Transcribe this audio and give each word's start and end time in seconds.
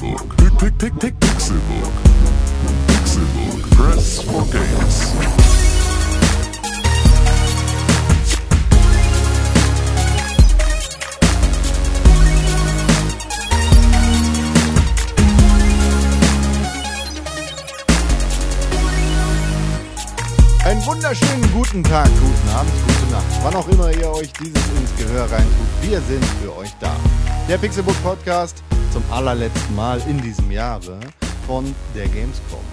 Pixelbook. 0.00 0.36
Pick, 0.58 0.78
pick, 0.78 0.98
pick, 0.98 1.20
Pixelbook. 1.20 1.92
Pixelbook. 2.86 3.70
Press 3.70 4.22
for 4.22 4.46
games. 4.46 5.12
Einen 20.64 20.86
wunderschönen 20.86 21.52
guten 21.52 21.82
Tag, 21.82 22.06
guten 22.06 22.48
Abend, 22.56 22.72
gute 22.86 23.12
Nacht. 23.12 23.24
Wann 23.42 23.54
auch 23.54 23.68
immer 23.68 23.90
ihr 23.90 24.10
euch 24.12 24.32
dieses 24.32 24.64
ins 24.78 24.96
Gehör 24.96 25.30
reintut, 25.30 25.52
wir 25.82 26.00
sind 26.00 26.24
für 26.42 26.56
euch 26.56 26.72
da. 26.80 26.96
Der 27.48 27.58
Pixelbook 27.58 28.02
Podcast 28.02 28.62
zum 28.92 29.04
allerletzten 29.12 29.76
Mal 29.76 30.00
in 30.08 30.20
diesem 30.20 30.50
Jahre 30.50 30.98
von 31.46 31.74
der 31.94 32.08
Gamescom. 32.08 32.64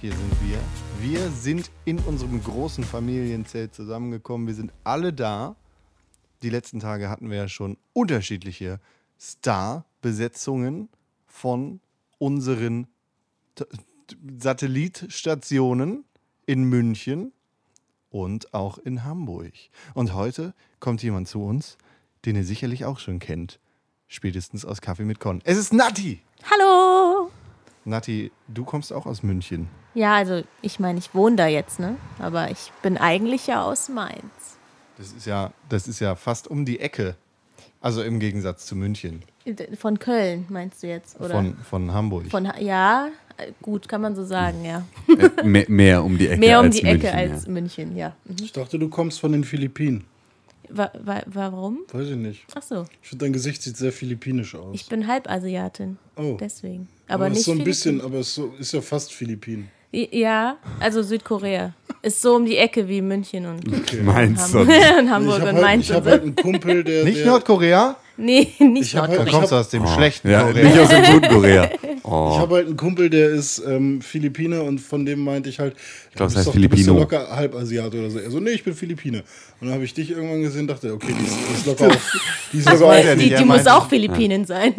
Hier 0.00 0.12
sind 0.12 0.32
wir. 0.42 0.58
Wir 1.00 1.28
sind 1.30 1.72
in 1.84 1.98
unserem 2.00 2.42
großen 2.42 2.84
Familienzelt 2.84 3.74
zusammengekommen. 3.74 4.46
Wir 4.46 4.54
sind 4.54 4.72
alle 4.84 5.12
da. 5.12 5.56
Die 6.42 6.50
letzten 6.50 6.78
Tage 6.78 7.08
hatten 7.08 7.30
wir 7.30 7.36
ja 7.36 7.48
schon 7.48 7.78
unterschiedliche 7.92 8.78
Star-Besetzungen 9.18 10.88
von 11.26 11.80
unseren 12.18 12.86
Satellitstationen 14.38 16.04
in 16.46 16.62
München 16.62 17.32
und 18.08 18.54
auch 18.54 18.78
in 18.78 19.02
Hamburg. 19.02 19.54
Und 19.94 20.14
heute 20.14 20.54
kommt 20.78 21.02
jemand 21.02 21.26
zu 21.26 21.42
uns, 21.42 21.76
den 22.24 22.36
ihr 22.36 22.44
sicherlich 22.44 22.84
auch 22.84 23.00
schon 23.00 23.18
kennt. 23.18 23.58
Spätestens 24.12 24.64
aus 24.64 24.80
Kaffee 24.80 25.04
mit 25.04 25.20
Con. 25.20 25.40
Es 25.44 25.56
ist 25.56 25.72
Nati! 25.72 26.18
Hallo! 26.50 27.30
Nati, 27.84 28.32
du 28.48 28.64
kommst 28.64 28.92
auch 28.92 29.06
aus 29.06 29.22
München. 29.22 29.68
Ja, 29.94 30.16
also 30.16 30.42
ich 30.62 30.80
meine, 30.80 30.98
ich 30.98 31.14
wohne 31.14 31.36
da 31.36 31.46
jetzt, 31.46 31.78
ne? 31.78 31.94
Aber 32.18 32.50
ich 32.50 32.72
bin 32.82 32.98
eigentlich 32.98 33.46
ja 33.46 33.62
aus 33.62 33.88
Mainz. 33.88 34.58
Das 34.98 35.12
ist 35.12 35.26
ja, 35.26 35.52
das 35.68 35.86
ist 35.86 36.00
ja 36.00 36.16
fast 36.16 36.48
um 36.48 36.64
die 36.64 36.80
Ecke. 36.80 37.14
Also 37.80 38.02
im 38.02 38.18
Gegensatz 38.18 38.66
zu 38.66 38.74
München. 38.74 39.22
Von 39.78 40.00
Köln, 40.00 40.44
meinst 40.48 40.82
du 40.82 40.88
jetzt? 40.88 41.20
Oder? 41.20 41.30
Von, 41.30 41.56
von 41.58 41.92
Hamburg. 41.92 42.26
Von 42.32 42.50
ja, 42.58 43.10
gut, 43.62 43.88
kann 43.88 44.00
man 44.00 44.16
so 44.16 44.24
sagen, 44.24 44.64
ja. 44.64 44.82
Äh, 45.06 45.44
mehr, 45.44 45.66
mehr 45.68 46.02
um 46.02 46.18
die 46.18 46.26
Ecke 46.26 46.40
Mehr 46.40 46.58
um 46.58 46.66
als 46.66 46.76
die 46.76 46.82
München, 46.82 47.06
Ecke 47.06 47.16
als 47.16 47.44
ja. 47.44 47.52
München, 47.52 47.96
ja. 47.96 48.16
Mhm. 48.24 48.36
Ich 48.42 48.50
dachte, 48.50 48.76
du 48.76 48.88
kommst 48.88 49.20
von 49.20 49.30
den 49.30 49.44
Philippinen. 49.44 50.04
Wa 50.72 50.90
wa 51.02 51.22
warum? 51.26 51.80
Weiß 51.92 52.08
ich 52.08 52.16
nicht. 52.16 52.44
Ach 52.54 52.62
so, 52.62 52.84
Ich 53.02 53.08
finde, 53.08 53.24
dein 53.26 53.32
Gesicht 53.32 53.62
sieht 53.62 53.76
sehr 53.76 53.92
philippinisch 53.92 54.54
aus. 54.54 54.74
ich 54.74 54.86
bin 54.88 55.06
Halbasiatin. 55.06 55.98
Oh. 56.16 56.36
Deswegen. 56.38 56.88
aber 57.08 57.14
Aber, 57.14 57.28
nicht 57.30 57.38
ist 57.40 57.44
so 57.46 57.52
ein 57.52 57.64
bisschen, 57.64 58.00
aber 58.00 58.18
es 58.18 58.28
ist, 58.28 58.34
so, 58.36 58.54
ist 58.58 58.72
ja 58.72 58.80
fast 58.80 59.12
Philippinen. 59.12 59.68
Ja, 59.92 60.56
also 60.78 61.02
Südkorea. 61.02 61.74
Ist 62.02 62.22
so 62.22 62.36
um 62.36 62.44
die 62.46 62.56
Ecke 62.56 62.86
wie 62.88 63.02
München 63.02 63.44
und, 63.46 63.64
Meinst 64.04 64.54
Ham 64.54 64.66
du? 64.68 64.72
und 65.00 65.10
Hamburg 65.10 65.34
ich 65.38 65.40
habe 65.40 65.48
und 65.50 65.54
halt, 65.56 65.62
Mainz 65.64 65.84
ich 65.84 65.90
und 65.90 65.96
hab 65.96 66.04
so. 66.04 66.10
halt 66.10 66.22
einen 66.22 66.36
Kumpel, 66.36 66.84
der. 66.84 67.04
Nicht 67.04 67.18
der, 67.18 67.26
Nordkorea? 67.26 67.96
Nee, 68.16 68.48
nicht 68.58 68.82
Ich 68.88 68.96
hab 68.96 69.02
halt- 69.08 69.12
Da 69.12 69.16
Nordkorea. 69.16 69.32
kommst 69.38 69.52
du 69.52 69.56
aus 69.56 69.68
dem 69.70 69.86
schlechten 69.86 70.30
Ja, 70.30 70.42
Korea. 70.42 70.64
nicht 70.64 70.78
aus 70.78 70.88
dem 70.88 71.04
guten 71.04 71.28
Korea. 71.34 71.70
Ich 71.82 71.90
Oh. 72.02 72.38
habe 72.38 72.56
halt 72.56 72.66
einen 72.66 72.76
Kumpel, 72.76 73.08
der 73.10 73.28
ist 73.28 73.62
ähm, 73.66 74.00
Philippiner 74.00 74.62
und 74.64 74.78
von 74.80 75.04
dem 75.06 75.20
meinte 75.22 75.48
ich 75.48 75.58
halt, 75.60 75.76
ich 76.10 76.16
glaub, 76.16 76.28
du 76.28 76.34
bist 76.34 76.36
heißt 76.38 76.46
doch- 76.48 76.52
du 76.54 76.60
bist 76.60 76.72
Filipino. 76.72 76.92
doch 76.94 77.00
locker 77.00 77.36
Halbasiate 77.36 77.98
oder 78.00 78.10
so. 78.10 78.18
Er 78.18 78.30
so, 78.30 78.40
nee, 78.40 78.50
ich 78.50 78.64
bin 78.64 78.74
Philippiner. 78.74 79.18
Und 79.60 79.66
dann 79.68 79.72
habe 79.74 79.84
ich 79.84 79.94
dich 79.94 80.10
irgendwann 80.10 80.40
gesehen 80.42 80.66
dachte, 80.66 80.92
okay, 80.92 81.14
die 81.18 81.24
ist, 81.24 81.36
die 81.48 81.54
ist 81.54 81.66
locker 81.66 81.86
auf. 81.94 82.16
Die 82.52 82.58
ist 82.58 82.64
locker 82.66 82.96
er 82.96 83.12
auf. 83.12 83.18
Die, 83.18 83.34
die 83.34 83.44
muss 83.44 83.66
auch 83.66 83.88
Philippinen 83.88 84.44
sein. 84.44 84.74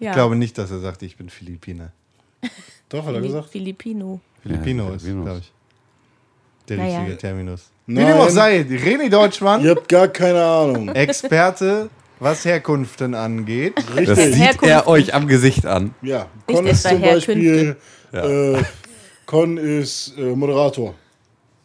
Ja. 0.00 0.10
Ich 0.10 0.12
glaube 0.14 0.36
nicht, 0.36 0.56
dass 0.58 0.70
er 0.70 0.80
sagt, 0.80 1.02
ich 1.02 1.16
bin 1.16 1.28
Philippiner. 1.28 1.92
Doch, 2.88 3.04
hat 3.06 3.14
er 3.14 3.20
gesagt. 3.20 3.50
Filipino. 3.50 4.20
Filipino 4.42 4.88
Ja, 4.88 4.96
ist, 4.96 5.04
glaube 5.04 5.38
ich, 5.40 5.52
der 6.68 6.76
Naja. 6.78 6.98
richtige 7.00 7.18
Terminus. 7.18 7.70
Wie 7.86 7.94
Nein. 7.94 8.06
dem 8.06 8.16
auch 8.16 8.28
sei, 8.30 8.60
René 8.62 9.08
Deutschmann, 9.10 9.62
Ihr 9.62 9.70
habt 9.72 9.88
gar 9.88 10.08
keine 10.08 10.42
Ahnung. 10.42 10.88
Experte, 10.88 11.90
was 12.20 12.44
Herkunften 12.44 13.14
angeht. 13.14 13.74
Das 13.88 13.96
Richtig. 13.96 14.34
sieht 14.34 14.34
Herkunft- 14.36 14.66
er 14.70 14.86
euch 14.86 15.12
am 15.14 15.26
Gesicht 15.26 15.66
an. 15.66 15.94
Ja, 16.02 16.28
Con 16.46 16.66
ist 16.66 16.82
zum 16.84 17.00
Beispiel. 17.00 17.76
Herkünfte. 18.12 18.58
Äh, 18.58 18.62
Con 19.26 19.56
ist 19.58 20.14
äh, 20.18 20.34
Moderator. 20.34 20.94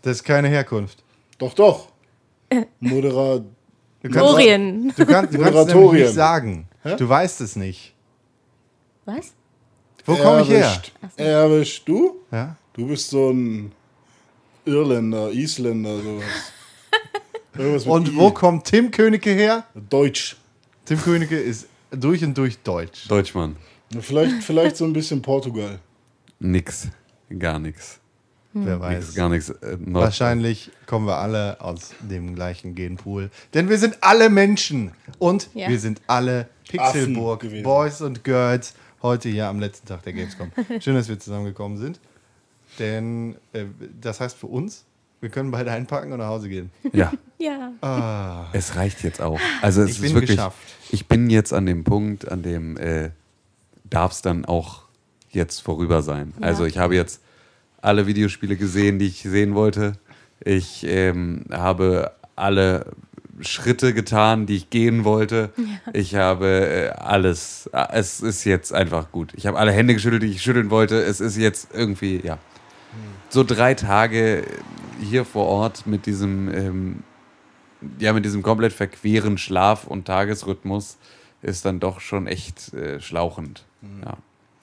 Das 0.02 0.18
ist 0.18 0.24
keine 0.24 0.48
Herkunft. 0.50 1.04
Doch, 1.38 1.54
doch. 1.54 1.88
Modera 2.80 3.42
Du 4.02 4.10
kannst, 4.12 4.30
Orien. 4.34 4.94
du 4.96 5.06
kannst, 5.06 5.34
du 5.34 5.40
kannst 5.40 5.70
es 5.70 5.76
nicht 5.92 6.14
sagen. 6.14 6.68
Du 6.98 7.10
weißt 7.10 7.42
es 7.42 7.56
nicht. 7.56 7.94
Was? 9.06 9.34
Wo 10.06 10.16
komme 10.16 10.44
ich 10.44 10.50
her? 10.50 10.72
Erwischt. 11.18 11.88
Du? 11.88 12.18
Ja? 12.32 12.56
Du 12.74 12.86
bist 12.88 13.10
so 13.10 13.32
ein 13.32 13.72
Irländer, 14.64 15.32
Isländer, 15.32 15.96
sowas. 17.56 17.86
Und 17.88 18.10
I. 18.10 18.16
wo 18.16 18.30
kommt 18.32 18.66
Tim 18.66 18.92
Königke 18.92 19.32
her? 19.32 19.64
Deutsch. 19.74 20.36
Tim 20.85 21.01
Königke 21.01 21.38
ist 21.40 21.68
durch 21.91 22.23
und 22.23 22.38
durch 22.38 22.59
deutsch. 22.59 23.07
Deutschmann. 23.07 23.56
Vielleicht, 24.00 24.44
vielleicht 24.44 24.78
so 24.78 24.85
ein 24.85 24.94
bisschen 24.94 25.22
Portugal. 25.22 25.79
Nix. 26.40 26.88
Gar 27.40 27.59
nix. 27.59 28.00
Wer 28.53 28.78
Nix, 28.78 28.81
weiß. 29.09 29.16
gar 29.16 29.29
nichts. 29.29 29.50
Äh, 29.50 29.78
Wahrscheinlich 29.79 30.72
kommen 30.85 31.07
wir 31.07 31.18
alle 31.18 31.59
aus 31.59 31.91
dem 32.00 32.35
gleichen 32.35 32.73
Genpool. 32.75 33.29
Denn 33.53 33.69
wir 33.69 33.78
sind 33.78 33.97
alle 34.01 34.29
Menschen. 34.29 34.91
Und 35.19 35.50
Ja. 35.53 35.68
wir 35.69 35.79
sind 35.79 36.01
alle 36.07 36.47
Pixelburg. 36.69 37.46
Boys 37.63 38.02
und 38.02 38.23
Girls. 38.23 38.73
Heute 39.02 39.29
hier 39.29 39.47
am 39.47 39.59
letzten 39.59 39.88
Tag 39.88 40.03
der 40.03 40.13
Gamescom. 40.13 40.52
Schön, 40.79 40.96
dass 40.96 41.09
wir 41.09 41.19
zusammengekommen 41.19 41.78
sind. 41.78 42.00
Denn 42.79 43.35
äh, 43.53 43.66
das 44.02 44.19
heißt 44.19 44.38
für 44.38 44.47
uns, 44.47 44.85
wir 45.25 45.31
können 45.31 45.50
beide 45.50 45.72
einpacken 45.72 46.12
und 46.12 46.19
nach 46.19 46.28
Hause 46.28 46.50
gehen. 46.50 46.69
Ja, 46.94 47.12
Ja. 47.40 48.47
es 48.53 48.75
reicht 48.75 49.03
jetzt 49.03 49.22
auch. 49.24 49.40
Also 49.63 49.81
es 49.81 49.90
Ich 49.90 49.96
ist 49.96 50.02
bin 50.03 50.13
wirklich. 50.13 50.30
geschafft. 50.38 50.58
Ich 50.91 51.08
bin 51.08 51.31
jetzt 51.31 51.52
an 51.52 51.66
dem 51.66 51.84
Punkt, 51.84 52.31
an 52.31 52.44
dem 52.44 52.78
äh, 52.78 53.09
darf 53.90 54.12
es 54.12 54.22
dann 54.22 54.46
auch 54.46 54.84
jetzt 55.31 55.62
vorüber 55.62 56.03
sein. 56.03 56.34
Ja. 56.40 56.46
Also 56.46 56.66
ich 56.66 56.78
habe 56.78 56.94
jetzt 56.96 57.22
alle 57.81 58.06
Videospiele 58.06 58.56
gesehen, 58.56 59.00
die 59.00 59.08
ich 59.08 59.24
sehen 59.24 59.56
wollte. 59.56 59.94
Ich 60.44 60.85
ähm, 60.88 61.46
habe 61.52 62.12
alle 62.35 62.85
Schritte 63.41 63.96
getan, 63.96 64.46
die 64.46 64.58
ich 64.58 64.69
gehen 64.69 65.03
wollte. 65.06 65.50
Ich 65.91 66.14
habe 66.14 66.47
äh, 66.47 66.90
alles. 67.00 67.68
äh, 67.74 67.84
Es 67.94 68.22
ist 68.22 68.44
jetzt 68.44 68.74
einfach 68.74 69.12
gut. 69.12 69.34
Ich 69.35 69.47
habe 69.47 69.58
alle 69.58 69.72
Hände 69.72 69.96
geschüttelt, 69.96 70.22
die 70.22 70.28
ich 70.28 70.44
schütteln 70.44 70.69
wollte. 70.69 71.02
Es 71.02 71.19
ist 71.19 71.35
jetzt 71.35 71.69
irgendwie, 71.74 72.22
ja. 72.24 72.38
So 73.30 73.44
drei 73.44 73.74
Tage 73.74 74.44
hier 75.02 75.26
vor 75.26 75.46
Ort 75.48 75.88
mit 75.88 76.06
diesem, 76.06 76.54
ähm, 76.54 77.04
ja, 78.00 78.14
mit 78.14 78.26
diesem 78.26 78.42
komplett 78.42 78.74
verqueren 78.74 79.38
Schlaf- 79.38 79.88
und 79.88 80.06
Tagesrhythmus 80.06 80.98
ist 81.42 81.66
dann 81.66 81.80
doch 81.80 82.00
schon 82.00 82.28
echt 82.28 82.74
äh, 82.74 83.00
schlauchend. 83.00 83.66
Ja. 84.04 84.18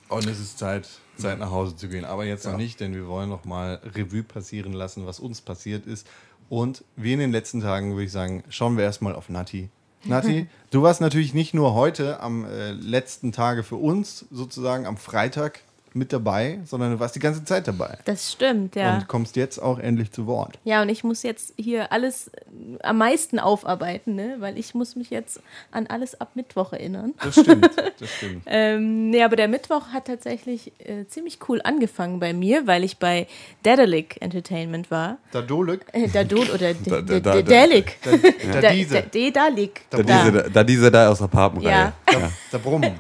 Und 0.09 0.27
es 0.27 0.41
ist 0.41 0.59
Zeit, 0.59 0.89
Zeit 1.17 1.39
nach 1.39 1.51
Hause 1.51 1.77
zu 1.77 1.89
gehen. 1.89 2.05
Aber 2.05 2.25
jetzt 2.25 2.45
noch 2.45 2.57
nicht, 2.57 2.81
denn 2.81 2.95
wir 2.95 3.07
wollen 3.07 3.29
noch 3.29 3.45
mal 3.45 3.81
Revue 3.95 4.23
passieren 4.23 4.73
lassen, 4.73 5.07
was 5.07 5.21
uns 5.21 5.41
passiert 5.41 5.87
ist. 5.87 6.07
Und 6.49 6.85
wie 6.97 7.15
in 7.15 7.19
den 7.19 7.33
letzten 7.33 7.61
Tagen 7.61 7.93
würde 7.93 8.05
ich 8.05 8.13
sagen, 8.13 8.43
schauen 8.51 8.77
wir 8.77 8.85
erstmal 8.85 9.15
auf 9.15 9.29
Nati. 9.29 9.71
Nati, 10.05 10.49
du 10.71 10.83
warst 10.83 11.01
natürlich 11.01 11.33
nicht 11.33 11.55
nur 11.55 11.75
heute 11.75 12.21
am 12.21 12.45
äh, 12.45 12.73
letzten 12.73 13.33
Tage 13.33 13.63
für 13.63 13.77
uns, 13.77 14.27
sozusagen 14.31 14.85
am 14.85 14.97
Freitag 14.97 15.61
mit 15.95 16.13
dabei, 16.13 16.61
sondern 16.65 16.93
du 16.93 17.01
warst 17.01 17.15
die 17.15 17.21
ganze 17.21 17.45
Zeit 17.45 17.69
dabei. 17.69 17.99
Das 18.05 18.33
stimmt, 18.33 18.75
ja. 18.77 18.95
Und 18.97 19.09
kommst 19.09 19.37
jetzt 19.37 19.59
auch 19.59 19.79
endlich 19.79 20.11
zu 20.13 20.27
Wort. 20.27 20.59
Ja, 20.65 20.83
und 20.83 20.89
ich 20.89 21.05
muss 21.05 21.23
jetzt 21.23 21.55
hier 21.57 21.93
alles 21.93 22.29
äh, 22.29 22.41
am 22.83 22.99
meisten 22.99 23.39
aufarbeiten, 23.39 24.15
ne? 24.15 24.37
weil 24.39 24.59
ich 24.59 24.75
muss 24.75 24.97
mich 24.97 25.11
jetzt 25.11 25.41
an 25.71 25.87
alles 25.89 26.21
ab 26.21 26.31
Mittwoch 26.35 26.73
erinnern. 26.73 27.15
Das 27.23 27.35
stimmt, 27.41 27.71
das 27.99 28.11
stimmt. 28.17 28.43
Ähm, 28.47 29.11
nee, 29.11 29.23
aber 29.23 29.37
der 29.37 29.49
Mittwoch 29.49 29.89
hat 29.93 30.07
tatsächlich 30.07 30.73
äh, 30.79 31.07
ziemlich 31.09 31.39
cool 31.49 31.61
angefangen 31.63 32.21
bei 32.21 32.33
mir, 32.33 32.67
weil 32.67 32.85
ich 32.85 32.99
bei 32.99 33.27
Dedalic 33.65 34.17
Entertainment 34.21 34.91
war. 34.91 35.19
Dadolek, 35.33 35.85
Äh, 35.93 36.09
Dadol 36.09 36.49
oder 36.51 36.73
Da- 36.85 36.91
da- 36.91 37.01
D- 37.03 37.21
da- 37.21 37.33
D- 37.35 37.43
Dedalic. 37.43 37.99
da, 38.03 38.11
da, 38.53 38.61
Da- 38.61 38.71
diese, 38.73 38.95
Da- 38.95 39.01
Dedalic. 39.03 39.81
Da, 39.91 40.03
Da. 40.03 40.25
diese, 40.25 40.51
da 40.51 40.65
diese 40.65 40.91
da 40.91 41.09
aus 41.11 41.19
der 41.19 41.27
Papenreihe. 41.29 41.71
Ja. 41.71 41.93
da, 42.07 42.31
da 42.51 42.59
brummen. 42.59 42.93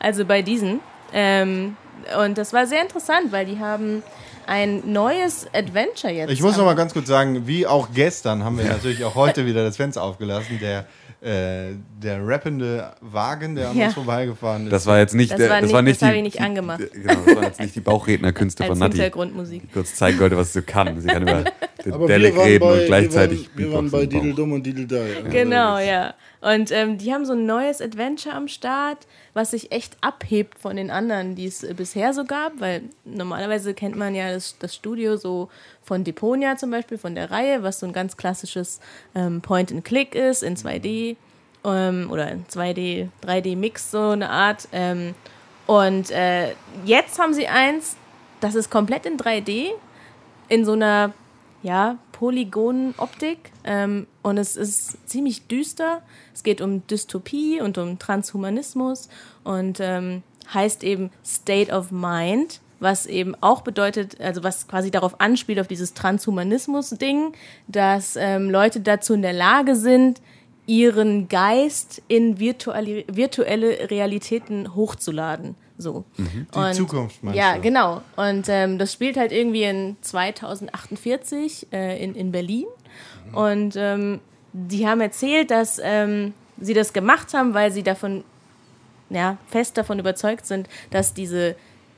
Also 0.00 0.24
bei 0.24 0.42
diesen. 0.42 0.80
Ähm, 1.12 1.76
und 2.24 2.38
das 2.38 2.52
war 2.52 2.66
sehr 2.66 2.82
interessant, 2.82 3.32
weil 3.32 3.46
die 3.46 3.58
haben 3.58 4.02
ein 4.46 4.82
neues 4.92 5.46
Adventure 5.54 6.12
jetzt. 6.12 6.30
Ich 6.30 6.42
muss 6.42 6.56
noch 6.56 6.64
mal 6.66 6.74
ganz 6.74 6.92
kurz 6.92 7.06
sagen, 7.08 7.46
wie 7.46 7.66
auch 7.66 7.88
gestern 7.94 8.44
haben 8.44 8.58
wir 8.58 8.64
natürlich 8.66 9.02
auch 9.04 9.14
heute 9.14 9.46
wieder 9.46 9.64
das 9.64 9.76
Fenster 9.78 10.02
aufgelassen. 10.02 10.58
Der, 10.60 10.84
äh, 11.22 11.74
der 12.02 12.26
rappende 12.26 12.92
Wagen, 13.00 13.54
der 13.54 13.70
an 13.70 13.76
Ja. 13.78 13.86
uns 13.86 13.94
vorbeigefahren 13.94 14.66
ist. 14.66 14.72
Das 14.72 14.84
war 14.84 14.98
jetzt 14.98 15.14
nicht, 15.14 15.32
Das 15.32 15.38
der, 15.38 15.48
war 15.48 15.56
das 15.56 15.64
nicht- 15.68 15.74
war 15.74 15.80
nicht 15.82 16.02
das 16.02 16.10
die, 16.10 16.16
ich 16.16 16.22
nicht 16.22 16.40
angemacht. 16.42 16.80
Die, 16.80 17.00
genau, 17.00 17.14
das 17.24 17.34
waren 17.36 17.44
jetzt 17.44 17.60
nicht 17.60 17.74
die 17.74 17.80
Bauchrednerkünste 17.80 18.64
von 18.64 18.78
Nati. 18.78 18.92
Hintergrundmusik. 18.98 19.62
Die 19.62 19.68
kurz 19.72 19.94
zeigen 19.94 20.20
wollte, 20.20 20.36
was 20.36 20.52
sie 20.52 20.60
kann. 20.60 21.00
Sie 21.00 21.06
kann 21.08 21.22
über 21.22 21.44
den 21.84 21.92
waren 21.92 22.02
reden 22.04 22.60
bei, 22.60 22.72
und 22.80 22.86
gleichzeitig 22.86 23.48
wir 23.54 23.72
waren, 23.72 23.86
wir 23.86 23.92
waren 23.92 24.02
bei. 24.02 24.06
Didel 24.06 24.34
Dumm 24.34 24.52
und 24.52 24.66
Didel 24.66 24.86
Da. 24.86 25.02
Genau, 25.30 25.78
ja. 25.78 26.12
Und 26.42 26.70
ähm, 26.70 26.98
die 26.98 27.14
haben 27.14 27.24
so 27.24 27.32
ein 27.32 27.46
neues 27.46 27.80
Adventure 27.80 28.34
am 28.34 28.48
Start 28.48 29.06
was 29.34 29.50
sich 29.50 29.72
echt 29.72 29.96
abhebt 30.00 30.58
von 30.58 30.76
den 30.76 30.90
anderen, 30.90 31.34
die 31.34 31.46
es 31.46 31.62
äh, 31.64 31.74
bisher 31.74 32.14
so 32.14 32.24
gab, 32.24 32.60
weil 32.60 32.82
normalerweise 33.04 33.74
kennt 33.74 33.96
man 33.96 34.14
ja 34.14 34.32
das, 34.32 34.56
das 34.58 34.74
Studio 34.74 35.16
so 35.16 35.50
von 35.82 36.04
Deponia 36.04 36.56
zum 36.56 36.70
Beispiel, 36.70 36.96
von 36.96 37.14
der 37.14 37.30
Reihe, 37.30 37.62
was 37.62 37.80
so 37.80 37.86
ein 37.86 37.92
ganz 37.92 38.16
klassisches 38.16 38.80
ähm, 39.14 39.40
Point-and-Click 39.42 40.14
ist 40.14 40.42
in 40.42 40.56
2D 40.56 41.16
ähm, 41.64 42.08
oder 42.10 42.30
in 42.30 42.46
2D, 42.46 43.08
3D-Mix, 43.26 43.90
so 43.90 44.10
eine 44.10 44.30
Art. 44.30 44.68
Ähm, 44.72 45.14
und 45.66 46.10
äh, 46.10 46.52
jetzt 46.84 47.18
haben 47.18 47.34
sie 47.34 47.48
eins, 47.48 47.96
das 48.40 48.54
ist 48.54 48.70
komplett 48.70 49.04
in 49.04 49.16
3D, 49.16 49.70
in 50.48 50.64
so 50.64 50.72
einer 50.72 51.12
ja, 51.62 51.98
Polygonoptik. 52.12 53.50
Ähm, 53.64 54.06
und 54.24 54.38
es 54.38 54.56
ist 54.56 54.96
ziemlich 55.06 55.46
düster. 55.48 56.02
Es 56.34 56.42
geht 56.42 56.62
um 56.62 56.84
Dystopie 56.86 57.60
und 57.60 57.76
um 57.76 57.98
Transhumanismus 57.98 59.10
und 59.44 59.80
ähm, 59.80 60.22
heißt 60.52 60.82
eben 60.82 61.10
State 61.24 61.70
of 61.70 61.92
Mind, 61.92 62.60
was 62.80 63.04
eben 63.04 63.36
auch 63.42 63.60
bedeutet, 63.60 64.18
also 64.20 64.42
was 64.42 64.66
quasi 64.66 64.90
darauf 64.90 65.20
anspielt, 65.20 65.60
auf 65.60 65.68
dieses 65.68 65.92
Transhumanismus-Ding, 65.92 67.34
dass 67.68 68.16
ähm, 68.16 68.50
Leute 68.50 68.80
dazu 68.80 69.12
in 69.12 69.20
der 69.20 69.34
Lage 69.34 69.76
sind, 69.76 70.22
ihren 70.66 71.28
Geist 71.28 72.02
in 72.08 72.40
virtuelle, 72.40 73.04
virtuelle 73.06 73.90
Realitäten 73.90 74.74
hochzuladen. 74.74 75.54
So. 75.76 76.04
Die 76.16 76.72
Zukunft, 76.72 77.22
meinst 77.24 77.38
Ja, 77.38 77.54
du? 77.56 77.60
genau. 77.62 78.02
Und 78.16 78.46
ähm, 78.48 78.78
das 78.78 78.92
spielt 78.92 79.16
halt 79.16 79.32
irgendwie 79.32 79.64
in 79.64 79.96
2048 80.02 81.68
äh, 81.72 82.02
in, 82.02 82.14
in 82.14 82.32
Berlin. 82.32 82.66
Und 83.32 83.74
ähm, 83.76 84.20
die 84.52 84.86
haben 84.86 85.00
erzählt, 85.00 85.50
dass 85.50 85.80
ähm, 85.82 86.32
sie 86.60 86.74
das 86.74 86.92
gemacht 86.92 87.34
haben, 87.34 87.54
weil 87.54 87.72
sie 87.72 87.82
davon, 87.82 88.22
ja, 89.10 89.36
fest 89.48 89.76
davon 89.76 89.98
überzeugt 89.98 90.46
sind, 90.46 90.68
dass 90.90 91.12
diese, 91.14 91.56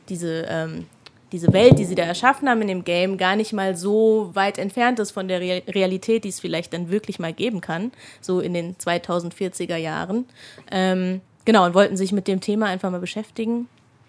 diese, 0.08 0.46
ähm, 0.48 0.86
diese 1.32 1.52
Welt, 1.52 1.78
die 1.78 1.84
sie 1.84 1.94
da 1.96 2.04
erschaffen 2.04 2.48
haben 2.48 2.62
in 2.62 2.68
dem 2.68 2.84
Game, 2.84 3.18
gar 3.18 3.36
nicht 3.36 3.52
mal 3.52 3.76
so 3.76 4.30
weit 4.32 4.56
entfernt 4.56 4.98
ist 5.00 5.10
von 5.10 5.28
der 5.28 5.40
Real 5.40 5.62
Realität, 5.68 6.24
die 6.24 6.28
es 6.30 6.40
vielleicht 6.40 6.72
dann 6.72 6.88
wirklich 6.88 7.18
mal 7.18 7.32
geben 7.34 7.60
kann, 7.60 7.92
so 8.22 8.40
in 8.40 8.54
den 8.54 8.76
2040er 8.76 9.76
Jahren. 9.76 10.24
Genau, 11.46 11.64
und 11.64 11.72
wollten 11.74 11.96
sich 11.96 12.12
mit 12.12 12.28
dem 12.28 12.40
Thema 12.40 12.66
einfach 12.66 12.90
mal 12.90 13.00
beschäftigen. 13.00 13.68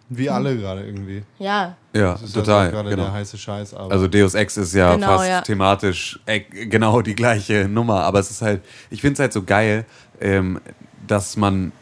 Wie 0.10 0.30
alle 0.30 0.58
gerade 0.58 0.86
irgendwie. 0.86 1.24
Ja, 1.38 1.76
Ja, 1.94 2.14
Das 2.14 2.24
ist 2.24 2.34
total. 2.34 2.72
gerade 2.72 2.90
genau. 2.90 3.04
der 3.04 3.14
heiße 3.14 3.38
Scheiß. 3.38 3.74
Aber 3.74 3.92
Also 3.92 4.08
Deus 4.08 4.34
Ex 4.36 4.56
ist 4.58 4.74
ja 4.74 4.96
Genau, 4.96 5.08
fast 5.08 5.30
ja. 5.30 5.42
thematisch 5.42 6.20
äh, 6.26 6.40
genau 6.40 7.02
die 7.02 7.14
gleiche 7.16 7.68
Nummer, 7.70 8.04
aber 8.04 8.20
es 8.20 8.32
ist 8.32 8.42
halt, 8.42 8.62
ich 8.90 9.02
finde 9.02 9.14
es 9.14 9.20
halt 9.20 9.34
so 9.34 9.44
geil, 9.44 9.86
ähm, 10.22 10.60
dass 11.06 11.36
man, 11.36 11.74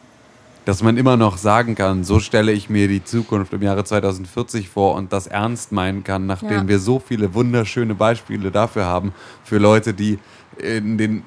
dass 0.66 0.82
man 0.82 0.98
immer 0.98 1.18
noch 1.18 1.38
sagen 1.38 1.76
kann, 1.76 2.04
so 2.04 2.20
stelle 2.20 2.52
ich 2.52 2.68
mir 2.70 2.88
die 2.88 3.04
Zukunft 3.04 3.54
im 3.54 3.62
Jahre 3.62 3.84
2040 3.84 4.70
vor 4.70 4.96
und 4.96 5.14
das 5.14 5.28
ernst 5.28 5.72
meinen 5.72 6.04
kann, 6.04 6.26
nachdem 6.26 6.50
Ja. 6.52 6.68
wir 6.68 6.80
so 6.80 6.98
viele 7.00 7.36
wunderschöne 7.36 7.94
Beispiele 7.94 8.50
dafür 8.50 8.86
haben 8.86 9.14
für 9.44 9.60
Leute, 9.60 9.94
die 9.94 10.18
in 10.58 10.98
den 10.98 11.22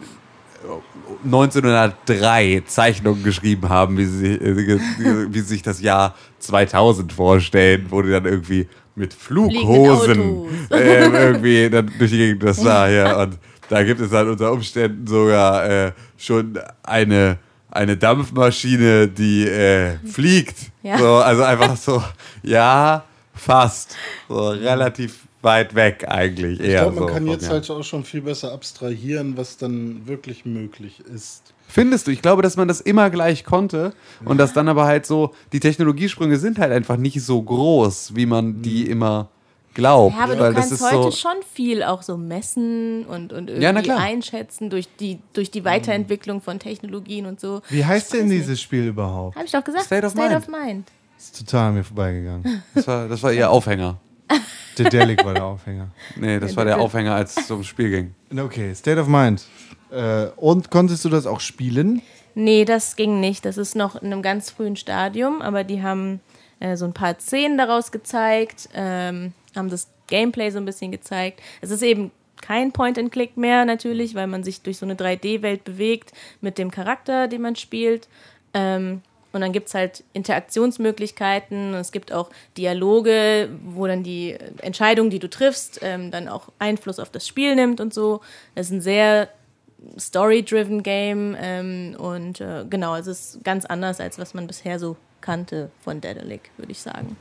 1903 1.24 2.62
Zeichnungen 2.66 3.22
geschrieben 3.22 3.68
haben, 3.68 3.96
wie 3.96 4.04
sie, 4.04 4.34
äh, 4.34 4.78
wie 5.30 5.40
sie 5.40 5.46
sich 5.46 5.62
das 5.62 5.80
Jahr 5.80 6.14
2000 6.38 7.12
vorstellen, 7.12 7.86
wo 7.88 8.02
die 8.02 8.10
dann 8.10 8.24
irgendwie 8.24 8.68
mit 8.94 9.14
Flughosen 9.14 10.46
ähm, 10.70 11.14
irgendwie 11.14 11.70
dann 11.70 11.90
durch 11.98 12.10
die 12.10 12.18
Gegend 12.18 12.42
das 12.42 12.56
sah 12.56 12.88
ja 12.88 13.22
und 13.22 13.38
da 13.68 13.84
gibt 13.84 14.00
es 14.00 14.10
dann 14.10 14.28
unter 14.28 14.50
Umständen 14.50 15.06
sogar 15.06 15.64
äh, 15.68 15.92
schon 16.16 16.58
eine 16.82 17.38
eine 17.70 17.96
Dampfmaschine, 17.96 19.08
die 19.08 19.46
äh, 19.46 19.98
fliegt. 20.06 20.56
Ja. 20.82 20.98
So, 20.98 21.14
also 21.16 21.42
einfach 21.42 21.76
so, 21.76 22.02
ja, 22.42 23.04
fast. 23.34 23.96
So 24.28 24.48
relativ 24.48 25.27
weit 25.48 25.74
weg 25.74 26.04
eigentlich. 26.08 26.60
Ich 26.60 26.66
eher 26.66 26.82
glaube, 26.82 27.00
man 27.00 27.08
so 27.08 27.14
kann 27.14 27.26
jetzt 27.26 27.42
Jahr. 27.42 27.52
halt 27.52 27.70
auch 27.70 27.82
schon 27.82 28.04
viel 28.04 28.20
besser 28.20 28.52
abstrahieren, 28.52 29.36
was 29.36 29.56
dann 29.56 30.06
wirklich 30.06 30.44
möglich 30.44 31.00
ist. 31.12 31.54
Findest 31.66 32.06
du? 32.06 32.10
Ich 32.10 32.22
glaube, 32.22 32.42
dass 32.42 32.56
man 32.56 32.68
das 32.68 32.80
immer 32.80 33.10
gleich 33.10 33.44
konnte 33.44 33.92
und 34.24 34.38
dass 34.38 34.52
dann 34.52 34.68
aber 34.68 34.84
halt 34.86 35.04
so, 35.06 35.34
die 35.52 35.60
Technologiesprünge 35.60 36.38
sind 36.38 36.58
halt 36.58 36.72
einfach 36.72 36.96
nicht 36.96 37.22
so 37.22 37.42
groß, 37.42 38.14
wie 38.14 38.26
man 38.26 38.62
die 38.62 38.88
immer 38.88 39.28
glaubt. 39.74 40.16
Ja, 40.16 40.24
aber 40.24 40.36
du 40.36 40.52
kannst 40.52 40.72
ist 40.72 40.82
heute 40.82 41.04
so, 41.04 41.10
schon 41.12 41.36
viel 41.54 41.82
auch 41.82 42.02
so 42.02 42.16
messen 42.16 43.04
und, 43.04 43.32
und 43.32 43.50
irgendwie 43.50 43.88
Ja, 43.88 43.96
einschätzen 43.96 44.70
durch 44.70 44.88
die, 44.98 45.18
durch 45.34 45.50
die 45.50 45.64
Weiterentwicklung 45.64 46.40
von 46.40 46.58
Technologien 46.58 47.26
und 47.26 47.38
so. 47.38 47.60
Wie 47.68 47.84
heißt 47.84 48.12
denn 48.12 48.22
weiß 48.22 48.28
nicht. 48.28 48.40
dieses 48.42 48.60
Spiel 48.60 48.88
überhaupt? 48.88 49.36
Habe 49.36 49.46
ich 49.46 49.52
doch 49.52 49.64
gesagt. 49.64 49.84
State 49.84 50.06
of 50.06 50.14
Mind. 50.14 50.48
Mind. 50.48 50.88
Ist 51.18 51.38
total 51.38 51.68
an 51.68 51.74
mir 51.74 51.84
vorbeigegangen. 51.84 52.62
das, 52.74 52.86
war, 52.86 53.08
das 53.08 53.22
war 53.22 53.32
ihr 53.32 53.50
Aufhänger. 53.50 53.98
Dedelic 54.78 55.24
war 55.24 55.34
der 55.34 55.44
Aufhänger. 55.44 55.88
Nee, 56.16 56.38
das 56.38 56.56
war 56.56 56.64
der 56.64 56.80
Aufhänger, 56.80 57.14
als 57.14 57.36
es 57.36 57.50
ums 57.50 57.66
Spiel 57.66 57.90
ging. 57.90 58.14
Okay, 58.38 58.74
State 58.74 59.00
of 59.00 59.08
Mind. 59.08 59.44
Äh, 59.90 60.26
und 60.36 60.70
konntest 60.70 61.04
du 61.04 61.08
das 61.08 61.26
auch 61.26 61.40
spielen? 61.40 62.02
Nee, 62.34 62.64
das 62.64 62.96
ging 62.96 63.20
nicht. 63.20 63.44
Das 63.44 63.56
ist 63.56 63.74
noch 63.74 64.00
in 64.00 64.12
einem 64.12 64.22
ganz 64.22 64.50
frühen 64.50 64.76
Stadium, 64.76 65.42
aber 65.42 65.64
die 65.64 65.82
haben 65.82 66.20
äh, 66.60 66.76
so 66.76 66.84
ein 66.84 66.92
paar 66.92 67.18
Szenen 67.18 67.58
daraus 67.58 67.90
gezeigt, 67.90 68.68
ähm, 68.74 69.32
haben 69.56 69.70
das 69.70 69.88
Gameplay 70.06 70.50
so 70.50 70.58
ein 70.58 70.64
bisschen 70.64 70.92
gezeigt. 70.92 71.40
Es 71.60 71.70
ist 71.70 71.82
eben 71.82 72.10
kein 72.40 72.72
Point-and-Click 72.72 73.36
mehr 73.36 73.64
natürlich, 73.64 74.14
weil 74.14 74.26
man 74.26 74.44
sich 74.44 74.62
durch 74.62 74.78
so 74.78 74.86
eine 74.86 74.94
3D-Welt 74.94 75.64
bewegt 75.64 76.12
mit 76.40 76.58
dem 76.58 76.70
Charakter, 76.70 77.28
den 77.28 77.42
man 77.42 77.56
spielt. 77.56 78.08
Ähm, 78.54 79.02
und 79.32 79.40
dann 79.40 79.52
gibt 79.52 79.68
es 79.68 79.74
halt 79.74 80.04
Interaktionsmöglichkeiten. 80.12 81.74
Es 81.74 81.92
gibt 81.92 82.12
auch 82.12 82.30
Dialoge, 82.56 83.50
wo 83.64 83.86
dann 83.86 84.02
die 84.02 84.36
Entscheidung, 84.62 85.10
die 85.10 85.18
du 85.18 85.28
triffst, 85.28 85.80
ähm, 85.82 86.10
dann 86.10 86.28
auch 86.28 86.48
Einfluss 86.58 86.98
auf 86.98 87.10
das 87.10 87.26
Spiel 87.26 87.54
nimmt 87.54 87.80
und 87.80 87.92
so. 87.92 88.20
Das 88.54 88.66
ist 88.66 88.72
ein 88.72 88.80
sehr 88.80 89.28
Story-driven 89.98 90.82
Game 90.82 91.36
ähm, 91.38 91.94
und 91.98 92.40
äh, 92.40 92.64
genau, 92.68 92.96
es 92.96 93.06
ist 93.06 93.44
ganz 93.44 93.64
anders, 93.64 94.00
als 94.00 94.18
was 94.18 94.34
man 94.34 94.46
bisher 94.46 94.78
so 94.78 94.96
kannte 95.20 95.70
von 95.82 96.00
Daedalic, 96.00 96.50
würde 96.56 96.72
ich 96.72 96.80
sagen. 96.80 97.16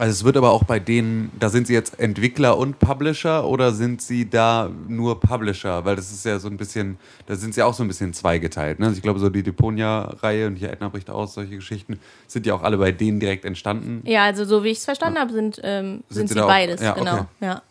Also 0.00 0.12
es 0.12 0.24
wird 0.24 0.38
aber 0.38 0.50
auch 0.50 0.64
bei 0.64 0.78
denen, 0.78 1.30
da 1.38 1.50
sind 1.50 1.66
sie 1.66 1.74
jetzt 1.74 2.00
Entwickler 2.00 2.56
und 2.56 2.78
Publisher 2.78 3.46
oder 3.46 3.70
sind 3.72 4.00
sie 4.00 4.30
da 4.30 4.70
nur 4.88 5.20
Publisher? 5.20 5.84
Weil 5.84 5.94
das 5.94 6.10
ist 6.10 6.24
ja 6.24 6.38
so 6.38 6.48
ein 6.48 6.56
bisschen, 6.56 6.96
da 7.26 7.36
sind 7.36 7.52
sie 7.52 7.62
auch 7.62 7.74
so 7.74 7.84
ein 7.84 7.88
bisschen 7.88 8.14
zweigeteilt. 8.14 8.78
Ne? 8.78 8.86
Also 8.86 8.96
ich 8.96 9.02
glaube, 9.02 9.18
so 9.18 9.28
die 9.28 9.42
Deponia-Reihe 9.42 10.46
und 10.46 10.56
hier 10.56 10.72
Edna 10.72 10.88
bricht 10.88 11.10
aus, 11.10 11.34
solche 11.34 11.56
Geschichten, 11.56 12.00
sind 12.26 12.46
ja 12.46 12.54
auch 12.54 12.62
alle 12.62 12.78
bei 12.78 12.92
denen 12.92 13.20
direkt 13.20 13.44
entstanden. 13.44 14.00
Ja, 14.06 14.24
also 14.24 14.46
so 14.46 14.64
wie 14.64 14.70
ich 14.70 14.78
es 14.78 14.86
verstanden 14.86 15.18
habe, 15.18 15.34
sind, 15.34 15.60
ähm, 15.62 16.02
Sind 16.08 16.28
sind, 16.28 16.28
sie 16.28 16.34
sie 16.34 16.46
beides, 16.46 16.80
Ja, 16.80 16.92
genau. 16.92 17.12
okay. 17.12 17.26
Ja. 17.42 17.62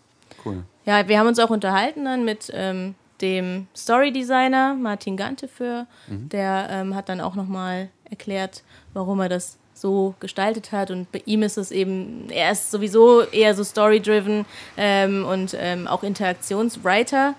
Cool. 0.46 0.63
ja, 0.86 1.08
wir 1.08 1.18
haben 1.18 1.27
uns 1.27 1.39
auch 1.39 1.50
unterhalten 1.50 2.06
dann 2.06 2.25
mit 2.25 2.51
ähm, 2.54 2.94
dem 3.22 3.65
Story-Designer 3.75 4.75
Martin 4.75 5.18
Ganteföhr. 5.18 5.88
Mhm. 6.08 6.30
Der 6.30 6.68
ähm, 6.70 6.94
hat 6.94 7.10
dann 7.10 7.22
auch 7.22 7.34
nochmal 7.34 7.89
erklärt, 8.08 8.62
warum 8.94 9.20
er 9.20 9.30
das 9.30 9.58
so 9.80 10.16
gestaltet 10.20 10.72
hat. 10.72 10.92
Und 10.92 11.12
bei 11.12 11.22
ihm 11.26 11.44
ist 11.44 11.58
es 11.58 11.72
eben, 11.72 12.30
er 12.30 12.52
ist 12.52 12.72
sowieso 12.72 13.22
eher 13.22 13.56
so 13.56 13.64
story-driven 13.64 14.46
ähm, 14.78 15.26
und 15.26 15.56
ähm, 15.60 15.88
auch 15.88 16.04
Interaktionswriter. 16.04 17.36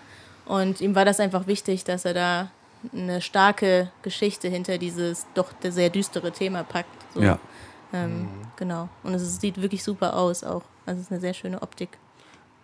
Und 0.47 0.81
ihm 0.81 0.95
war 0.95 1.05
das 1.05 1.21
einfach 1.21 1.47
wichtig, 1.47 1.85
dass 1.85 2.05
er 2.05 2.15
da 2.15 2.51
eine 2.93 3.21
starke 3.21 3.91
Geschichte 4.03 4.49
hinter 4.49 4.79
dieses 4.79 5.27
doch 5.35 5.53
sehr 5.63 5.91
düstere 5.91 6.33
Thema 6.33 6.65
packt. 6.65 6.89
So. 7.15 7.21
Ja. 7.21 7.39
Ähm, 7.93 8.29
Genau. 8.61 8.91
Und 9.03 9.15
es 9.15 9.41
sieht 9.41 9.61
wirklich 9.63 9.83
super 9.83 10.15
aus 10.15 10.45
auch. 10.45 10.63
Also 10.85 11.01
es 11.01 11.07
ist 11.07 11.13
eine 11.13 11.21
sehr 11.21 11.33
schöne 11.33 11.63
Optik. 11.63 11.89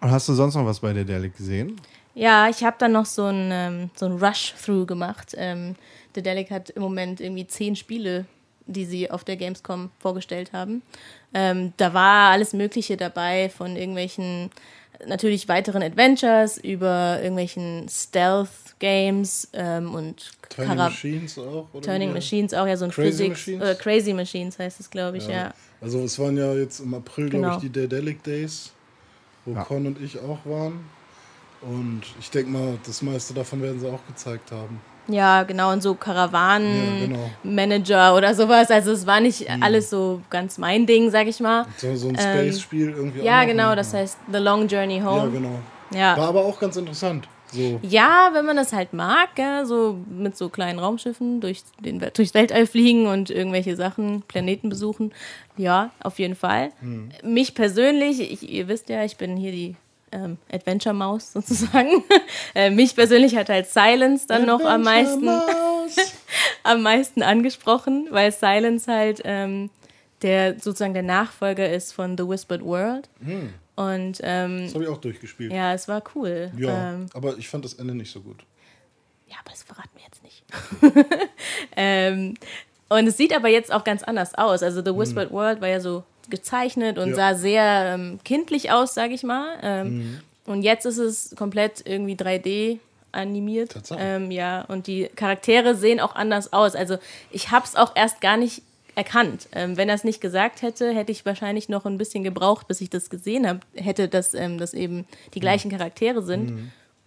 Und 0.02 0.11
hast 0.11 0.28
du 0.28 0.35
sonst 0.35 0.54
noch 0.54 0.66
was 0.66 0.78
bei 0.78 0.92
Dedelic 0.92 1.35
gesehen? 1.35 1.80
Ja, 2.14 2.49
ich 2.50 2.62
habe 2.62 2.76
dann 2.78 2.92
noch 2.92 3.06
so 3.06 3.25
ein, 3.25 3.49
ähm, 3.50 3.90
so 3.95 4.04
ein 4.04 4.18
Rush-Through 4.18 4.85
gemacht. 4.85 5.35
Ähm, 5.37 5.75
Dedelic 6.14 6.50
hat 6.50 6.68
im 6.68 6.83
Moment 6.83 7.23
irgendwie 7.23 7.47
zehn 7.47 7.76
Spiele, 7.76 8.26
die 8.66 8.85
sie 8.85 9.11
auf 9.11 9.25
der 9.25 9.37
Gamescom 9.37 9.90
vorgestellt 9.99 10.52
haben. 10.52 10.82
Ähm, 11.35 11.73
da 11.76 11.94
war 11.94 12.30
alles 12.32 12.52
Mögliche 12.52 12.96
dabei, 12.96 13.49
von 13.49 13.76
irgendwelchen 13.76 14.50
natürlich 15.06 15.46
weiteren 15.49 15.82
Adventures 15.82 16.56
über 16.58 17.18
irgendwelchen 17.20 17.87
Stealth-Games 17.88 19.49
ähm, 19.52 19.94
und 19.94 20.32
Turning 20.49 20.76
Kara- 20.76 20.88
Machines 20.88 21.38
auch? 21.38 21.66
Oder 21.73 21.82
Turning 21.87 22.11
wie? 22.11 22.14
Machines 22.14 22.54
auch, 22.54 22.66
ja, 22.66 22.76
so 22.76 22.85
ein 22.87 22.90
Crazy 22.90 23.11
Physics, 23.30 23.46
Machines? 23.46 23.64
äh, 23.68 23.75
Crazy 23.75 24.12
Machines 24.14 24.58
heißt 24.58 24.80
es, 24.80 24.90
glaube 24.90 25.18
ich, 25.18 25.28
ja. 25.28 25.52
Also 25.80 26.00
es 26.02 26.18
waren 26.18 26.37
ja 26.37 26.52
jetzt 26.54 26.80
im 26.80 26.94
April, 26.94 27.28
glaube 27.28 27.44
Genau. 27.44 27.56
ich, 27.56 27.62
die 27.62 27.70
Daedalic 27.70 28.23
Days, 28.23 28.73
wo 29.44 29.52
Ja. 29.52 29.64
Con 29.64 29.87
und 29.87 30.00
ich 30.00 30.18
auch 30.18 30.38
waren. 30.46 30.85
Und 31.61 32.02
ich 32.20 32.30
denke 32.30 32.50
mal, 32.50 32.78
das 32.87 33.02
meiste 33.02 33.35
davon 33.35 33.61
werden 33.62 33.80
sie 33.80 33.88
auch 33.90 34.04
gezeigt 34.06 34.50
haben. 34.52 34.80
Ja, 35.08 35.42
genau, 35.44 35.72
und 35.72 35.82
so 35.82 35.90
Ja, 35.90 35.96
Karawanen-Manager 35.96 38.06
genau. 38.06 38.16
oder 38.16 38.34
sowas. 38.34 38.70
Also 38.70 38.92
es 38.92 39.06
war 39.06 39.20
nicht 39.20 39.46
alles 39.60 39.90
so 39.90 40.20
ganz 40.30 40.58
mein 40.58 40.86
Ding, 40.86 41.10
sag 41.10 41.26
ich 41.26 41.40
mal. 41.40 41.66
So, 41.76 41.94
so 41.94 42.08
ein 42.08 42.16
Ähm, 42.18 42.50
Space-Spiel 42.50 42.90
irgendwie 42.90 43.20
Ja, 43.20 43.44
genau, 43.44 43.75
das 43.75 43.92
heißt 43.94 44.18
The 44.32 44.38
Long 44.38 44.68
Journey 44.68 44.98
Ja, 44.98 45.04
Home. 45.10 45.30
genau. 45.30 45.58
Ja, 45.94 46.16
War 46.16 46.28
aber 46.28 46.44
auch 46.44 46.58
ganz 46.58 46.76
interessant. 46.76 47.28
So. 47.52 47.78
Ja, 47.82 48.30
wenn 48.32 48.44
man 48.44 48.56
das 48.56 48.72
halt 48.72 48.92
mag, 48.92 49.28
ja, 49.38 49.64
so 49.64 49.96
mit 50.10 50.36
so 50.36 50.48
kleinen 50.48 50.80
Raumschiffen 50.80 51.40
durch 51.40 51.62
den, 51.80 52.00
durchs 52.00 52.34
Weltall 52.34 52.66
fliegen 52.66 53.06
und 53.06 53.30
irgendwelche 53.30 53.76
Sachen, 53.76 54.22
Planeten 54.22 54.68
besuchen. 54.68 55.12
Ja, 55.56 55.90
auf 56.02 56.18
jeden 56.18 56.34
Fall. 56.34 56.70
Mich 57.22 57.54
persönlich, 57.54 58.20
ich, 58.20 58.50
ihr 58.50 58.66
wisst 58.66 58.88
ja, 58.88 59.04
ich 59.04 59.16
bin 59.16 59.36
hier 59.36 59.52
die 59.52 59.76
ähm, 60.12 60.38
Adventure-Maus 60.50 61.32
sozusagen. 61.32 62.04
äh, 62.54 62.70
mich 62.70 62.94
persönlich 62.94 63.36
hat 63.36 63.48
halt 63.48 63.66
Silence 63.68 64.26
dann 64.26 64.46
noch 64.46 64.64
am 64.64 64.82
meisten, 64.82 65.28
am 66.62 66.82
meisten 66.82 67.22
angesprochen, 67.22 68.08
weil 68.10 68.32
Silence 68.32 68.90
halt 68.90 69.22
ähm, 69.25 69.70
der 70.22 70.58
sozusagen 70.58 70.94
der 70.94 71.02
Nachfolger 71.02 71.70
ist 71.70 71.92
von 71.92 72.16
The 72.16 72.26
Whispered 72.26 72.64
World. 72.64 73.08
Und 73.76 74.20
ähm, 74.22 74.62
Das 74.64 74.75
habe 74.75 74.84
ich 74.84 74.90
auch 74.90 74.96
durchgespielt. 74.98 75.52
Ja, 75.52 75.58
ja, 75.68 75.75
es 75.75 75.86
war 75.86 76.02
cool. 76.14 76.50
Ähm, 76.58 77.06
aber 77.12 77.36
ich 77.36 77.48
fand 77.48 77.64
das 77.64 77.75
Ende 77.75 77.94
nicht 77.94 78.10
so 78.10 78.20
gut. 78.20 78.38
Ja, 79.28 79.36
aber 79.40 79.50
das 79.50 79.62
verraten 79.62 79.90
wir 79.94 80.02
jetzt 80.04 80.22
nicht. 80.22 80.44
ähm, 81.76 82.34
und 82.88 83.06
es 83.06 83.16
sieht 83.16 83.34
aber 83.34 83.48
jetzt 83.48 83.72
auch 83.72 83.84
ganz 83.84 84.02
anders 84.02 84.34
aus. 84.34 84.62
Also 84.62 84.82
The 84.82 84.96
Whispered 84.96 85.30
World 85.30 85.60
war 85.60 85.68
ja 85.68 85.80
so 85.80 86.04
gezeichnet 86.30 86.99
und 86.99 87.11
Ja. 87.11 87.14
sah 87.14 87.35
sehr 87.35 87.92
ähm, 87.95 88.18
kindlich 88.25 88.71
aus, 88.73 88.95
sage 88.95 89.14
ich 89.14 89.23
mal. 89.23 89.59
Ähm, 89.62 90.21
Und 90.47 90.62
jetzt 90.62 90.87
ist 90.87 90.99
es 90.99 91.35
komplett 91.37 91.83
irgendwie 91.87 92.14
3D 92.14 92.78
animiert. 93.11 93.75
Ähm, 93.99 94.30
ja, 94.30 94.62
und 94.68 94.87
die 94.87 95.09
Charaktere 95.16 95.75
sehen 95.75 95.99
auch 96.00 96.14
anders 96.14 96.52
aus. 96.52 96.76
Also 96.76 96.99
ich 97.33 97.50
habe 97.50 97.64
es 97.64 97.75
auch 97.75 97.97
erst 97.97 98.21
gar 98.21 98.37
nicht 98.37 98.62
erkannt. 98.95 99.49
Ähm, 99.52 99.76
wenn 99.76 99.88
er 99.88 99.95
es 99.97 100.04
nicht 100.04 100.21
gesagt 100.21 100.62
hätte, 100.62 100.95
hätte 100.95 101.11
ich 101.12 101.26
wahrscheinlich 101.26 101.68
noch 101.68 101.85
ein 101.85 101.99
bisschen 101.99 102.23
gebraucht, 102.25 102.68
bis 102.68 102.80
ich 102.80 102.90
das 102.90 103.11
gesehen 103.11 103.47
habe, 103.47 103.61
hätte, 103.75 104.09
dass 104.09 104.35
ähm, 104.35 104.59
das 104.59 104.73
eben 104.73 105.04
die 105.35 105.40
gleichen 105.40 105.71
Charaktere 105.71 106.23
sind. 106.23 106.52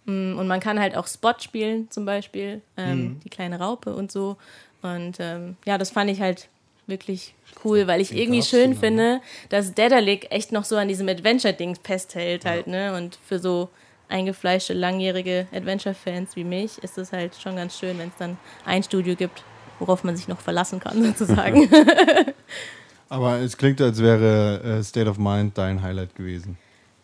Mm, 0.04 0.38
Und 0.38 0.46
man 0.46 0.60
kann 0.60 0.78
halt 0.78 0.96
auch 0.96 1.06
Spot 1.08 1.34
spielen, 1.40 1.90
zum 1.90 2.04
Beispiel, 2.04 2.60
ähm, 2.76 3.20
die 3.24 3.28
kleine 3.30 3.58
Raupe 3.58 3.94
und 3.94 4.12
so. 4.12 4.36
Und 4.82 5.16
ähm, 5.18 5.56
ja, 5.64 5.78
das 5.78 5.90
fand 5.90 6.10
ich 6.10 6.20
halt 6.20 6.48
wirklich 6.90 7.34
cool, 7.64 7.86
weil 7.86 8.00
ich 8.00 8.14
irgendwie 8.14 8.40
darfst 8.40 8.52
du 8.52 8.56
schön 8.56 8.70
dann, 8.72 8.80
finde, 8.80 9.20
dass 9.48 9.74
Dedalic 9.74 10.26
echt 10.30 10.52
noch 10.52 10.64
so 10.64 10.76
an 10.76 10.88
diesem 10.88 11.08
Adventure-Ding 11.08 11.76
festhält 11.82 12.44
halt, 12.44 12.66
ne? 12.66 12.94
Und 12.94 13.18
für 13.26 13.38
so 13.38 13.68
eingefleischte, 14.08 14.74
langjährige 14.74 15.46
Adventure-Fans 15.54 16.36
wie 16.36 16.44
mich 16.44 16.78
ist 16.82 16.98
es 16.98 17.12
halt 17.12 17.36
schon 17.36 17.56
ganz 17.56 17.78
schön, 17.78 17.98
wenn 17.98 18.08
es 18.08 18.16
dann 18.18 18.36
ein 18.64 18.82
Studio 18.82 19.14
gibt, 19.14 19.44
worauf 19.78 20.04
man 20.04 20.16
sich 20.16 20.28
noch 20.28 20.40
verlassen 20.40 20.80
kann, 20.80 21.02
sozusagen. 21.16 21.70
Aber 23.08 23.38
es 23.38 23.56
klingt, 23.56 23.80
als 23.80 24.00
wäre 24.00 24.78
äh, 24.78 24.82
State 24.82 25.08
of 25.08 25.18
Mind 25.18 25.56
dein 25.58 25.82
Highlight 25.82 26.14
gewesen. 26.14 26.58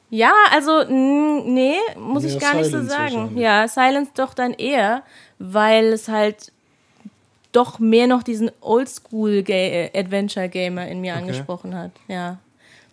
Ja, 0.09 0.33
also 0.53 0.85
nee, 0.85 1.79
muss 1.99 2.23
Mehr 2.23 2.33
ich 2.33 2.39
gar 2.39 2.55
nicht 2.55 2.67
so 2.67 2.81
Silence 2.81 2.91
sagen. 2.91 3.37
Ja, 3.39 3.67
Silence 3.67 4.13
doch 4.15 4.35
dann 4.35 4.53
eher, 4.53 5.03
weil 5.41 5.87
es 5.87 6.09
halt 6.09 6.53
doch 7.57 7.79
mehr 7.79 8.07
noch 8.07 8.23
diesen 8.23 8.51
Oldschool-Adventure-Gamer 8.61 10.87
in 10.89 11.01
mir 11.01 11.15
Okay. 11.15 11.23
angesprochen 11.23 11.75
hat. 11.75 11.93
Ja. 12.09 12.39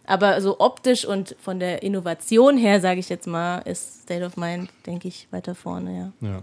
Aber 0.05 0.39
so 0.41 0.59
optisch 0.59 1.05
und 1.05 1.35
von 1.39 1.59
der 1.59 1.81
Innovation 1.83 2.57
her, 2.57 2.81
sage 2.81 2.99
ich 2.99 3.07
jetzt 3.09 3.27
mal, 3.27 3.59
ist 3.59 4.01
State 4.03 4.25
of 4.25 4.35
Mind, 4.37 4.69
denke 4.85 5.07
ich, 5.07 5.27
weiter 5.31 5.55
vorne, 5.55 6.13
ja. 6.21 6.27
Ja. 6.27 6.41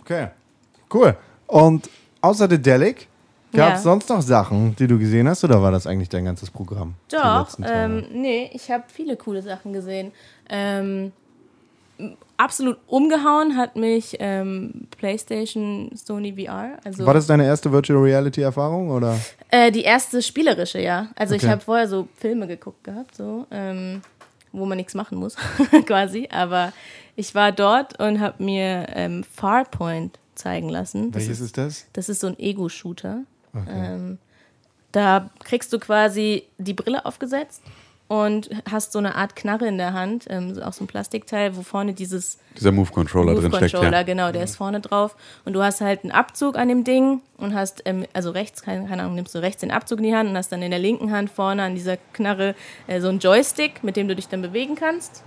Okay. 0.00 0.28
Cool. 0.92 1.16
Und 1.46 1.88
außer 2.22 2.48
The 2.48 2.60
Delic, 2.60 3.06
gab 3.52 3.74
es 3.74 3.80
Ja. 3.80 3.90
sonst 3.90 4.08
noch 4.08 4.22
Sachen, 4.22 4.74
die 4.76 4.86
du 4.86 4.98
gesehen 4.98 5.28
hast, 5.28 5.44
oder 5.44 5.60
war 5.62 5.70
das 5.70 5.86
eigentlich 5.86 6.08
dein 6.08 6.24
ganzes 6.24 6.50
Programm? 6.50 6.94
Doch, 7.10 7.58
ähm, 7.62 8.06
nee, 8.12 8.48
ich 8.52 8.70
habe 8.70 8.84
viele 8.88 9.16
coole 9.16 9.42
Sachen 9.42 9.72
gesehen. 9.74 10.12
Ähm, 10.48 11.12
absolut 12.38 12.78
umgehauen 12.86 13.56
hat 13.56 13.76
mich 13.76 14.16
ähm, 14.20 14.86
PlayStation 14.96 15.90
Sony 15.94 16.32
VR. 16.32 16.78
Also 16.84 17.04
War 17.04 17.12
das 17.14 17.26
deine 17.26 17.44
erste 17.44 17.70
Virtual 17.72 18.00
Reality 18.00 18.40
Erfahrung 18.40 18.90
oder? 18.90 19.18
Äh, 19.50 19.70
die 19.72 19.82
erste 19.82 20.22
spielerische, 20.22 20.80
ja. 20.80 21.08
Also 21.16 21.34
ich 21.34 21.42
Okay. 21.42 21.50
habe 21.52 21.60
vorher 21.60 21.88
so 21.88 22.08
Filme 22.16 22.46
geguckt 22.46 22.84
gehabt, 22.84 23.14
so, 23.14 23.46
ähm, 23.50 24.00
wo 24.52 24.64
man 24.64 24.78
nichts 24.78 24.94
machen 24.94 25.18
muss, 25.18 25.36
quasi. 25.86 26.28
Aber 26.32 26.72
ich 27.16 27.34
war 27.34 27.52
dort 27.52 28.00
und 28.00 28.20
habe 28.20 28.42
mir 28.42 28.86
ähm, 28.94 29.24
Farpoint 29.24 30.18
zeigen 30.34 30.68
lassen. 30.68 31.10
Das 31.10 31.22
Welches 31.22 31.40
ist, 31.40 31.46
ist 31.46 31.58
das? 31.58 31.86
das 31.92 32.08
ist 32.08 32.20
so 32.20 32.28
ein 32.28 32.38
Ego-Shooter. 32.38 33.22
Ähm, 33.68 34.18
da 34.92 35.30
kriegst 35.42 35.72
du 35.72 35.78
quasi 35.80 36.44
die 36.58 36.74
Brille 36.74 37.04
aufgesetzt 37.04 37.62
und 38.08 38.48
hast 38.68 38.92
so 38.92 38.98
eine 38.98 39.14
Art 39.14 39.36
Knarre 39.36 39.68
in 39.68 39.76
der 39.76 39.92
Hand, 39.92 40.24
ähm, 40.30 40.58
auch 40.62 40.72
so 40.72 40.84
ein 40.84 40.86
Plastikteil, 40.86 41.56
wo 41.56 41.62
vorne 41.62 41.92
dieses 41.92 42.38
Dieser 42.56 42.72
Move-Controller 42.72 43.34
drin 43.34 43.50
steckt, 43.50 43.74
Move-Controller, 43.74 43.98
ja. 43.98 44.02
genau, 44.02 44.32
der 44.32 44.44
ist 44.44 44.56
vorne 44.56 44.80
drauf. 44.80 45.14
Und 45.44 45.52
du 45.52 45.62
hast 45.62 45.82
halt 45.82 46.04
einen 46.04 46.12
Abzug 46.12 46.56
an 46.56 46.68
dem 46.68 46.84
Ding 46.84 47.20
und 47.36 47.54
hast, 47.54 47.82
ähm, 47.84 48.06
also 48.14 48.30
rechts, 48.30 48.62
keine, 48.62 48.88
keine 48.88 49.02
Ahnung, 49.02 49.14
nimmst 49.14 49.34
du 49.34 49.40
rechts 49.40 49.60
den 49.60 49.70
Abzug 49.70 49.98
in 49.98 50.04
die 50.04 50.14
Hand 50.14 50.30
und 50.30 50.36
hast 50.36 50.50
dann 50.50 50.62
in 50.62 50.70
der 50.70 50.80
linken 50.80 51.12
Hand 51.12 51.30
vorne 51.30 51.62
an 51.62 51.74
dieser 51.74 51.98
Knarre 52.14 52.54
äh, 52.86 53.00
so 53.00 53.08
einen 53.08 53.18
Joystick, 53.18 53.84
mit 53.84 53.96
dem 53.96 54.08
du 54.08 54.16
dich 54.16 54.28
dann 54.28 54.40
bewegen 54.40 54.74
kannst. 54.74 55.22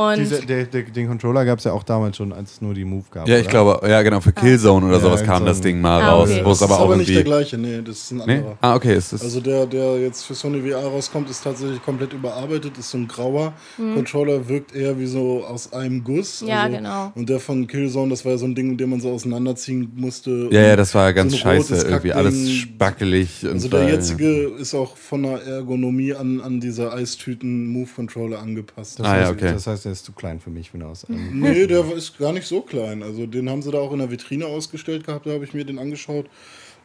Und 0.00 0.18
Diese, 0.18 0.40
der, 0.46 0.64
der, 0.64 0.82
den 0.84 1.08
Controller 1.08 1.44
gab 1.44 1.58
es 1.58 1.64
ja 1.64 1.72
auch 1.72 1.82
damals 1.82 2.16
schon, 2.16 2.32
als 2.32 2.52
es 2.52 2.60
nur 2.62 2.74
die 2.74 2.84
Move 2.84 3.04
gab. 3.10 3.28
Ja, 3.28 3.36
ich 3.36 3.42
oder? 3.42 3.50
glaube, 3.50 3.88
ja 3.88 4.00
genau, 4.02 4.20
für 4.20 4.32
Killzone 4.32 4.86
oder 4.86 4.96
Ja, 4.96 5.00
sowas 5.02 5.22
kam 5.24 5.44
das 5.44 5.60
Ding 5.60 5.80
mal 5.80 6.00
Ah, 6.02 6.10
raus, 6.12 6.30
okay. 6.30 6.40
wo 6.44 6.52
es 6.52 6.58
Das 6.60 6.68
aber 6.68 6.74
ist 6.76 6.80
auch 6.80 6.84
aber 6.86 6.96
nicht 6.96 7.14
der 7.14 7.24
gleiche, 7.24 7.58
nee, 7.58 7.80
das 7.84 7.96
ist 7.96 8.10
ein 8.12 8.16
Nee? 8.18 8.36
anderer. 8.38 8.58
Ah, 8.60 8.74
okay, 8.76 8.94
ist 8.94 9.12
das... 9.12 9.22
Also 9.22 9.40
der, 9.40 9.66
der 9.66 10.00
jetzt 10.00 10.24
für 10.24 10.34
Sony 10.34 10.62
VR 10.70 10.84
rauskommt, 10.84 11.28
ist 11.28 11.42
tatsächlich 11.44 11.82
komplett 11.82 12.12
überarbeitet, 12.12 12.78
ist 12.78 12.90
so 12.90 12.98
ein 12.98 13.08
grauer 13.08 13.52
Controller, 13.76 14.48
wirkt 14.48 14.74
eher 14.74 14.98
wie 14.98 15.06
so 15.06 15.44
aus 15.44 15.72
einem 15.72 16.04
Guss. 16.04 16.42
Mhm. 16.42 16.48
Ja, 16.48 16.62
also, 16.62 16.76
genau. 16.76 17.12
Und 17.14 17.28
der 17.28 17.40
von 17.40 17.66
Killzone, 17.66 18.10
das 18.10 18.24
war 18.24 18.32
ja 18.32 18.38
so 18.38 18.46
ein 18.46 18.54
Ding, 18.54 18.76
den 18.76 18.90
man 18.90 19.00
so 19.00 19.10
auseinanderziehen 19.10 19.90
musste. 19.96 20.48
ja, 20.50 20.60
ja, 20.62 20.76
das 20.76 20.94
war 20.94 21.12
ganz 21.12 21.32
so 21.32 21.38
scheiße, 21.38 21.74
irgendwie 21.88 22.12
alles 22.12 22.50
spackelig. 22.52 23.44
Und 23.44 23.52
Also 23.52 23.68
der 23.68 23.88
jetzige 23.88 24.48
ist 24.58 24.74
auch 24.74 24.96
von 24.96 25.22
der 25.24 25.42
Ergonomie 25.44 26.14
an, 26.14 26.40
an 26.40 26.60
diese 26.60 26.92
Eistüten-Move-Controller 26.92 28.38
angepasst. 28.40 28.98
Das, 28.98 29.06
Ah, 29.06 29.16
ja, 29.16 29.20
heißt, 29.22 29.32
okay. 29.32 29.52
das 29.52 29.66
heißt, 29.66 29.86
der 29.90 29.94
ist 29.94 30.04
zu 30.04 30.12
klein 30.12 30.38
für 30.38 30.50
mich, 30.50 30.72
wenn 30.72 30.82
er 30.82 30.88
aus 30.88 31.04
einem 31.04 31.40
Nee, 31.40 31.66
der 31.66 31.84
ist 31.92 32.16
gar 32.16 32.32
nicht 32.32 32.46
so 32.46 32.60
klein. 32.60 33.02
Also 33.02 33.26
den 33.26 33.50
haben 33.50 33.60
sie 33.60 33.72
da 33.72 33.78
auch 33.78 33.92
in 33.92 33.98
der 33.98 34.10
Vitrine 34.10 34.46
ausgestellt 34.46 35.04
gehabt, 35.04 35.26
da 35.26 35.32
habe 35.32 35.44
ich 35.44 35.52
mir 35.52 35.64
den 35.64 35.80
angeschaut. 35.80 36.26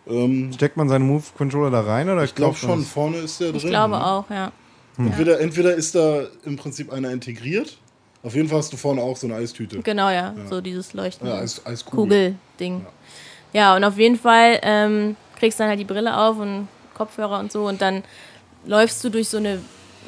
Ähm, 0.07 0.51
Steckt 0.53 0.75
man 0.75 0.89
seinen 0.89 1.05
Move-Controller 1.07 1.69
da 1.69 1.81
rein 1.81 2.09
oder 2.09 2.23
ich 2.23 2.33
glaube 2.33 2.55
schon, 2.55 2.79
das? 2.79 2.89
vorne 2.89 3.17
ist 3.17 3.39
der 3.39 3.49
drin. 3.49 3.57
ich 3.57 3.67
glaube 3.67 3.95
ne? 3.95 4.05
auch, 4.05 4.29
ja. 4.31 4.51
Entweder, 4.97 5.39
entweder 5.39 5.75
ist 5.75 5.93
da 5.93 6.25
im 6.45 6.55
Prinzip 6.55 6.91
einer 6.91 7.11
integriert. 7.11 7.77
Auf 8.23 8.33
jeden 8.33 8.49
Fall 8.49 8.57
hast 8.57 8.73
du 8.73 8.77
vorne 8.77 9.01
auch 9.01 9.17
so 9.17 9.27
eine 9.27 9.35
Eistüte. 9.35 9.81
Genau, 9.81 10.09
ja, 10.09 10.33
so 10.49 10.61
dieses 10.61 10.93
Leuchten. 10.93 11.27
Ja, 11.27 11.35
Eis. 11.35 11.85
Kugel-Ding. 11.85 12.85
Ja. 13.53 13.75
und 13.75 13.83
auf 13.83 13.99
jeden 13.99 14.17
Fall 14.17 14.59
ähm, 14.63 15.15
kriegst 15.37 15.59
dann 15.59 15.67
halt 15.67 15.79
die 15.79 15.85
Brille 15.85 16.17
auf 16.17 16.39
und 16.39 16.67
Kopfhörer 16.95 17.39
und 17.39 17.51
so 17.51 17.67
und 17.67 17.81
dann 17.81 18.03
läufst 18.65 19.03
du 19.03 19.09
durch 19.09 19.29
so 19.29 19.37
eine 19.37 19.59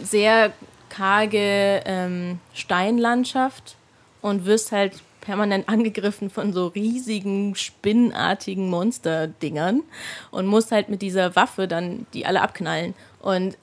sehr 0.02 0.52
karge 0.90 1.82
ähm, 1.86 2.40
Steinlandschaft 2.54 3.76
und 4.22 4.46
wirst 4.46 4.72
halt 4.72 5.02
permanent 5.22 5.68
angegriffen 5.70 6.30
von 6.30 6.54
so 6.54 6.68
riesigen, 6.68 7.56
spinnenartigen 7.56 8.70
Monsterdingern 8.70 9.84
und 10.32 10.48
musst 10.48 10.72
halt 10.72 10.90
mit 10.90 11.02
dieser 11.02 11.36
Waffe 11.36 11.68
dann 11.68 12.08
die 12.14 12.26
alle 12.26 12.42
abknallen. 12.42 12.94
Und 13.22 13.58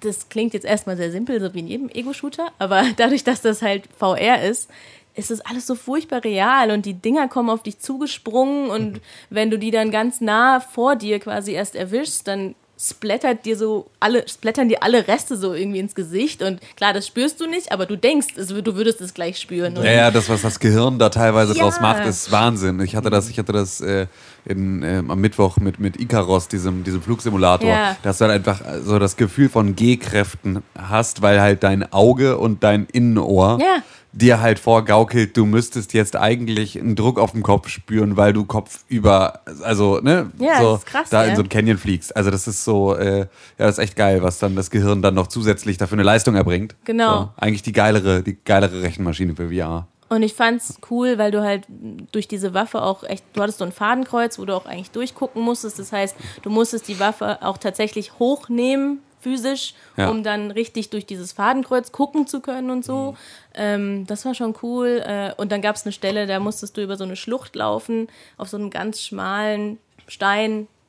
das 0.00 0.28
klingt 0.28 0.52
jetzt 0.54 0.66
erstmal 0.66 0.96
sehr 0.96 1.10
simpel, 1.10 1.40
so 1.40 1.54
wie 1.54 1.60
in 1.60 1.68
jedem 1.68 1.88
Ego-Shooter, 1.88 2.48
aber 2.58 2.84
dadurch, 2.96 3.24
dass 3.24 3.40
das 3.40 3.62
halt 3.62 3.88
VR 3.96 4.42
ist, 4.42 4.68
ist 5.14 5.30
das 5.30 5.40
alles 5.40 5.66
so 5.66 5.74
furchtbar 5.74 6.22
real 6.24 6.70
und 6.70 6.84
die 6.84 6.92
Dinger 6.92 7.26
kommen 7.26 7.48
auf 7.48 7.62
dich 7.62 7.78
zugesprungen 7.78 8.68
und 8.68 9.00
wenn 9.30 9.50
du 9.50 9.58
die 9.58 9.70
dann 9.70 9.90
ganz 9.90 10.20
nah 10.20 10.60
vor 10.60 10.94
dir 10.94 11.18
quasi 11.20 11.52
erst 11.52 11.74
erwischst, 11.74 12.28
dann 12.28 12.54
splattert 12.78 13.44
dir 13.46 13.56
so 13.56 13.86
alle, 14.00 14.28
splattern 14.28 14.68
dir 14.68 14.82
alle 14.82 15.08
Reste 15.08 15.36
so 15.36 15.54
irgendwie 15.54 15.78
ins 15.78 15.94
Gesicht 15.94 16.42
und 16.42 16.60
klar, 16.76 16.92
das 16.92 17.06
spürst 17.06 17.40
du 17.40 17.46
nicht, 17.46 17.72
aber 17.72 17.86
du 17.86 17.96
denkst, 17.96 18.34
du 18.36 18.74
würdest 18.76 19.00
es 19.00 19.14
gleich 19.14 19.38
spüren. 19.38 19.76
Und 19.76 19.84
Ja, 19.84 19.92
ja, 19.92 20.10
das, 20.10 20.28
was 20.28 20.42
das 20.42 20.60
Gehirn 20.60 20.98
da 20.98 21.08
teilweise 21.08 21.54
Ja. 21.54 21.62
draus 21.62 21.80
macht, 21.80 22.04
ist 22.04 22.30
Wahnsinn. 22.30 22.80
Ich 22.80 22.94
hatte 22.94 23.08
das, 23.08 23.30
ich 23.30 23.38
hatte 23.38 23.52
das 23.52 23.80
äh, 23.80 24.06
in, 24.46 24.82
ähm, 24.82 25.10
am 25.10 25.20
Mittwoch 25.20 25.58
mit, 25.58 25.80
mit 25.80 26.00
Icaros, 26.00 26.48
diesem, 26.48 26.84
diesem 26.84 27.02
Flugsimulator, 27.02 27.68
Ja. 27.68 27.96
dass 28.02 28.18
du 28.18 28.24
halt 28.26 28.34
einfach 28.34 28.60
so 28.84 28.98
das 28.98 29.16
Gefühl 29.16 29.48
von 29.48 29.74
G-Kräften 29.76 30.62
hast, 30.78 31.22
weil 31.22 31.40
halt 31.40 31.62
dein 31.62 31.92
Auge 31.92 32.38
und 32.38 32.62
dein 32.62 32.86
Innenohr 32.86 33.58
Ja. 33.60 33.82
dir 34.12 34.40
halt 34.40 34.58
vorgaukelt, 34.58 35.36
du 35.36 35.44
müsstest 35.44 35.92
jetzt 35.92 36.16
eigentlich 36.16 36.78
einen 36.80 36.94
Druck 36.96 37.18
auf 37.18 37.32
dem 37.32 37.42
Kopf 37.42 37.68
spüren, 37.68 38.16
weil 38.16 38.32
du 38.32 38.44
Kopf 38.44 38.84
über, 38.88 39.40
also, 39.62 39.98
ne, 40.00 40.30
Ja, 40.38 40.60
so 40.62 40.70
das 40.72 40.78
ist 40.80 40.86
krass, 40.86 41.10
da 41.10 41.24
in 41.24 41.36
so 41.36 41.42
ein 41.42 41.48
Canyon 41.48 41.76
fliegst. 41.76 42.16
Also 42.16 42.30
das 42.30 42.46
ist 42.48 42.64
so, 42.64 42.94
äh, 42.94 43.18
ja, 43.20 43.26
das 43.58 43.78
ist 43.78 43.84
echt 43.84 43.96
geil, 43.96 44.22
was 44.22 44.38
dann 44.38 44.54
das 44.56 44.70
Gehirn 44.70 45.02
dann 45.02 45.14
noch 45.14 45.26
zusätzlich 45.26 45.76
dafür 45.76 45.96
eine 45.96 46.04
Leistung 46.04 46.34
erbringt. 46.34 46.76
Genau. 46.84 47.18
So, 47.18 47.28
eigentlich 47.36 47.62
die 47.62 47.72
geilere, 47.72 48.22
die 48.22 48.38
geilere 48.44 48.82
Rechenmaschine 48.82 49.34
für 49.34 49.50
VR. 49.50 49.86
Und 50.08 50.22
ich 50.22 50.34
fand's 50.34 50.78
cool, 50.90 51.18
weil 51.18 51.30
du 51.32 51.42
halt 51.42 51.64
durch 52.12 52.28
diese 52.28 52.54
Waffe 52.54 52.82
auch 52.82 53.02
echt, 53.02 53.24
du 53.32 53.42
hattest 53.42 53.58
so 53.58 53.64
ein 53.64 53.72
Fadenkreuz, 53.72 54.38
wo 54.38 54.44
du 54.44 54.54
auch 54.54 54.66
eigentlich 54.66 54.92
durchgucken 54.92 55.42
musstest. 55.42 55.78
Das 55.80 55.90
heißt, 55.92 56.14
du 56.42 56.50
musstest 56.50 56.86
die 56.88 57.00
Waffe 57.00 57.38
auch 57.42 57.58
tatsächlich 57.58 58.18
hochnehmen 58.20 59.00
physisch, 59.20 59.74
Ja. 59.96 60.08
um 60.10 60.22
dann 60.22 60.52
richtig 60.52 60.90
durch 60.90 61.04
dieses 61.06 61.32
Fadenkreuz 61.32 61.90
gucken 61.90 62.28
zu 62.28 62.38
können 62.40 62.70
und 62.70 62.84
so. 62.84 63.16
Ähm, 63.54 64.06
das 64.06 64.24
war 64.24 64.34
schon 64.34 64.54
cool. 64.62 65.02
Äh, 65.04 65.32
und 65.36 65.50
dann 65.50 65.62
gab 65.62 65.74
es 65.74 65.84
eine 65.84 65.90
Stelle, 65.92 66.28
da 66.28 66.38
musstest 66.38 66.76
du 66.76 66.82
über 66.82 66.96
so 66.96 67.02
eine 67.02 67.16
Schlucht 67.16 67.56
laufen, 67.56 68.06
auf 68.36 68.48
so 68.48 68.56
einem 68.56 68.70
ganz 68.70 69.00
schmalen 69.02 69.78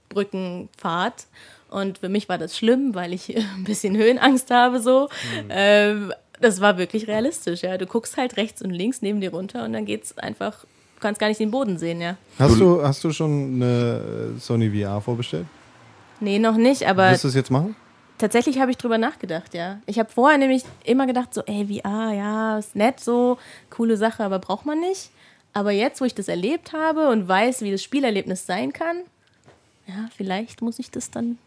Steinbrückenpfad. 0.10 1.26
Und 1.70 1.98
für 1.98 2.10
mich 2.10 2.30
war 2.30 2.38
das 2.38 2.56
schlimm, 2.58 2.96
weil 2.96 3.12
ich 3.14 3.36
ein 3.56 3.64
bisschen 3.64 3.98
Höhenangst 3.98 4.52
habe 4.52 4.80
so. 4.80 5.10
Ähm, 5.50 6.14
das 6.40 6.62
war 6.62 6.78
wirklich 6.78 7.08
realistisch, 7.08 7.62
ja. 7.64 7.78
Du 7.78 7.86
guckst 7.86 8.18
halt 8.18 8.38
rechts 8.38 8.62
und 8.62 8.72
links 8.72 9.02
neben 9.02 9.22
dir 9.22 9.32
runter 9.32 9.64
und 9.66 9.74
dann 9.74 9.86
geht's 9.86 10.18
einfach, 10.18 10.62
du 10.62 11.00
kannst 11.02 11.20
gar 11.20 11.28
nicht 11.28 11.40
den 11.40 11.52
Boden 11.52 11.78
sehen, 11.78 12.02
ja. 12.02 12.18
Hast 12.40 12.60
du, 12.60 12.82
hast 12.84 13.04
du 13.04 13.12
schon 13.12 13.56
eine 13.56 14.36
äh, 14.38 14.40
Sony 14.40 14.70
VR 14.70 15.02
vorbestellt? 15.02 15.46
Nee, 16.20 16.40
noch 16.40 16.58
nicht, 16.58 16.88
aber 16.88 17.12
Wirst 17.12 17.24
du 17.24 17.28
es 17.30 17.36
jetzt 17.36 17.52
machen? 17.52 17.76
tatsächlich 18.18 18.60
habe 18.60 18.72
ich 18.72 18.78
drüber 18.78 18.98
nachgedacht, 18.98 19.54
ja. 19.54 19.80
Ich 19.86 20.00
habe 20.00 20.10
vorher 20.12 20.38
nämlich 20.38 20.64
immer 20.84 21.06
gedacht, 21.06 21.34
so, 21.34 21.42
ey, 21.46 21.68
VR, 21.68 22.12
ja, 22.14 22.58
ist 22.58 22.76
nett 22.76 23.00
so, 23.00 23.38
coole 23.70 23.98
Sache, 23.98 24.24
aber 24.24 24.40
braucht 24.40 24.66
man 24.66 24.80
nicht. 24.80 25.12
Aber 25.54 25.72
jetzt, 25.72 26.02
wo 26.02 26.06
ich 26.06 26.16
das 26.16 26.28
erlebt 26.28 26.74
habe 26.74 27.10
und 27.10 27.28
weiß, 27.28 27.62
wie 27.62 27.72
das 27.72 27.82
Spielerlebnis 27.84 28.46
sein 28.46 28.74
kann, 28.74 28.98
ja, 29.88 30.10
vielleicht 30.16 30.62
muss 30.62 30.80
ich 30.80 30.92
das 30.92 31.10
dann 31.12 31.38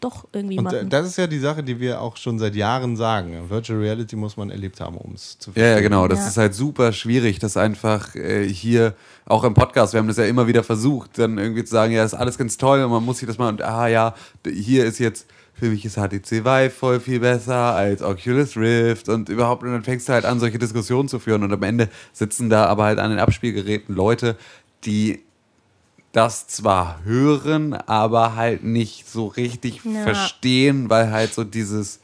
doch 0.00 0.26
irgendwie 0.32 0.58
Und 0.58 0.66
äh, 0.66 0.76
machen. 0.76 0.90
das 0.90 1.06
ist 1.06 1.16
ja 1.18 1.26
die 1.26 1.38
Sache, 1.38 1.62
die 1.62 1.80
wir 1.80 2.00
auch 2.00 2.16
schon 2.16 2.38
seit 2.38 2.54
Jahren 2.54 2.96
sagen. 2.96 3.48
Virtual 3.48 3.78
Reality 3.78 4.16
muss 4.16 4.36
man 4.36 4.50
erlebt 4.50 4.80
haben, 4.80 4.96
um 4.96 5.14
es 5.14 5.38
zu 5.38 5.50
Ja, 5.54 5.66
ja, 5.66 5.80
genau. 5.80 6.08
Das 6.08 6.20
Ja. 6.20 6.28
ist 6.28 6.36
halt 6.36 6.54
super 6.54 6.92
schwierig, 6.92 7.38
das 7.38 7.56
einfach 7.56 8.14
äh, 8.14 8.48
hier, 8.48 8.94
auch 9.24 9.44
im 9.44 9.54
Podcast, 9.54 9.92
wir 9.92 9.98
haben 10.00 10.08
das 10.08 10.16
ja 10.18 10.24
immer 10.24 10.46
wieder 10.46 10.62
versucht, 10.62 11.18
dann 11.18 11.38
irgendwie 11.38 11.64
zu 11.64 11.70
sagen, 11.72 11.92
ja, 11.92 12.04
ist 12.04 12.14
alles 12.14 12.38
ganz 12.38 12.56
toll 12.56 12.82
und 12.84 12.90
man 12.90 13.04
muss 13.04 13.18
sich 13.18 13.26
das 13.28 13.38
mal, 13.38 13.48
und 13.48 13.62
ah 13.62 13.88
ja, 13.88 14.14
hier 14.46 14.84
ist 14.84 14.98
jetzt, 14.98 15.26
für 15.54 15.66
mich 15.66 15.84
ist 15.84 15.94
HTC 15.96 16.44
Vive 16.44 16.70
voll 16.70 17.00
viel 17.00 17.20
besser 17.20 17.54
als 17.74 18.02
Oculus 18.02 18.56
Rift 18.56 19.08
und 19.08 19.28
überhaupt, 19.30 19.62
und 19.62 19.72
dann 19.72 19.82
fängst 19.84 20.08
du 20.08 20.12
halt 20.12 20.24
an, 20.26 20.38
solche 20.38 20.58
Diskussionen 20.58 21.08
zu 21.08 21.18
führen 21.18 21.42
und 21.42 21.52
am 21.52 21.62
Ende 21.62 21.88
sitzen 22.12 22.50
da 22.50 22.66
aber 22.66 22.84
halt 22.84 22.98
an 22.98 23.10
den 23.10 23.18
Abspielgeräten 23.18 23.94
Leute, 23.94 24.36
die 24.84 25.22
das 26.12 26.46
zwar 26.48 27.00
hören, 27.04 27.74
aber 27.74 28.36
halt 28.36 28.64
nicht 28.64 29.08
so 29.08 29.26
richtig 29.26 29.80
Ja. 29.84 30.02
verstehen, 30.02 30.88
weil 30.88 31.10
halt 31.10 31.34
so 31.34 31.44
dieses, 31.44 32.00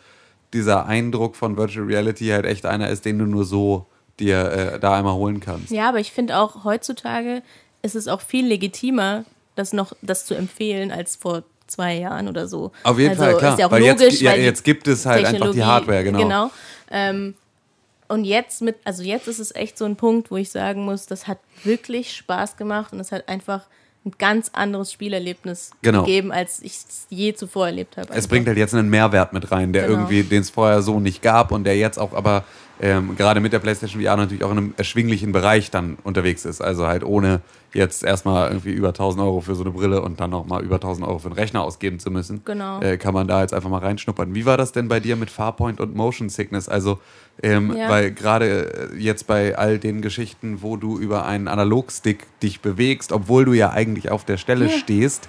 dieser 0.53 0.87
Eindruck 0.87 1.37
von 1.37 1.57
Virtual 1.57 1.87
Reality 1.87 2.29
halt 2.29 2.45
echt 2.45 2.67
einer 2.67 2.91
ist, 2.91 3.05
den 3.05 3.19
du 3.19 3.27
nur 3.27 3.45
so 3.45 3.87
dir 4.21 4.53
äh, 4.53 4.81
da 4.81 4.99
einmal 4.99 5.15
holen 5.15 5.41
kannst. 5.41 5.71
Ja, 5.71 5.89
aber 5.89 5.99
ich 5.99 6.13
finde 6.13 6.39
auch 6.39 6.65
heutzutage 6.65 7.43
ist 7.83 7.97
es 7.97 8.07
auch 8.07 8.21
viel 8.21 8.47
legitimer, 8.47 9.25
das 9.57 9.73
noch 9.73 9.93
das 10.03 10.25
zu 10.25 10.35
empfehlen 10.35 10.91
als 10.93 11.17
vor 11.17 11.43
zwei 11.67 11.97
Jahren 11.97 12.29
oder 12.29 12.47
so. 12.47 12.71
Auf 12.85 12.99
jeden 12.99 13.11
also, 13.11 13.23
Fall, 13.23 13.37
klar. 13.37 13.53
Ist 13.55 13.61
ja 13.61 13.67
auch 13.67 13.71
weil 13.71 13.83
logisch, 13.83 14.03
jetzt, 14.03 14.21
ja, 14.21 14.35
jetzt 14.35 14.65
gibt 14.65 14.87
es 14.89 15.07
halt 15.07 15.25
einfach 15.25 15.53
die 15.53 15.65
Hardware, 15.65 16.05
genau. 16.05 16.19
Genau. 16.19 16.51
Ähm, 16.91 17.35
und 18.09 18.25
jetzt 18.25 18.61
mit, 18.61 18.77
also 18.85 19.03
jetzt 19.03 19.27
ist 19.27 19.39
es 19.39 19.55
echt 19.55 19.79
so 19.79 19.87
ein 19.87 19.97
Punkt, 19.97 20.31
wo 20.31 20.37
ich 20.37 20.51
sagen 20.51 20.85
muss, 20.85 21.07
das 21.07 21.27
hat 21.27 21.39
wirklich 21.65 22.15
Spaß 22.15 22.57
gemacht 22.57 22.93
und 22.93 23.01
es 23.01 23.11
hat 23.11 23.29
einfach 23.29 23.67
ein 24.05 24.13
ganz 24.19 24.51
anderes 24.53 24.91
Spielerlebnis 24.93 25.71
Genau. 25.83 26.01
gegeben, 26.01 26.33
als 26.33 26.61
ich 26.61 26.73
es 26.73 27.07
je 27.09 27.35
zuvor 27.35 27.67
erlebt 27.67 27.97
habe. 27.97 28.09
Es 28.11 28.17
einfach. 28.17 28.31
bringt 28.31 28.49
halt 28.49 28.59
jetzt 28.59 28.75
einen 28.75 28.91
Mehrwert 28.91 29.33
mit 29.33 29.51
rein, 29.53 29.73
der 29.73 29.87
Genau. 29.87 29.99
irgendwie, 30.01 30.23
den 30.25 30.41
es 30.43 30.51
vorher 30.51 30.83
so 30.83 30.99
nicht 31.01 31.23
gab 31.23 31.53
und 31.53 31.65
der 31.65 31.77
jetzt 31.77 31.99
auch 31.99 32.13
aber 32.13 32.45
ähm, 32.81 33.17
gerade 33.17 33.41
mit 33.41 33.53
der 33.53 33.59
PlayStation 33.61 34.03
VR 34.03 34.17
natürlich 34.17 34.43
auch 34.45 34.51
in 34.51 34.59
einem 34.59 34.75
erschwinglichen 34.77 35.33
Bereich 35.33 35.71
dann 35.71 35.97
unterwegs 36.03 36.45
ist. 36.45 36.61
Also 36.61 36.87
halt 36.87 37.05
ohne 37.05 37.41
jetzt 37.75 38.05
erstmal 38.05 38.49
irgendwie 38.49 38.73
über 38.73 38.89
1000 38.89 39.23
Euro 39.25 39.41
für 39.41 39.55
so 39.55 39.63
eine 39.63 39.71
Brille 39.73 40.03
und 40.03 40.21
dann 40.21 40.31
nochmal 40.31 40.63
über 40.63 40.75
1000 40.77 41.07
Euro 41.07 41.19
für 41.19 41.27
einen 41.29 41.37
Rechner 41.37 41.63
ausgeben 41.63 41.99
zu 42.01 42.11
müssen. 42.11 42.43
Genau. 42.45 42.81
Äh, 42.81 42.99
kann 42.99 43.15
man 43.15 43.27
da 43.29 43.41
jetzt 43.41 43.55
einfach 43.55 43.71
mal 43.71 43.79
reinschnuppern. 43.79 44.35
Wie 44.35 44.45
war 44.45 44.57
das 44.57 44.73
denn 44.73 44.89
bei 44.89 45.01
dir 45.01 45.17
mit 45.17 45.31
Farpoint 45.31 45.81
und 45.81 45.95
Motion 45.95 46.29
Sickness? 46.29 46.69
Also, 46.69 46.99
ähm, 47.43 47.75
Ja. 47.75 47.89
weil 47.89 48.11
gerade 48.13 48.91
äh, 48.93 48.97
jetzt 48.99 49.27
bei 49.27 49.57
all 49.57 49.79
den 49.79 50.03
Geschichten, 50.03 50.59
wo 50.61 50.77
du 50.77 50.99
über 50.99 51.25
einen 51.25 51.49
Analogstick 51.49 52.27
dich 52.41 52.61
bewegst, 52.61 53.11
obwohl 53.13 53.45
du 53.47 53.53
ja 53.55 53.71
eigentlich 53.71 54.11
auf 54.11 54.25
der 54.27 54.37
Stelle 54.37 54.67
Ja. 54.67 54.71
stehst, 54.73 55.29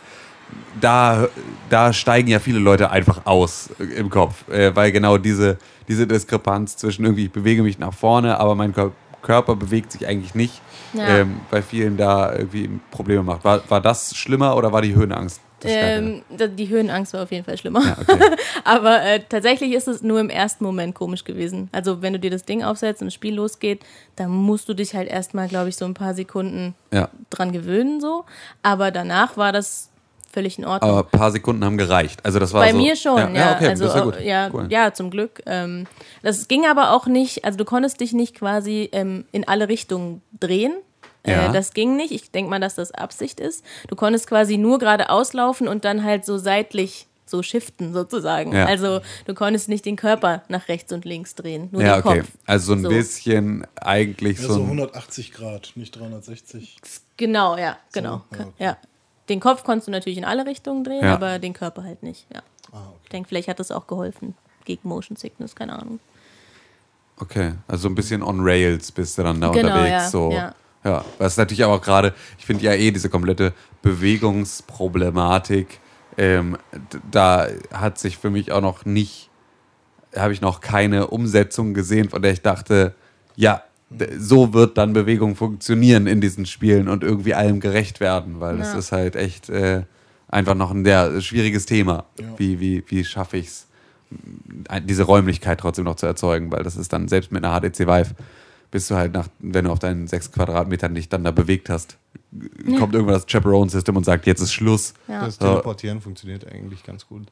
da, 0.79 1.27
da 1.69 1.93
steigen 1.93 2.27
ja 2.29 2.39
viele 2.39 2.59
Leute 2.59 2.89
einfach 2.91 3.25
aus 3.25 3.69
äh, 3.79 3.83
im 3.83 4.09
Kopf, 4.09 4.47
äh, 4.49 4.75
weil 4.75 4.91
genau 4.91 5.17
diese, 5.17 5.57
diese 5.87 6.07
Diskrepanz 6.07 6.77
zwischen 6.77 7.05
irgendwie, 7.05 7.25
ich 7.25 7.31
bewege 7.31 7.63
mich 7.63 7.79
nach 7.79 7.93
vorne, 7.93 8.39
aber 8.39 8.55
mein 8.55 8.73
Kör- 8.73 8.91
Körper 9.21 9.55
bewegt 9.55 9.91
sich 9.91 10.05
eigentlich 10.07 10.35
nicht, 10.35 10.61
Ja. 10.93 11.07
ähm, 11.19 11.39
bei 11.49 11.61
vielen 11.61 11.95
da 11.97 12.33
irgendwie 12.33 12.69
Probleme 12.91 13.23
macht. 13.23 13.43
War, 13.45 13.61
war 13.69 13.79
das 13.81 14.15
schlimmer 14.15 14.55
oder 14.57 14.71
war 14.73 14.81
die 14.81 14.93
Höhenangst 14.95 15.39
das? 15.61 15.71
Ähm, 15.73 16.23
die 16.57 16.67
Höhenangst 16.67 17.13
war 17.13 17.23
auf 17.23 17.31
jeden 17.31 17.45
Fall 17.45 17.57
schlimmer. 17.57 17.81
Ja, 17.83 17.97
okay. 17.99 18.19
Aber 18.65 19.01
äh, 19.01 19.21
tatsächlich 19.27 19.71
ist 19.73 19.87
es 19.87 20.01
nur 20.01 20.19
im 20.19 20.29
ersten 20.29 20.63
Moment 20.63 20.93
komisch 20.93 21.23
gewesen. 21.23 21.69
Also 21.71 22.01
wenn 22.01 22.11
du 22.13 22.19
dir 22.19 22.31
das 22.31 22.43
Ding 22.43 22.63
aufsetzt 22.63 23.01
und 23.01 23.07
das 23.07 23.13
Spiel 23.13 23.33
losgeht, 23.35 23.81
dann 24.17 24.29
musst 24.29 24.67
du 24.69 24.73
dich 24.73 24.93
halt 24.93 25.07
erstmal, 25.09 25.47
glaube 25.47 25.69
ich, 25.69 25.77
so 25.77 25.85
ein 25.85 25.93
paar 25.93 26.13
Sekunden 26.13 26.75
ja. 26.91 27.09
dran 27.29 27.51
gewöhnen 27.53 28.01
so. 28.01 28.25
Aber 28.61 28.91
danach 28.91 29.37
war 29.37 29.51
das 29.53 29.89
völlig 30.33 30.57
in 30.57 30.65
Ordnung. 30.65 30.89
Aber 30.91 31.07
ein 31.07 31.17
paar 31.19 31.31
Sekunden 31.31 31.63
haben 31.63 31.77
gereicht. 31.77 32.19
Also 32.25 32.39
das 32.39 32.51
war 32.53 32.61
Bei 32.61 32.71
so, 32.71 32.77
mir 32.77 32.95
schon, 32.95 33.17
ja. 33.17 33.29
ja 33.33 33.55
okay, 33.55 33.67
also, 33.69 33.85
ja 33.85 34.01
gut. 34.03 34.19
Ja, 34.21 34.49
Cool. 34.51 34.67
ja, 34.69 34.93
zum 34.93 35.09
Glück. 35.11 35.41
Ähm, 35.45 35.85
das 36.23 36.47
ging 36.47 36.65
aber 36.65 36.91
auch 36.91 37.05
nicht, 37.07 37.45
also 37.45 37.57
du 37.57 37.65
konntest 37.65 37.99
dich 38.01 38.13
nicht 38.13 38.35
quasi 38.35 38.89
ähm, 38.91 39.25
in 39.31 39.47
alle 39.47 39.69
Richtungen 39.69 40.21
drehen. 40.39 40.73
Ja. 41.25 41.49
Äh, 41.49 41.53
das 41.53 41.73
ging 41.73 41.95
nicht. 41.95 42.11
Ich 42.11 42.31
denke 42.31 42.49
mal, 42.49 42.59
dass 42.59 42.75
das 42.75 42.91
Absicht 42.91 43.39
ist. 43.39 43.63
Du 43.87 43.95
konntest 43.95 44.27
quasi 44.27 44.57
nur 44.57 44.79
geradeaus 44.79 45.33
laufen 45.33 45.67
und 45.69 45.85
dann 45.85 46.03
halt 46.03 46.25
so 46.25 46.37
seitlich 46.37 47.07
so 47.25 47.41
shiften 47.41 47.93
sozusagen. 47.93 48.53
Ja. 48.53 48.65
Also 48.65 48.99
du 49.25 49.33
konntest 49.33 49.69
nicht 49.69 49.85
den 49.85 49.95
Körper 49.95 50.43
nach 50.49 50.67
rechts 50.67 50.91
und 50.91 51.05
links 51.05 51.33
drehen, 51.35 51.69
nur 51.71 51.81
Ja, 51.81 51.95
den 52.01 52.05
okay. 52.05 52.19
Kopf. 52.19 52.29
Also 52.45 52.65
so 52.67 52.73
ein 52.73 52.83
So. 52.83 52.89
bisschen 52.89 53.65
eigentlich 53.75 54.39
Ja, 54.39 54.47
so 54.47 54.53
so 54.55 54.59
ein 54.59 54.65
180 54.65 55.31
Grad, 55.31 55.71
nicht 55.75 55.97
360. 55.97 56.75
Genau, 57.17 57.57
ja, 57.57 57.77
genau. 57.93 58.21
ja, 58.31 58.39
okay. 58.39 58.45
ja. 58.59 58.77
Den 59.29 59.39
Kopf 59.39 59.63
konntest 59.63 59.87
du 59.87 59.91
natürlich 59.91 60.17
in 60.17 60.25
alle 60.25 60.45
Richtungen 60.45 60.83
drehen, 60.83 61.03
Ja. 61.03 61.13
aber 61.13 61.39
den 61.39 61.53
Körper 61.53 61.83
halt 61.83 62.03
nicht. 62.03 62.25
Ja. 62.33 62.41
Ah, 62.71 62.77
okay. 62.89 62.97
Ich 63.03 63.09
denke, 63.09 63.29
vielleicht 63.29 63.47
hat 63.47 63.59
das 63.59 63.71
auch 63.71 63.87
geholfen 63.87 64.35
gegen 64.65 64.87
Motion 64.87 65.15
Sickness, 65.15 65.55
keine 65.55 65.73
Ahnung. 65.79 65.99
Okay, 67.19 67.53
also 67.67 67.87
ein 67.87 67.95
bisschen 67.95 68.23
on 68.23 68.39
Rails 68.41 68.91
bist 68.91 69.17
du 69.17 69.23
dann 69.23 69.39
da 69.39 69.49
Genau, 69.51 69.67
unterwegs. 69.69 69.89
ja, 69.91 70.09
so. 70.09 70.31
ja. 70.31 70.55
ja, 70.83 71.05
was 71.19 71.37
natürlich 71.37 71.63
aber 71.63 71.75
auch 71.75 71.81
gerade, 71.81 72.13
ich 72.39 72.45
finde 72.45 72.63
ja 72.63 72.73
eh 72.73 72.91
diese 72.91 73.09
komplette 73.09 73.53
Bewegungsproblematik, 73.81 75.79
ähm, 76.17 76.57
da 77.11 77.47
hat 77.71 77.97
sich 77.99 78.17
für 78.17 78.29
mich 78.29 78.51
auch 78.51 78.61
noch 78.61 78.85
nicht, 78.85 79.29
habe 80.15 80.33
ich 80.33 80.41
noch 80.41 80.59
keine 80.61 81.07
Umsetzung 81.07 81.73
gesehen, 81.73 82.09
von 82.09 82.21
der 82.21 82.31
ich 82.33 82.41
dachte, 82.41 82.93
ja, 83.35 83.63
so 84.17 84.53
wird 84.53 84.77
dann 84.77 84.93
Bewegung 84.93 85.35
funktionieren 85.35 86.07
in 86.07 86.21
diesen 86.21 86.45
Spielen 86.45 86.87
und 86.87 87.03
irgendwie 87.03 87.33
allem 87.33 87.59
gerecht 87.59 87.99
werden, 87.99 88.39
weil 88.39 88.57
das 88.57 88.73
Ja. 88.73 88.79
ist 88.79 88.91
halt 88.91 89.15
echt 89.15 89.49
äh, 89.49 89.83
einfach 90.27 90.55
noch 90.55 90.71
ein 90.71 90.83
sehr 90.83 91.21
schwieriges 91.21 91.65
Thema. 91.65 92.05
Ja. 92.19 92.25
Wie, 92.37 92.59
wie, 92.59 92.83
wie 92.87 93.03
schaffe 93.03 93.37
ich 93.37 93.47
es? 93.47 93.67
diese 94.83 95.03
Räumlichkeit 95.03 95.59
trotzdem 95.59 95.85
noch 95.85 95.95
zu 95.95 96.05
erzeugen, 96.05 96.51
weil 96.51 96.61
das 96.61 96.75
ist 96.75 96.93
dann 96.93 97.07
selbst 97.07 97.31
mit 97.31 97.43
einer 97.43 97.59
HTC 97.59 97.79
Vive, 97.87 98.11
bist 98.69 98.91
du 98.91 98.95
halt 98.95 99.11
nach, 99.13 99.27
wenn 99.39 99.65
du 99.65 99.71
auf 99.71 99.79
deinen 99.79 100.07
sechs 100.07 100.31
Quadratmetern 100.31 100.93
dich 100.93 101.09
dann 101.09 101.23
da 101.23 101.31
bewegt 101.31 101.67
hast, 101.69 101.97
kommt 102.77 102.93
irgendwann 102.93 103.15
das 103.15 103.25
Chaperone-System 103.25 103.97
und 103.97 104.03
sagt, 104.03 104.27
jetzt 104.27 104.39
ist 104.41 104.53
Schluss. 104.53 104.93
Ja. 105.07 105.25
Das 105.25 105.35
So. 105.35 105.47
Teleportieren 105.47 105.99
funktioniert 105.99 106.45
eigentlich 106.51 106.83
ganz 106.83 107.07
gut. 107.07 107.27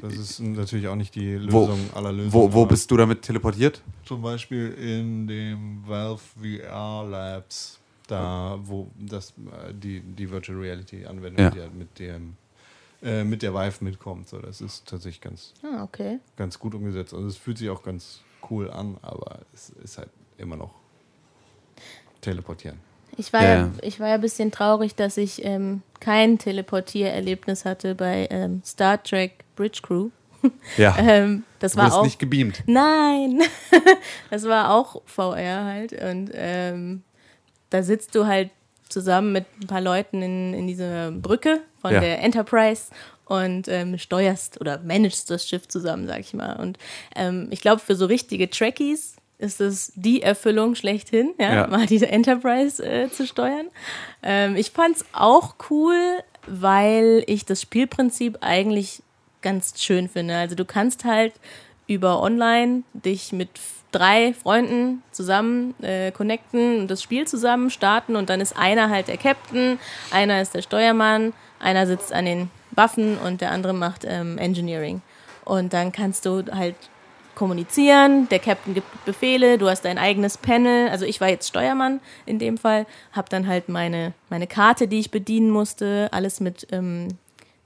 Das 0.00 0.14
ist 0.14 0.40
natürlich 0.40 0.88
auch 0.88 0.94
nicht 0.94 1.14
die 1.14 1.34
Lösung 1.34 1.78
aller 1.94 2.12
Lösungen. 2.12 2.32
Wo, 2.32 2.52
wo 2.52 2.66
bist 2.66 2.90
du 2.90 2.96
damit 2.96 3.22
teleportiert? 3.22 3.82
Zum 4.04 4.22
Beispiel 4.22 4.72
in 4.74 5.26
dem 5.26 5.86
Valve 5.86 6.20
VR 6.40 7.04
Labs, 7.08 7.78
da 8.06 8.58
wo 8.62 8.90
das 8.98 9.30
äh, 9.30 9.72
die, 9.74 10.00
die 10.00 10.30
Virtual 10.30 10.58
Reality 10.58 11.04
Anwendung, 11.04 11.44
Ja. 11.44 11.50
die 11.50 11.60
halt 11.60 11.74
mit 11.74 11.98
dem 11.98 12.36
äh, 13.02 13.24
mit 13.24 13.42
der 13.42 13.52
Vive 13.52 13.82
mitkommt. 13.84 14.28
So, 14.28 14.38
das 14.38 14.60
ist 14.60 14.86
tatsächlich 14.86 15.20
ganz, 15.20 15.52
Ah, 15.64 15.82
okay. 15.82 16.20
ganz 16.36 16.58
gut 16.58 16.74
umgesetzt. 16.74 17.12
Also 17.12 17.26
es 17.26 17.36
fühlt 17.36 17.58
sich 17.58 17.68
auch 17.68 17.82
ganz 17.82 18.20
cool 18.50 18.70
an, 18.70 18.96
aber 19.02 19.40
es 19.52 19.70
ist 19.82 19.98
halt 19.98 20.10
immer 20.38 20.56
noch 20.56 20.74
teleportieren. 22.20 22.78
Ich 23.16 23.32
war 23.32 23.42
Ja, 23.42 23.48
ja, 23.48 23.56
ja. 23.66 23.70
ich 23.82 24.00
war 24.00 24.08
ja 24.08 24.14
ein 24.14 24.20
bisschen 24.20 24.52
traurig, 24.52 24.94
dass 24.94 25.16
ich 25.16 25.44
ähm, 25.44 25.82
kein 26.00 26.38
Teleportiererlebnis 26.38 27.64
hatte 27.64 27.94
bei 27.94 28.26
ähm, 28.30 28.62
Star 28.64 29.02
Trek 29.02 29.41
Bridge 29.56 29.80
Crew. 29.82 30.10
Ja. 30.76 30.96
Ähm, 30.98 31.44
das 31.60 31.72
du 31.72 31.78
war 31.78 31.94
auch 31.94 32.02
nicht 32.04 32.18
gebeamt. 32.18 32.64
Nein, 32.66 33.42
das 34.30 34.44
war 34.44 34.72
auch 34.74 35.00
VR 35.06 35.64
halt 35.64 35.92
und 35.92 36.30
ähm, 36.34 37.02
da 37.70 37.82
sitzt 37.84 38.14
du 38.16 38.26
halt 38.26 38.50
zusammen 38.88 39.32
mit 39.32 39.44
ein 39.62 39.68
paar 39.68 39.80
Leuten 39.80 40.20
in, 40.20 40.52
in 40.52 40.66
dieser 40.66 41.12
Brücke 41.12 41.60
von 41.80 41.92
Ja. 41.92 42.00
der 42.00 42.20
Enterprise 42.22 42.90
und 43.26 43.68
ähm, 43.68 43.96
steuerst 43.98 44.60
oder 44.60 44.80
managst 44.84 45.30
das 45.30 45.48
Schiff 45.48 45.68
zusammen, 45.68 46.06
sag 46.08 46.18
ich 46.20 46.34
mal. 46.34 46.56
Und 46.56 46.76
ähm, 47.14 47.46
ich 47.50 47.60
glaube, 47.60 47.80
für 47.80 47.94
so 47.94 48.06
richtige 48.06 48.50
Trekkies 48.50 49.16
ist 49.38 49.60
es 49.60 49.92
die 49.94 50.22
Erfüllung 50.22 50.74
schlechthin, 50.74 51.32
ja, 51.38 51.54
Ja. 51.54 51.66
mal 51.68 51.86
diese 51.86 52.08
Enterprise 52.08 52.84
äh, 52.84 53.08
zu 53.10 53.26
steuern. 53.26 53.68
Ähm, 54.24 54.56
ich 54.56 54.72
fand's 54.72 55.04
auch 55.12 55.54
cool, 55.70 55.96
weil 56.46 57.22
ich 57.28 57.44
das 57.46 57.62
Spielprinzip 57.62 58.38
eigentlich 58.40 59.02
ganz 59.42 59.80
schön 59.82 60.08
finde. 60.08 60.36
Also 60.36 60.54
du 60.54 60.64
kannst 60.64 61.04
halt 61.04 61.34
über 61.86 62.22
online 62.22 62.82
dich 62.94 63.32
mit 63.32 63.50
drei 63.90 64.32
Freunden 64.32 65.02
zusammen 65.12 65.74
äh, 65.82 66.10
connecten 66.10 66.80
und 66.80 66.88
das 66.88 67.02
Spiel 67.02 67.26
zusammen 67.26 67.70
starten 67.70 68.16
und 68.16 68.30
dann 68.30 68.40
ist 68.40 68.56
einer 68.56 68.88
halt 68.88 69.08
der 69.08 69.18
Captain, 69.18 69.78
einer 70.10 70.40
ist 70.40 70.54
der 70.54 70.62
Steuermann, 70.62 71.34
einer 71.60 71.86
sitzt 71.86 72.12
an 72.12 72.24
den 72.24 72.50
Waffen 72.70 73.18
und 73.18 73.40
der 73.40 73.52
andere 73.52 73.74
macht 73.74 74.04
ähm, 74.06 74.38
Engineering. 74.38 75.02
Und 75.44 75.72
dann 75.72 75.92
kannst 75.92 76.24
du 76.24 76.44
halt 76.52 76.76
kommunizieren, 77.34 78.28
der 78.28 78.38
Captain 78.38 78.74
gibt 78.74 79.04
Befehle, 79.04 79.58
du 79.58 79.68
hast 79.68 79.84
dein 79.84 79.98
eigenes 79.98 80.36
Panel. 80.36 80.88
Also 80.88 81.04
ich 81.04 81.20
war 81.20 81.28
jetzt 81.28 81.48
Steuermann 81.48 82.00
in 82.26 82.38
dem 82.38 82.58
Fall, 82.58 82.86
habe 83.12 83.28
dann 83.28 83.46
halt 83.46 83.68
meine, 83.68 84.12
meine 84.30 84.46
Karte, 84.46 84.88
die 84.88 85.00
ich 85.00 85.10
bedienen 85.10 85.50
musste, 85.50 86.08
alles 86.12 86.40
mit 86.40 86.66
ähm, 86.72 87.08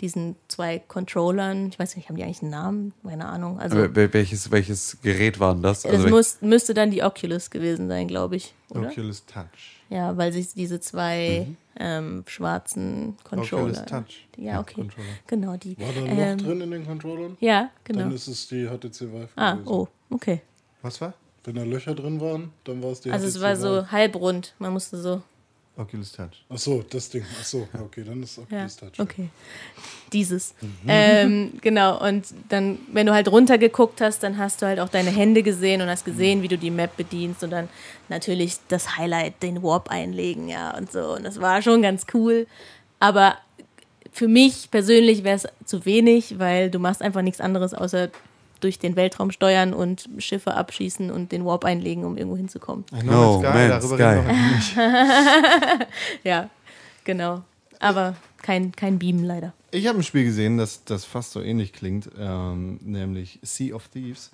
diesen 0.01 0.37
zwei 0.49 0.79
Controllern. 0.79 1.69
Ich 1.69 1.79
weiß 1.79 1.97
nicht, 1.97 2.09
haben 2.09 2.17
die 2.17 2.23
eigentlich 2.25 2.43
einen 2.43 2.51
Namen? 2.51 2.93
Keine 3.07 3.27
Ahnung. 3.27 3.59
Also 3.59 3.79
Aber 3.79 4.13
welches, 4.13 4.51
welches 4.51 4.99
Gerät 5.03 5.41
war 5.41 5.55
denn 5.55 5.63
das? 5.63 5.83
das 5.83 5.93
Also, 5.93 6.09
muss, 6.09 6.39
müsste 6.43 6.75
dann 6.75 6.91
die 6.91 7.03
Oculus 7.03 7.51
gewesen 7.51 7.89
sein, 7.89 8.07
glaube 8.09 8.37
ich. 8.37 8.55
Oder? 8.71 8.89
Oculus 8.89 9.25
Touch. 9.27 9.81
Ja, 9.89 10.17
weil 10.17 10.33
sich 10.33 10.53
diese 10.53 10.81
zwei 10.81 11.47
ähm, 11.79 12.25
schwarzen 12.27 13.17
Controller. 13.25 13.63
Oculus 13.71 13.85
Touch. 13.87 14.27
Ja, 14.37 14.61
okay. 14.61 14.75
Controller. 14.75 15.07
Genau, 15.27 15.57
die. 15.57 15.79
War 15.79 15.87
da 15.95 16.01
ein 16.03 16.17
Loch 16.17 16.25
Ähm, 16.25 16.39
drin 16.39 16.61
in 16.61 16.71
den 16.73 16.87
Controllern? 16.87 17.37
Ja, 17.41 17.71
Dann 17.85 17.97
genau. 17.99 18.15
ist 18.15 18.27
es 18.29 18.49
die 18.49 18.67
HTC 18.67 19.01
Vive 19.13 19.29
Ah, 19.37 19.53
gewesen. 19.53 19.69
oh, 19.69 19.89
okay. 20.11 20.43
Was 20.83 21.01
war? 21.01 21.15
Wenn 21.45 21.55
da 21.55 21.63
Löcher 21.63 21.95
drin 21.95 22.21
waren, 22.21 22.51
dann 22.65 22.83
war 22.83 22.91
es 22.91 23.01
die 23.01 23.11
Also 23.13 23.27
HTC 23.27 23.37
es 23.37 23.41
war 23.43 23.53
Vive. 23.53 23.61
so 23.85 23.91
halbrund. 23.93 24.55
Man 24.59 24.73
musste 24.73 24.99
so. 24.99 25.23
Oculus 25.77 26.13
Touch. 26.13 26.45
Ach 26.49 26.57
so, 26.59 26.83
das 26.89 27.11
Ding. 27.11 27.25
Ach 27.39 27.45
so, 27.45 27.69
okay, 27.83 28.03
dann 28.05 28.23
ist 28.23 28.39
es 28.39 28.45
Ja, 28.51 28.59
Oculus 28.59 28.77
Touch. 28.77 28.99
okay. 28.99 29.29
Dieses. 30.13 30.55
Ähm, 30.87 31.53
genau, 31.61 32.03
und 32.03 32.27
dann, 32.49 32.79
wenn 32.93 33.07
du 33.07 33.13
halt 33.13 33.29
runtergeguckt 33.29 34.01
hast, 34.01 34.23
dann 34.23 34.39
hast 34.39 34.63
du 34.63 34.67
halt 34.67 34.81
auch 34.81 34.89
deine 34.89 35.11
Hände 35.11 35.43
gesehen 35.43 35.83
und 35.83 35.89
hast 35.89 36.05
gesehen, 36.05 36.43
wie 36.43 36.49
du 36.49 36.57
die 36.57 36.71
Map 36.71 36.97
bedienst 36.97 37.43
und 37.45 37.51
dann 37.51 37.69
natürlich 38.09 38.57
das 38.69 38.97
Highlight, 38.97 39.43
den 39.43 39.63
Warp 39.63 39.91
einlegen, 39.91 40.49
ja, 40.49 40.77
und 40.77 40.91
so. 40.91 41.15
Und 41.15 41.25
das 41.25 41.41
war 41.41 41.61
schon 41.61 41.83
ganz 41.83 42.07
cool. 42.15 42.47
Aber 43.01 43.37
für 44.13 44.29
mich 44.29 44.71
persönlich 44.71 45.25
wäre 45.25 45.37
es 45.37 45.47
zu 45.67 45.85
wenig, 45.85 46.39
weil 46.39 46.71
du 46.71 46.79
machst 46.79 47.03
einfach 47.03 47.23
nichts 47.23 47.41
anderes, 47.41 47.75
außer 47.75 48.09
durch 48.61 48.79
den 48.79 48.97
Weltraum 48.97 49.31
steuern 49.31 49.75
und 49.75 50.09
Schiffe 50.19 50.55
abschießen 50.55 51.11
und 51.11 51.33
den 51.33 51.45
Warp 51.45 51.65
einlegen, 51.65 52.05
um 52.05 52.17
irgendwo 52.17 52.37
hinzukommen. 52.37 52.85
No 53.05 53.41
Man's 53.41 53.85
darüber 53.85 53.97
Sky. 53.97 54.03
reden 54.05 54.27
wir 54.27 54.57
nicht. 54.57 54.77
Ja, 56.25 56.51
genau. 57.05 57.43
Aber 57.79 58.17
kein, 58.43 58.73
kein 58.73 58.99
Beam 58.99 59.23
leider. 59.25 59.53
Ich 59.71 59.87
habe 59.87 59.99
ein 59.99 60.05
Spiel 60.05 60.25
gesehen, 60.25 60.57
das, 60.57 60.85
das 60.85 61.05
fast 61.05 61.33
so 61.33 61.41
ähnlich 61.43 61.73
klingt, 61.73 62.09
ähm, 62.19 62.79
nämlich 62.83 63.39
Sea 63.43 63.75
of 63.75 63.89
Thieves. 63.89 64.31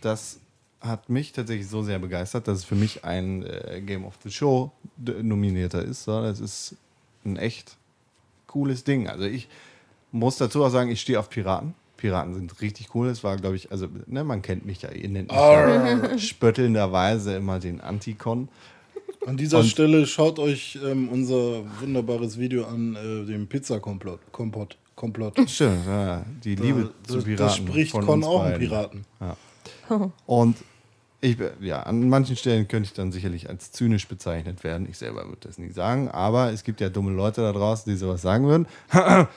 Das 0.00 0.40
hat 0.80 1.08
mich 1.08 1.32
tatsächlich 1.32 1.68
so 1.68 1.82
sehr 1.82 1.98
begeistert, 1.98 2.48
dass 2.48 2.58
es 2.58 2.64
für 2.64 2.74
mich 2.74 3.04
ein 3.04 3.44
äh, 3.44 3.80
Game 3.80 4.04
of 4.04 4.14
the 4.24 4.30
Show 4.30 4.72
nominierter 4.96 5.82
ist. 5.82 6.04
So, 6.04 6.20
das 6.22 6.40
ist 6.40 6.76
ein 7.24 7.36
echt 7.36 7.76
cooles 8.48 8.84
Ding. 8.84 9.08
Also 9.08 9.24
ich 9.24 9.48
muss 10.10 10.36
dazu 10.36 10.64
auch 10.64 10.70
sagen, 10.70 10.90
ich 10.90 11.00
stehe 11.00 11.18
auf 11.18 11.30
Piraten. 11.30 11.74
Piraten 12.02 12.34
sind 12.34 12.60
richtig 12.60 12.94
cool. 12.96 13.06
Es 13.08 13.22
war, 13.22 13.36
glaube 13.36 13.54
ich, 13.54 13.70
also 13.70 13.86
ne, 14.06 14.24
man 14.24 14.42
kennt 14.42 14.66
mich 14.66 14.82
ja, 14.82 14.90
ihr 14.90 15.08
nennt 15.08 15.30
mich 15.30 15.38
ja 15.40 16.18
spöttelnderweise 16.18 17.36
immer 17.36 17.60
den 17.60 17.80
Antikon. 17.80 18.48
An 19.24 19.36
dieser 19.36 19.60
Und- 19.60 19.66
Stelle 19.66 20.04
schaut 20.06 20.40
euch 20.40 20.78
ähm, 20.84 21.08
unser 21.08 21.62
wunderbares 21.80 22.38
Video 22.40 22.64
an, 22.66 22.96
äh, 22.96 23.24
dem 23.24 23.46
Pizza-Komplott. 23.46 24.18
Kompott. 24.32 24.76
Komplott. 24.96 25.38
Stimmt, 25.48 25.86
ja, 25.86 26.24
die 26.44 26.56
Liebe 26.56 26.90
da, 27.04 27.08
zu 27.08 27.18
da, 27.18 27.24
Piraten. 27.24 27.66
da 27.66 27.70
spricht 27.72 27.92
von 27.92 28.04
Con 28.04 28.14
uns 28.16 28.26
auch 28.26 28.42
einen 28.42 28.52
beiden. 28.52 28.68
Piraten. 28.68 30.12
Und 30.26 30.56
ich, 31.24 31.36
ja, 31.60 31.84
an 31.84 32.08
manchen 32.08 32.34
Stellen 32.36 32.66
könnte 32.66 32.88
ich 32.88 32.94
dann 32.94 33.12
sicherlich 33.12 33.48
als 33.48 33.70
zynisch 33.70 34.08
bezeichnet 34.08 34.64
werden. 34.64 34.88
Ich 34.90 34.98
selber 34.98 35.24
würde 35.28 35.46
das 35.46 35.56
nie 35.56 35.70
sagen, 35.70 36.08
aber 36.08 36.52
es 36.52 36.64
gibt 36.64 36.80
ja 36.80 36.88
dumme 36.88 37.12
Leute 37.12 37.42
da 37.42 37.52
draußen, 37.52 37.90
die 37.90 37.96
sowas 37.96 38.22
sagen 38.22 38.46
würden. 38.46 38.66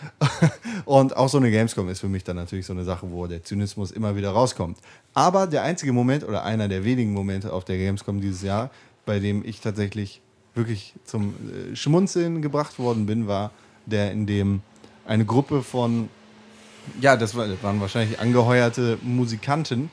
Und 0.86 1.16
auch 1.16 1.30
so 1.30 1.38
eine 1.38 1.52
Gamescom 1.52 1.88
ist 1.90 2.00
für 2.00 2.10
mich 2.10 2.24
dann 2.24 2.38
natürlich 2.38 2.66
so 2.66 2.74
eine 2.74 2.84
Sache, 2.84 3.12
wo 3.12 3.28
der 3.28 3.44
Zynismus 3.44 3.92
immer 3.92 4.16
wieder 4.16 4.32
rauskommt. 4.32 4.80
Aber 5.14 5.46
der 5.46 5.62
einzige 5.62 5.94
Moment 5.94 6.24
oder 6.24 6.44
einer 6.44 6.68
der 6.68 6.84
wenigen 6.84 7.14
Momente 7.14 7.54
auf 7.54 7.66
der 7.66 7.78
Gamescom 7.78 8.20
dieses 8.20 8.42
Jahr, 8.42 8.72
bei 9.06 9.20
dem 9.20 9.46
ich 9.46 9.62
tatsächlich 9.62 10.22
wirklich 10.56 10.96
zum 11.04 11.36
äh, 11.52 11.76
Schmunzeln 11.76 12.42
gebracht 12.42 12.80
worden 12.80 13.06
bin, 13.06 13.28
war 13.28 13.52
der, 13.86 14.12
in 14.12 14.26
dem 14.26 14.64
eine 15.06 15.24
Gruppe 15.24 15.62
von 15.62 16.10
ja, 17.02 17.16
das 17.18 17.36
waren 17.36 17.82
wahrscheinlich 17.82 18.20
angeheuerte 18.20 18.98
Musikanten, 19.02 19.90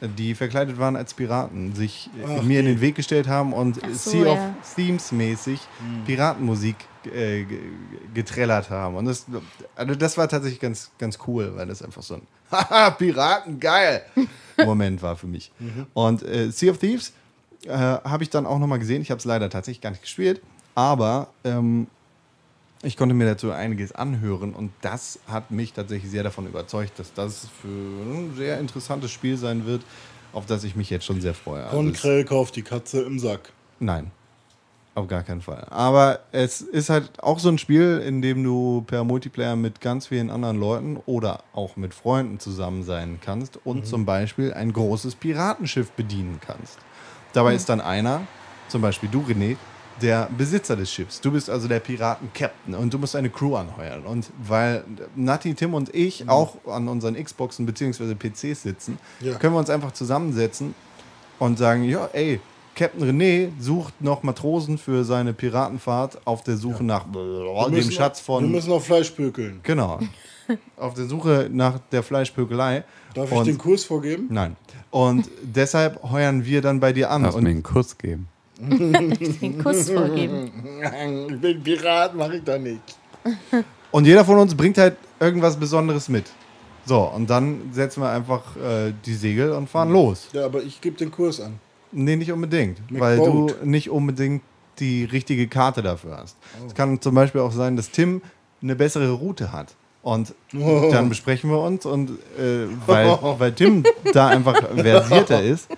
die 0.00 0.34
verkleidet 0.34 0.78
waren 0.78 0.94
als 0.96 1.12
Piraten, 1.14 1.74
sich 1.74 2.08
äh, 2.22 2.38
Ach, 2.38 2.42
mir 2.42 2.60
in 2.60 2.66
den 2.66 2.80
Weg 2.80 2.94
gestellt 2.94 3.26
haben 3.26 3.52
und 3.52 3.80
so, 3.94 4.10
Sea 4.10 4.26
of 4.32 4.38
ja. 4.38 4.54
Themes 4.76 5.10
mäßig 5.12 5.60
Piratenmusik 6.06 6.76
äh, 7.04 7.44
ge- 7.44 7.58
getrellert 8.14 8.70
haben. 8.70 8.94
Und 8.96 9.06
das, 9.06 9.26
also 9.74 9.94
das 9.94 10.16
war 10.16 10.28
tatsächlich 10.28 10.60
ganz, 10.60 10.90
ganz 10.98 11.18
cool, 11.26 11.52
weil 11.56 11.66
das 11.66 11.82
einfach 11.82 12.02
so 12.02 12.14
ein 12.14 12.22
Haha, 12.50 12.90
Piraten, 12.90 13.58
geil 13.60 14.02
Moment 14.64 15.02
war 15.02 15.16
für 15.16 15.26
mich. 15.26 15.50
Und 15.94 16.22
äh, 16.22 16.50
Sea 16.50 16.70
of 16.70 16.78
Thieves 16.78 17.12
äh, 17.66 17.70
habe 17.72 18.22
ich 18.22 18.30
dann 18.30 18.46
auch 18.46 18.58
nochmal 18.58 18.78
gesehen. 18.78 19.02
Ich 19.02 19.10
habe 19.10 19.18
es 19.18 19.24
leider 19.24 19.50
tatsächlich 19.50 19.80
gar 19.80 19.90
nicht 19.90 20.02
gespielt, 20.02 20.40
aber 20.74 21.28
ähm, 21.44 21.88
ich 22.82 22.96
konnte 22.96 23.14
mir 23.14 23.26
dazu 23.26 23.50
einiges 23.50 23.92
anhören 23.92 24.54
und 24.54 24.70
das 24.82 25.18
hat 25.26 25.50
mich 25.50 25.72
tatsächlich 25.72 26.10
sehr 26.10 26.22
davon 26.22 26.46
überzeugt, 26.46 26.98
dass 26.98 27.12
das 27.12 27.48
für 27.60 27.68
ein 27.68 28.34
sehr 28.36 28.58
interessantes 28.60 29.10
Spiel 29.10 29.36
sein 29.36 29.66
wird, 29.66 29.82
auf 30.32 30.46
das 30.46 30.62
ich 30.64 30.76
mich 30.76 30.88
jetzt 30.90 31.04
schon 31.04 31.20
sehr 31.20 31.34
freue. 31.34 31.64
Also 31.66 31.88
es- 31.88 32.00
Krell 32.00 32.24
kauft 32.24 32.54
die 32.56 32.62
Katze 32.62 33.02
im 33.02 33.18
Sack. 33.18 33.52
Nein, 33.80 34.10
auf 34.94 35.08
gar 35.08 35.22
keinen 35.22 35.40
Fall. 35.40 35.66
Aber 35.70 36.20
es 36.32 36.60
ist 36.60 36.90
halt 36.90 37.10
auch 37.22 37.38
so 37.38 37.48
ein 37.48 37.58
Spiel, 37.58 38.02
in 38.04 38.22
dem 38.22 38.42
du 38.44 38.82
per 38.86 39.04
Multiplayer 39.04 39.56
mit 39.56 39.80
ganz 39.80 40.06
vielen 40.08 40.30
anderen 40.30 40.58
Leuten 40.58 40.96
oder 41.06 41.42
auch 41.52 41.76
mit 41.76 41.94
Freunden 41.94 42.38
zusammen 42.40 42.82
sein 42.84 43.18
kannst 43.24 43.58
und 43.64 43.86
zum 43.86 44.04
Beispiel 44.04 44.52
ein 44.52 44.72
großes 44.72 45.14
Piratenschiff 45.16 45.90
bedienen 45.92 46.40
kannst. 46.44 46.78
Dabei 47.32 47.54
ist 47.54 47.68
dann 47.68 47.80
einer, 47.80 48.22
zum 48.68 48.82
Beispiel 48.82 49.08
du, 49.08 49.20
René, 49.22 49.56
der 50.02 50.28
Besitzer 50.36 50.76
des 50.76 50.92
Schiffs. 50.92 51.20
Du 51.20 51.30
bist 51.32 51.50
also 51.50 51.66
der 51.68 51.80
Piraten-Captain 51.80 52.74
und 52.74 52.92
du 52.94 52.98
musst 52.98 53.16
eine 53.16 53.30
Crew 53.30 53.56
anheuern. 53.56 54.02
Und 54.04 54.30
weil 54.46 54.84
Nati, 55.16 55.54
Tim 55.54 55.74
und 55.74 55.94
ich 55.94 56.28
auch 56.28 56.56
an 56.66 56.88
unseren 56.88 57.14
Xboxen 57.22 57.66
bzw. 57.66 58.14
PCs 58.14 58.62
sitzen, 58.62 58.98
Ja. 59.20 59.34
können 59.34 59.54
wir 59.54 59.58
uns 59.58 59.70
einfach 59.70 59.92
zusammensetzen 59.92 60.74
und 61.38 61.58
sagen, 61.58 61.84
ja, 61.84 62.08
ey, 62.12 62.40
Captain 62.74 63.02
René 63.02 63.50
sucht 63.58 64.00
noch 64.00 64.22
Matrosen 64.22 64.78
für 64.78 65.02
seine 65.04 65.32
Piratenfahrt 65.32 66.20
auf 66.26 66.44
der 66.44 66.56
Suche 66.56 66.84
nach 66.84 67.06
Wir 67.12 67.70
dem 67.70 67.90
Schatz 67.90 68.20
noch, 68.20 68.36
Wir 68.36 68.40
von... 68.42 68.50
müssen 68.52 68.70
noch 68.70 68.82
Fleisch 68.82 69.10
pökeln. 69.10 69.58
Genau. 69.64 69.98
auf 70.76 70.94
der 70.94 71.06
Suche 71.06 71.48
nach 71.52 71.78
der 71.90 72.02
Fleischpökelei. 72.04 72.84
Darf 73.14 73.32
ich 73.32 73.36
Und- 73.36 73.46
den 73.48 73.58
Kurs 73.58 73.84
vorgeben? 73.84 74.28
Nein. 74.30 74.56
Und 74.90 75.28
deshalb 75.42 76.02
heuern 76.04 76.44
wir 76.44 76.62
dann 76.62 76.78
bei 76.80 76.92
dir 76.92 77.10
an. 77.10 77.22
Lass 77.22 77.34
mir 77.34 77.40
Und 77.40 77.46
einen 77.48 77.62
Kuss 77.62 77.98
geben. 77.98 78.28
Den 79.40 79.62
Kuss 79.62 79.90
vorgeben. 79.90 80.50
Ich 81.30 81.40
bin 81.40 81.62
Pirat, 81.62 82.14
mache 82.14 82.36
ich 82.36 82.44
da 82.44 82.58
nicht. 82.58 82.80
Und 83.90 84.04
jeder 84.06 84.24
von 84.24 84.38
uns 84.38 84.54
bringt 84.54 84.78
halt 84.78 84.96
irgendwas 85.20 85.56
Besonderes 85.56 86.08
mit. 86.08 86.24
So, 86.84 87.02
und 87.02 87.28
dann 87.28 87.70
setzen 87.72 88.02
wir 88.02 88.10
einfach 88.10 88.56
äh, 88.56 88.92
die 89.04 89.14
Segel 89.14 89.52
und 89.52 89.68
fahren 89.68 89.90
los. 89.90 90.28
Ja, 90.32 90.46
aber 90.46 90.62
ich 90.62 90.80
gebe 90.80 90.96
den 90.96 91.10
Kurs 91.10 91.40
an. 91.40 91.60
Nee, 91.92 92.16
nicht 92.16 92.32
unbedingt. 92.32 92.90
Mit 92.90 93.00
weil 93.00 93.18
Boat. 93.18 93.56
du 93.62 93.66
nicht 93.66 93.90
unbedingt 93.90 94.42
die 94.78 95.04
richtige 95.04 95.48
Karte 95.48 95.82
dafür 95.82 96.18
hast. 96.18 96.36
Es 96.66 96.74
kann 96.74 97.00
zum 97.00 97.14
Beispiel 97.14 97.40
auch 97.40 97.52
sein, 97.52 97.76
dass 97.76 97.90
Tim 97.90 98.22
eine 98.62 98.74
bessere 98.76 99.10
Route 99.12 99.52
hat. 99.52 99.74
Und 100.02 100.34
Oh. 100.58 100.88
dann 100.90 101.08
besprechen 101.08 101.50
wir 101.50 101.60
uns 101.60 101.84
und 101.84 102.10
äh, 102.38 102.66
weil, 102.86 103.06
weil 103.38 103.52
Tim 103.52 103.84
da 104.14 104.28
einfach 104.28 104.56
versierter 104.74 105.42
ist, 105.42 105.68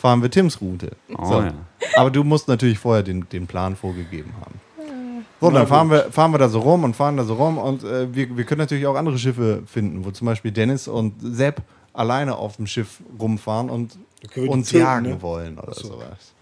fahren 0.00 0.22
wir 0.22 0.30
Tims 0.30 0.60
Route. 0.60 0.92
Oh, 1.16 1.24
So. 1.24 1.40
ja. 1.42 1.52
Aber 1.96 2.10
du 2.10 2.24
musst 2.24 2.48
natürlich 2.48 2.78
vorher 2.78 3.02
den, 3.02 3.28
den 3.28 3.46
Plan 3.46 3.76
vorgegeben 3.76 4.32
haben. 4.40 4.54
So, 5.40 5.50
dann 5.50 5.66
fahren 5.66 5.90
wir, 5.90 6.12
fahren 6.12 6.32
wir 6.32 6.38
da 6.38 6.48
so 6.50 6.60
rum 6.60 6.84
und 6.84 6.94
fahren 6.94 7.16
da 7.16 7.24
so 7.24 7.34
rum 7.34 7.56
und 7.56 7.82
äh, 7.82 8.14
wir, 8.14 8.36
wir 8.36 8.44
können 8.44 8.58
natürlich 8.58 8.86
auch 8.86 8.94
andere 8.94 9.18
Schiffe 9.18 9.62
finden, 9.66 10.04
wo 10.04 10.10
zum 10.10 10.26
Beispiel 10.26 10.52
Dennis 10.52 10.86
und 10.86 11.14
Sepp 11.22 11.62
alleine 11.94 12.36
auf 12.36 12.56
dem 12.56 12.66
Schiff 12.66 13.00
rumfahren 13.18 13.70
und 13.70 13.98
uns 14.36 14.68
töten, 14.68 14.80
jagen 14.82 15.06
ne? 15.08 15.22
wollen 15.22 15.58
oder 15.58 15.72
so. 15.72 15.88
sowas. 15.88 16.34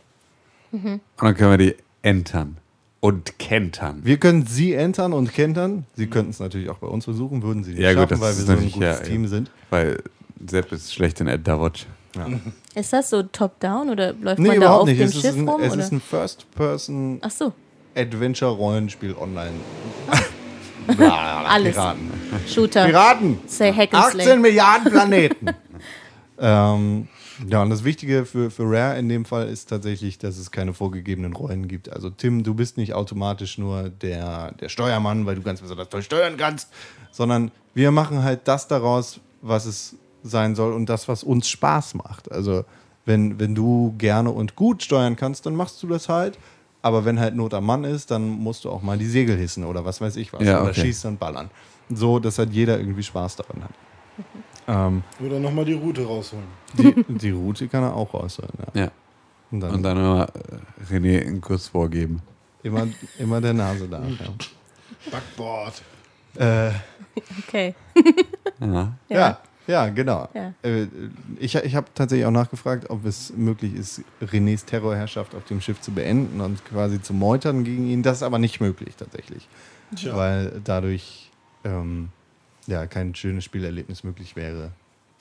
Und 0.72 1.00
dann 1.16 1.34
können 1.36 1.50
wir 1.52 1.58
die 1.58 1.76
entern 2.02 2.56
und 3.00 3.38
kentern. 3.38 4.00
Wir 4.02 4.16
können 4.18 4.46
sie 4.46 4.74
entern 4.74 5.12
und 5.12 5.32
kentern. 5.32 5.86
Sie 5.94 6.08
könnten 6.08 6.30
es 6.30 6.40
natürlich 6.40 6.68
auch 6.68 6.78
bei 6.78 6.88
uns 6.88 7.04
versuchen, 7.04 7.42
würden 7.42 7.62
sie 7.62 7.70
nicht 7.74 7.80
Ja, 7.80 7.90
gut, 7.92 8.00
schaffen, 8.00 8.10
das 8.10 8.20
weil 8.20 8.30
ist 8.32 8.48
wir 8.48 8.56
so 8.56 8.62
ein 8.62 8.72
gutes 8.72 8.98
ja, 8.98 9.04
Team 9.04 9.22
ja. 9.22 9.28
sind. 9.28 9.50
Weil 9.70 10.02
Sepp 10.44 10.72
ist 10.72 10.92
schlecht 10.92 11.20
in 11.20 11.28
Adderwatch. 11.28 11.86
Ja. 12.16 12.26
Ist 12.74 12.92
das 12.92 13.10
so 13.10 13.22
top-down 13.22 13.90
oder 13.90 14.12
läuft 14.14 14.38
Nee, 14.38 14.48
man 14.48 14.60
da 14.60 14.72
auf 14.76 14.86
nicht. 14.86 15.00
dem 15.00 15.08
Es 15.08 15.20
Schiff 15.20 15.34
ein, 15.36 15.48
rum? 15.48 15.60
es 15.62 15.72
oder? 15.72 15.82
ist 15.82 15.92
ein 15.92 16.00
First-Person 16.00 17.20
so, 17.28 17.52
Adventure-Rollenspiel 17.96 19.14
online. 19.16 19.52
alles. 20.98 21.74
Piraten. 21.74 22.10
Shooter. 22.48 22.86
Piraten. 22.86 23.38
Say 23.46 23.72
Hack 23.72 23.92
and 23.92 24.04
18 24.04 24.20
Slay. 24.22 24.36
Milliarden 24.38 24.90
Planeten. 24.90 25.46
ähm, 26.38 27.08
ja, 27.46 27.62
und 27.62 27.70
das 27.70 27.84
Wichtige 27.84 28.24
für, 28.24 28.50
für 28.50 28.64
Rare 28.64 28.98
in 28.98 29.08
dem 29.08 29.24
Fall 29.24 29.48
ist 29.48 29.68
tatsächlich, 29.68 30.18
dass 30.18 30.38
es 30.38 30.50
keine 30.50 30.72
vorgegebenen 30.74 31.34
Rollen 31.34 31.68
gibt. 31.68 31.92
Also 31.92 32.10
Tim, 32.10 32.42
du 32.42 32.54
bist 32.54 32.78
nicht 32.78 32.94
automatisch 32.94 33.58
nur 33.58 33.90
der, 33.90 34.52
der 34.52 34.68
Steuermann, 34.68 35.26
weil 35.26 35.36
du 35.36 35.42
ganz 35.42 35.60
besonders 35.60 35.88
toll 35.88 36.02
steuern 36.02 36.36
kannst, 36.36 36.68
sondern 37.12 37.50
wir 37.74 37.90
machen 37.92 38.22
halt 38.24 38.40
das 38.44 38.66
daraus, 38.66 39.20
was 39.42 39.66
es 39.66 39.94
sein 40.22 40.54
soll 40.54 40.72
und 40.72 40.86
das, 40.88 41.08
was 41.08 41.22
uns 41.24 41.48
Spaß 41.48 41.94
macht. 41.94 42.30
Also 42.32 42.64
wenn, 43.06 43.38
wenn 43.40 43.54
du 43.54 43.94
gerne 43.98 44.30
und 44.30 44.56
gut 44.56 44.82
steuern 44.82 45.16
kannst, 45.16 45.46
dann 45.46 45.54
machst 45.56 45.82
du 45.82 45.86
das 45.86 46.08
halt. 46.08 46.38
Aber 46.82 47.04
wenn 47.04 47.18
halt 47.18 47.34
Not 47.34 47.54
am 47.54 47.66
Mann 47.66 47.84
ist, 47.84 48.10
dann 48.10 48.28
musst 48.28 48.64
du 48.64 48.70
auch 48.70 48.82
mal 48.82 48.96
die 48.98 49.06
Segel 49.06 49.36
hissen 49.36 49.64
oder 49.64 49.84
was 49.84 50.00
weiß 50.00 50.16
ich 50.16 50.32
was. 50.32 50.42
Ja, 50.42 50.60
Oder 50.62 50.70
okay. 50.70 50.82
schießen 50.82 51.10
und 51.10 51.18
ballern. 51.18 51.50
So, 51.88 52.18
dass 52.18 52.38
halt 52.38 52.52
jeder 52.52 52.78
irgendwie 52.78 53.02
Spaß 53.02 53.36
daran 53.36 53.64
hat. 53.64 53.70
Ähm, 54.70 55.02
Oder 55.24 55.40
nochmal 55.40 55.64
die 55.64 55.72
Route 55.72 56.04
rausholen. 56.04 56.44
die, 56.74 56.92
die 57.08 57.30
Route 57.30 57.68
kann 57.68 57.82
er 57.84 57.94
auch 57.96 58.12
rausholen. 58.12 58.52
Ja. 58.74 58.82
Ja. 58.82 58.90
Und 59.50 59.60
dann, 59.60 59.70
Und 59.76 59.82
dann 59.82 59.96
immer 59.96 60.26
äh, 60.28 60.92
René 60.94 61.26
einen 61.26 61.40
Kuss 61.40 61.68
vorgeben. 61.68 62.20
immer, 62.62 62.86
immer 63.18 63.40
der 63.40 63.54
Nase 63.54 63.88
da. 63.88 64.02
Backboard. 65.10 65.82
Ja. 66.38 66.68
Äh, 66.68 66.72
Okay. 67.48 67.74
Ja. 68.60 68.92
ja. 69.08 69.38
Ja, 69.68 69.88
genau. 69.90 70.28
Ja. 70.34 70.52
Äh, 70.62 70.86
Ich, 71.38 71.54
ich 71.54 71.74
habe 71.76 71.86
tatsächlich 71.94 72.26
auch 72.26 72.32
nachgefragt, 72.32 72.90
ob 72.90 73.04
es 73.04 73.32
möglich 73.36 73.74
ist, 73.74 74.02
Renés 74.20 74.64
Terrorherrschaft 74.66 75.34
auf 75.34 75.44
dem 75.44 75.60
Schiff 75.60 75.80
zu 75.80 75.92
beenden 75.92 76.40
und 76.40 76.64
quasi 76.64 77.00
zu 77.00 77.12
meutern 77.14 77.62
gegen 77.62 77.86
ihn. 77.88 78.02
Das 78.02 78.16
ist 78.18 78.22
aber 78.22 78.38
nicht 78.38 78.60
möglich 78.60 78.96
tatsächlich, 78.96 79.46
Tja. 79.94 80.16
weil 80.16 80.60
dadurch 80.64 81.30
ähm, 81.64 82.08
ja 82.66 82.86
kein 82.86 83.14
schönes 83.14 83.44
Spielerlebnis 83.44 84.02
möglich 84.02 84.34
wäre, 84.34 84.72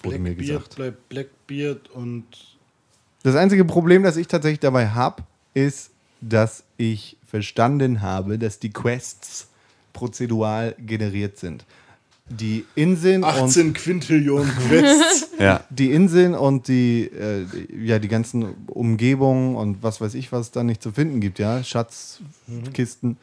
wurde 0.01 0.17
mir 0.19 0.33
Blackbeard 0.33 0.59
gesagt. 0.63 0.75
bleibt 0.75 1.09
Blackbeard 1.09 1.89
und 1.91 2.25
Das 3.23 3.35
einzige 3.35 3.65
Problem, 3.65 4.03
das 4.03 4.17
ich 4.17 4.27
tatsächlich 4.27 4.59
dabei 4.59 4.89
habe, 4.89 5.23
ist, 5.53 5.91
dass 6.21 6.63
ich 6.77 7.17
verstanden 7.27 8.01
habe, 8.01 8.39
dass 8.39 8.59
die 8.59 8.71
Quests 8.71 9.49
prozedural 9.93 10.75
generiert 10.79 11.37
sind. 11.37 11.65
Die 12.29 12.65
Inseln 12.75 13.23
und 13.23 13.29
18 13.29 13.73
Quintillionen 13.73 14.49
Quests. 14.67 15.29
Ja. 15.39 15.61
die 15.69 15.91
Inseln 15.91 16.33
und 16.33 16.67
die, 16.67 17.03
äh, 17.05 17.45
die- 17.45 17.85
ja, 17.85 17.99
die 17.99 18.07
ganzen 18.07 18.55
Umgebungen 18.67 19.55
und 19.55 19.83
was 19.83 20.01
weiß 20.01 20.15
ich, 20.15 20.31
was 20.31 20.47
es 20.47 20.51
da 20.51 20.63
nicht 20.63 20.81
zu 20.81 20.91
finden 20.91 21.19
gibt, 21.19 21.37
ja, 21.39 21.63
Schatzkisten, 21.63 23.17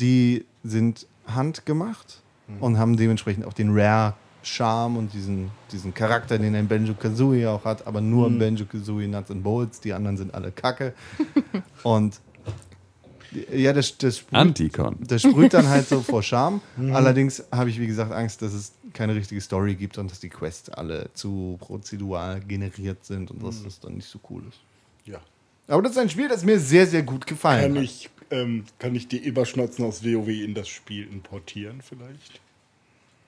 die 0.00 0.44
sind 0.64 1.06
handgemacht 1.26 2.20
und 2.60 2.78
haben 2.78 2.96
dementsprechend 2.96 3.44
auch 3.46 3.52
den 3.52 3.70
Rare-Charme 3.78 4.96
und 4.96 5.12
diesen, 5.12 5.50
diesen 5.70 5.94
Charakter, 5.94 6.38
den 6.38 6.54
ein 6.56 6.66
Banjo-Kazooie 6.68 7.46
auch 7.48 7.64
hat, 7.64 7.86
aber 7.86 8.00
nur 8.00 8.28
Banjo-Kazooie 8.30 9.06
Nuts 9.08 9.30
and 9.30 9.42
Bolts, 9.44 9.80
die 9.80 9.92
anderen 9.92 10.16
sind 10.16 10.34
alle 10.34 10.50
Kacke. 10.50 10.94
und 11.84 12.20
ja, 13.54 13.72
das, 13.72 13.96
das 13.98 14.18
sprüht, 14.18 14.38
Anticon. 14.38 14.96
das 15.00 15.22
sprüht 15.22 15.54
dann 15.54 15.68
halt 15.68 15.88
so 15.88 16.00
vor 16.02 16.22
Charme. 16.22 16.60
Allerdings 16.92 17.44
habe 17.50 17.70
ich, 17.70 17.80
wie 17.80 17.86
gesagt, 17.86 18.12
Angst, 18.12 18.42
dass 18.42 18.52
es 18.52 18.72
keine 18.92 19.14
richtige 19.14 19.40
Story 19.40 19.74
gibt 19.74 19.98
und 19.98 20.10
dass 20.10 20.20
die 20.20 20.28
Quests 20.28 20.68
alle 20.70 21.10
zu 21.14 21.56
prozedural 21.60 22.40
generiert 22.40 23.04
sind 23.04 23.30
und 23.30 23.42
dass 23.42 23.62
das 23.62 23.80
dann 23.80 23.94
nicht 23.94 24.08
so 24.08 24.18
cool 24.30 24.42
ist. 24.48 24.58
ja. 25.06 25.20
Aber 25.68 25.80
das 25.82 25.92
ist 25.92 25.98
ein 25.98 26.10
Spiel, 26.10 26.28
das 26.28 26.44
mir 26.44 26.58
sehr, 26.58 26.86
sehr 26.86 27.02
gut 27.02 27.26
gefallen 27.26 27.74
Kann 27.74 27.76
hat. 27.76 27.84
ich, 27.84 28.10
ähm, 28.30 28.64
kann 28.78 28.94
ich 28.94 29.06
die 29.08 29.24
Eberschnotzen 29.24 29.84
aus 29.84 30.04
WoW 30.04 30.28
in 30.28 30.54
das 30.54 30.68
Spiel 30.68 31.06
importieren 31.06 31.80
vielleicht? 31.88 32.40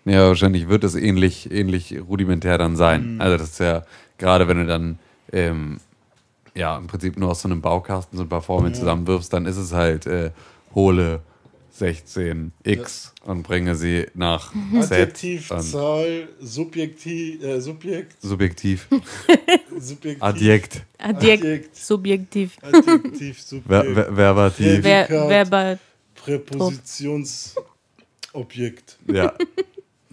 Ja, 0.05 0.27
wahrscheinlich 0.27 0.69
wird 0.69 0.85
es 0.85 0.95
ähnlich, 0.97 1.51
ähnlich 1.51 1.95
rudimentär 2.07 2.59
dann 2.59 2.77
sein. 2.77 3.21
Also 3.21 3.39
das 3.39 3.51
ist 3.53 3.61
ja, 3.61 3.87
gerade 4.19 4.49
wenn 4.49 4.59
du 4.59 4.67
dann 4.67 4.99
ähm, 5.33 5.79
ja 6.55 6.79
im 6.79 6.87
Prinzip 6.87 7.19
nur 7.19 7.31
aus 7.31 7.43
so 7.43 7.49
einem 7.49 7.61
Baukasten 7.61 8.17
so 8.17 8.25
ein 8.25 8.29
paar 8.29 8.43
Formeln 8.43 8.75
zusammenwirfst, 8.75 9.33
dann 9.33 9.47
ist 9.47 9.57
es 9.57 9.73
halt 9.73 10.07
äh, 10.07 10.31
hole 10.75 11.21
16x 11.79 13.11
und 13.25 13.43
bringe 13.43 13.75
sie 13.75 14.07
nach 14.15 14.53
Z 14.83 14.93
Adjektiv, 14.93 15.51
und 15.51 15.63
Zahl, 15.63 16.29
Subjektiv, 16.41 17.43
äh, 17.43 17.61
Subjekt, 17.61 18.23
subjektiv, 18.23 18.87
Subjektiv, 19.79 20.23
Adjekt, 20.23 20.83
Adjekt, 20.99 21.43
Adjekt. 21.43 21.77
subjektiv. 21.77 22.57
Adjektiv, 22.63 23.43
Subjekt, 23.47 23.69
ver 23.69 24.17
verbativ. 24.17 24.83
Ver 24.83 25.09
verbal. 25.09 25.79
Präpositionsobjekt. 26.15 28.99
Ja, 29.13 29.33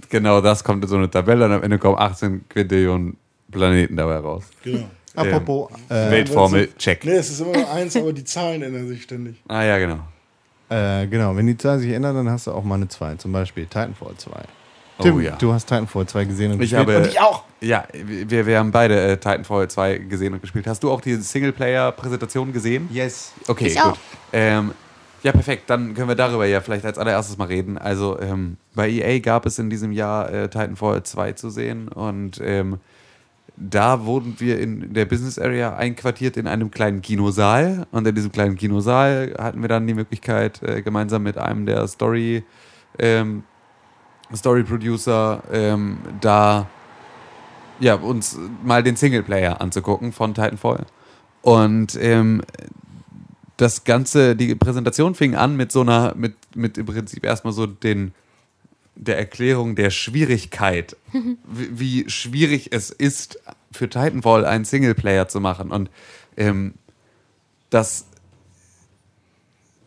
genau 0.10 0.42
das 0.42 0.64
kommt 0.64 0.84
in 0.84 0.90
so 0.90 0.98
eine 0.98 1.12
Tabelle 1.12 1.46
und 1.46 1.52
am 1.52 1.62
Ende 1.62 1.78
kommen 1.78 2.00
18 2.00 2.50
Quintillionen 2.50 3.18
Planeten 3.52 3.98
dabei 3.98 4.18
raus. 4.18 4.46
Genau. 4.64 4.90
Apropos, 5.16 5.70
äh, 5.90 6.10
Weltformel, 6.12 6.70
check. 6.78 7.04
Nee, 7.06 7.12
es 7.14 7.30
ist 7.30 7.42
immer 7.42 7.54
nur 7.54 7.70
eins, 7.72 7.96
aber 7.98 8.14
die 8.14 8.24
Zahlen 8.24 8.62
ändern 8.62 8.88
sich 8.88 9.04
ständig. 9.04 9.36
Ah 9.48 9.64
ja, 9.64 9.78
genau. 9.78 10.00
äh, 10.70 11.08
genau, 11.08 11.36
wenn 11.36 11.48
die 11.48 11.58
Zahl 11.58 11.80
sich 11.80 11.92
ändert, 11.92 12.16
dann 12.16 12.30
hast 12.30 12.48
du 12.48 12.52
auch 12.52 12.64
mal 12.64 12.76
eine 12.76 12.88
2. 12.88 13.16
Zum 13.16 13.32
Beispiel 13.32 13.66
Titanfall 13.66 14.14
2. 14.18 14.32
Oh 15.00 15.04
Tim, 15.04 15.22
ja. 15.22 15.36
du 15.36 15.52
hast 15.54 15.66
Titanfall 15.68 16.06
2 16.06 16.26
gesehen 16.26 16.52
und 16.52 16.62
Ich 16.62 16.70
gespielt. 16.72 16.88
habe, 16.88 16.98
und 16.98 17.08
ich 17.08 17.20
auch. 17.20 17.44
Ja, 17.60 17.86
wir, 17.94 18.46
wir 18.46 18.58
haben 18.60 18.72
beide 18.72 19.00
äh, 19.00 19.18
Titanfall 19.18 19.68
2 19.70 19.98
gesehen 20.00 20.34
und 20.34 20.42
gespielt. 20.42 20.68
Hast 20.68 20.84
du 20.84 20.92
auch 20.92 21.02
die 21.02 21.16
Singleplayer-Präsentation 21.16 22.54
gesehen? 22.54 22.88
Yes. 22.92 23.34
Okay, 23.48 23.68
Ich 23.68 23.76
gut. 23.76 23.94
auch. 23.94 23.98
Ähm, 24.34 24.72
ja, 25.24 25.32
perfekt. 25.32 25.70
Dann 25.70 25.94
können 25.94 26.08
wir 26.08 26.16
darüber 26.16 26.46
ja 26.46 26.62
vielleicht 26.62 26.86
als 26.86 26.98
allererstes 26.98 27.38
mal 27.38 27.46
reden. 27.48 27.78
Also 27.78 28.20
ähm, 28.20 28.58
bei 28.74 28.90
EA 28.90 29.20
gab 29.20 29.46
es 29.46 29.60
in 29.60 29.70
diesem 29.70 29.92
Jahr 29.92 30.32
äh, 30.32 30.48
Titanfall 30.50 31.04
2 31.04 31.34
zu 31.34 31.50
sehen 31.50 31.88
und 31.90 32.40
ähm, 32.44 32.80
da 33.70 34.06
wurden 34.06 34.36
wir 34.40 34.60
in 34.60 34.94
der 34.94 35.06
Business 35.06 35.38
Area 35.38 35.76
einquartiert 35.76 36.38
in 36.38 36.48
einem 36.48 36.72
kleinen 36.72 37.02
Kinosaal 37.02 37.86
und 37.92 38.08
in 38.08 38.16
diesem 38.16 38.32
kleinen 38.32 38.56
Kinosaal 38.56 39.36
hatten 39.38 39.62
wir 39.62 39.70
dann 39.70 39.86
die 39.86 39.94
Möglichkeit, 39.94 40.64
äh, 40.64 40.82
gemeinsam 40.82 41.24
mit 41.24 41.38
einem 41.38 41.66
der 41.66 41.88
Story 41.88 42.44
ähm, 42.98 43.44
Story 44.34 44.64
Producer 44.64 45.44
ähm, 45.52 45.98
da 46.22 46.68
ja, 47.80 47.96
uns 47.96 48.38
mal 48.64 48.84
den 48.84 48.96
Singleplayer 48.96 49.60
anzugucken 49.60 50.12
von 50.12 50.34
Titanfall. 50.34 50.86
Und 51.42 51.98
ähm, 52.00 52.42
das 53.58 53.84
Ganze, 53.84 54.36
die 54.36 54.56
Präsentation 54.56 55.16
fing 55.16 55.36
an 55.36 55.58
mit 55.58 55.72
so 55.72 55.82
einer, 55.82 56.14
mit, 56.16 56.36
mit 56.56 56.78
im 56.78 56.86
Prinzip 56.86 57.26
erstmal 57.26 57.54
so 57.54 57.66
den, 57.66 58.14
der 58.96 59.18
Erklärung 59.18 59.76
der 59.76 59.90
Schwierigkeit, 59.90 60.96
wie, 61.44 61.80
wie 61.80 62.10
schwierig 62.10 62.72
es 62.72 62.90
ist, 62.90 63.40
für 63.72 63.90
Titanfall 63.90 64.46
einen 64.46 64.66
Singleplayer 64.66 65.28
zu 65.28 65.40
machen. 65.40 65.72
Und 65.72 65.90
ähm, 66.38 66.74
das, 67.70 68.06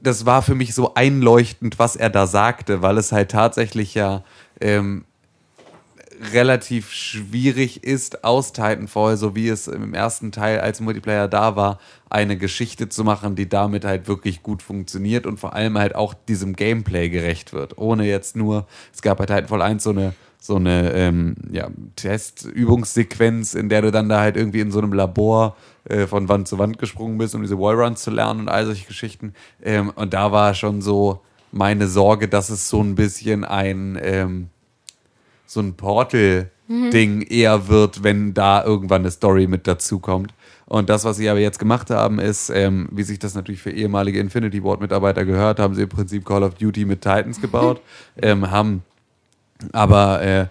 das 0.02 0.26
war 0.26 0.42
für 0.42 0.54
mich 0.54 0.74
so 0.74 0.94
einleuchtend, 0.94 1.78
was 1.78 1.96
er 1.96 2.10
da 2.10 2.26
sagte, 2.26 2.82
weil 2.82 2.98
es 2.98 3.12
halt 3.12 3.30
tatsächlich 3.30 3.94
ja 3.94 4.24
ähm, 4.60 5.04
relativ 6.32 6.90
schwierig 6.92 7.84
ist, 7.84 8.24
aus 8.24 8.52
Titanfall, 8.52 9.16
so 9.16 9.34
wie 9.34 9.48
es 9.48 9.68
im 9.68 9.94
ersten 9.94 10.32
Teil 10.32 10.60
als 10.60 10.80
Multiplayer 10.80 11.28
da 11.28 11.56
war, 11.56 11.78
eine 12.08 12.36
Geschichte 12.36 12.88
zu 12.88 13.04
machen, 13.04 13.36
die 13.36 13.48
damit 13.48 13.84
halt 13.84 14.08
wirklich 14.08 14.42
gut 14.42 14.62
funktioniert 14.62 15.26
und 15.26 15.38
vor 15.38 15.54
allem 15.54 15.78
halt 15.78 15.94
auch 15.94 16.14
diesem 16.14 16.54
Gameplay 16.54 17.08
gerecht 17.08 17.52
wird. 17.52 17.78
Ohne 17.78 18.06
jetzt 18.06 18.36
nur, 18.36 18.66
es 18.92 19.02
gab 19.02 19.18
bei 19.18 19.26
Titanfall 19.26 19.62
1 19.62 19.82
so 19.82 19.90
eine 19.90 20.14
so 20.44 20.56
eine 20.56 20.92
ähm, 20.92 21.36
ja, 21.50 21.70
Test-Übungssequenz, 21.96 23.54
in 23.54 23.70
der 23.70 23.80
du 23.80 23.90
dann 23.90 24.10
da 24.10 24.20
halt 24.20 24.36
irgendwie 24.36 24.60
in 24.60 24.70
so 24.70 24.78
einem 24.78 24.92
Labor 24.92 25.56
äh, 25.84 26.06
von 26.06 26.28
Wand 26.28 26.48
zu 26.48 26.58
Wand 26.58 26.78
gesprungen 26.78 27.16
bist, 27.16 27.34
um 27.34 27.40
diese 27.40 27.58
Wallruns 27.58 28.02
zu 28.02 28.10
lernen 28.10 28.40
und 28.40 28.48
all 28.50 28.66
solche 28.66 28.86
Geschichten. 28.86 29.32
Ähm, 29.62 29.88
und 29.94 30.12
da 30.12 30.32
war 30.32 30.52
schon 30.52 30.82
so 30.82 31.22
meine 31.50 31.88
Sorge, 31.88 32.28
dass 32.28 32.50
es 32.50 32.68
so 32.68 32.82
ein 32.82 32.94
bisschen 32.94 33.44
ein 33.44 33.98
ähm, 34.02 34.48
so 35.46 35.60
ein 35.60 35.74
Portal-Ding 35.74 37.22
eher 37.22 37.68
wird, 37.68 38.02
wenn 38.02 38.34
da 38.34 38.64
irgendwann 38.64 39.02
eine 39.02 39.10
Story 39.10 39.46
mit 39.46 39.66
dazukommt. 39.66 40.34
Und 40.66 40.88
das, 40.88 41.04
was 41.04 41.18
sie 41.18 41.28
aber 41.28 41.40
jetzt 41.40 41.58
gemacht 41.58 41.90
haben, 41.90 42.18
ist, 42.18 42.50
ähm, 42.50 42.88
wie 42.90 43.02
sich 43.02 43.18
das 43.18 43.34
natürlich 43.34 43.60
für 43.60 43.70
ehemalige 43.70 44.18
Infinity 44.18 44.64
Ward-Mitarbeiter 44.64 45.24
gehört, 45.24 45.58
haben 45.58 45.74
sie 45.74 45.82
im 45.82 45.88
Prinzip 45.88 46.24
Call 46.24 46.42
of 46.42 46.54
Duty 46.54 46.86
mit 46.86 47.02
Titans 47.02 47.40
gebaut, 47.40 47.80
ähm, 48.22 48.50
haben 48.50 48.82
aber 49.72 50.22
äh, 50.22 50.46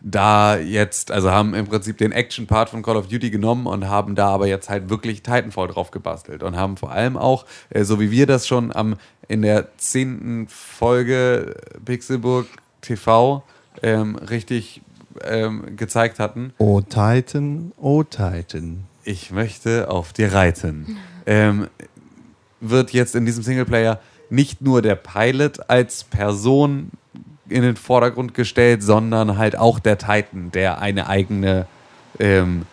da 0.00 0.56
jetzt, 0.56 1.10
also 1.10 1.30
haben 1.30 1.54
im 1.54 1.66
Prinzip 1.66 1.98
den 1.98 2.12
Action-Part 2.12 2.68
von 2.68 2.82
Call 2.82 2.96
of 2.96 3.08
Duty 3.08 3.30
genommen 3.30 3.66
und 3.66 3.88
haben 3.88 4.14
da 4.14 4.28
aber 4.28 4.46
jetzt 4.46 4.68
halt 4.68 4.88
wirklich 4.88 5.22
Titanfall 5.22 5.68
drauf 5.68 5.90
gebastelt 5.90 6.42
und 6.44 6.56
haben 6.56 6.76
vor 6.76 6.92
allem 6.92 7.16
auch, 7.16 7.44
äh, 7.70 7.82
so 7.82 7.98
wie 7.98 8.10
wir 8.10 8.26
das 8.26 8.46
schon 8.46 8.74
am 8.74 8.96
in 9.28 9.42
der 9.42 9.76
zehnten 9.76 10.46
Folge 10.46 11.56
Pixelburg 11.84 12.46
TV 12.80 13.42
ähm, 13.82 14.16
richtig 14.16 14.82
ähm, 15.24 15.76
gezeigt 15.76 16.18
hatten, 16.18 16.52
Oh 16.58 16.80
Titan, 16.80 17.72
oh 17.76 18.02
Titan. 18.02 18.84
ich 19.04 19.30
möchte 19.30 19.90
auf 19.90 20.12
dir 20.12 20.32
reiten, 20.32 20.98
ähm, 21.26 21.68
wird 22.60 22.92
jetzt 22.92 23.14
in 23.14 23.24
diesem 23.26 23.42
Singleplayer 23.42 24.00
nicht 24.30 24.60
nur 24.60 24.82
der 24.82 24.96
Pilot 24.96 25.70
als 25.70 26.04
Person 26.04 26.90
in 27.48 27.62
den 27.62 27.76
Vordergrund 27.76 28.34
gestellt, 28.34 28.82
sondern 28.82 29.38
halt 29.38 29.56
auch 29.56 29.78
der 29.78 29.98
Titan, 29.98 30.50
der 30.52 30.80
eine 30.80 31.08
eigene 31.08 31.66
ähm, 32.18 32.66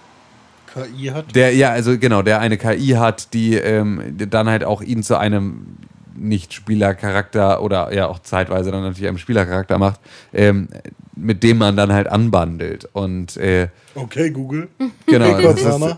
KI 0.74 1.08
hat. 1.08 1.36
der, 1.36 1.56
ja, 1.56 1.70
also 1.70 1.98
genau, 2.00 2.24
der 2.24 2.40
eine 2.40 2.58
KI 2.58 2.96
hat, 2.98 3.34
die 3.34 3.54
ähm, 3.56 4.02
die 4.18 4.28
dann 4.28 4.50
halt 4.50 4.64
auch 4.64 4.82
ihn 4.82 5.04
zu 5.04 5.18
einem 5.18 5.78
Nicht-Spielercharakter 6.16 7.62
oder 7.62 7.94
ja 7.94 8.08
auch 8.08 8.20
zeitweise 8.20 8.72
dann 8.72 8.84
natürlich 8.84 9.08
einem 9.08 9.18
Spielercharakter 9.18 9.78
macht, 9.78 10.00
ähm, 10.34 10.70
mit 11.16 11.44
dem 11.44 11.58
man 11.58 11.76
dann 11.76 11.92
halt 11.92 12.08
anbandelt. 12.08 12.88
Und 12.94 13.38
äh, 13.38 13.70
Okay, 13.96 14.32
Google. 14.32 14.70
genau, 15.06 15.40
das 15.42 15.62
ist. 15.62 15.98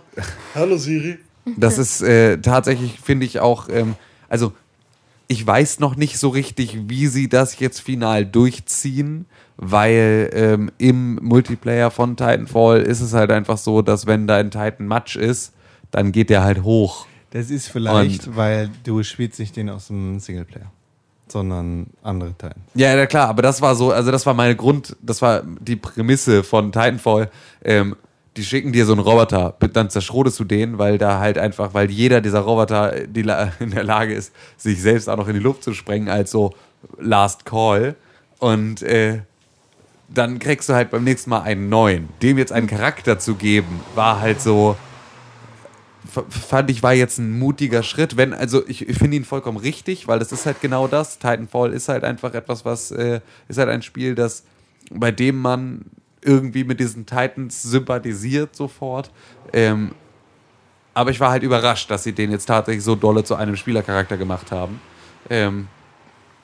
Hallo 0.53 0.77
Siri. 0.77 1.17
das 1.57 1.77
ist 1.77 2.01
äh, 2.01 2.37
tatsächlich, 2.37 2.99
finde 2.99 3.25
ich 3.25 3.39
auch, 3.39 3.69
ähm, 3.69 3.95
also 4.27 4.53
ich 5.27 5.45
weiß 5.45 5.79
noch 5.79 5.95
nicht 5.95 6.19
so 6.19 6.29
richtig, 6.29 6.77
wie 6.87 7.07
sie 7.07 7.29
das 7.29 7.59
jetzt 7.59 7.79
final 7.81 8.25
durchziehen, 8.25 9.25
weil 9.57 10.29
ähm, 10.33 10.71
im 10.77 11.15
Multiplayer 11.15 11.89
von 11.89 12.15
Titanfall 12.15 12.81
ist 12.81 13.01
es 13.01 13.13
halt 13.13 13.31
einfach 13.31 13.57
so, 13.57 13.81
dass 13.81 14.05
wenn 14.05 14.27
da 14.27 14.35
ein 14.35 14.51
Titan 14.51 14.87
Matsch 14.87 15.15
ist, 15.15 15.53
dann 15.91 16.11
geht 16.11 16.29
der 16.29 16.43
halt 16.43 16.63
hoch. 16.63 17.07
Das 17.31 17.49
ist 17.49 17.67
vielleicht, 17.67 18.35
weil 18.35 18.69
du 18.83 19.03
spielst 19.03 19.39
nicht 19.39 19.55
den 19.55 19.69
aus 19.69 19.87
dem 19.87 20.19
Singleplayer, 20.19 20.71
sondern 21.27 21.87
andere 22.03 22.37
Teile. 22.37 22.55
Ja, 22.75 22.95
ja, 22.95 23.05
klar, 23.05 23.27
aber 23.29 23.41
das 23.41 23.61
war 23.61 23.75
so, 23.75 23.91
also 23.91 24.11
das 24.11 24.25
war 24.25 24.33
meine 24.33 24.55
Grund, 24.55 24.95
das 25.01 25.21
war 25.21 25.43
die 25.59 25.75
Prämisse 25.75 26.43
von 26.43 26.71
Titanfall. 26.71 27.29
Ähm, 27.63 27.95
die 28.37 28.43
schicken 28.43 28.73
dir 28.73 28.85
so 28.85 28.91
einen 28.91 29.01
Roboter, 29.01 29.55
dann 29.73 29.89
zerschrotest 29.89 30.37
du 30.39 30.43
den, 30.43 30.77
weil 30.77 30.97
da 30.97 31.19
halt 31.19 31.37
einfach, 31.37 31.73
weil 31.73 31.89
jeder 31.89 32.19
dieser 32.19 32.41
Roboter 32.41 33.07
die, 33.07 33.21
La- 33.21 33.51
in 33.59 33.71
der 33.71 33.83
Lage 33.85 34.13
ist, 34.13 34.33
sich 34.57 34.81
selbst 34.81 35.09
auch 35.09 35.17
noch 35.17 35.27
in 35.29 35.35
die 35.35 35.39
Luft 35.39 35.63
zu 35.63 35.73
sprengen 35.73 36.09
als 36.09 36.31
so 36.31 36.53
Last 36.99 37.45
Call. 37.45 37.95
Und 38.39 38.81
äh, 38.81 39.21
dann 40.09 40.39
kriegst 40.39 40.67
du 40.69 40.73
halt 40.73 40.91
beim 40.91 41.03
nächsten 41.05 41.29
Mal 41.29 41.41
einen 41.43 41.69
neuen. 41.69 42.09
Dem 42.21 42.37
jetzt 42.37 42.51
einen 42.51 42.67
Charakter 42.67 43.17
zu 43.19 43.35
geben, 43.35 43.79
war 43.95 44.19
halt 44.19 44.41
so, 44.41 44.75
fand 46.07 46.69
ich, 46.69 46.83
war 46.83 46.93
jetzt 46.93 47.17
ein 47.17 47.37
mutiger 47.37 47.83
Schritt. 47.83 48.17
Wenn, 48.17 48.33
also 48.33 48.67
ich, 48.67 48.87
ich 48.87 48.97
finde 48.97 49.17
ihn 49.17 49.25
vollkommen 49.25 49.57
richtig, 49.57 50.07
weil 50.07 50.19
das 50.19 50.31
ist 50.31 50.45
halt 50.45 50.61
genau 50.61 50.87
das. 50.87 51.19
Titanfall 51.19 51.73
ist 51.73 51.89
halt 51.89 52.03
einfach 52.03 52.33
etwas, 52.33 52.65
was 52.65 52.91
äh, 52.91 53.21
ist 53.47 53.57
halt 53.57 53.69
ein 53.69 53.81
Spiel, 53.81 54.15
das 54.15 54.43
bei 54.91 55.11
dem 55.11 55.41
man 55.41 55.85
irgendwie 56.21 56.63
mit 56.63 56.79
diesen 56.79 57.05
Titans 57.05 57.61
sympathisiert 57.63 58.55
sofort. 58.55 59.11
Ähm, 59.53 59.93
aber 60.93 61.11
ich 61.11 61.19
war 61.19 61.31
halt 61.31 61.43
überrascht, 61.43 61.91
dass 61.91 62.03
sie 62.03 62.13
den 62.13 62.31
jetzt 62.31 62.45
tatsächlich 62.45 62.83
so 62.83 62.95
dolle 62.95 63.23
zu 63.23 63.35
einem 63.35 63.55
Spielercharakter 63.55 64.17
gemacht 64.17 64.51
haben. 64.51 64.79
Ähm, 65.29 65.67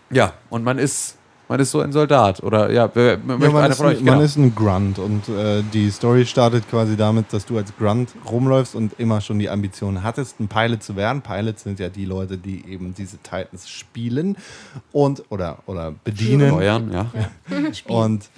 ja, 0.10 0.34
und 0.50 0.63
man 0.63 0.78
ist, 0.78 1.17
man 1.52 1.60
ist 1.60 1.72
so 1.72 1.82
ein 1.82 1.92
Soldat. 1.92 2.42
Oder 2.44 2.72
ja, 2.72 2.90
wer, 2.94 3.18
Ja, 3.18 3.20
man, 3.26 3.70
ist 3.70 3.78
von 3.78 3.88
euch? 3.88 4.00
ein, 4.00 4.06
man 4.06 4.14
genau. 4.14 4.26
ist 4.26 4.38
ein 4.38 4.56
Grunt 4.56 5.00
und 5.00 5.28
äh, 5.28 5.62
die 5.74 5.90
Story 5.92 6.26
startet 6.26 6.70
quasi 6.70 6.96
damit, 6.96 7.34
dass 7.34 7.46
du 7.46 7.58
als 7.58 7.76
Grunt 7.78 8.10
rumläufst 8.30 8.74
und 8.74 8.98
immer 9.00 9.20
schon 9.20 9.38
die 9.38 9.50
Ambition 9.50 10.02
hattest, 10.02 10.40
ein 10.40 10.48
Pilot 10.48 10.82
zu 10.82 10.96
werden. 10.96 11.22
Pilots 11.22 11.64
sind 11.64 11.78
ja 11.82 11.90
die 11.90 12.06
Leute, 12.06 12.38
die 12.38 12.64
eben 12.70 12.96
diese 12.96 13.18
Titans 13.18 13.70
spielen 13.70 14.38
und 14.94 15.24
oder, 15.30 15.58
oder 15.66 15.94
bedienen. 16.06 16.52
Steuern, 16.52 16.92
ja. 16.94 17.12
Und 17.88 18.30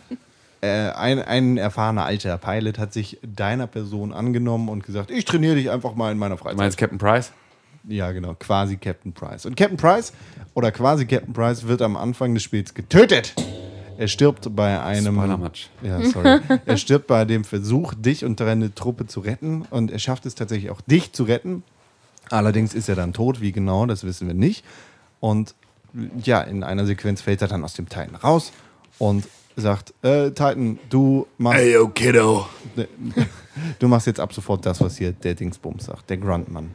äh, 0.61 0.89
ein, 0.91 1.19
ein 1.21 1.57
erfahrener 1.57 2.05
alter 2.05 2.37
Pilot 2.39 2.79
hat 2.79 2.93
sich 2.93 3.19
deiner 3.21 3.67
Person 3.67 4.11
angenommen 4.11 4.69
und 4.69 4.83
gesagt, 4.83 5.11
ich 5.11 5.25
trainiere 5.25 5.55
dich 5.55 5.69
einfach 5.69 5.93
mal 5.93 6.11
in 6.11 6.17
meiner 6.17 6.35
Du 6.35 6.41
Freizeit. 6.41 6.57
meinst 6.57 6.77
Captain 6.77 6.97
Price? 6.97 7.31
Ja, 7.87 8.11
genau, 8.11 8.35
quasi 8.35 8.77
Captain 8.77 9.11
Price. 9.11 9.45
Und 9.45 9.57
Captain 9.57 9.77
Price 9.77 10.13
oder 10.53 10.71
quasi 10.71 11.05
Captain 11.05 11.33
Price 11.33 11.67
wird 11.67 11.81
am 11.81 11.97
Anfang 11.97 12.33
des 12.33 12.43
Spiels 12.43 12.73
getötet. 12.73 13.33
Er 13.97 14.07
stirbt 14.07 14.55
bei 14.55 14.81
einem. 14.81 15.15
Spoilermatch. 15.15 15.69
Ja, 15.81 16.01
sorry. 16.03 16.39
er 16.65 16.77
stirbt 16.77 17.07
bei 17.07 17.25
dem 17.25 17.43
Versuch, 17.43 17.93
dich 17.93 18.25
und 18.25 18.39
deine 18.39 18.73
Truppe 18.73 19.05
zu 19.05 19.19
retten. 19.19 19.63
Und 19.69 19.91
er 19.91 19.99
schafft 19.99 20.25
es 20.25 20.35
tatsächlich 20.35 20.71
auch, 20.71 20.81
dich 20.81 21.13
zu 21.13 21.23
retten. 21.23 21.63
Allerdings 22.29 22.73
ist 22.73 22.89
er 22.89 22.95
dann 22.95 23.13
tot. 23.13 23.41
Wie 23.41 23.51
genau, 23.51 23.85
das 23.85 24.03
wissen 24.03 24.27
wir 24.27 24.33
nicht. 24.33 24.63
Und 25.19 25.53
ja, 26.23 26.41
in 26.41 26.63
einer 26.63 26.85
Sequenz 26.85 27.21
fällt 27.21 27.41
er 27.41 27.47
dann 27.47 27.63
aus 27.63 27.73
dem 27.73 27.87
Titan 27.87 28.15
raus 28.15 28.51
und 28.97 29.27
sagt: 29.55 29.93
äh, 30.01 30.29
Titan, 30.29 30.79
du 30.89 31.27
machst. 31.37 31.59
Ey, 31.59 31.73
yo, 31.73 31.89
Kiddo. 31.89 32.47
du 33.79 33.87
machst 33.87 34.07
jetzt 34.07 34.19
ab 34.19 34.33
sofort 34.33 34.65
das, 34.65 34.81
was 34.81 34.97
hier 34.97 35.11
der 35.11 35.35
Dingsbums 35.35 35.85
sagt, 35.85 36.09
der 36.09 36.17
Gruntmann. 36.17 36.71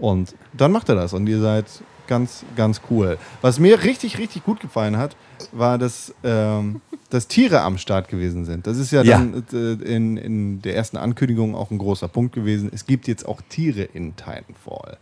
Und 0.00 0.34
dann 0.52 0.72
macht 0.72 0.88
er 0.88 0.94
das 0.94 1.12
und 1.12 1.26
ihr 1.26 1.40
seid 1.40 1.66
ganz, 2.06 2.44
ganz 2.56 2.80
cool. 2.90 3.18
Was 3.42 3.58
mir 3.58 3.82
richtig, 3.84 4.18
richtig 4.18 4.44
gut 4.44 4.60
gefallen 4.60 4.96
hat, 4.96 5.14
war, 5.52 5.78
dass, 5.78 6.14
ähm, 6.24 6.80
dass 7.10 7.28
Tiere 7.28 7.60
am 7.60 7.78
Start 7.78 8.08
gewesen 8.08 8.44
sind. 8.44 8.66
Das 8.66 8.78
ist 8.78 8.90
ja, 8.90 9.02
Ja. 9.02 9.18
dann 9.18 9.44
äh, 9.52 9.72
in, 9.94 10.16
in 10.16 10.62
der 10.62 10.74
ersten 10.76 10.96
Ankündigung 10.96 11.54
auch 11.54 11.70
ein 11.70 11.78
großer 11.78 12.08
Punkt 12.08 12.34
gewesen. 12.34 12.70
Es 12.74 12.86
gibt 12.86 13.08
jetzt 13.08 13.26
auch 13.26 13.40
Tiere 13.48 13.82
in 13.82 14.16
Titanfall. 14.16 14.96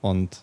Und 0.00 0.42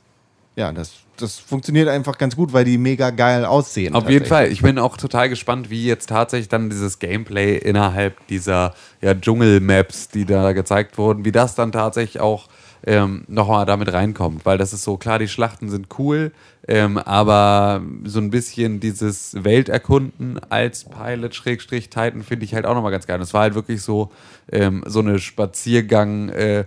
ja, 0.56 0.71
das, 0.71 0.91
das 1.17 1.39
funktioniert 1.39 1.88
einfach 1.88 2.17
ganz 2.19 2.36
gut, 2.36 2.53
weil 2.53 2.63
die 2.63 2.77
mega 2.77 3.10
geil 3.10 3.43
aussehen. 3.43 3.95
Auf 3.95 4.08
jeden. 4.08 4.25
Fall. 4.25 4.51
Ich 4.51 4.62
bin 4.62 4.77
auch 4.77 4.97
total 4.97 5.29
gespannt, 5.29 5.71
wie 5.71 5.86
jetzt 5.86 6.10
tatsächlich 6.10 6.47
dann 6.49 6.69
dieses 6.69 6.99
Gameplay 6.99 7.58
innerhalb 7.58 8.27
dieser 8.27 8.75
ja, 9.01 9.15
Dschungelmaps, 9.15 10.10
die 10.10 10.25
da 10.25 10.51
gezeigt 10.53 10.97
wurden, 10.99 11.25
wie 11.25 11.32
das 11.32 11.56
dann 11.56 11.71
tatsächlich 11.71 12.19
auch 12.21 12.49
ähm, 12.86 13.24
nochmal 13.28 13.65
damit 13.65 13.91
reinkommt. 13.91 14.46
Weil 14.46 14.58
das 14.58 14.74
ist 14.74 14.84
so, 14.84 14.98
klar, 14.98 15.19
die 15.19 15.28
Schlachten 15.28 15.69
sind 15.69 15.88
cool, 15.98 16.32
ähm, 16.67 16.98
aber 16.98 17.82
so 18.04 18.19
ein 18.19 18.30
bisschen 18.30 18.80
dieses 18.80 19.43
Welterkunden 19.43 20.39
als 20.50 20.86
Pilot 20.86 21.36
Schrägstrich 21.36 21.89
Titan 21.89 22.24
finde 22.24 22.46
ich 22.46 22.54
halt 22.54 22.65
auch 22.65 22.76
nochmal 22.76 22.91
ganz 22.91 23.08
geil. 23.08 23.17
Und 23.17 23.24
Es 23.24 23.34
war 23.34 23.41
halt 23.41 23.56
wirklich 23.56 23.82
so, 23.82 24.12
ähm, 24.52 24.84
so 24.86 25.00
eine 25.00 25.19
Spaziergang 25.19 26.30
äh, 26.30 26.65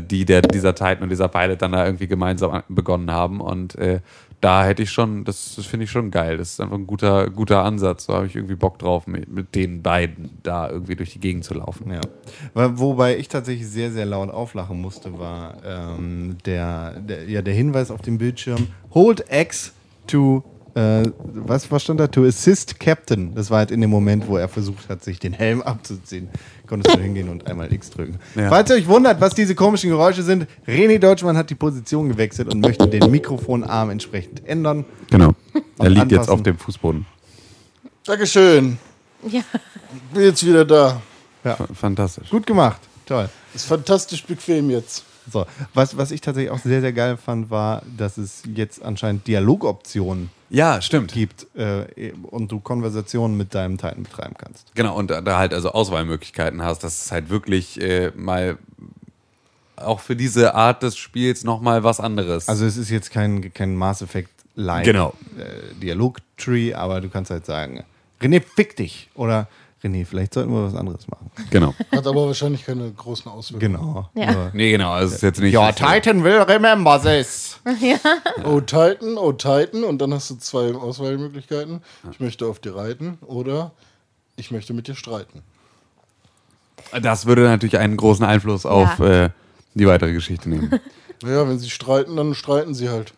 die 0.00 0.24
der, 0.24 0.42
dieser 0.42 0.74
Titan 0.74 1.02
und 1.02 1.10
dieser 1.10 1.28
Pilot 1.28 1.62
dann 1.62 1.72
da 1.72 1.84
irgendwie 1.84 2.06
gemeinsam 2.06 2.62
begonnen 2.68 3.10
haben. 3.10 3.40
Und 3.40 3.76
äh, 3.76 4.00
da 4.40 4.64
hätte 4.64 4.82
ich 4.82 4.90
schon, 4.90 5.24
das, 5.24 5.54
das 5.56 5.66
finde 5.66 5.84
ich 5.84 5.90
schon 5.90 6.10
geil. 6.10 6.36
Das 6.36 6.52
ist 6.52 6.60
einfach 6.60 6.76
ein 6.76 6.86
guter, 6.86 7.30
guter 7.30 7.64
Ansatz. 7.64 8.06
Da 8.06 8.14
habe 8.14 8.26
ich 8.26 8.36
irgendwie 8.36 8.54
Bock 8.54 8.78
drauf, 8.78 9.06
mit, 9.06 9.28
mit 9.28 9.54
den 9.54 9.82
beiden 9.82 10.30
da 10.42 10.68
irgendwie 10.68 10.96
durch 10.96 11.12
die 11.12 11.20
Gegend 11.20 11.44
zu 11.44 11.54
laufen. 11.54 11.90
Ja. 11.92 12.00
Wobei 12.54 13.16
ich 13.16 13.28
tatsächlich 13.28 13.68
sehr, 13.68 13.90
sehr 13.90 14.06
laut 14.06 14.30
auflachen 14.30 14.80
musste, 14.80 15.18
war 15.18 15.56
ähm, 15.64 16.36
der, 16.44 17.00
der, 17.00 17.28
ja, 17.28 17.42
der 17.42 17.54
Hinweis 17.54 17.90
auf 17.90 18.02
dem 18.02 18.18
Bildschirm: 18.18 18.68
Hold 18.92 19.24
X 19.30 19.72
to. 20.06 20.44
Äh, 20.76 21.10
was, 21.16 21.70
was 21.70 21.84
stand 21.84 22.00
da? 22.00 22.06
To 22.06 22.24
assist 22.26 22.78
Captain. 22.78 23.34
Das 23.34 23.50
war 23.50 23.58
halt 23.58 23.70
in 23.70 23.80
dem 23.80 23.88
Moment, 23.88 24.28
wo 24.28 24.36
er 24.36 24.46
versucht 24.46 24.90
hat, 24.90 25.02
sich 25.02 25.18
den 25.18 25.32
Helm 25.32 25.62
abzuziehen. 25.62 26.28
Konntest 26.66 26.94
du 26.94 27.00
hingehen 27.00 27.30
und 27.30 27.46
einmal 27.46 27.72
X 27.72 27.88
drücken. 27.88 28.18
Ja. 28.34 28.50
Falls 28.50 28.68
ihr 28.68 28.76
euch 28.76 28.86
wundert, 28.86 29.18
was 29.18 29.34
diese 29.34 29.54
komischen 29.54 29.88
Geräusche 29.88 30.22
sind, 30.22 30.46
René 30.66 30.98
Deutschmann 30.98 31.34
hat 31.38 31.48
die 31.48 31.54
Position 31.54 32.10
gewechselt 32.10 32.52
und 32.52 32.60
möchte 32.60 32.86
den 32.86 33.10
Mikrofonarm 33.10 33.88
entsprechend 33.88 34.46
ändern. 34.46 34.84
Genau. 35.10 35.32
Er 35.78 35.88
liegt 35.88 36.12
jetzt 36.12 36.28
anpassen. 36.28 36.32
auf 36.34 36.42
dem 36.42 36.58
Fußboden. 36.58 37.06
Dankeschön. 38.04 38.76
Ja. 39.26 39.40
Bin 40.12 40.24
jetzt 40.24 40.44
wieder 40.44 40.66
da. 40.66 41.00
Ja. 41.42 41.56
Fantastisch. 41.72 42.28
Gut 42.28 42.46
gemacht. 42.46 42.82
Toll. 43.06 43.30
Ist 43.54 43.64
fantastisch 43.64 44.22
bequem 44.24 44.68
jetzt. 44.68 45.04
So, 45.32 45.46
was, 45.74 45.96
was 45.96 46.10
ich 46.10 46.20
tatsächlich 46.20 46.50
auch 46.50 46.58
sehr, 46.58 46.80
sehr 46.80 46.92
geil 46.92 47.16
fand, 47.16 47.50
war, 47.50 47.82
dass 47.96 48.16
es 48.18 48.42
jetzt 48.54 48.82
anscheinend 48.82 49.26
Dialogoptionen 49.26 50.30
Ja, 50.50 50.80
stimmt. 50.80 51.12
gibt 51.12 51.46
äh, 51.56 52.12
und 52.22 52.52
du 52.52 52.60
Konversationen 52.60 53.36
mit 53.36 53.54
deinem 53.54 53.76
Titan 53.78 54.02
betreiben 54.04 54.34
kannst. 54.38 54.74
Genau, 54.74 54.96
und 54.96 55.10
da 55.10 55.20
da 55.20 55.38
halt 55.38 55.52
also 55.52 55.70
Auswahlmöglichkeiten 55.72 56.62
hast, 56.62 56.84
dass 56.84 57.04
es 57.06 57.12
halt 57.12 57.28
wirklich 57.28 57.80
äh, 57.80 58.12
mal 58.14 58.56
auch 59.76 60.00
für 60.00 60.16
diese 60.16 60.54
Art 60.54 60.82
des 60.82 60.96
Spiels 60.96 61.44
nochmal 61.44 61.84
was 61.84 62.00
anderes. 62.00 62.48
Also 62.48 62.64
es 62.64 62.76
ist 62.76 62.88
jetzt 62.90 63.10
kein, 63.10 63.52
kein 63.52 63.74
Mass 63.76 64.00
Effect 64.02 64.30
like 64.54 64.84
Genau. 64.84 65.12
äh, 65.38 65.74
Dialog-Tree, 65.82 66.72
aber 66.74 67.00
du 67.00 67.08
kannst 67.10 67.30
halt 67.30 67.44
sagen, 67.44 67.84
René, 68.22 68.40
fick 68.42 68.76
dich. 68.76 69.10
Oder 69.14 69.48
René, 69.84 70.06
vielleicht 70.06 70.34
sollten 70.34 70.52
wir 70.52 70.64
was 70.64 70.74
anderes 70.74 71.06
machen. 71.08 71.30
genau. 71.50 71.74
Hat 71.92 72.06
aber 72.06 72.26
wahrscheinlich 72.26 72.64
keine 72.64 72.90
großen 72.90 73.30
Auswirkungen. 73.30 73.72
Genau. 73.74 74.08
Ja. 74.14 74.50
Nee, 74.54 74.70
genau, 74.70 74.90
also 74.92 75.08
es 75.08 75.16
ist 75.16 75.22
jetzt 75.22 75.40
nicht. 75.40 75.56
Your 75.56 75.72
Titan 75.74 76.24
will 76.24 76.38
remember 76.38 77.00
this. 77.00 77.60
Oh 78.44 78.60
Titan, 78.60 79.18
oh 79.18 79.32
Titan 79.32 79.84
und 79.84 79.98
dann 79.98 80.14
hast 80.14 80.30
du 80.30 80.36
zwei 80.36 80.74
Auswahlmöglichkeiten. 80.74 81.82
Ich 82.10 82.20
möchte 82.20 82.46
auf 82.46 82.58
dir 82.58 82.74
reiten 82.74 83.18
oder 83.26 83.72
ich 84.36 84.50
möchte 84.50 84.72
mit 84.72 84.88
dir 84.88 84.94
streiten. 84.94 85.42
Das 87.02 87.26
würde 87.26 87.42
natürlich 87.42 87.78
einen 87.78 87.96
großen 87.96 88.24
Einfluss 88.24 88.64
auf 88.64 89.00
äh, 89.00 89.30
die 89.74 89.86
weitere 89.86 90.12
Geschichte 90.12 90.48
nehmen. 90.48 90.80
Ja, 91.22 91.48
wenn 91.48 91.58
sie 91.58 91.70
streiten, 91.70 92.14
dann 92.14 92.34
streiten 92.34 92.74
sie 92.74 92.90
halt. 92.90 93.14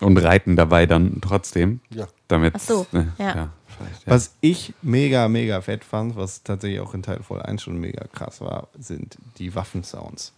Und 0.00 0.16
reiten 0.18 0.54
dabei 0.54 0.86
dann 0.86 1.20
trotzdem. 1.20 1.80
Ja. 1.90 2.06
Damit. 2.28 2.54
Ach 2.56 2.60
so, 2.60 2.86
äh, 2.92 3.06
ja. 3.18 3.48
Vielleicht, 3.80 4.06
ja. 4.06 4.12
Was 4.12 4.34
ich 4.40 4.74
mega, 4.82 5.28
mega 5.28 5.60
fett 5.60 5.84
fand, 5.84 6.16
was 6.16 6.42
tatsächlich 6.42 6.80
auch 6.80 6.94
in 6.94 7.02
Teil 7.02 7.22
Voll 7.22 7.42
1 7.42 7.62
schon 7.62 7.78
mega 7.78 8.06
krass 8.12 8.40
war, 8.40 8.68
sind 8.78 9.16
die 9.38 9.54
Waffensounds. 9.54 10.32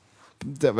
Äh, 0.63 0.73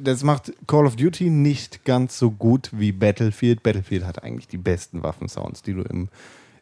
Das 0.00 0.22
macht 0.22 0.52
Call 0.66 0.86
of 0.86 0.96
Duty 0.96 1.30
nicht 1.30 1.84
ganz 1.84 2.18
so 2.18 2.30
gut 2.30 2.70
wie 2.72 2.92
Battlefield. 2.92 3.62
Battlefield 3.62 4.04
hat 4.04 4.22
eigentlich 4.22 4.48
die 4.48 4.58
besten 4.58 5.02
Waffensounds, 5.02 5.62
die 5.62 5.72
du 5.74 5.82
im, 5.82 6.08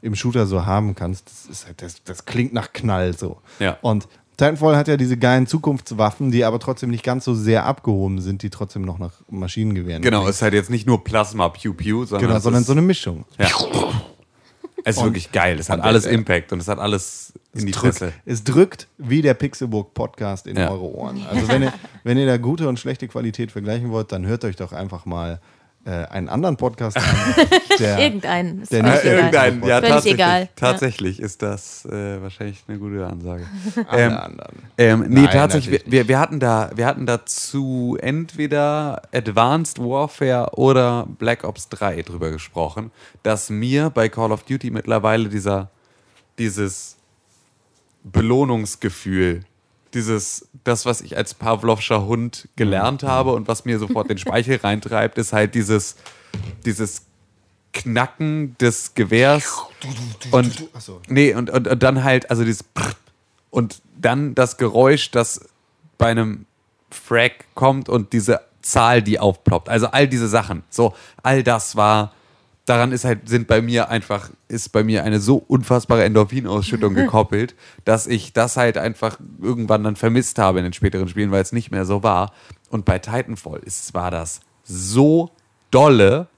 im 0.03 0.15
Shooter 0.15 0.47
so 0.47 0.67
haben 0.67 0.95
kannst, 0.95 1.29
das, 1.29 1.47
ist 1.47 1.67
halt, 1.67 1.83
das, 1.83 2.03
das 2.05 2.25
klingt 2.27 2.53
nach 2.53 2.73
Knall 2.73 3.17
so. 3.17 3.39
Ja. 3.59 3.79
Und 3.83 4.07
Titanfall 4.37 4.77
hat 4.77 4.89
ja 4.89 4.97
diese 4.97 5.17
geilen 5.17 5.47
Zukunftswaffen, 5.47 6.33
die 6.33 6.45
aber 6.45 6.59
trotzdem 6.59 6.91
nicht 6.91 7.05
ganz 7.05 7.25
so 7.25 7.35
sehr 7.35 7.67
abgehoben 7.67 8.21
sind, 8.21 8.43
die 8.43 8.51
trotzdem 8.51 8.83
noch 8.83 8.99
nach 8.99 9.13
Maschinengewehren 9.31 10.03
Genau, 10.03 10.25
es 10.25 10.37
ist 10.37 10.43
halt 10.43 10.55
jetzt 10.55 10.71
nicht 10.71 10.87
nur 10.89 11.05
Plasma 11.05 11.49
Pew 11.51 11.73
Pew, 11.73 12.05
sondern, 12.05 12.29
genau 12.29 12.41
sondern 12.41 12.65
so 12.65 12.73
eine 12.73 12.83
Mischung. 12.83 13.25
ja. 13.39 13.49
Es 14.85 14.97
ist 14.99 15.03
wirklich 15.03 15.33
geil. 15.33 15.59
Es 15.59 15.71
hat 15.71 15.81
alles 15.81 16.03
der- 16.05 16.13
Impact 16.13 16.53
und 16.53 16.61
es 16.61 16.69
hat 16.69 16.79
alles 16.79 17.33
in 17.55 17.67
die 17.67 17.73
drückt, 17.73 17.99
Fresse. 17.99 18.13
es 18.27 18.45
drückt 18.45 18.87
wie 18.99 19.23
der 19.23 19.35
Pixelburg 19.35 19.95
Podcast 19.95 20.47
in 20.47 20.57
Ja. 20.57 20.71
eure 20.71 20.83
Ohren. 20.95 21.25
Also 21.27 21.49
wenn 21.49 21.63
ihr, 21.63 21.73
wenn 22.03 22.19
ihr 22.19 22.27
da 22.27 22.37
gute 22.37 22.69
und 22.69 22.79
schlechte 22.79 23.09
Qualität 23.09 23.51
vergleichen 23.51 23.91
wollt, 23.91 24.13
dann 24.13 24.27
hört 24.27 24.45
euch 24.45 24.57
doch 24.57 24.73
einfach 24.73 25.07
mal 25.07 25.35
äh, 25.35 25.39
einen 25.91 26.29
anderen 26.29 26.57
Podcast 26.57 26.97
an. 26.97 27.03
Der, 27.79 27.99
Irgendeinen. 27.99 28.63
Ist 28.63 28.73
Der 28.73 28.83
nicht 28.83 29.05
egal. 29.05 29.17
Irgendein, 29.17 29.69
ja, 29.69 29.77
Völlig 29.77 29.91
tatsächlich, 29.91 30.15
egal. 30.15 30.49
Tatsächlich 30.57 31.21
ist 31.21 31.43
das 31.43 31.85
äh, 31.85 32.23
wahrscheinlich 32.23 32.65
eine 32.69 32.79
gute 32.79 33.07
Ansage. 33.07 33.47
alle 33.89 34.03
ähm, 34.03 34.13
anderen. 34.17 34.57
ähm, 34.79 35.05
nee, 35.09 35.23
Nein, 35.23 35.31
tatsächlich, 35.31 35.83
wir, 35.87 36.09
wir 36.09 36.19
hatten 36.19 36.41
da, 36.41 36.71
wir 36.75 36.87
hatten 36.87 37.07
dazu 37.07 37.99
entweder 38.01 39.03
Advanced 39.13 39.79
Warfare 39.79 40.51
oder 40.55 41.07
Black 41.19 41.45
Ops 41.45 41.69
3 41.69 42.03
drüber 42.03 42.31
gesprochen, 42.31 42.91
dass 43.23 43.51
mir 43.51 43.91
bei 43.91 44.09
Call 44.09 44.33
of 44.33 44.45
Duty 44.45 44.71
mittlerweile 44.71 45.29
dieser, 45.29 45.71
dieses 46.39 46.97
Belohnungsgefühl, 48.05 49.45
dieses, 49.95 50.49
das, 50.65 50.87
was 50.87 51.01
ich 51.01 51.17
als 51.17 51.35
Pavlovscher 51.35 52.05
Hund 52.07 52.49
gelernt 52.57 53.03
habe 53.03 53.33
und 53.33 53.49
was 53.49 53.65
mir 53.65 53.79
sofort 53.79 54.11
den 54.11 54.19
Speichel 54.19 54.57
reintreibt, 54.63 55.19
ist 55.19 55.33
halt 55.33 55.55
dieses, 55.55 55.97
dieses 56.65 57.03
Knacken 57.73 58.57
des 58.59 58.95
Gewehrs 58.95 59.65
und 60.31 60.69
nee 61.09 61.35
und, 61.35 61.51
und, 61.51 61.67
und 61.67 61.83
dann 61.83 62.05
halt 62.05 62.31
also 62.31 62.45
dieses 62.45 62.65
und 63.51 63.83
dann 63.97 64.35
das 64.35 64.57
Geräusch, 64.57 65.11
das 65.11 65.49
bei 65.99 66.09
einem 66.09 66.47
Frag 66.91 67.47
kommt 67.55 67.89
und 67.89 68.13
diese 68.13 68.41
Zahl, 68.63 69.03
die 69.03 69.21
aufploppt. 69.21 69.69
Also 69.69 69.89
all 69.89 70.09
diese 70.09 70.29
Sachen. 70.29 70.65
So, 70.71 70.95
all 71.23 71.43
das 71.43 71.77
war, 71.77 72.13
daran 72.67 72.93
ist 72.93 73.05
halt, 73.05 73.29
sind 73.29 73.47
bei 73.47 73.61
mir 73.61 73.91
einfach, 73.91 74.31
ist 74.49 74.73
bei 74.73 74.85
mir 74.85 75.05
eine 75.05 75.21
so 75.21 75.37
unfassbare 75.37 76.05
Endorphinausschüttung 76.05 76.95
gekoppelt, 76.95 77.55
dass 77.85 78.07
ich 78.07 78.33
das 78.33 78.57
halt 78.57 78.79
einfach 78.79 79.19
irgendwann 79.41 79.85
dann 79.85 79.97
vermisst 79.97 80.39
habe 80.39 80.59
in 80.59 80.65
den 80.65 80.73
späteren 80.73 81.09
Spielen, 81.09 81.31
weil 81.31 81.43
es 81.43 81.53
nicht 81.53 81.71
mehr 81.71 81.85
so 81.85 82.03
war. 82.03 82.33
Und 82.71 82.85
bei 82.85 82.99
Titanfall 82.99 83.61
ist, 83.65 83.95
war 83.95 84.11
das 84.11 84.41
so 84.65 85.31
dolle, 85.71 86.29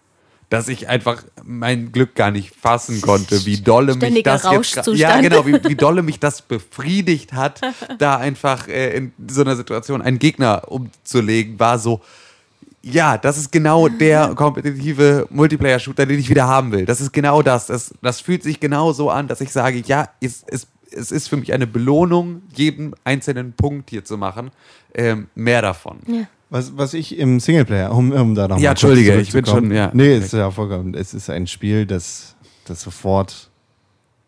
dass 0.49 0.69
ich 0.69 0.89
einfach 0.89 1.25
mein 1.45 1.91
Glück 1.93 2.15
gar 2.15 2.31
nicht 2.31 2.55
fassen 2.55 3.01
konnte, 3.01 3.45
wie 3.47 3.61
dolle 3.61 3.97
mich 3.97 4.23
das 4.23 4.45
jetzt 4.45 4.53
Rauschzustand. 4.53 4.99
ja 4.99 5.21
genau 5.21 5.45
wie, 5.47 5.63
wie 5.65 5.75
dolle 5.77 6.03
mich 6.03 6.21
das 6.21 6.43
befriedigt 6.43 7.33
hat, 7.33 7.61
da 7.99 8.17
einfach 8.17 8.69
äh, 8.69 8.97
in 8.97 9.13
so 9.29 9.41
einer 9.41 9.57
Situation 9.57 10.03
einen 10.03 10.19
Gegner 10.19 10.71
umzulegen, 10.71 11.59
war 11.59 11.79
so 11.79 12.01
ja, 12.89 13.19
das 13.19 13.37
ist 13.37 13.51
genau 13.51 13.89
der 13.89 14.35
kompetitive 14.37 15.27
Multiplayer-Shooter, 15.31 16.07
den 16.07 16.21
ich 16.21 16.29
wieder 16.31 16.47
haben 16.47 16.71
will. 16.71 16.85
Das 16.85 17.01
ist 17.01 17.13
genau 17.13 17.43
das. 17.43 17.67
Das, 17.67 17.93
das 18.01 18.21
fühlt 18.21 18.43
sich 18.45 18.61
genau 18.61 18.93
so 18.93 19.11
an, 19.11 19.27
dass 19.27 19.41
ich 19.41 19.51
sage, 19.51 19.83
ja, 19.87 20.09
es, 20.21 20.45
es, 20.47 20.69
es 20.93 21.11
ist 21.11 21.29
für 21.29 21.37
mich 21.37 21.53
eine 21.53 21.67
Belohnung, 21.67 22.43
jeden 22.55 22.95
einzelnen 23.03 23.53
Punkt 23.55 23.91
hier 23.91 24.05
zu 24.05 24.17
machen. 24.17 24.51
Ähm, 24.95 25.27
mehr 25.35 25.63
davon. 25.63 25.99
Was, 26.49 26.77
was 26.77 26.95
ich 26.95 27.19
im 27.19 27.41
Singleplayer, 27.41 27.91
um, 27.93 28.13
um 28.13 28.35
da 28.37 28.47
noch 28.47 28.59
Ja, 28.59 28.71
Entschuldige, 28.71 29.17
ich 29.21 29.33
bin 29.33 29.45
schon, 29.45 29.73
ja. 29.73 29.91
Nee, 29.93 30.19
ist 30.19 30.33
ja 30.33 30.51
vollkommen. 30.53 30.95
Es 30.95 31.13
ist 31.13 31.29
ein 31.29 31.49
Spiel, 31.49 31.87
das, 31.87 32.37
das 32.67 32.83
sofort 32.83 33.51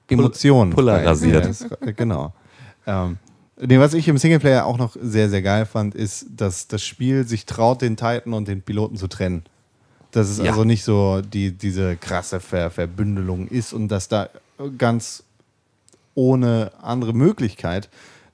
Emotionen 0.08 0.72
polarisiert. 0.72 1.44
Ja, 1.44 1.48
das- 1.48 1.66
Genau. 1.96 2.32
Ähm, 2.86 3.18
nee, 3.60 3.78
was 3.78 3.94
ich 3.94 4.08
im 4.08 4.18
Singleplayer 4.18 4.64
auch 4.66 4.78
noch 4.78 4.96
sehr, 5.00 5.28
sehr 5.28 5.42
geil 5.42 5.66
fand, 5.66 5.94
ist, 5.94 6.26
dass 6.36 6.68
das 6.68 6.82
Spiel 6.82 7.26
sich 7.26 7.46
traut, 7.46 7.82
den 7.82 7.96
Titan 7.96 8.32
und 8.32 8.48
den 8.48 8.62
Piloten 8.62 8.96
zu 8.96 9.08
trennen. 9.08 9.44
Dass 10.10 10.28
es 10.28 10.38
Ja. 10.38 10.50
also 10.50 10.64
nicht 10.64 10.84
so 10.84 11.20
die, 11.20 11.52
diese 11.52 11.96
krasse 11.96 12.40
Ver 12.40 12.70
Verbündelung 12.70 13.48
ist 13.48 13.72
und 13.72 13.88
dass 13.88 14.08
da 14.08 14.28
ganz 14.78 15.22
ohne 16.14 16.72
andere 16.82 17.12
Möglichkeit 17.12 17.88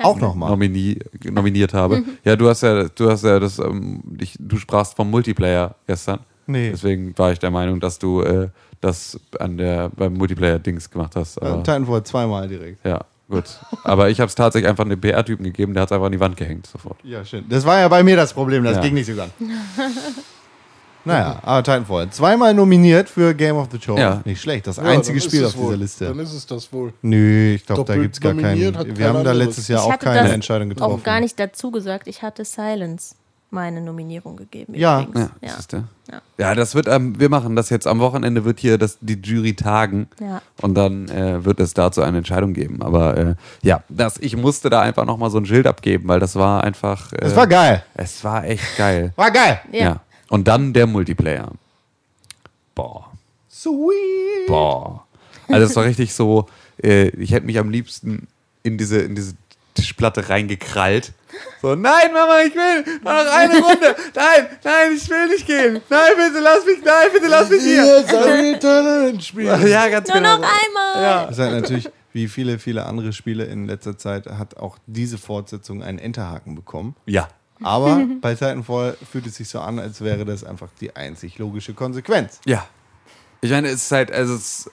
Auch 0.00 0.18
nochmal. 0.18 0.50
nomini 0.50 0.98
nominiert 1.24 1.72
habe. 1.74 2.02
Ja, 2.24 2.36
du 2.36 2.48
hast 2.48 2.62
ja, 2.62 2.84
du 2.88 3.10
hast 3.10 3.24
ja 3.24 3.38
das, 3.38 3.58
ähm, 3.58 4.02
ich, 4.18 4.36
du 4.38 4.58
sprachst 4.58 4.94
vom 4.96 5.10
Multiplayer 5.10 5.74
gestern. 5.86 6.20
Nee. 6.46 6.70
Deswegen 6.70 7.16
war 7.16 7.32
ich 7.32 7.38
der 7.38 7.50
Meinung, 7.50 7.80
dass 7.80 7.98
du 7.98 8.20
äh, 8.20 8.48
das 8.80 9.18
an 9.38 9.56
der 9.56 9.88
beim 9.90 10.14
Multiplayer-Dings 10.14 10.90
gemacht 10.90 11.14
hast. 11.16 11.40
Aber, 11.40 11.62
Titanfall 11.62 12.02
zweimal 12.02 12.48
direkt. 12.48 12.84
ja, 12.84 13.00
gut. 13.28 13.44
Aber 13.84 14.10
ich 14.10 14.20
habe 14.20 14.28
es 14.28 14.34
tatsächlich 14.34 14.68
einfach 14.68 14.84
einem 14.84 15.00
PR-Typen 15.00 15.44
gegeben, 15.44 15.72
der 15.72 15.82
hat 15.82 15.88
es 15.88 15.92
einfach 15.92 16.06
an 16.06 16.12
die 16.12 16.20
Wand 16.20 16.36
gehängt 16.36 16.66
sofort. 16.66 16.98
Ja, 17.04 17.24
schön. 17.24 17.44
Das 17.48 17.64
war 17.64 17.78
ja 17.78 17.86
bei 17.88 18.02
mir 18.02 18.16
das 18.16 18.34
Problem, 18.34 18.64
das 18.64 18.76
Ja. 18.76 18.82
ging 18.82 18.94
nicht 18.94 19.06
so 19.06 19.14
ganz. 19.14 19.32
naja, 21.04 21.38
aber 21.42 21.62
Titanfall. 21.62 22.10
Zweimal 22.10 22.54
nominiert 22.54 23.08
für 23.08 23.34
Game 23.34 23.56
of 23.56 23.68
the 23.72 23.80
Show. 23.80 23.96
Ja. 23.96 24.20
Nicht 24.24 24.40
schlecht. 24.40 24.66
Das 24.66 24.76
Ja, 24.76 24.84
einzige 24.84 25.18
ist 25.18 25.24
Spiel 25.24 25.44
auf 25.44 25.56
wohl. 25.56 25.66
dieser 25.72 25.76
Liste. 25.78 26.06
Dann 26.06 26.18
ist 26.18 26.32
es 26.32 26.46
das 26.46 26.72
wohl. 26.72 26.92
Nö, 27.02 27.54
ich 27.54 27.66
glaube, 27.66 27.84
da 27.84 27.96
gibt 27.96 28.14
es 28.14 28.20
gar 28.20 28.34
keinen. 28.34 28.58
Wir 28.60 28.72
kein 28.72 29.04
haben 29.06 29.24
da 29.24 29.32
letztes 29.32 29.68
Jahr 29.68 29.86
Ich 29.86 29.92
auch 29.94 29.98
keine 29.98 30.22
das 30.22 30.32
Entscheidung 30.32 30.68
getroffen. 30.68 31.00
Auch 31.00 31.02
gar 31.02 31.20
nicht 31.20 31.38
dazu 31.38 31.70
gesagt. 31.70 32.06
Ich 32.08 32.22
hatte 32.22 32.44
Silence 32.44 33.14
meine 33.54 33.82
Nominierung 33.82 34.36
gegeben. 34.36 34.72
Ja. 34.74 35.06
Ja, 35.14 35.30
ja. 35.42 35.50
siehste. 35.56 35.84
Ja. 36.10 36.22
ja 36.38 36.54
das 36.54 36.74
wird, 36.74 36.88
ähm, 36.88 37.20
wir 37.20 37.28
machen 37.28 37.54
das 37.54 37.68
jetzt 37.68 37.86
am 37.86 38.00
Wochenende, 38.00 38.46
wird 38.46 38.60
hier 38.60 38.78
das, 38.78 38.96
die 39.02 39.20
Jury 39.22 39.54
tagen 39.54 40.08
Ja. 40.20 40.40
und 40.62 40.74
dann 40.74 41.06
äh, 41.10 41.44
wird 41.44 41.60
es 41.60 41.74
dazu 41.74 42.00
eine 42.00 42.16
Entscheidung 42.18 42.54
geben. 42.54 42.80
Aber 42.80 43.14
äh, 43.18 43.34
ja, 43.62 43.82
das, 43.90 44.16
ich 44.18 44.36
musste 44.38 44.70
da 44.70 44.80
einfach 44.80 45.04
nochmal 45.04 45.28
so 45.30 45.36
ein 45.36 45.44
Schild 45.44 45.66
abgeben, 45.66 46.08
weil 46.08 46.18
das 46.18 46.34
war 46.36 46.64
einfach. 46.64 47.12
Äh, 47.12 47.26
Es 47.26 47.36
war 47.36 47.46
geil. 47.46 47.82
Es 47.92 48.24
war 48.24 48.42
echt 48.46 48.76
geil. 48.78 49.12
War 49.16 49.30
geil. 49.30 49.60
Ja. 49.70 50.00
Und 50.32 50.48
dann 50.48 50.72
der 50.72 50.86
Multiplayer. 50.86 51.52
Boah. 52.74 53.12
Sweet. 53.50 54.46
Boah. 54.46 55.04
Also 55.48 55.66
es 55.66 55.76
war 55.76 55.84
richtig 55.84 56.14
so, 56.14 56.48
äh, 56.82 57.08
ich 57.08 57.32
hätte 57.32 57.44
mich 57.44 57.58
am 57.58 57.68
liebsten 57.68 58.26
in 58.62 58.78
diese, 58.78 59.00
in 59.00 59.14
diese 59.14 59.34
Tischplatte 59.74 60.30
reingekrallt. 60.30 61.12
So, 61.60 61.74
nein, 61.74 62.14
Mama, 62.14 62.40
ich 62.46 62.54
will 62.54 62.82
nur 63.04 63.12
noch 63.12 63.30
eine 63.30 63.58
Runde. 63.58 63.94
Nein, 64.14 64.46
nein, 64.64 64.92
ich 64.96 65.10
will 65.10 65.28
nicht 65.28 65.46
gehen. 65.46 65.82
Nein, 65.90 66.12
bitte 66.16 66.42
lass 66.42 66.64
mich, 66.64 66.82
nein, 66.82 67.08
bitte 67.12 67.26
lass 67.28 67.50
mich 67.50 67.62
hier. 67.62 67.98
Jetzt 67.98 68.14
ein 68.14 68.58
Talentspiel. 68.58 69.44
Ja, 69.44 69.88
ganz 69.90 70.08
Nur 70.08 70.16
genau. 70.16 70.38
noch 70.38 70.44
einmal. 70.44 71.02
Ja. 71.02 71.26
Das 71.26 71.36
ist 71.36 71.44
halt 71.44 71.60
natürlich, 71.60 71.90
wie 72.14 72.26
viele, 72.26 72.58
viele 72.58 72.86
andere 72.86 73.12
Spiele 73.12 73.44
in 73.44 73.66
letzter 73.66 73.98
Zeit, 73.98 74.26
hat 74.28 74.56
auch 74.56 74.78
diese 74.86 75.18
Fortsetzung 75.18 75.82
einen 75.82 75.98
Enterhaken 75.98 76.54
bekommen. 76.54 76.96
ja. 77.04 77.28
Aber 77.62 78.06
bei 78.20 78.34
Titanfall 78.34 78.96
fühlt 79.10 79.26
es 79.26 79.36
sich 79.36 79.48
so 79.48 79.60
an, 79.60 79.78
als 79.78 80.00
wäre 80.00 80.24
das 80.24 80.44
einfach 80.44 80.68
die 80.80 80.94
einzig 80.94 81.38
logische 81.38 81.74
Konsequenz. 81.74 82.40
Ja. 82.44 82.66
Ich 83.40 83.50
meine, 83.50 83.68
es 83.68 83.84
ist 83.84 83.92
halt, 83.92 84.12
also 84.12 84.34
es, 84.34 84.70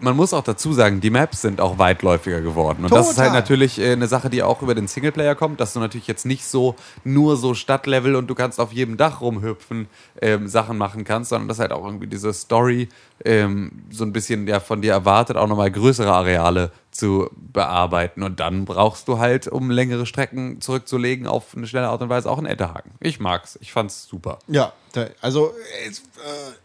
man 0.00 0.16
muss 0.16 0.34
auch 0.34 0.42
dazu 0.42 0.72
sagen, 0.72 1.00
die 1.00 1.10
Maps 1.10 1.42
sind 1.42 1.60
auch 1.60 1.78
weitläufiger 1.78 2.40
geworden. 2.40 2.84
Und 2.84 2.92
das 2.92 3.10
ist 3.10 3.18
halt 3.18 3.28
Total. 3.28 3.40
natürlich 3.40 3.78
äh, 3.78 3.92
eine 3.92 4.08
Sache, 4.08 4.30
die 4.30 4.42
auch 4.42 4.62
über 4.62 4.74
den 4.74 4.88
Singleplayer 4.88 5.34
kommt, 5.34 5.60
dass 5.60 5.72
du 5.72 5.80
natürlich 5.80 6.06
jetzt 6.06 6.26
nicht 6.26 6.44
so 6.44 6.74
nur 7.04 7.36
so 7.36 7.54
Stadtlevel 7.54 8.16
und 8.16 8.26
du 8.26 8.34
kannst 8.34 8.58
auf 8.58 8.72
jedem 8.72 8.96
Dach 8.96 9.20
rumhüpfen, 9.20 9.88
ähm, 10.20 10.48
Sachen 10.48 10.76
machen 10.76 11.04
kannst, 11.04 11.30
sondern 11.30 11.48
dass 11.48 11.58
halt 11.58 11.72
auch 11.72 11.84
irgendwie 11.84 12.06
diese 12.06 12.32
Story 12.32 12.88
ähm, 13.24 13.84
so 13.90 14.04
ein 14.04 14.12
bisschen 14.12 14.48
ja 14.48 14.60
von 14.60 14.82
dir 14.82 14.92
erwartet, 14.92 15.36
auch 15.36 15.46
nochmal 15.46 15.70
größere 15.70 16.10
Areale 16.10 16.72
zu 16.90 17.30
bearbeiten. 17.34 18.22
Und 18.22 18.40
dann 18.40 18.64
brauchst 18.64 19.08
du 19.08 19.18
halt, 19.18 19.48
um 19.48 19.70
längere 19.70 20.06
Strecken 20.06 20.60
zurückzulegen, 20.60 21.26
auf 21.26 21.56
eine 21.56 21.66
schnelle 21.66 21.88
Art 21.88 22.02
und 22.02 22.08
Weise 22.08 22.30
auch 22.30 22.38
einen 22.38 22.46
Enterhaken. 22.46 22.92
Ich 23.00 23.20
mag's. 23.20 23.58
Ich 23.60 23.72
fand's 23.72 24.06
super. 24.06 24.38
Ja, 24.48 24.72
also 25.20 25.52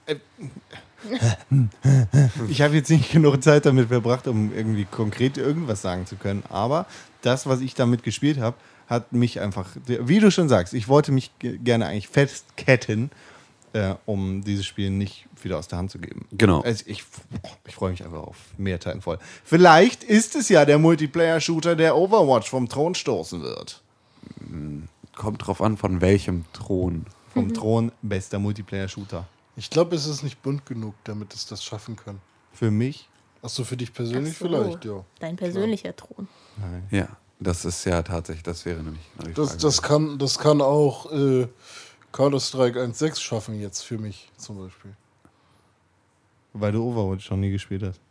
äh, 0.07 0.11
äh, 0.13 0.17
ich 2.49 2.61
habe 2.61 2.75
jetzt 2.75 2.89
nicht 2.89 3.11
genug 3.11 3.43
Zeit 3.43 3.65
damit 3.65 3.89
verbracht, 3.89 4.27
um 4.27 4.53
irgendwie 4.53 4.85
konkret 4.85 5.37
irgendwas 5.37 5.81
sagen 5.81 6.05
zu 6.05 6.15
können. 6.15 6.43
Aber 6.49 6.85
das, 7.21 7.45
was 7.45 7.61
ich 7.61 7.73
damit 7.75 8.03
gespielt 8.03 8.39
habe, 8.39 8.57
hat 8.87 9.11
mich 9.11 9.39
einfach, 9.39 9.67
wie 9.85 10.19
du 10.19 10.31
schon 10.31 10.49
sagst, 10.49 10.73
ich 10.73 10.87
wollte 10.87 11.11
mich 11.11 11.31
ge- 11.39 11.57
gerne 11.57 11.87
eigentlich 11.87 12.07
festketten, 12.07 13.11
äh, 13.73 13.95
um 14.05 14.43
dieses 14.43 14.65
Spiel 14.65 14.89
nicht 14.89 15.27
wieder 15.43 15.57
aus 15.57 15.67
der 15.67 15.77
Hand 15.77 15.91
zu 15.91 15.99
geben. 15.99 16.25
Genau. 16.31 16.61
Also 16.61 16.83
ich 16.87 17.03
ich 17.67 17.75
freue 17.75 17.91
mich 17.91 18.03
einfach 18.03 18.23
auf 18.23 18.37
mehr 18.57 18.79
Titanfall. 18.79 19.19
Vielleicht 19.43 20.03
ist 20.03 20.35
es 20.35 20.49
ja 20.49 20.65
der 20.65 20.79
Multiplayer-Shooter, 20.79 21.75
der 21.75 21.95
Overwatch 21.95 22.49
vom 22.49 22.69
Thron 22.69 22.95
stoßen 22.95 23.41
wird. 23.43 23.81
Kommt 25.15 25.45
drauf 25.45 25.61
an, 25.61 25.77
von 25.77 26.01
welchem 26.01 26.45
Thron. 26.53 27.05
Vom 27.33 27.53
Thron 27.53 27.91
bester 28.01 28.39
Multiplayer-Shooter. 28.39 29.27
Ich 29.57 29.69
glaube, 29.69 29.95
es 29.95 30.05
ist 30.05 30.23
nicht 30.23 30.41
bunt 30.41 30.65
genug, 30.65 30.95
damit 31.03 31.33
es 31.33 31.45
das 31.45 31.63
schaffen 31.63 31.97
kann. 31.97 32.21
Für 32.53 32.71
mich 32.71 33.09
Achso, 33.41 33.63
für 33.63 33.77
dich 33.77 33.93
persönlich 33.93 34.33
Ach 34.35 34.39
so, 34.39 34.45
vielleicht, 34.47 34.85
ja. 34.85 35.05
Dein 35.19 35.35
persönlicher 35.35 35.95
Thron. 35.95 36.27
Ja, 36.89 37.07
das 37.39 37.65
ist 37.65 37.85
ja 37.85 38.01
tatsächlich, 38.01 38.43
das 38.43 38.65
wäre 38.65 38.81
nämlich. 38.81 39.01
Das, 39.35 39.49
Frage. 39.49 39.61
das, 39.61 39.81
kann, 39.81 40.17
das 40.17 40.39
kann 40.39 40.61
auch 40.61 41.11
äh, 41.11 41.47
Counter-Strike 42.11 42.79
1.6 42.79 43.19
schaffen 43.19 43.59
jetzt 43.59 43.81
für 43.83 43.97
mich 43.97 44.31
zum 44.37 44.57
Beispiel. 44.57 44.95
Weil 46.53 46.71
du 46.71 46.83
Overwatch 46.83 47.29
noch 47.29 47.37
nie 47.37 47.51
gespielt 47.51 47.83
hast. 47.83 48.01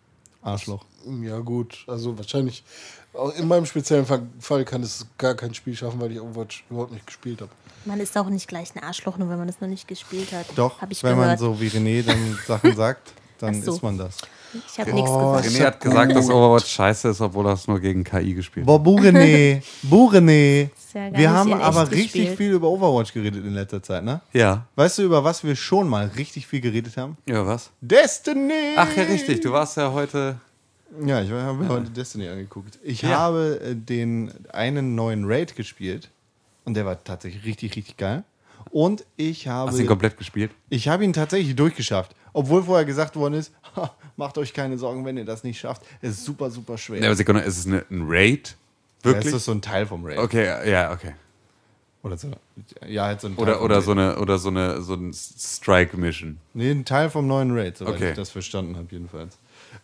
Arschloch. 0.47 0.84
Ja 1.22 1.38
gut, 1.40 1.84
also 1.86 2.16
wahrscheinlich, 2.16 2.64
auch 3.12 3.34
in 3.36 3.47
meinem 3.49 3.66
speziellen 3.66 4.07
Fa- 4.07 4.22
Fall 4.40 4.64
kann 4.64 4.82
es 4.82 5.07
gar 5.18 5.34
kein 5.34 5.55
Spiel 5.55 5.74
schaffen, 5.76 6.01
weil 6.01 6.12
ich 6.12 6.20
Overwatch 6.20 6.64
überhaupt 6.70 6.92
nicht 6.92 7.07
gespielt 7.07 7.40
habe. 7.40 7.51
Man 7.84 8.01
ist 8.01 8.16
auch 8.18 8.28
nicht 8.28 8.49
gleich 8.49 8.74
ein 8.74 8.82
Arschloch, 8.82 9.16
nur 9.18 9.28
wenn 9.28 9.38
man 9.38 9.49
es 9.49 9.61
noch 9.61 9.68
nicht 9.68 9.86
gespielt 9.86 10.32
hat. 10.32 10.47
Doch, 10.57 10.80
Hab 10.80 10.90
ich 10.90 11.03
wenn 11.03 11.16
man 11.16 11.24
gehört. 11.36 11.38
so 11.40 11.61
wie 11.61 11.68
René 11.68 12.03
dann 12.05 12.38
Sachen 12.47 12.74
sagt, 12.74 13.12
dann 13.38 13.62
so. 13.62 13.74
ist 13.74 13.82
man 13.82 13.97
das. 13.99 14.18
Ich 14.72 14.78
habe 14.80 14.92
nichts 14.92 15.11
Oh, 15.11 15.32
gesagt. 15.36 15.46
René 15.46 15.64
hat 15.66 15.80
gesagt, 15.80 16.16
dass 16.16 16.30
Overwatch 16.30 16.66
scheiße 16.70 17.09
ist, 17.09 17.20
obwohl 17.20 17.46
er 17.46 17.52
es 17.54 17.66
nur 17.66 17.80
gegen 17.80 18.04
KI 18.04 18.34
gespielt 18.34 18.66
hat. 18.66 18.66
Boah, 18.66 18.78
Burené, 18.82 19.62
Burené. 19.88 20.70
Ja 20.94 21.12
Wir 21.18 21.30
haben 21.30 21.52
aber 21.52 21.90
richtig 21.90 22.12
gespielt. 22.12 22.36
viel 22.38 22.52
über 22.52 22.68
Overwatch 22.68 23.12
geredet 23.12 23.44
in 23.44 23.52
letzter 23.52 23.82
Zeit, 23.82 24.02
ne? 24.04 24.20
Ja. 24.32 24.66
Weißt 24.76 24.98
du, 24.98 25.02
über 25.02 25.22
was 25.24 25.44
wir 25.44 25.54
schon 25.54 25.88
mal 25.88 26.07
richtig 26.16 26.46
viel 26.46 26.61
geredet 26.61 26.96
haben? 26.96 27.16
Ja, 27.26 27.46
was? 27.46 27.70
Destiny! 27.82 28.74
Ach 28.76 28.88
ja, 28.96 29.02
richtig. 29.02 29.40
Du 29.42 29.52
warst 29.52 29.76
ja 29.76 29.92
heute. 29.92 30.36
Ja, 31.04 31.20
ich 31.20 31.30
habe 31.30 31.52
mir 31.54 31.68
heute 31.68 31.90
Destiny 31.90 32.28
angeguckt. 32.28 32.78
Ich 32.82 33.02
Ja. 33.02 33.18
habe 33.18 33.61
äh, 33.62 33.74
den 33.74 34.30
einen 34.52 34.94
neuen 34.94 35.24
Raid 35.26 35.54
gespielt 35.57 36.09
und 36.64 36.74
der 36.74 36.86
war 36.86 37.02
tatsächlich 37.04 37.44
richtig, 37.44 37.76
richtig 37.76 37.96
geil. 37.98 38.22
Und 38.70 39.04
ich 39.16 39.48
habe. 39.48 39.68
Hast 39.70 39.78
du 39.78 39.82
ihn 39.82 39.88
komplett 39.88 40.16
gespielt? 40.16 40.50
Ich 40.70 40.88
habe 40.88 41.04
ihn 41.04 41.12
tatsächlich 41.12 41.54
durchgeschafft. 41.57 42.14
Obwohl 42.32 42.62
vorher 42.62 42.84
gesagt 42.84 43.16
worden 43.16 43.34
ist, 43.34 43.52
"Ha, 43.64 43.66
macht 44.16 44.39
euch 44.39 44.53
keine 44.53 44.79
Sorgen, 44.79 45.05
wenn 45.05 45.16
ihr 45.16 45.24
das 45.24 45.45
nicht 45.45 45.59
schafft. 45.59 45.83
Es 46.01 46.12
ist 46.12 46.24
super, 46.24 46.51
super 46.51 46.79
schwer. 46.79 47.01
Ja, 47.01 47.07
aber 47.07 47.16
Sekunde, 47.16 47.43
ist 47.43 47.59
es 47.59 47.66
eine, 47.66 47.85
ein 47.91 48.05
Raid? 48.07 48.57
Ja, 49.05 49.12
Wirklich? 49.12 49.35
ist 49.35 49.45
so 49.45 49.53
ein 49.53 49.62
Teil 49.62 49.87
vom 49.87 50.05
Raid? 50.05 50.18
okay, 50.18 50.70
ja, 50.70 50.93
okay. 50.93 51.14
Oder 52.03 52.16
so. 52.16 52.31
Ja, 52.87 53.07
halt 53.07 53.20
so 53.20 53.27
ein 53.29 53.37
Teil 53.37 53.43
Oder, 53.43 53.62
oder 53.62 53.83
so 53.83 53.91
eine, 53.91 54.18
oder 54.18 54.39
so 54.39 54.49
eine, 54.49 54.81
so 54.81 54.95
ein 54.95 55.12
Strike-Mission. 55.12 56.39
Nee, 56.55 56.70
ein 56.70 56.85
Teil 56.85 57.11
vom 57.11 57.27
neuen 57.27 57.57
Raid, 57.57 57.79
soweit 57.79 57.95
Okay. 57.95 58.11
ich 58.11 58.16
das 58.16 58.31
verstanden 58.31 58.77
habe, 58.77 58.87
jedenfalls. 58.91 59.39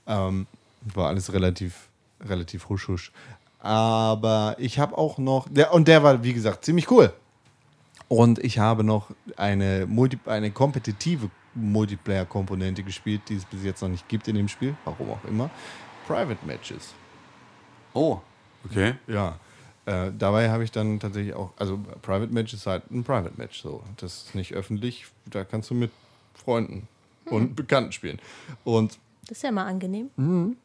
Ähm, 0.07 0.47
war 0.95 1.09
alles 1.09 1.33
relativ, 1.33 1.89
relativ 2.25 2.69
husch 2.69 2.89
husch. 2.89 3.13
Aber 3.59 4.57
ich 4.59 4.79
habe 4.79 4.97
auch 4.99 5.19
noch, 5.19 5.49
der, 5.49 5.73
und 5.73 5.89
der 5.89 6.03
war, 6.03 6.23
wie 6.25 6.33
gesagt, 6.33 6.65
ziemlich 6.65 6.91
cool. 6.91 7.13
Und 8.09 8.39
ich 8.41 8.59
habe 8.59 8.85
noch 8.85 9.11
eine, 9.37 9.87
Multi, 9.87 10.19
eine 10.27 10.51
kompetitive 10.51 11.31
Multiplayer-Komponente 11.55 12.83
gespielt, 12.83 13.23
die 13.29 13.37
es 13.37 13.45
bis 13.45 13.63
jetzt 13.65 13.83
noch 13.83 13.89
nicht 13.89 14.09
gibt 14.09 14.29
in 14.29 14.37
dem 14.37 14.49
Spiel, 14.49 14.75
warum 14.85 15.11
auch 15.11 15.25
immer. 15.25 15.51
Private 16.07 16.45
Matches. 16.47 16.95
Oh. 17.95 18.19
Okay. 18.65 18.95
Ja. 19.07 19.39
Äh, 19.87 20.13
dabei 20.17 20.49
habe 20.51 20.63
ich 20.65 20.71
dann 20.71 21.01
tatsächlich 21.01 21.35
auch, 21.35 21.51
also 21.57 21.79
Private 22.03 22.33
Match 22.33 22.55
ist 22.55 22.67
halt 22.67 22.89
ein 22.91 23.03
Private 23.05 23.35
Match 23.37 23.61
so. 23.61 23.83
Das 23.97 24.25
ist 24.25 24.35
nicht 24.35 24.53
öffentlich, 24.55 25.07
da 25.27 25.45
kannst 25.45 25.71
du 25.71 25.75
mit 25.75 25.91
Freunden 26.35 26.87
und 27.27 27.55
Bekannten 27.57 27.93
spielen. 27.93 28.19
Und 28.65 28.99
Das 29.29 29.39
ist 29.39 29.43
ja 29.43 29.51
mal 29.53 29.67
angenehm. 29.67 30.11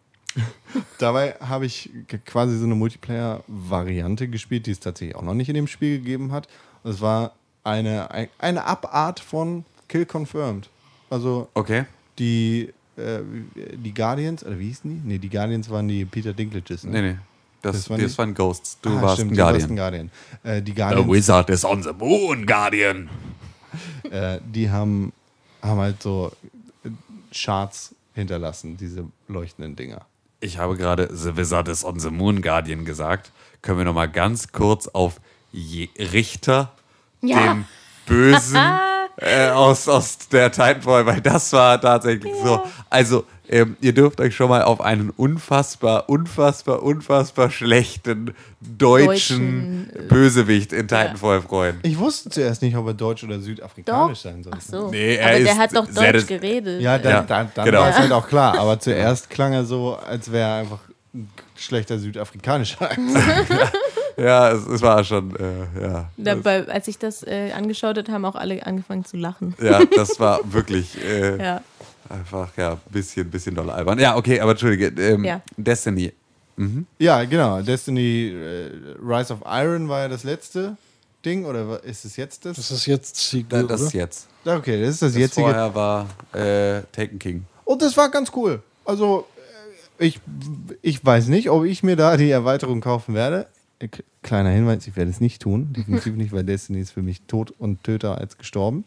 dabei 0.99 1.35
habe 1.39 1.65
ich 1.65 1.89
quasi 2.25 2.57
so 2.57 2.65
eine 2.65 2.75
Multiplayer-Variante 2.75 4.27
gespielt, 4.27 4.65
die 4.67 4.71
es 4.71 4.79
tatsächlich 4.79 5.15
auch 5.15 5.21
noch 5.23 5.33
nicht 5.33 5.49
in 5.49 5.55
dem 5.55 5.67
Spiel 5.67 5.97
gegeben 5.99 6.31
hat. 6.31 6.47
Und 6.83 6.91
es 6.91 7.01
war 7.01 7.33
eine, 7.63 8.11
ein- 8.11 8.29
eine 8.37 8.65
Abart 8.65 9.19
von 9.19 9.65
Kill 9.87 10.05
Confirmed. 10.05 10.69
Also 11.09 11.47
Okay. 11.53 11.85
die, 12.19 12.73
äh, 12.97 13.19
die 13.75 13.93
Guardians, 13.93 14.43
oder 14.45 14.57
wie 14.59 14.67
hießen 14.67 14.89
die? 14.89 15.07
Nee, 15.07 15.17
die 15.17 15.29
Guardians 15.29 15.69
waren 15.69 15.87
die 15.87 16.05
Peter 16.05 16.33
Dinklages. 16.33 16.83
Ne? 16.83 16.91
Nee, 16.91 17.01
nee. 17.13 17.17
Das, 17.61 17.73
Das 17.73 17.81
das, 17.83 17.89
waren 17.89 17.99
die- 18.07 18.17
waren 18.17 18.33
Ghosts. 18.35 18.77
Du 18.81 18.89
Ah, 18.89 19.01
warst 19.01 19.15
stimmt, 19.15 19.31
ein 19.31 19.35
du 19.37 19.41
warst 19.43 19.67
Guardian. 19.67 19.71
ein 19.71 19.75
Guardian. 19.75 20.11
Äh, 20.57 20.61
die 20.61 20.71
The 20.71 20.75
Guardians 20.77 21.09
Wizard 21.11 21.49
is 21.49 21.65
on 21.65 21.83
the 21.83 21.91
moon, 21.97 22.45
Guardian. 22.45 23.09
äh, 24.11 24.39
die 24.45 24.69
haben, 24.69 25.11
haben 25.61 25.79
halt 25.79 26.01
so 26.01 26.31
äh, 26.85 26.89
Charts 27.33 27.95
hinterlassen, 28.13 28.77
diese 28.77 29.05
leuchtenden 29.27 29.75
Dinger. 29.75 30.05
Ich 30.39 30.57
habe 30.59 30.77
gerade 30.77 31.09
The 31.15 31.35
Wizard 31.35 31.67
is 31.67 31.83
on 31.83 31.99
the 31.99 32.09
moon, 32.11 32.41
Guardian 32.41 32.85
gesagt. 32.85 33.31
Können 33.63 33.79
wir 33.79 33.85
noch 33.85 33.93
mal 33.95 34.07
ganz 34.07 34.51
kurz 34.51 34.87
auf 34.87 35.19
Je 35.51 35.89
Richter, 35.97 36.73
Ja. 37.21 37.53
den 37.53 37.65
Bösen 38.05 38.55
äh, 39.17 39.49
aus, 39.49 39.87
aus 39.87 40.17
der 40.31 40.51
Titanfall, 40.51 41.05
weil 41.05 41.21
das 41.21 41.51
war 41.53 41.79
tatsächlich 41.81 42.33
so. 42.43 42.61
Also, 42.89 43.25
ähm, 43.49 43.77
ihr 43.81 43.93
dürft 43.93 44.19
euch 44.19 44.35
schon 44.35 44.49
mal 44.49 44.61
auf 44.61 44.81
einen 44.81 45.09
unfassbar, 45.09 46.09
unfassbar, 46.09 46.83
unfassbar 46.83 47.49
schlechten 47.49 48.35
deutschen, 48.59 49.87
Deutschen, 49.87 49.89
äh, 49.95 50.01
Bösewicht 50.09 50.73
in 50.73 50.87
Titanfall 50.87 51.41
freuen. 51.41 51.79
Ich 51.83 51.97
wusste 51.97 52.29
zuerst 52.29 52.61
nicht, 52.61 52.75
ob 52.75 52.85
er 52.87 52.93
deutsch 52.93 53.23
oder 53.23 53.37
Doch. 53.37 53.43
südafrikanisch 53.43 54.19
sein 54.19 54.43
sollte. 54.43 54.57
Ach 54.61 54.65
so. 54.65 54.89
Nee, 54.91 55.15
er 55.15 55.29
Aber 55.29 55.39
der 55.39 55.51
ist 55.53 55.57
hat 55.57 55.75
doch 55.75 55.87
Deutsch 55.87 56.27
geredet. 56.27 56.81
Ja, 56.81 56.97
dann, 56.97 57.11
Ja, 57.11 57.21
dann, 57.21 57.51
dann 57.55 57.65
genau. 57.65 57.79
war 57.81 57.89
es 57.89 57.97
halt 57.97 58.11
auch 58.11 58.27
klar. 58.29 58.59
Aber 58.59 58.79
zuerst 58.79 59.29
klang 59.29 59.53
er 59.53 59.63
so, 59.65 59.95
als 59.95 60.31
wäre 60.31 60.49
er 60.49 60.55
einfach 60.57 60.79
ein 61.13 61.29
schlechter 61.55 61.97
südafrikanischer. 61.97 62.89
Ja, 64.17 64.51
es, 64.51 64.65
es 64.65 64.81
war 64.81 65.03
schon, 65.03 65.35
äh, 65.35 65.81
ja. 65.81 66.09
Dabei, 66.17 66.67
als 66.67 66.87
ich 66.87 66.97
das 66.97 67.21
äh, 67.23 67.51
angeschaut 67.55 67.97
habe, 67.97 68.11
haben 68.11 68.25
auch 68.25 68.35
alle 68.35 68.65
angefangen 68.65 69.05
zu 69.05 69.15
lachen. 69.17 69.53
Ja, 69.61 69.81
das 69.95 70.19
war 70.19 70.39
wirklich 70.51 70.97
äh, 71.03 71.37
Ja. 71.43 71.61
einfach, 72.09 72.49
ja, 72.57 72.71
ein 72.73 72.79
bisschen, 72.89 73.29
bisschen 73.29 73.53
doll 73.55 73.69
albern. 73.69 73.99
Ja, 73.99 74.15
okay, 74.15 74.39
aber 74.39 74.51
entschuldige, 74.51 74.87
ähm, 75.01 75.23
Ja. 75.23 75.41
Destiny. 75.55 76.13
Ja, 76.97 77.23
genau. 77.25 77.61
Destiny 77.61 78.29
äh, 78.33 78.71
Rise 78.99 79.31
of 79.33 79.41
Iron 79.45 79.87
war 79.89 80.01
ja 80.01 80.07
das 80.07 80.23
letzte 80.23 80.75
Ding. 81.23 81.45
Oder 81.45 81.83
ist 81.83 82.03
es 82.03 82.17
jetzt 82.17 82.45
das? 82.45 82.57
Das 82.57 82.71
ist 82.71 82.87
jetzt 82.87 83.15
Da, 83.15 83.21
Sequel, 83.37 83.67
das 83.67 83.81
oder? 83.83 83.91
jetzt. 83.93 84.27
Okay, 84.43 84.81
das 84.81 84.89
ist 84.95 85.01
das 85.03 85.11
Das 85.13 85.19
jetzige. 85.21 85.45
vorher 85.45 85.75
war 85.75 86.07
äh, 86.33 86.81
Taken 86.91 87.19
King. 87.19 87.45
Und 87.63 87.83
das 87.83 87.95
war 87.95 88.09
ganz 88.09 88.31
cool. 88.35 88.63
Also, 88.85 89.27
äh, 89.99 90.07
ich, 90.07 90.19
ich 90.81 91.05
weiß 91.05 91.27
nicht, 91.27 91.51
ob 91.51 91.63
ich 91.65 91.83
mir 91.83 91.95
da 91.95 92.17
die 92.17 92.31
Erweiterung 92.31 92.81
kaufen 92.81 93.13
werde. 93.13 93.45
Kleiner 94.23 94.49
Hinweis, 94.49 94.87
ich 94.87 94.95
werde 94.95 95.11
es 95.11 95.21
nicht 95.21 95.41
tun. 95.41 95.73
Definitiv 95.73 96.15
nicht, 96.15 96.31
weil 96.31 96.43
Destiny 96.43 96.79
ist 96.79 96.91
für 96.91 97.03
mich 97.03 97.21
tot 97.23 97.51
und 97.51 97.83
töter 97.83 98.17
als 98.17 98.37
gestorben. 98.37 98.85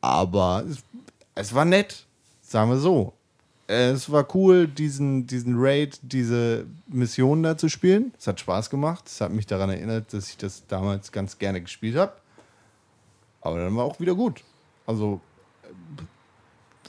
Aber 0.00 0.64
es, 0.68 0.82
es 1.34 1.54
war 1.54 1.64
nett, 1.64 2.06
sagen 2.40 2.70
wir 2.70 2.78
so. 2.78 3.12
Es 3.68 4.12
war 4.12 4.26
cool, 4.36 4.68
diesen, 4.68 5.26
diesen 5.26 5.54
Raid, 5.58 5.98
diese 6.02 6.66
Mission 6.86 7.42
da 7.42 7.58
zu 7.58 7.68
spielen. 7.68 8.12
Es 8.16 8.28
hat 8.28 8.38
Spaß 8.38 8.70
gemacht. 8.70 9.04
Es 9.06 9.20
hat 9.20 9.32
mich 9.32 9.46
daran 9.46 9.70
erinnert, 9.70 10.12
dass 10.12 10.28
ich 10.28 10.36
das 10.36 10.64
damals 10.68 11.10
ganz 11.10 11.38
gerne 11.38 11.60
gespielt 11.60 11.96
habe. 11.96 12.12
Aber 13.40 13.58
dann 13.58 13.74
war 13.74 13.84
auch 13.84 13.98
wieder 13.98 14.14
gut. 14.14 14.44
Also, 14.86 15.20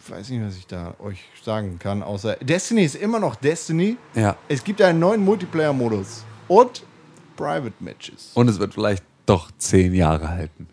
weiß 0.10 0.30
nicht, 0.30 0.44
was 0.44 0.58
ich 0.58 0.68
da 0.68 0.96
euch 1.00 1.24
sagen 1.44 1.80
kann, 1.80 2.04
außer 2.04 2.36
Destiny 2.38 2.84
ist 2.84 2.96
immer 2.96 3.20
noch 3.20 3.36
Destiny. 3.36 3.98
Ja. 4.16 4.36
Es 4.48 4.64
gibt 4.64 4.82
einen 4.82 5.00
neuen 5.00 5.24
Multiplayer-Modus 5.24 6.24
und 6.48 6.84
Private 7.36 7.74
Matches. 7.80 8.32
Und 8.34 8.48
es 8.50 8.60
wird 8.60 8.74
vielleicht 8.74 9.04
doch 9.26 9.52
zehn 9.58 9.94
Jahre 9.94 10.30
halten. 10.30 10.68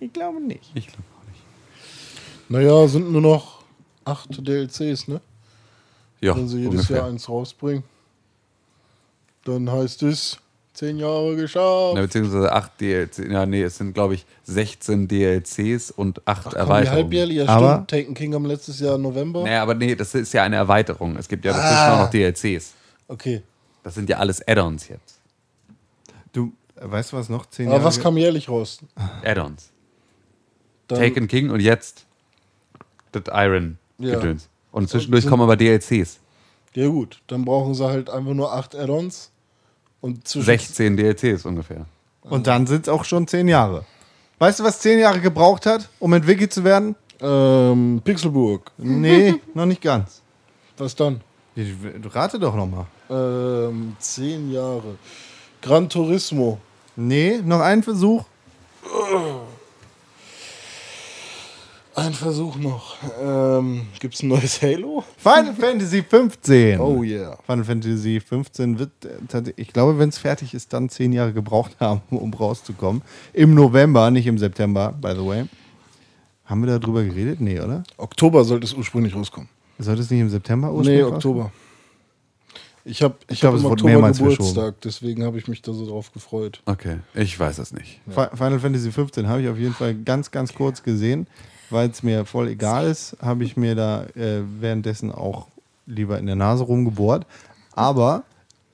Ich 0.00 0.12
glaube 0.12 0.40
nicht. 0.40 0.70
Ich 0.74 0.88
glaube 0.88 1.04
auch 1.20 1.28
nicht. 1.28 1.40
Naja, 2.48 2.88
sind 2.88 3.10
nur 3.12 3.20
noch 3.22 3.62
acht 4.04 4.28
DLCs, 4.46 5.08
ne? 5.08 5.20
Ja, 6.20 6.36
Wenn 6.36 6.48
sie 6.48 6.58
jedes 6.58 6.70
ungefähr. 6.72 6.96
Jahr 6.98 7.06
eins 7.08 7.28
rausbringen. 7.28 7.84
Dann 9.44 9.70
heißt 9.70 10.02
es, 10.04 10.38
zehn 10.74 10.98
Jahre 10.98 11.36
geschafft. 11.36 11.96
Ja, 11.96 12.02
beziehungsweise 12.02 12.52
acht 12.52 12.80
DLCs. 12.80 13.18
Ja, 13.30 13.44
nee, 13.46 13.62
es 13.62 13.76
sind, 13.78 13.92
glaube 13.94 14.14
ich, 14.14 14.24
16 14.44 15.06
DLCs 15.08 15.90
und 15.90 16.26
acht 16.26 16.44
Kommen 16.44 16.54
die 16.54 16.58
Erweiterungen. 16.60 17.02
halbjährlich? 17.04 17.36
Ja, 17.38 17.46
Aber- 17.46 17.72
stimmt. 17.74 17.90
Taken 17.90 18.14
King 18.14 18.34
am 18.34 18.46
letztes 18.46 18.80
Jahr 18.80 18.98
November. 18.98 19.42
Naja, 19.44 19.62
aber 19.62 19.74
nee, 19.74 19.94
das 19.94 20.14
ist 20.14 20.32
ja 20.32 20.42
eine 20.44 20.56
Erweiterung. 20.56 21.16
Es 21.16 21.28
gibt 21.28 21.44
ja 21.44 21.52
dazwischen 21.52 21.74
Ah. 21.76 21.94
auch 21.94 22.04
noch 22.04 22.10
DLCs. 22.10 22.72
Okay. 23.08 23.42
Das 23.82 23.94
sind 23.94 24.08
ja 24.08 24.18
alles 24.18 24.46
Add-ons 24.46 24.88
jetzt. 24.88 25.18
Du, 26.32 26.52
äh, 26.76 26.90
weißt 26.90 27.12
du 27.12 27.16
was 27.16 27.28
noch? 27.28 27.46
Zehn 27.46 27.66
Aber 27.66 27.76
Jahre 27.76 27.84
was 27.86 28.00
kam 28.00 28.16
jährlich 28.16 28.48
raus? 28.48 28.78
Add-ons. 29.24 29.70
Taken 30.88 31.26
King 31.28 31.50
und 31.50 31.60
jetzt 31.60 32.04
das 33.12 33.22
Iron 33.32 33.78
Ja. 33.98 34.14
Gedöns. 34.14 34.48
Und 34.72 34.88
zwischendurch 34.88 35.26
kommen 35.26 35.42
aber 35.42 35.56
DLCs. 35.56 36.18
Ja 36.74 36.88
gut, 36.88 37.20
dann 37.26 37.44
brauchen 37.44 37.74
sie 37.74 37.84
halt 37.86 38.08
einfach 38.08 38.32
nur 38.34 38.52
acht 38.52 38.74
Add-ons. 38.74 39.30
Und 40.02 40.28
zwischen 40.28 40.44
16 40.44 40.96
DLCs 40.98 41.46
ungefähr. 41.46 41.86
Und 42.20 42.46
dann 42.46 42.66
sind 42.66 42.82
es 42.82 42.88
auch 42.92 43.04
schon 43.04 43.26
zehn 43.26 43.48
Jahre. 43.48 43.86
Weißt 44.38 44.60
du, 44.60 44.64
was 44.64 44.80
zehn 44.80 44.98
Jahre 44.98 45.20
gebraucht 45.20 45.64
hat, 45.64 45.88
um 45.98 46.12
entwickelt 46.12 46.52
zu 46.52 46.64
werden? 46.64 46.96
ähm, 47.22 48.00
Pixelburg. 48.04 48.72
Nee, 48.76 49.34
noch 49.54 49.66
nicht 49.66 49.80
ganz. 49.80 50.20
Was 50.76 50.94
dann? 50.94 51.20
Ich, 51.54 51.68
rate 52.12 52.38
doch 52.38 52.54
noch 52.56 52.66
mal. 52.66 52.86
Ähm, 53.10 53.96
zehn 53.98 54.50
Jahre. 54.50 54.96
Gran 55.60 55.88
Turismo. 55.88 56.58
Nee, 56.96 57.40
noch 57.44 57.60
ein 57.60 57.82
Versuch. 57.82 58.24
Ein 61.94 62.14
Versuch 62.14 62.56
noch. 62.56 62.96
Ähm, 63.22 63.82
Gibt 64.00 64.14
es 64.14 64.22
ein 64.22 64.28
neues 64.28 64.62
Halo? 64.62 65.04
Final 65.18 65.54
Fantasy 65.54 66.02
15. 66.02 66.80
Oh 66.80 67.02
yeah. 67.02 67.36
Final 67.44 67.64
Fantasy 67.64 68.18
15 68.18 68.78
wird, 68.78 68.90
äh, 69.04 69.52
ich 69.56 69.68
glaube, 69.74 69.98
wenn 69.98 70.08
es 70.08 70.16
fertig 70.16 70.54
ist, 70.54 70.72
dann 70.72 70.88
zehn 70.88 71.12
Jahre 71.12 71.34
gebraucht 71.34 71.76
haben, 71.80 72.00
um 72.10 72.32
rauszukommen. 72.32 73.02
Im 73.34 73.52
November, 73.54 74.10
nicht 74.10 74.26
im 74.26 74.38
September, 74.38 74.92
by 74.98 75.10
the 75.14 75.26
way. 75.26 75.44
Haben 76.46 76.64
wir 76.64 76.78
darüber 76.78 77.02
geredet? 77.04 77.40
Nee, 77.42 77.60
oder? 77.60 77.84
Oktober 77.98 78.44
sollte 78.44 78.64
es 78.66 78.72
ursprünglich 78.72 79.14
rauskommen. 79.14 79.50
Sollte 79.78 80.00
es 80.00 80.10
nicht 80.10 80.20
im 80.20 80.30
September 80.30 80.68
Nee, 80.68 80.74
ursprünglich 80.74 81.02
rauskommen? 81.04 81.16
Oktober. 81.42 81.52
Ich 82.84 83.02
habe 83.02 83.14
ich 83.28 83.38
glaub, 83.38 83.52
hab 83.52 83.56
es 83.58 83.60
im 83.60 83.64
wurde 83.64 83.72
Oktober 83.74 83.90
mehrmals 83.90 84.18
Geburtstag, 84.18 84.80
deswegen 84.80 85.24
habe 85.24 85.38
ich 85.38 85.46
mich 85.46 85.60
da 85.62 85.72
so 85.72 85.86
drauf 85.86 86.10
gefreut. 86.12 86.62
Okay, 86.66 86.98
ich 87.14 87.38
weiß 87.38 87.58
es 87.58 87.72
nicht. 87.72 88.00
Fi- 88.08 88.34
Final 88.34 88.58
Fantasy 88.58 88.90
15 88.90 89.28
habe 89.28 89.42
ich 89.42 89.48
auf 89.48 89.56
jeden 89.58 89.74
Fall 89.74 89.94
ganz, 89.94 90.30
ganz 90.32 90.52
kurz 90.52 90.82
gesehen, 90.82 91.28
weil 91.72 91.90
es 91.90 92.02
mir 92.02 92.24
voll 92.24 92.48
egal 92.48 92.86
ist, 92.86 93.16
habe 93.20 93.44
ich 93.44 93.56
mir 93.56 93.74
da 93.74 94.04
äh, 94.14 94.42
währenddessen 94.60 95.10
auch 95.10 95.48
lieber 95.86 96.18
in 96.18 96.26
der 96.26 96.36
Nase 96.36 96.64
rumgebohrt. 96.64 97.26
Aber 97.74 98.22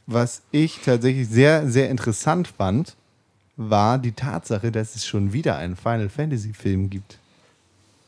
was 0.06 0.42
ich 0.50 0.80
tatsächlich 0.84 1.28
sehr, 1.28 1.68
sehr 1.68 1.90
interessant 1.90 2.48
fand, 2.48 2.96
war 3.56 3.98
die 3.98 4.12
Tatsache, 4.12 4.70
dass 4.72 4.94
es 4.94 5.06
schon 5.06 5.32
wieder 5.32 5.56
einen 5.56 5.76
Final 5.76 6.08
Fantasy 6.08 6.52
Film 6.52 6.90
gibt. 6.90 7.18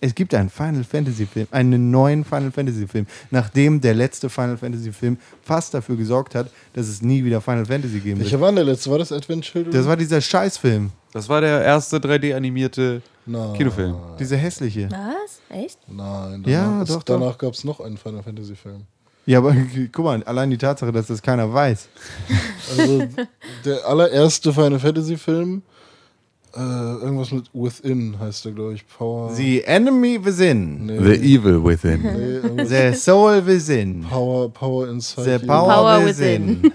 Es 0.03 0.15
gibt 0.15 0.35
einen 0.35 0.49
Final 0.49 0.85
Fantasy 0.85 1.27
Film, 1.27 1.47
einen 1.51 1.91
neuen 1.91 2.25
Final 2.25 2.51
Fantasy 2.51 2.87
Film, 2.87 3.07
nachdem 3.31 3.83
der 3.83 3.93
letzte 3.93 4.31
Final 4.31 4.57
Fantasy 4.57 4.93
Film 4.93 5.19
fast 5.43 5.75
dafür 5.75 5.97
gesorgt 5.97 6.35
hat, 6.35 6.51
dass 6.73 6.89
es 6.89 7.03
nie 7.03 7.23
wieder 7.23 7.43
Final 7.43 7.67
Fantasy 7.67 8.01
geben 8.01 8.19
wird. 8.19 8.21
Welcher 8.21 8.41
war 8.41 8.49
denn 8.49 8.57
der 8.57 8.65
letzte? 8.65 8.91
War 8.91 8.99
das 8.99 9.13
Advent 9.13 9.45
Children? 9.45 9.73
Das 9.75 9.87
war 9.87 9.97
dieser 9.97 10.23
Scheißfilm, 10.23 10.91
Das 11.13 11.29
war 11.29 11.43
der 11.43 11.63
erste 11.63 11.99
3D-animierte 11.99 13.03
Nein. 13.31 13.53
Kinofilm. 13.55 13.97
dieser 14.19 14.37
hässliche. 14.37 14.89
Was? 14.91 15.41
Echt? 15.57 15.79
Nein, 15.89 16.43
danach, 16.45 16.49
Ja, 16.49 16.85
doch, 16.85 16.95
doch. 16.97 17.03
danach 17.03 17.39
gab 17.39 17.55
es 17.55 17.65
noch 17.65 17.81
einen 17.81 17.97
Final 17.97 18.23
Fantasy 18.23 18.55
Film. 18.57 18.83
Ja, 19.27 19.39
aber 19.39 19.55
guck 19.93 20.05
mal, 20.05 20.23
allein 20.25 20.51
die 20.51 20.59
Tatsache, 20.59 20.91
dass 20.93 21.07
das 21.07 21.23
keiner 21.23 21.53
weiß. 21.53 21.89
Also 22.77 23.03
der 23.65 23.87
allererste 23.87 24.53
Final 24.53 24.79
Fantasy 24.81 25.17
Film, 25.17 25.63
äh, 26.57 26.59
irgendwas 26.61 27.31
mit 27.31 27.49
Within 27.53 28.19
heißt 28.19 28.45
der, 28.47 28.53
glaube 28.53 28.75
ich. 28.75 28.85
Power. 28.89 29.33
The 29.33 29.63
enemy 29.65 30.19
within. 30.25 30.87
Nee, 30.87 30.99
The 30.99 31.35
Evil 31.37 31.63
Within. 31.65 32.03
nee, 32.03 32.65
The 32.65 32.97
soul 32.99 33.47
within. 33.47 34.03
Power, 34.03 34.49
Power 34.49 34.89
Inside. 34.89 35.39
The 35.41 35.47
power, 35.47 35.69
Power 35.73 36.05
within. 36.07 36.73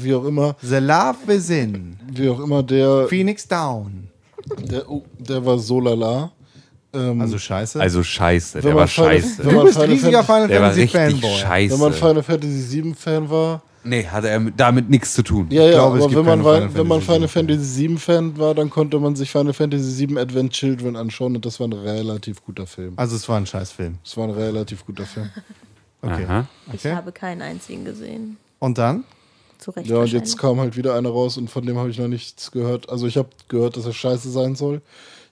Wie 0.00 0.14
auch 0.14 0.24
immer, 0.24 0.56
The 0.62 0.76
love 0.78 1.16
within. 1.26 1.98
wie 2.10 2.30
auch 2.30 2.40
immer, 2.40 2.62
der, 2.62 3.06
Phoenix 3.08 3.46
down. 3.46 4.07
Der, 4.70 4.90
oh, 4.90 5.04
der 5.18 5.44
war 5.44 5.58
so 5.58 5.80
lala. 5.80 6.32
Ähm, 6.92 7.20
Also 7.20 7.38
scheiße. 7.38 7.80
Also 7.80 8.02
scheiße, 8.02 8.54
Wenn 8.58 8.62
der 8.62 8.74
war 8.76 8.88
Final- 8.88 9.20
scheiße. 9.20 9.38
wenn 9.44 9.48
du 9.50 9.56
man 9.56 9.66
bist 9.66 9.78
Final 9.78 9.94
riesiger 9.94 10.24
Final 10.24 10.48
Der 10.48 10.60
war 10.62 10.70
Fantasy 10.72 10.96
richtig 10.96 11.20
Fanboy. 11.20 11.38
scheiße. 11.38 11.74
wenn 11.74 11.80
man 11.80 11.92
Final 11.92 12.22
Fantasy 12.22 12.60
7 12.62 12.94
Fan 12.94 13.30
war. 13.30 13.62
nee, 13.84 14.04
hatte 14.06 14.28
er 14.30 14.40
damit 14.56 14.88
nichts 14.90 15.12
zu 15.14 15.22
tun. 15.22 15.48
Ja, 15.50 15.64
ja, 15.64 15.70
glaube, 15.72 15.98
es 15.98 16.04
aber 16.04 16.14
gibt 16.14 16.26
wenn 16.26 16.42
man, 16.42 16.54
Final 16.54 16.74
wenn 16.74 16.86
man 16.86 17.00
Fantasy 17.02 17.28
Final 17.28 17.28
7 17.28 17.48
Fantasy 17.58 17.64
7 17.74 17.98
Fan 17.98 18.38
war, 18.38 18.54
dann 18.54 18.70
konnte 18.70 18.98
man 18.98 19.16
sich 19.16 19.30
Final 19.30 19.52
Fantasy 19.52 19.90
7 19.90 20.16
Advent 20.18 20.52
Children 20.54 20.96
anschauen 20.96 21.36
und 21.36 21.44
das 21.44 21.60
war 21.60 21.68
ein 21.68 21.72
relativ 21.74 22.42
guter 22.42 22.66
Film. 22.66 22.94
Also 22.96 23.16
es 23.16 23.28
war 23.28 23.36
ein 23.36 23.46
Scheißfilm. 23.46 23.98
Das 24.02 24.16
war 24.16 24.24
ein 24.24 24.30
relativ 24.30 24.84
guter 24.86 25.04
Film. 25.04 25.28
Okay. 26.00 26.24
Aha. 26.26 26.46
Ich 26.72 26.80
okay. 26.86 26.94
habe 26.94 27.12
keinen 27.12 27.42
einzigen 27.42 27.84
gesehen. 27.84 28.36
Und 28.60 28.78
dann? 28.78 29.04
Zu 29.58 29.72
Recht 29.72 29.88
Ja, 29.88 29.98
und 29.98 30.12
jetzt 30.12 30.38
kam 30.38 30.60
halt 30.60 30.76
wieder 30.76 30.94
einer 30.94 31.10
raus 31.10 31.36
und 31.36 31.50
von 31.50 31.66
dem 31.66 31.76
habe 31.76 31.90
ich 31.90 31.98
noch 31.98 32.08
nichts 32.08 32.50
gehört. 32.50 32.88
Also 32.88 33.06
ich 33.06 33.16
habe 33.16 33.28
gehört, 33.48 33.76
dass 33.76 33.86
er 33.86 33.92
scheiße 33.92 34.30
sein 34.30 34.54
soll. 34.54 34.80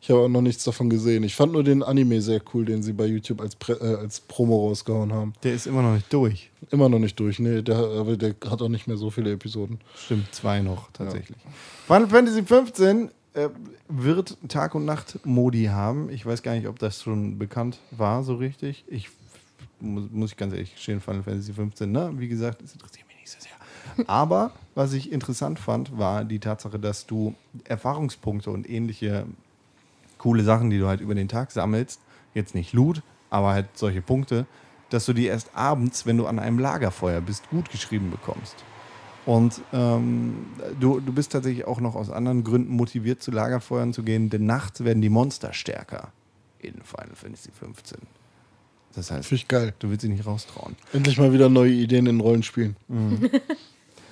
Ich 0.00 0.10
habe 0.10 0.20
auch 0.20 0.28
noch 0.28 0.40
nichts 0.42 0.62
davon 0.62 0.90
gesehen. 0.90 1.24
Ich 1.24 1.34
fand 1.34 1.52
nur 1.52 1.64
den 1.64 1.82
Anime 1.82 2.20
sehr 2.20 2.40
cool, 2.54 2.64
den 2.64 2.82
sie 2.82 2.92
bei 2.92 3.06
YouTube 3.06 3.40
als, 3.40 3.56
Pre 3.56 3.72
äh, 3.80 3.96
als 3.96 4.20
Promo 4.20 4.68
rausgehauen 4.68 5.12
haben. 5.12 5.32
Der 5.42 5.54
ist 5.54 5.66
immer 5.66 5.82
noch 5.82 5.94
nicht 5.94 6.12
durch. 6.12 6.50
Immer 6.70 6.88
noch 6.88 6.98
nicht 6.98 7.18
durch. 7.18 7.38
Nee, 7.38 7.62
der, 7.62 7.76
aber 7.76 8.16
der 8.16 8.34
hat 8.48 8.62
auch 8.62 8.68
nicht 8.68 8.86
mehr 8.86 8.96
so 8.96 9.10
viele 9.10 9.32
Episoden. 9.32 9.80
Stimmt, 9.96 10.32
zwei 10.34 10.60
noch 10.60 10.90
tatsächlich. 10.92 11.38
Final 11.86 12.08
Fantasy 12.08 12.42
15 12.44 13.10
äh, 13.34 13.48
wird 13.88 14.36
Tag- 14.48 14.74
und 14.74 14.84
Nacht-Modi 14.84 15.64
haben. 15.64 16.08
Ich 16.10 16.24
weiß 16.24 16.42
gar 16.42 16.54
nicht, 16.54 16.68
ob 16.68 16.78
das 16.78 17.02
schon 17.02 17.38
bekannt 17.38 17.78
war, 17.90 18.22
so 18.22 18.36
richtig. 18.36 18.84
Ich 18.88 19.08
muss, 19.80 20.04
muss 20.10 20.30
ich 20.30 20.36
ganz 20.36 20.52
ehrlich 20.52 20.74
gestehen, 20.74 21.00
Final 21.00 21.22
Fantasy 21.22 21.52
15, 21.52 21.90
ne? 21.90 22.12
Wie 22.14 22.28
gesagt, 22.28 22.62
es 22.62 22.72
interessiert 22.72 23.06
mich 23.08 23.16
nicht 23.16 23.30
so 23.30 23.38
sehr. 23.40 23.55
Aber 24.06 24.52
was 24.74 24.92
ich 24.92 25.12
interessant 25.12 25.58
fand, 25.58 25.98
war 25.98 26.24
die 26.24 26.38
Tatsache, 26.38 26.78
dass 26.78 27.06
du 27.06 27.34
Erfahrungspunkte 27.64 28.50
und 28.50 28.68
ähnliche 28.68 29.26
coole 30.18 30.42
Sachen, 30.44 30.70
die 30.70 30.78
du 30.78 30.86
halt 30.86 31.00
über 31.00 31.14
den 31.14 31.28
Tag 31.28 31.50
sammelst, 31.50 32.00
jetzt 32.34 32.54
nicht 32.54 32.72
Loot, 32.72 33.02
aber 33.30 33.50
halt 33.50 33.66
solche 33.74 34.02
Punkte, 34.02 34.46
dass 34.90 35.06
du 35.06 35.12
die 35.12 35.26
erst 35.26 35.54
abends, 35.54 36.06
wenn 36.06 36.16
du 36.16 36.26
an 36.26 36.38
einem 36.38 36.58
Lagerfeuer 36.58 37.20
bist, 37.20 37.48
gut 37.50 37.70
geschrieben 37.70 38.10
bekommst. 38.10 38.56
Und 39.24 39.60
ähm, 39.72 40.46
du, 40.78 41.00
du 41.00 41.12
bist 41.12 41.32
tatsächlich 41.32 41.64
auch 41.66 41.80
noch 41.80 41.96
aus 41.96 42.10
anderen 42.10 42.44
Gründen 42.44 42.72
motiviert, 42.72 43.20
zu 43.22 43.32
Lagerfeuern 43.32 43.92
zu 43.92 44.04
gehen, 44.04 44.30
denn 44.30 44.46
nachts 44.46 44.84
werden 44.84 45.02
die 45.02 45.08
Monster 45.08 45.52
stärker 45.52 46.12
in 46.60 46.74
Final 46.82 47.14
Fantasy 47.14 47.50
15. 47.50 47.98
Das 48.94 49.10
heißt, 49.10 49.28
Finde 49.28 49.42
ich 49.42 49.48
geil. 49.48 49.74
du 49.80 49.90
willst 49.90 50.02
sie 50.02 50.08
nicht 50.08 50.24
raustrauen. 50.26 50.76
Endlich 50.92 51.18
mal 51.18 51.32
wieder 51.32 51.48
neue 51.48 51.72
Ideen 51.72 52.06
in 52.06 52.20
Rollenspielen. 52.20 52.76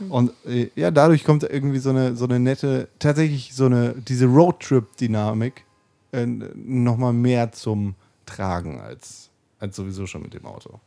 Und 0.08 0.32
äh, 0.46 0.70
ja, 0.74 0.90
dadurch 0.90 1.24
kommt 1.24 1.42
irgendwie 1.44 1.78
so 1.78 1.90
eine, 1.90 2.16
so 2.16 2.24
eine 2.24 2.40
nette, 2.40 2.88
tatsächlich 2.98 3.54
so 3.54 3.66
eine, 3.66 3.94
diese 3.94 4.26
Roadtrip-Dynamik 4.26 5.64
äh, 6.12 6.26
nochmal 6.26 7.12
mehr 7.12 7.52
zum 7.52 7.94
Tragen 8.26 8.80
als, 8.80 9.30
als 9.58 9.76
sowieso 9.76 10.06
schon 10.06 10.22
mit 10.22 10.34
dem 10.34 10.46
Auto. 10.46 10.80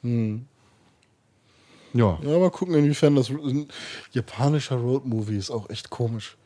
Ja. 1.93 2.19
Ja, 2.21 2.39
mal 2.39 2.51
gucken, 2.51 2.75
inwiefern 2.75 3.15
das. 3.15 3.29
Ein 3.29 3.67
japanischer 4.11 4.75
Roadmovie 4.75 5.37
ist 5.37 5.51
auch 5.51 5.69
echt 5.69 5.89
komisch. 5.89 6.37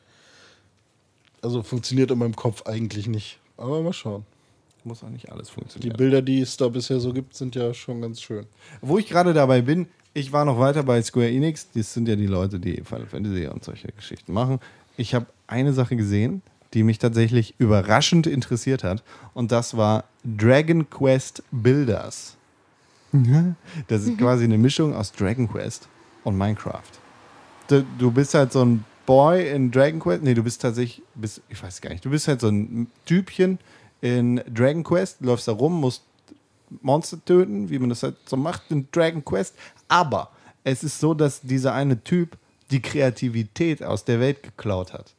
Also 1.42 1.64
funktioniert 1.64 2.12
in 2.12 2.20
meinem 2.20 2.36
Kopf 2.36 2.68
eigentlich 2.68 3.08
nicht. 3.08 3.40
Aber 3.58 3.82
mal 3.82 3.94
schauen. 3.94 4.26
Muss 4.84 5.04
auch 5.04 5.10
nicht 5.10 5.32
alles 5.32 5.48
Die 5.50 5.54
funktionieren. 5.54 5.98
Bilder, 5.98 6.22
die 6.22 6.42
es 6.42 6.58
da 6.58 6.68
bisher 6.68 7.00
so 7.00 7.14
gibt, 7.14 7.36
sind 7.36 7.56
ja 7.56 7.74
schon 7.74 8.02
ganz 8.02 8.22
schön. 8.22 8.46
Wo 8.82 8.98
ich 8.98 9.08
gerade 9.08 9.34
dabei 9.34 9.62
bin, 9.62 9.88
ich 10.14 10.32
war 10.32 10.46
noch 10.46 10.60
weiter 10.60 10.84
bei 10.84 11.02
Square 11.02 11.30
Enix. 11.30 11.68
Das 11.74 11.94
sind 11.94 12.08
ja 12.08 12.16
die 12.16 12.28
Leute, 12.28 12.60
die 12.60 12.82
Final 12.84 13.08
Fantasy 13.08 13.48
und 13.48 13.64
solche 13.64 13.90
Geschichten 13.90 14.34
machen. 14.34 14.60
Ich 14.98 15.16
habe 15.16 15.28
eine 15.48 15.74
Sache 15.74 15.96
gesehen, 15.96 16.42
die 16.74 16.84
mich 16.84 17.00
tatsächlich 17.00 17.56
überraschend 17.58 18.28
interessiert 18.28 18.84
hat. 18.84 19.04
Und 19.34 19.52
das 19.52 19.76
war 19.78 20.06
Dragon 20.24 20.90
Quest 20.90 21.44
Builders. 21.52 22.38
Das 23.88 24.04
ist 24.04 24.18
quasi 24.18 24.46
eine 24.46 24.58
Mischung 24.58 24.96
aus 24.96 25.12
Dragon 25.12 25.50
Quest 25.50 25.90
und 26.24 26.38
Minecraft. 26.38 26.82
Du, 27.68 28.12
bist 28.12 28.34
halt 28.34 28.54
so 28.54 28.64
ein 28.64 28.86
Boy 29.06 29.50
in 29.50 29.72
Dragon 29.72 30.00
Quest. 30.00 30.24
Nee, 30.24 30.34
du 30.34 30.44
bist 30.44 30.62
tatsächlich, 30.62 31.04
bist, 31.16 31.42
ich 31.50 31.62
weiß 31.62 31.82
gar 31.82 31.90
nicht, 31.90 32.04
du 32.04 32.10
bist 32.10 32.28
halt 32.28 32.42
so 32.42 32.48
ein 32.48 32.88
Typchen 33.06 33.60
in 34.02 34.42
Dragon 34.54 34.84
Quest, 34.84 35.22
läufst 35.22 35.48
da 35.48 35.54
rum, 35.54 35.80
musst 35.80 36.04
Monster 36.82 37.24
töten, 37.24 37.70
wie 37.70 37.80
man 37.80 37.90
das 37.90 38.04
halt 38.04 38.16
so 38.26 38.38
macht 38.38 38.64
in 38.70 38.88
Dragon 38.92 39.24
Quest. 39.24 39.56
Aber 39.92 40.30
es 40.64 40.84
ist 40.84 41.00
so, 41.00 41.14
dass 41.14 41.42
dieser 41.42 41.74
eine 41.74 42.02
Typ 42.04 42.38
die 42.72 42.82
Kreativität 42.82 43.84
aus 43.84 44.06
der 44.06 44.20
Welt 44.20 44.42
geklaut 44.42 44.94
hat. 44.94 45.14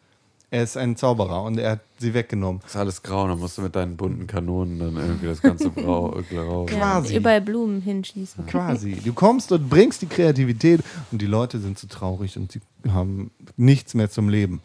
Er 0.51 0.63
ist 0.63 0.77
ein 0.77 0.97
Zauberer 0.97 1.43
und 1.45 1.59
er 1.59 1.73
hat 1.73 1.81
sie 1.99 2.13
weggenommen. 2.15 2.61
Das 2.63 2.73
ist 2.73 2.77
alles 2.77 3.03
grau, 3.03 3.27
dann 3.27 3.39
musst 3.39 3.57
du 3.59 3.63
mit 3.63 3.75
deinen 3.75 3.97
bunten 3.97 4.27
Kanonen 4.27 4.79
dann 4.79 4.97
irgendwie 4.97 5.27
das 5.27 5.41
ganze 5.41 5.71
Grau, 5.71 6.11
grau. 6.31 6.67
Ja, 6.69 6.77
Quasi. 6.77 7.17
überall 7.17 7.41
Blumen 7.41 7.81
hinschießen. 7.81 8.47
Quasi. 8.47 8.97
Du 9.03 9.13
kommst 9.15 9.51
und 9.53 9.69
bringst 9.69 10.03
die 10.03 10.07
Kreativität 10.07 10.81
und 11.11 11.23
die 11.23 11.27
Leute 11.27 11.59
sind 11.59 11.79
zu 11.79 11.87
traurig 11.87 12.37
und 12.37 12.53
sie 12.53 12.61
haben 12.89 13.31
nichts 13.57 13.95
mehr 13.95 14.11
zum 14.11 14.29
Leben. 14.29 14.61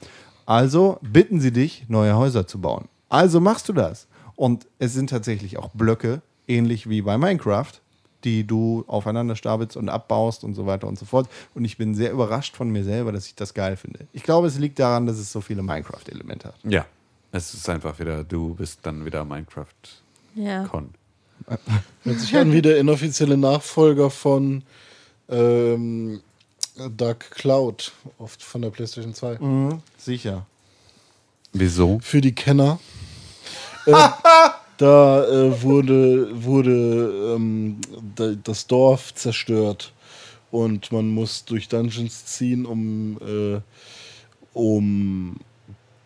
Also 0.46 1.00
bitten 1.02 1.40
sie 1.42 1.52
dich, 1.52 1.86
neue 1.90 2.16
Häuser 2.16 2.48
zu 2.48 2.60
bauen. 2.60 2.88
Also 3.10 3.40
machst 3.40 3.68
du 3.70 3.74
das. 3.74 4.08
Und 4.36 4.68
es 4.80 4.94
sind 4.94 5.10
tatsächlich 5.10 5.58
auch 5.58 5.70
Blöcke, 5.70 6.22
ähnlich 6.48 6.90
wie 6.90 7.02
bei 7.02 7.18
Minecraft, 7.18 7.72
die 8.24 8.46
du 8.46 8.84
aufeinander 8.88 9.36
stapelst 9.36 9.78
und 9.78 9.90
abbaust 9.90 10.44
und 10.44 10.56
so 10.56 10.66
weiter 10.66 10.88
und 10.88 10.98
so 10.98 11.06
fort. 11.06 11.30
Und 11.54 11.66
ich 11.66 11.78
bin 11.78 11.96
sehr 11.96 12.12
überrascht 12.12 12.56
von 12.56 12.70
mir 12.70 12.84
selber, 12.84 13.12
dass 13.12 13.28
ich 13.28 13.36
das 13.36 13.54
geil 13.54 13.78
finde. 13.78 14.08
Ich 14.14 14.24
glaube, 14.24 14.48
es 14.48 14.58
liegt 14.58 14.80
daran, 14.80 15.06
dass 15.06 15.18
es 15.18 15.32
so 15.32 15.42
viele 15.42 15.62
Minecraft-Elemente 15.62 16.50
hat. 16.50 16.56
Ja, 16.64 16.86
es 17.32 17.54
ist 17.54 17.70
einfach 17.70 18.00
wieder, 18.00 18.24
du 18.24 18.56
bist 18.56 18.80
dann 18.84 19.06
wieder 19.06 19.24
Minecraft-Con. 19.24 20.44
Ja. 20.44 20.70
Hört 22.04 22.20
sich 22.20 22.36
an 22.36 22.52
wie 22.52 22.62
der 22.62 22.78
inoffizielle 22.78 23.38
Nachfolger 23.38 24.10
von 24.10 24.64
ähm, 25.30 26.22
Dark 26.96 27.32
Cloud 27.32 27.94
oft 28.18 28.44
von 28.44 28.62
der 28.62 28.70
PlayStation 28.70 29.14
2. 29.14 29.80
Sicher. 29.98 30.46
Wieso? 31.54 32.00
Für 32.02 32.22
die 32.22 32.36
Kenner. 32.36 32.80
äh, 33.86 33.94
da 34.78 35.26
äh, 35.26 35.62
wurde, 35.62 36.30
wurde 36.44 37.36
ähm, 37.36 37.78
da, 38.16 38.34
das 38.44 38.68
Dorf 38.68 39.14
zerstört 39.14 39.94
und 40.52 40.92
man 40.92 41.10
muss 41.10 41.46
durch 41.46 41.68
Dungeons 41.68 42.26
ziehen, 42.26 42.66
um, 42.66 43.18
äh, 43.22 43.60
um 44.54 45.38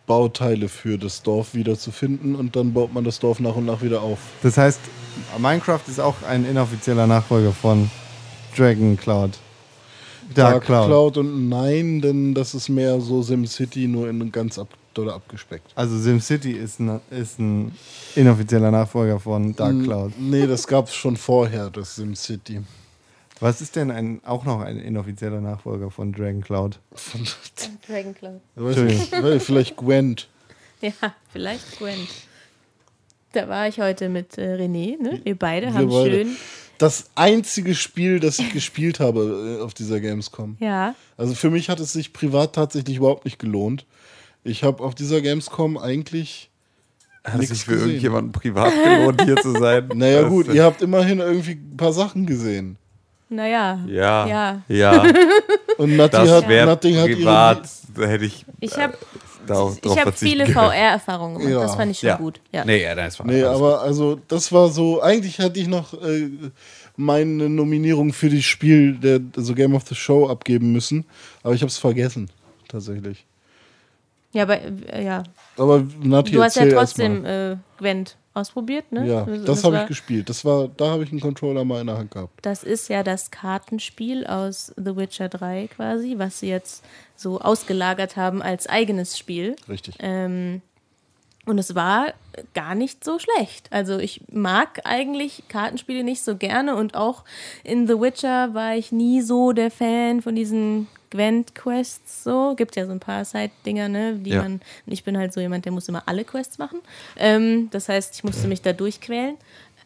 Bauteile 0.06 0.68
für 0.68 0.98
das 0.98 1.22
Dorf 1.22 1.54
wieder 1.54 1.78
zu 1.78 1.92
finden 1.92 2.34
und 2.34 2.56
dann 2.56 2.72
baut 2.72 2.92
man 2.92 3.04
das 3.04 3.18
Dorf 3.20 3.40
nach 3.40 3.56
und 3.56 3.66
nach 3.66 3.82
wieder 3.82 4.02
auf. 4.02 4.18
Das 4.42 4.56
heißt, 4.56 4.80
Minecraft 5.38 5.80
ist 5.86 6.00
auch 6.00 6.22
ein 6.28 6.44
inoffizieller 6.44 7.06
Nachfolger 7.06 7.52
von 7.52 7.90
Dragon 8.56 8.96
Cloud. 8.96 9.38
Dark, 10.34 10.64
Cloud. 10.64 11.18
und 11.18 11.48
nein, 11.48 12.00
denn 12.00 12.34
das 12.34 12.54
ist 12.54 12.68
mehr 12.68 13.00
so 13.00 13.22
SimCity, 13.22 13.86
nur 13.86 14.08
in 14.08 14.32
ganz 14.32 14.58
ab 14.58 14.68
doll 14.94 15.10
abgespeckt. 15.10 15.72
Also 15.74 15.98
SimCity 15.98 16.52
ist 16.52 16.80
ein, 16.80 17.00
ist 17.10 17.38
ein 17.38 17.72
inoffizieller 18.14 18.70
Nachfolger 18.70 19.18
von 19.20 19.54
Dark 19.56 19.82
Cloud. 19.84 20.12
Nee, 20.18 20.46
das 20.46 20.66
gab 20.66 20.88
es 20.88 20.94
schon 20.94 21.16
vorher, 21.16 21.70
das 21.70 21.96
SimCity. 21.96 22.60
Was 23.40 23.60
ist 23.60 23.74
denn 23.74 23.90
ein, 23.90 24.20
auch 24.24 24.44
noch 24.44 24.60
ein 24.60 24.78
inoffizieller 24.78 25.40
Nachfolger 25.40 25.90
von 25.90 26.12
Dragon 26.12 26.42
Cloud? 26.42 26.78
Von, 26.94 27.26
Dragon 27.88 28.14
Cloud. 28.14 28.40
weiß 28.54 28.76
ich, 28.78 29.12
weiß 29.12 29.34
ich, 29.36 29.42
vielleicht 29.42 29.76
Gwent. 29.76 30.28
Ja, 30.80 31.14
vielleicht 31.32 31.78
Gwen. 31.78 32.08
Da 33.30 33.48
war 33.48 33.68
ich 33.68 33.78
heute 33.80 34.08
mit 34.08 34.36
äh, 34.36 34.56
René, 34.56 35.00
ne? 35.00 35.20
Wir 35.22 35.38
beide 35.38 35.66
Wir 35.68 35.74
haben 35.74 35.88
beide. 35.88 36.10
schön. 36.24 36.36
Das 36.78 37.10
einzige 37.14 37.76
Spiel, 37.76 38.18
das 38.18 38.40
ich 38.40 38.52
gespielt 38.52 38.98
habe 38.98 39.58
äh, 39.60 39.62
auf 39.62 39.74
dieser 39.74 40.00
Gamescom. 40.00 40.56
Ja, 40.58 40.96
Also 41.16 41.34
für 41.34 41.50
mich 41.50 41.68
hat 41.68 41.78
es 41.78 41.92
sich 41.92 42.12
privat 42.12 42.54
tatsächlich 42.56 42.96
überhaupt 42.96 43.24
nicht 43.24 43.38
gelohnt. 43.38 43.86
Ich 44.44 44.64
habe 44.64 44.82
auf 44.82 44.94
dieser 44.94 45.20
Gamescom 45.20 45.78
eigentlich. 45.78 46.50
Hat 47.24 47.38
Nix 47.38 47.50
sich 47.50 47.64
für 47.64 47.72
gesehen. 47.72 47.88
irgendjemanden 47.90 48.32
privat 48.32 48.72
gelohnt, 48.84 49.22
hier 49.22 49.36
zu 49.36 49.52
sein? 49.52 49.88
Naja, 49.94 50.22
Das- 50.22 50.30
gut, 50.30 50.52
ihr 50.52 50.64
habt 50.64 50.82
immerhin 50.82 51.20
irgendwie 51.20 51.52
ein 51.52 51.76
paar 51.76 51.92
Sachen 51.92 52.26
gesehen. 52.26 52.76
naja. 53.28 53.78
Ja. 53.86 54.26
Ja. 54.26 54.62
Ja. 54.68 55.04
Und 55.78 55.96
Nati 55.96 56.16
Das 56.16 56.30
hat, 56.30 56.48
Nati 56.48 56.92
hat 56.94 57.06
privat, 57.06 57.68
da 57.96 58.06
hätte 58.06 58.24
ich, 58.24 58.44
Ich 58.58 58.76
habe 58.76 58.94
darauf 59.46 59.76
ich 59.76 59.80
drauf 59.82 59.96
hab 59.96 60.02
verzichten 60.02 60.40
viele. 60.46 60.52
VR-Erfahrungen 60.52 61.38
gemacht. 61.38 61.52
Ja. 61.52 61.60
Das 61.62 61.76
fand 61.76 61.92
ich 61.92 62.00
schon 62.00 62.08
Ja. 62.08 62.16
gut. 62.16 62.40
Ja. 62.50 62.64
Nee, 62.64 62.82
ja, 62.82 62.94
das 62.96 63.18
war 63.20 63.26
Nee, 63.26 63.42
aber 63.44 63.80
also 63.82 64.18
das 64.26 64.50
war 64.50 64.68
so, 64.70 65.00
eigentlich 65.00 65.38
hatte 65.38 65.60
ich 65.60 65.68
noch 65.68 65.94
äh, 66.02 66.28
meine 66.96 67.48
Nominierung 67.48 68.12
für 68.12 68.28
das 68.30 68.42
Spiel, 68.44 68.96
der 68.96 69.20
also 69.36 69.54
Game 69.54 69.74
of 69.74 69.84
the 69.88 69.94
Show 69.94 70.28
abgeben 70.28 70.72
müssen, 70.72 71.04
aber 71.44 71.54
ich 71.54 71.62
habe 71.62 71.68
es 71.70 71.78
vergessen, 71.78 72.28
tatsächlich. 72.68 73.24
Ja, 74.32 74.42
aber 74.44 74.60
äh, 74.62 75.04
ja. 75.04 75.22
Aber 75.56 75.84
Nati, 76.02 76.32
Du 76.32 76.42
hast 76.42 76.56
ja 76.56 76.66
trotzdem 76.66 77.24
äh, 77.24 77.56
Gwent 77.78 78.16
ausprobiert, 78.34 78.90
ne? 78.92 79.06
Ja, 79.06 79.24
Das- 79.24 79.44
das, 79.44 79.64
habe 79.64 79.80
ich 79.82 79.86
gespielt. 79.88 80.28
Das 80.30 80.44
war, 80.44 80.68
da 80.68 80.90
habe 80.92 81.04
ich 81.04 81.10
einen 81.10 81.20
Controller 81.20 81.64
mal 81.64 81.80
in 81.82 81.86
der 81.88 81.98
Hand 81.98 82.10
gehabt. 82.12 82.32
Das 82.40 82.62
ist 82.62 82.88
ja 82.88 83.02
das 83.02 83.30
Kartenspiel 83.30 84.26
aus 84.26 84.72
The 84.76 84.96
Witcher 84.96 85.28
3 85.28 85.68
quasi, 85.76 86.14
was 86.16 86.40
sie 86.40 86.48
jetzt 86.48 86.82
so 87.14 87.40
ausgelagert 87.42 88.16
haben 88.16 88.40
als 88.40 88.66
eigenes 88.66 89.18
Spiel. 89.18 89.54
Richtig. 89.68 89.96
Ähm, 90.00 90.62
und 91.44 91.58
es 91.58 91.74
war 91.74 92.14
gar 92.54 92.74
nicht 92.74 93.04
so 93.04 93.18
schlecht. 93.18 93.66
Also 93.70 93.98
ich 93.98 94.22
mag 94.30 94.80
eigentlich 94.84 95.42
Kartenspiele 95.48 96.04
nicht 96.04 96.22
so 96.24 96.36
gerne 96.36 96.76
und 96.76 96.94
auch 96.94 97.24
in 97.64 97.86
The 97.86 98.00
Witcher 98.00 98.54
war 98.54 98.76
ich 98.76 98.92
nie 98.92 99.20
so 99.20 99.52
der 99.52 99.70
Fan 99.70 100.22
von 100.22 100.34
diesen 100.36 100.86
Gwent-Quests 101.12 102.24
so. 102.24 102.54
Gibt 102.56 102.76
ja 102.76 102.86
so 102.86 102.92
ein 102.92 103.00
paar 103.00 103.24
Side-Dinger, 103.24 103.88
ne, 103.88 104.14
die 104.14 104.30
Ja. 104.30 104.42
man. 104.42 104.54
Und 104.86 104.92
ich 104.92 105.04
bin 105.04 105.16
halt 105.16 105.32
so 105.32 105.40
jemand, 105.40 105.64
der 105.64 105.72
muss 105.72 105.88
immer 105.88 106.02
alle 106.06 106.24
Quests 106.24 106.58
machen. 106.58 106.80
Ähm, 107.16 107.68
das 107.70 107.88
heißt, 107.88 108.14
ich 108.14 108.24
musste 108.24 108.48
mich 108.48 108.62
da 108.62 108.72
durchquälen. 108.72 109.36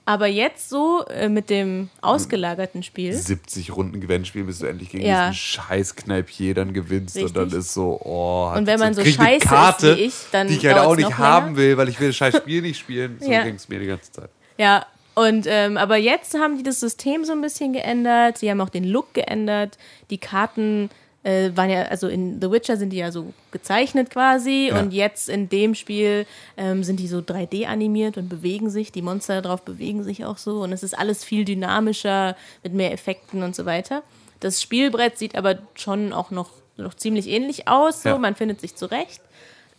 Aber 0.08 0.28
jetzt 0.28 0.68
so 0.68 1.04
äh, 1.08 1.28
mit 1.28 1.50
dem 1.50 1.90
ausgelagerten 2.00 2.84
Spiel. 2.84 3.12
70 3.12 3.74
Runden 3.74 4.00
Gewinnspiel, 4.00 4.44
bis 4.44 4.60
du 4.60 4.66
endlich 4.66 4.90
gegen 4.90 5.04
Ja. 5.04 5.30
diesen 5.30 5.34
scheiß 5.34 5.96
Kneipier 5.96 6.54
dann 6.54 6.72
gewinnst 6.72 7.16
Richtig. 7.16 7.36
und 7.36 7.36
dann 7.52 7.58
ist 7.58 7.74
so, 7.74 8.00
oh. 8.04 8.52
Und 8.56 8.68
wenn 8.68 8.78
man 8.78 8.94
so 8.94 9.04
scheiße 9.04 9.38
ist 9.38 9.48
Karte, 9.48 9.96
wie 9.96 10.02
ich, 10.02 10.14
dann 10.30 10.46
die 10.46 10.54
ich 10.54 10.64
halt 10.66 10.78
auch 10.78 10.94
nicht 10.94 11.18
haben 11.18 11.46
länger. 11.46 11.56
will, 11.58 11.76
weil 11.76 11.88
ich 11.88 11.98
will 11.98 12.06
das 12.08 12.16
scheiß 12.16 12.36
Spiel 12.36 12.62
nicht 12.62 12.78
spielen. 12.78 13.16
So 13.20 13.32
Ja. 13.32 13.42
ging 13.42 13.56
es 13.56 13.68
mir 13.68 13.80
die 13.80 13.86
ganze 13.86 14.12
Zeit. 14.12 14.30
Ja, 14.58 14.86
und 15.16 15.46
ähm, 15.48 15.76
aber 15.76 15.96
jetzt 15.96 16.34
haben 16.34 16.56
die 16.56 16.62
das 16.62 16.78
System 16.78 17.24
so 17.24 17.32
ein 17.32 17.40
bisschen 17.40 17.72
geändert. 17.72 18.38
Sie 18.38 18.48
haben 18.48 18.60
auch 18.60 18.68
den 18.68 18.84
Look 18.84 19.12
geändert. 19.14 19.76
Die 20.10 20.18
Karten 20.18 20.88
äh, 21.26 21.56
waren 21.56 21.70
ja, 21.70 21.82
also 21.82 22.06
in 22.06 22.40
The 22.40 22.52
Witcher 22.52 22.76
sind 22.76 22.90
die 22.90 22.98
ja 22.98 23.10
so 23.10 23.32
gezeichnet 23.50 24.10
quasi. 24.10 24.68
Ja. 24.68 24.78
Und 24.78 24.92
jetzt 24.92 25.28
in 25.28 25.48
dem 25.48 25.74
Spiel 25.74 26.24
ähm, 26.56 26.84
sind 26.84 27.00
die 27.00 27.08
so 27.08 27.18
3D 27.18 27.66
animiert 27.66 28.16
und 28.16 28.28
bewegen 28.28 28.70
sich. 28.70 28.92
Die 28.92 29.02
Monster 29.02 29.42
drauf 29.42 29.62
bewegen 29.62 30.04
sich 30.04 30.24
auch 30.24 30.38
so. 30.38 30.62
Und 30.62 30.70
es 30.70 30.84
ist 30.84 30.96
alles 30.96 31.24
viel 31.24 31.44
dynamischer 31.44 32.36
mit 32.62 32.74
mehr 32.74 32.92
Effekten 32.92 33.42
und 33.42 33.56
so 33.56 33.66
weiter. 33.66 34.04
Das 34.38 34.62
Spielbrett 34.62 35.18
sieht 35.18 35.34
aber 35.34 35.58
schon 35.74 36.12
auch 36.12 36.30
noch, 36.30 36.50
noch 36.76 36.94
ziemlich 36.94 37.26
ähnlich 37.28 37.66
aus. 37.66 38.04
So. 38.04 38.10
Ja. 38.10 38.18
Man 38.18 38.36
findet 38.36 38.60
sich 38.60 38.76
zurecht. 38.76 39.20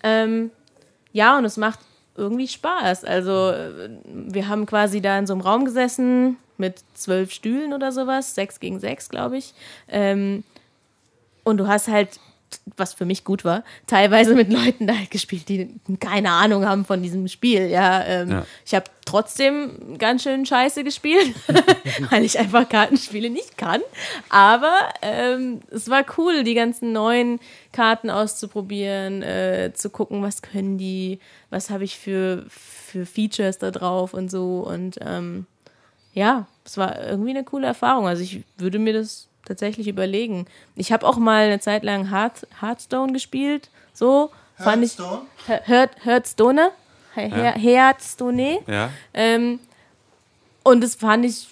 Ähm, 0.03 0.51
ja, 1.13 1.37
und 1.37 1.45
es 1.45 1.55
macht 1.55 1.79
irgendwie 2.17 2.49
Spaß. 2.49 3.05
Also 3.05 3.51
äh, 3.51 3.89
wir 4.03 4.49
haben 4.49 4.65
quasi 4.65 4.99
da 4.99 5.17
in 5.17 5.25
so 5.25 5.33
einem 5.33 5.41
Raum 5.41 5.63
gesessen 5.63 6.35
mit 6.57 6.81
zwölf 6.93 7.31
Stühlen 7.31 7.71
oder 7.71 7.93
sowas, 7.93 8.35
sechs 8.35 8.59
gegen 8.59 8.81
sechs, 8.81 9.07
glaube 9.07 9.37
ich. 9.37 9.53
Ähm, 9.87 10.43
und 11.47 11.57
du 11.57 11.67
hast 11.67 11.87
halt, 11.87 12.09
was 12.77 12.93
für 12.93 13.03
mich 13.05 13.23
gut 13.25 13.43
war, 13.43 13.63
teilweise 13.87 14.33
mit 14.33 14.51
Leuten 14.53 14.87
da 14.87 14.95
halt 14.95 15.11
gespielt, 15.11 15.49
die 15.49 15.69
keine 15.99 16.31
Ahnung 16.31 16.65
haben 16.65 16.85
von 16.85 17.01
diesem 17.03 17.27
Spiel. 17.27 17.67
Ja, 17.67 18.03
ähm, 18.05 18.29
Ja. 18.31 18.45
ich 18.65 18.73
habe 18.73 18.85
trotzdem 19.05 19.97
ganz 19.97 20.23
schön 20.23 20.45
Scheiße 20.45 20.83
gespielt, 20.85 21.33
weil 22.09 22.23
ich 22.23 22.39
einfach 22.39 22.69
Kartenspiele 22.69 23.29
nicht 23.29 23.57
kann. 23.57 23.81
Aber 24.29 24.73
ähm, 25.01 25.59
es 25.71 25.89
war 25.89 26.05
cool, 26.17 26.43
die 26.45 26.53
ganzen 26.53 26.93
neuen 26.93 27.39
Karten 27.73 28.09
auszuprobieren, 28.09 29.23
äh, 29.23 29.71
zu 29.73 29.89
gucken, 29.89 30.21
was 30.21 30.41
können 30.41 30.77
die, 30.77 31.19
was 31.49 31.69
habe 31.69 31.83
ich 31.83 31.97
für, 31.99 32.45
für 32.49 33.05
Features 33.05 33.57
da 33.57 33.71
drauf 33.71 34.13
und 34.13 34.31
so. 34.31 34.59
Und 34.59 34.99
ähm, 35.01 35.47
ja, 36.13 36.47
es 36.65 36.77
war 36.77 37.01
irgendwie 37.03 37.31
eine 37.31 37.43
coole 37.43 37.67
Erfahrung. 37.67 38.07
Also 38.07 38.23
ich 38.23 38.43
würde 38.57 38.79
mir 38.79 38.93
das 38.93 39.27
tatsächlich 39.47 39.87
überlegen. 39.87 40.45
Ich 40.75 40.91
habe 40.91 41.05
auch 41.07 41.17
mal 41.17 41.45
eine 41.45 41.59
Zeit 41.59 41.83
lang 41.83 42.11
Heart, 42.11 42.47
Hearthstone 42.61 43.13
gespielt. 43.13 43.69
So 43.93 44.29
fand 44.57 44.83
ich. 44.83 44.97
Heart, 45.67 45.91
Hearthstone? 46.05 46.71
He- 47.15 47.21
Her- 47.31 47.53
Hearthstone. 47.55 48.59
Ja. 48.67 48.89
Ähm, 49.13 49.59
und 50.63 50.81
das 50.83 50.95
fand 50.95 51.25
ich 51.25 51.47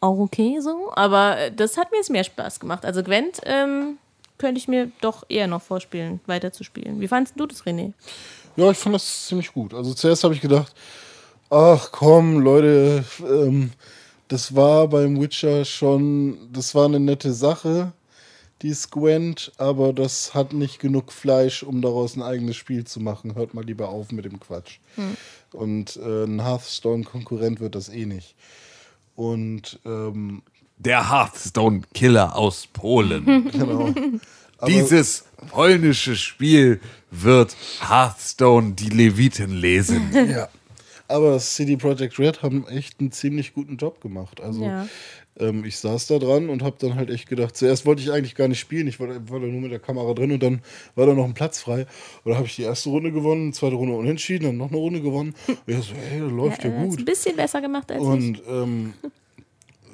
auch 0.00 0.18
okay 0.18 0.58
so, 0.60 0.90
aber 0.94 1.50
das 1.54 1.76
hat 1.76 1.90
mir 1.90 1.98
jetzt 1.98 2.10
mehr 2.10 2.24
Spaß 2.24 2.60
gemacht. 2.60 2.84
Also 2.84 3.02
Gwent 3.02 3.40
ähm, 3.44 3.98
könnte 4.38 4.58
ich 4.58 4.68
mir 4.68 4.90
doch 5.00 5.24
eher 5.28 5.46
noch 5.46 5.62
vorspielen, 5.62 6.20
weiterzuspielen. 6.26 7.00
Wie 7.00 7.08
fandest 7.08 7.38
du 7.38 7.46
das, 7.46 7.64
René? 7.64 7.92
Ja, 8.56 8.70
ich 8.70 8.76
fand 8.78 8.94
das 8.94 9.26
ziemlich 9.26 9.52
gut. 9.52 9.72
Also 9.74 9.94
zuerst 9.94 10.24
habe 10.24 10.34
ich 10.34 10.40
gedacht, 10.40 10.74
ach 11.50 11.88
komm, 11.92 12.40
Leute, 12.40 13.04
ähm, 13.20 13.72
das 14.28 14.54
war 14.54 14.88
beim 14.88 15.20
Witcher 15.20 15.64
schon, 15.64 16.38
das 16.52 16.74
war 16.74 16.86
eine 16.86 17.00
nette 17.00 17.32
Sache, 17.32 17.92
die 18.62 18.72
Squent, 18.72 19.52
aber 19.58 19.92
das 19.92 20.32
hat 20.34 20.52
nicht 20.52 20.78
genug 20.78 21.12
Fleisch, 21.12 21.62
um 21.62 21.82
daraus 21.82 22.16
ein 22.16 22.22
eigenes 22.22 22.56
Spiel 22.56 22.84
zu 22.84 23.00
machen. 23.00 23.34
Hört 23.34 23.52
mal 23.52 23.64
lieber 23.64 23.90
auf 23.90 24.10
mit 24.10 24.24
dem 24.24 24.40
Quatsch. 24.40 24.78
Und 25.52 25.96
äh, 25.96 26.24
ein 26.24 26.42
Hearthstone-Konkurrent 26.42 27.60
wird 27.60 27.74
das 27.74 27.88
eh 27.88 28.06
nicht. 28.06 28.34
Und 29.16 29.78
ähm, 29.84 30.42
Der 30.78 31.10
Hearthstone-Killer 31.10 32.36
aus 32.36 32.66
Polen. 32.72 33.50
genau. 33.52 33.92
Dieses 34.66 35.24
polnische 35.50 36.16
Spiel 36.16 36.80
wird 37.10 37.54
Hearthstone 37.86 38.72
die 38.72 38.88
Leviten 38.88 39.50
lesen. 39.50 40.10
Ja. 40.12 40.48
Aber 41.14 41.38
CD 41.38 41.76
Projekt 41.76 42.18
Red 42.18 42.42
haben 42.42 42.66
echt 42.66 42.98
einen 42.98 43.12
ziemlich 43.12 43.54
guten 43.54 43.76
Job 43.76 44.00
gemacht. 44.00 44.40
Also 44.40 44.64
Ja. 44.64 44.88
ähm, 45.38 45.64
ich 45.64 45.78
saß 45.78 46.08
da 46.08 46.18
dran 46.18 46.48
und 46.48 46.62
habe 46.64 46.74
dann 46.80 46.96
halt 46.96 47.08
echt 47.08 47.28
gedacht, 47.28 47.56
zuerst 47.56 47.86
wollte 47.86 48.02
ich 48.02 48.10
eigentlich 48.10 48.34
gar 48.34 48.48
nicht 48.48 48.58
spielen, 48.58 48.88
ich 48.88 48.98
war, 48.98 49.06
war 49.30 49.38
da 49.38 49.46
nur 49.46 49.60
mit 49.60 49.70
der 49.70 49.78
Kamera 49.78 50.12
drin 50.12 50.32
und 50.32 50.42
dann 50.42 50.60
war 50.96 51.06
da 51.06 51.14
noch 51.14 51.24
ein 51.24 51.34
Platz 51.34 51.60
frei. 51.60 51.86
Und 52.24 52.32
da 52.32 52.36
habe 52.36 52.48
ich 52.48 52.56
die 52.56 52.62
erste 52.62 52.88
Runde 52.88 53.12
gewonnen, 53.12 53.52
zweite 53.52 53.76
Runde 53.76 53.94
unentschieden, 53.94 54.44
dann 54.46 54.56
noch 54.56 54.70
eine 54.70 54.76
Runde 54.76 55.00
gewonnen. 55.02 55.36
Und 55.46 55.58
ich 55.66 55.76
so, 55.84 55.94
hey, 55.94 56.18
das 56.20 56.32
läuft 56.32 56.64
ja, 56.64 56.72
hat's 56.72 56.88
gut. 56.90 56.98
ein 56.98 57.04
bisschen 57.04 57.36
besser 57.36 57.60
gemacht 57.60 57.92
als 57.92 58.02
ich. 58.02 58.08
Und, 58.08 58.42
ähm, 58.48 58.94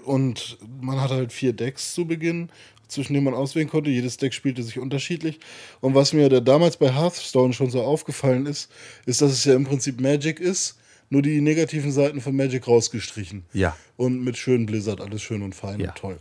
und 0.07 0.57
man 0.81 1.01
hatte 1.03 1.15
halt 1.17 1.35
vier 1.35 1.53
Decks 1.53 1.93
zu 1.93 2.07
Beginn, 2.07 2.49
zwischen 2.89 3.13
denen 3.13 3.25
man 3.25 3.35
auswählen 3.35 3.69
konnte. 3.69 3.91
Jedes 3.91 4.17
Deck 4.17 4.33
spielte 4.33 4.63
sich 4.63 4.79
unterschiedlich. 4.79 5.39
Und 5.83 5.95
was 5.95 6.15
mir 6.15 6.31
da 6.31 6.41
damals 6.41 6.79
bei 6.79 6.93
Hearthstone 6.95 7.53
schon 7.53 7.69
so 7.71 7.83
aufgefallen 7.83 8.47
ist, 8.47 8.71
ist, 9.05 9.21
dass 9.21 9.33
es 9.33 9.45
ja 9.45 9.55
im 9.55 9.65
Prinzip 9.65 10.01
Magic 10.01 10.41
ist, 10.41 10.79
nur 11.11 11.23
die 11.23 11.41
negativen 11.41 11.93
Seiten 11.93 12.21
von 12.21 12.35
Magic 12.37 12.67
rausgestrichen. 12.67 13.45
Ja. 13.53 13.77
Und 13.97 14.23
mit 14.25 14.37
schönen 14.39 14.65
Blizzard, 14.67 15.01
alles 15.01 15.23
schön 15.23 15.43
und 15.43 15.55
fein 15.55 15.81
Ja. 15.81 15.89
und 15.91 15.97
toll. 15.99 16.19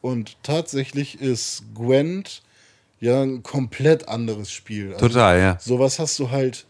Und 0.00 0.36
tatsächlich 0.42 1.20
ist 1.20 1.62
Gwent 1.74 2.42
ja 3.00 3.22
ein 3.22 3.42
komplett 3.42 4.08
anderes 4.08 4.50
Spiel. 4.50 4.92
Also 4.94 5.08
Total, 5.08 5.38
ja. 5.38 5.58
Sowas 5.60 5.98
hast 5.98 6.18
du 6.18 6.30
halt 6.30 6.66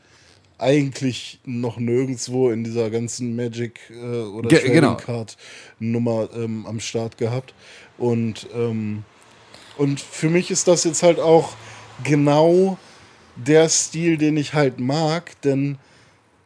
eigentlich 0.58 1.40
noch 1.44 1.78
nirgendwo 1.78 2.50
in 2.50 2.62
dieser 2.62 2.90
ganzen 2.90 3.34
Magic 3.34 3.80
äh, 3.90 3.94
oder 3.94 4.48
Ge- 4.48 4.58
Trading 4.60 4.74
genau. 4.74 4.96
Card 4.96 5.36
Nummer 5.80 6.28
ähm, 6.36 6.66
am 6.66 6.78
Start 6.78 7.18
gehabt. 7.18 7.52
Und, 7.98 8.46
ähm, 8.54 9.04
und 9.76 9.98
für 10.00 10.28
mich 10.30 10.50
ist 10.50 10.68
das 10.68 10.84
jetzt 10.84 11.02
halt 11.02 11.18
auch 11.18 11.54
genau 12.04 12.78
der 13.36 13.68
Stil, 13.68 14.18
den 14.18 14.36
ich 14.36 14.54
halt 14.54 14.78
mag, 14.78 15.40
denn 15.42 15.78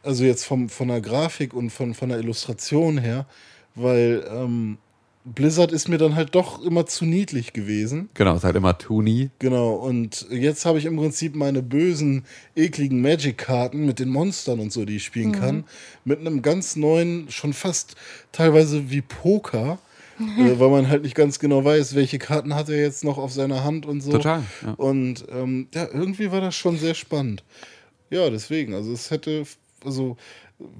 also 0.06 0.24
jetzt 0.24 0.44
vom, 0.44 0.68
von 0.68 0.88
der 0.88 1.00
Grafik 1.00 1.52
und 1.52 1.70
von, 1.70 1.94
von 1.94 2.08
der 2.08 2.18
Illustration 2.18 2.98
her, 2.98 3.26
weil 3.74 4.24
ähm, 4.30 4.78
Blizzard 5.26 5.72
ist 5.72 5.88
mir 5.88 5.98
dann 5.98 6.14
halt 6.14 6.36
doch 6.36 6.62
immer 6.62 6.86
zu 6.86 7.04
niedlich 7.04 7.52
gewesen. 7.52 8.08
Genau, 8.14 8.36
ist 8.36 8.44
halt 8.44 8.54
immer 8.54 8.78
Tuni. 8.78 9.30
Genau, 9.40 9.74
und 9.74 10.26
jetzt 10.30 10.64
habe 10.64 10.78
ich 10.78 10.84
im 10.84 10.96
Prinzip 10.96 11.34
meine 11.34 11.62
bösen, 11.62 12.24
ekligen 12.54 13.02
Magic-Karten 13.02 13.84
mit 13.84 13.98
den 13.98 14.08
Monstern 14.08 14.60
und 14.60 14.72
so, 14.72 14.84
die 14.84 14.96
ich 14.96 15.04
spielen 15.04 15.32
kann, 15.32 15.64
mit 16.04 16.20
einem 16.20 16.42
ganz 16.42 16.76
neuen, 16.76 17.28
schon 17.28 17.52
fast 17.52 17.96
teilweise 18.30 18.88
wie 18.90 19.02
Poker, 19.02 19.80
äh, 20.20 20.52
weil 20.60 20.70
man 20.70 20.88
halt 20.88 21.02
nicht 21.02 21.16
ganz 21.16 21.40
genau 21.40 21.64
weiß, 21.64 21.96
welche 21.96 22.20
Karten 22.20 22.54
hat 22.54 22.68
er 22.68 22.80
jetzt 22.80 23.02
noch 23.02 23.18
auf 23.18 23.32
seiner 23.32 23.64
Hand 23.64 23.84
und 23.84 24.02
so. 24.02 24.12
Total, 24.12 24.44
ja. 24.64 24.74
Und 24.74 25.24
ähm, 25.32 25.66
ja, 25.74 25.88
irgendwie 25.92 26.30
war 26.30 26.40
das 26.40 26.54
schon 26.54 26.78
sehr 26.78 26.94
spannend. 26.94 27.42
Ja, 28.10 28.30
deswegen, 28.30 28.74
also 28.74 28.92
es 28.92 29.10
hätte, 29.10 29.44
also 29.86 30.16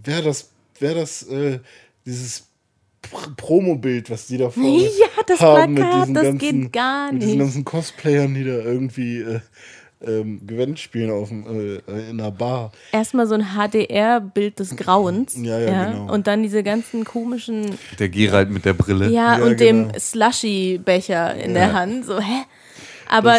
wäre 0.04 0.22
das, 0.22 0.50
wäre 0.80 0.96
das 0.96 1.22
äh, 1.28 1.60
dieses 2.04 2.44
Pr 3.02 3.30
Promo-Bild, 3.36 4.10
was 4.10 4.26
die 4.26 4.36
da 4.38 4.50
vorne 4.50 4.68
Ja, 4.98 5.22
das 5.26 5.40
haben 5.40 5.74
mit 5.74 5.82
Plakat, 5.82 6.02
diesen 6.02 6.14
das 6.14 6.22
ganzen, 6.24 6.38
geht 6.62 6.72
gar 6.72 7.12
mit 7.12 7.22
diesen 7.22 7.34
nicht. 7.34 7.44
ganzen 7.44 7.64
Cosplayern, 7.64 8.34
die 8.34 8.44
da 8.44 8.50
irgendwie 8.56 9.18
äh, 9.20 9.40
ähm, 10.04 10.46
Gwent 10.46 10.78
spielen 10.78 11.10
auf 11.10 11.28
dem, 11.28 11.46
äh, 11.46 12.10
in 12.10 12.20
einer 12.20 12.30
Bar. 12.30 12.72
Erstmal 12.92 13.26
so 13.26 13.34
ein 13.34 13.46
HDR-Bild 13.54 14.58
des 14.58 14.76
Grauens. 14.76 15.36
Ja, 15.40 15.58
ja, 15.58 15.90
genau. 15.90 16.12
Und 16.12 16.26
dann 16.26 16.42
diese 16.42 16.62
ganzen 16.62 17.04
komischen, 17.04 17.78
Der 17.98 18.08
Geralt 18.10 18.50
mit 18.50 18.64
der 18.66 18.74
Brille. 18.74 19.08
ja, 19.08 19.38
Ja, 19.38 19.44
und 19.44 19.56
genau. 19.56 19.90
dem 19.90 19.98
Slushy-Becher 19.98 21.34
in 21.36 21.54
der 21.54 21.72
Hand. 21.72 22.04
So, 22.04 22.18
hä? 22.20 22.42
Aber 23.08 23.38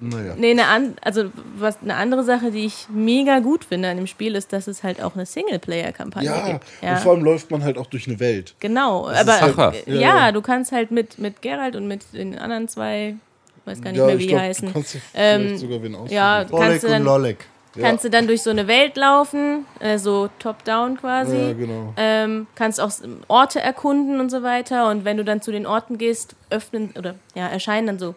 Naja. 0.00 0.34
nee, 0.36 0.52
eine, 0.52 0.66
an, 0.66 0.96
also 1.02 1.24
was, 1.56 1.78
eine 1.82 1.94
andere 1.96 2.24
Sache, 2.24 2.50
die 2.50 2.64
ich 2.66 2.86
mega 2.88 3.38
gut 3.40 3.64
finde 3.64 3.88
an 3.88 3.96
dem 3.96 4.06
Spiel, 4.06 4.34
ist, 4.34 4.52
dass 4.52 4.66
es 4.66 4.82
halt 4.82 5.02
auch 5.02 5.14
eine 5.14 5.26
Singleplayer-Kampagne 5.26 6.26
Ja, 6.28 6.46
gibt. 6.52 6.64
und 6.82 6.98
vor 6.98 7.12
allem 7.12 7.24
läuft 7.24 7.50
man 7.50 7.62
halt 7.64 7.78
auch 7.78 7.86
durch 7.86 8.06
eine 8.06 8.20
Welt. 8.20 8.54
Genau, 8.60 9.08
ist 9.08 9.18
aber 9.18 9.40
halt- 9.40 9.86
äh, 9.88 9.94
ja, 9.94 10.00
ja, 10.00 10.16
ja. 10.26 10.32
du 10.32 10.40
kannst 10.42 10.72
halt 10.72 10.90
mit, 10.90 11.18
mit 11.18 11.42
Geralt 11.42 11.76
und 11.76 11.88
mit 11.88 12.02
den 12.12 12.38
anderen 12.38 12.68
zwei, 12.68 13.16
weiß 13.64 13.82
gar 13.82 13.90
nicht 13.90 13.98
ja, 14.00 14.06
mehr, 14.06 14.14
ich 14.14 14.20
wie 14.22 14.26
die 14.26 14.32
glaub, 14.32 14.40
heißen. 14.42 14.68
Du 14.68 14.72
kannst 14.74 14.94
dir 14.94 15.00
Ähm, 15.14 15.58
sogar 15.58 15.82
wen 15.82 15.94
aussuchen. 15.94 16.14
ja, 16.14 16.44
kannst 16.50 16.82
du 16.82 16.86
und 16.86 16.92
dann, 16.92 17.04
Lolek. 17.04 17.46
kannst 17.78 18.04
du 18.04 18.10
dann 18.10 18.26
durch 18.26 18.42
so 18.42 18.50
eine 18.50 18.66
Welt 18.66 18.96
laufen, 18.96 19.66
äh, 19.80 19.98
so 19.98 20.28
top-down 20.38 20.96
quasi. 20.98 21.36
Ja, 21.36 21.52
genau. 21.52 21.92
Ähm, 21.96 22.46
kannst 22.54 22.80
auch 22.80 22.90
Orte 23.28 23.60
erkunden 23.60 24.20
und 24.20 24.30
so 24.30 24.42
weiter. 24.42 24.88
Und 24.90 25.04
wenn 25.04 25.16
du 25.16 25.24
dann 25.24 25.42
zu 25.42 25.52
den 25.52 25.66
Orten 25.66 25.98
gehst, 25.98 26.34
öffnen 26.50 26.90
oder 26.98 27.14
ja, 27.34 27.46
erscheinen 27.48 27.86
dann 27.88 27.98
so 27.98 28.14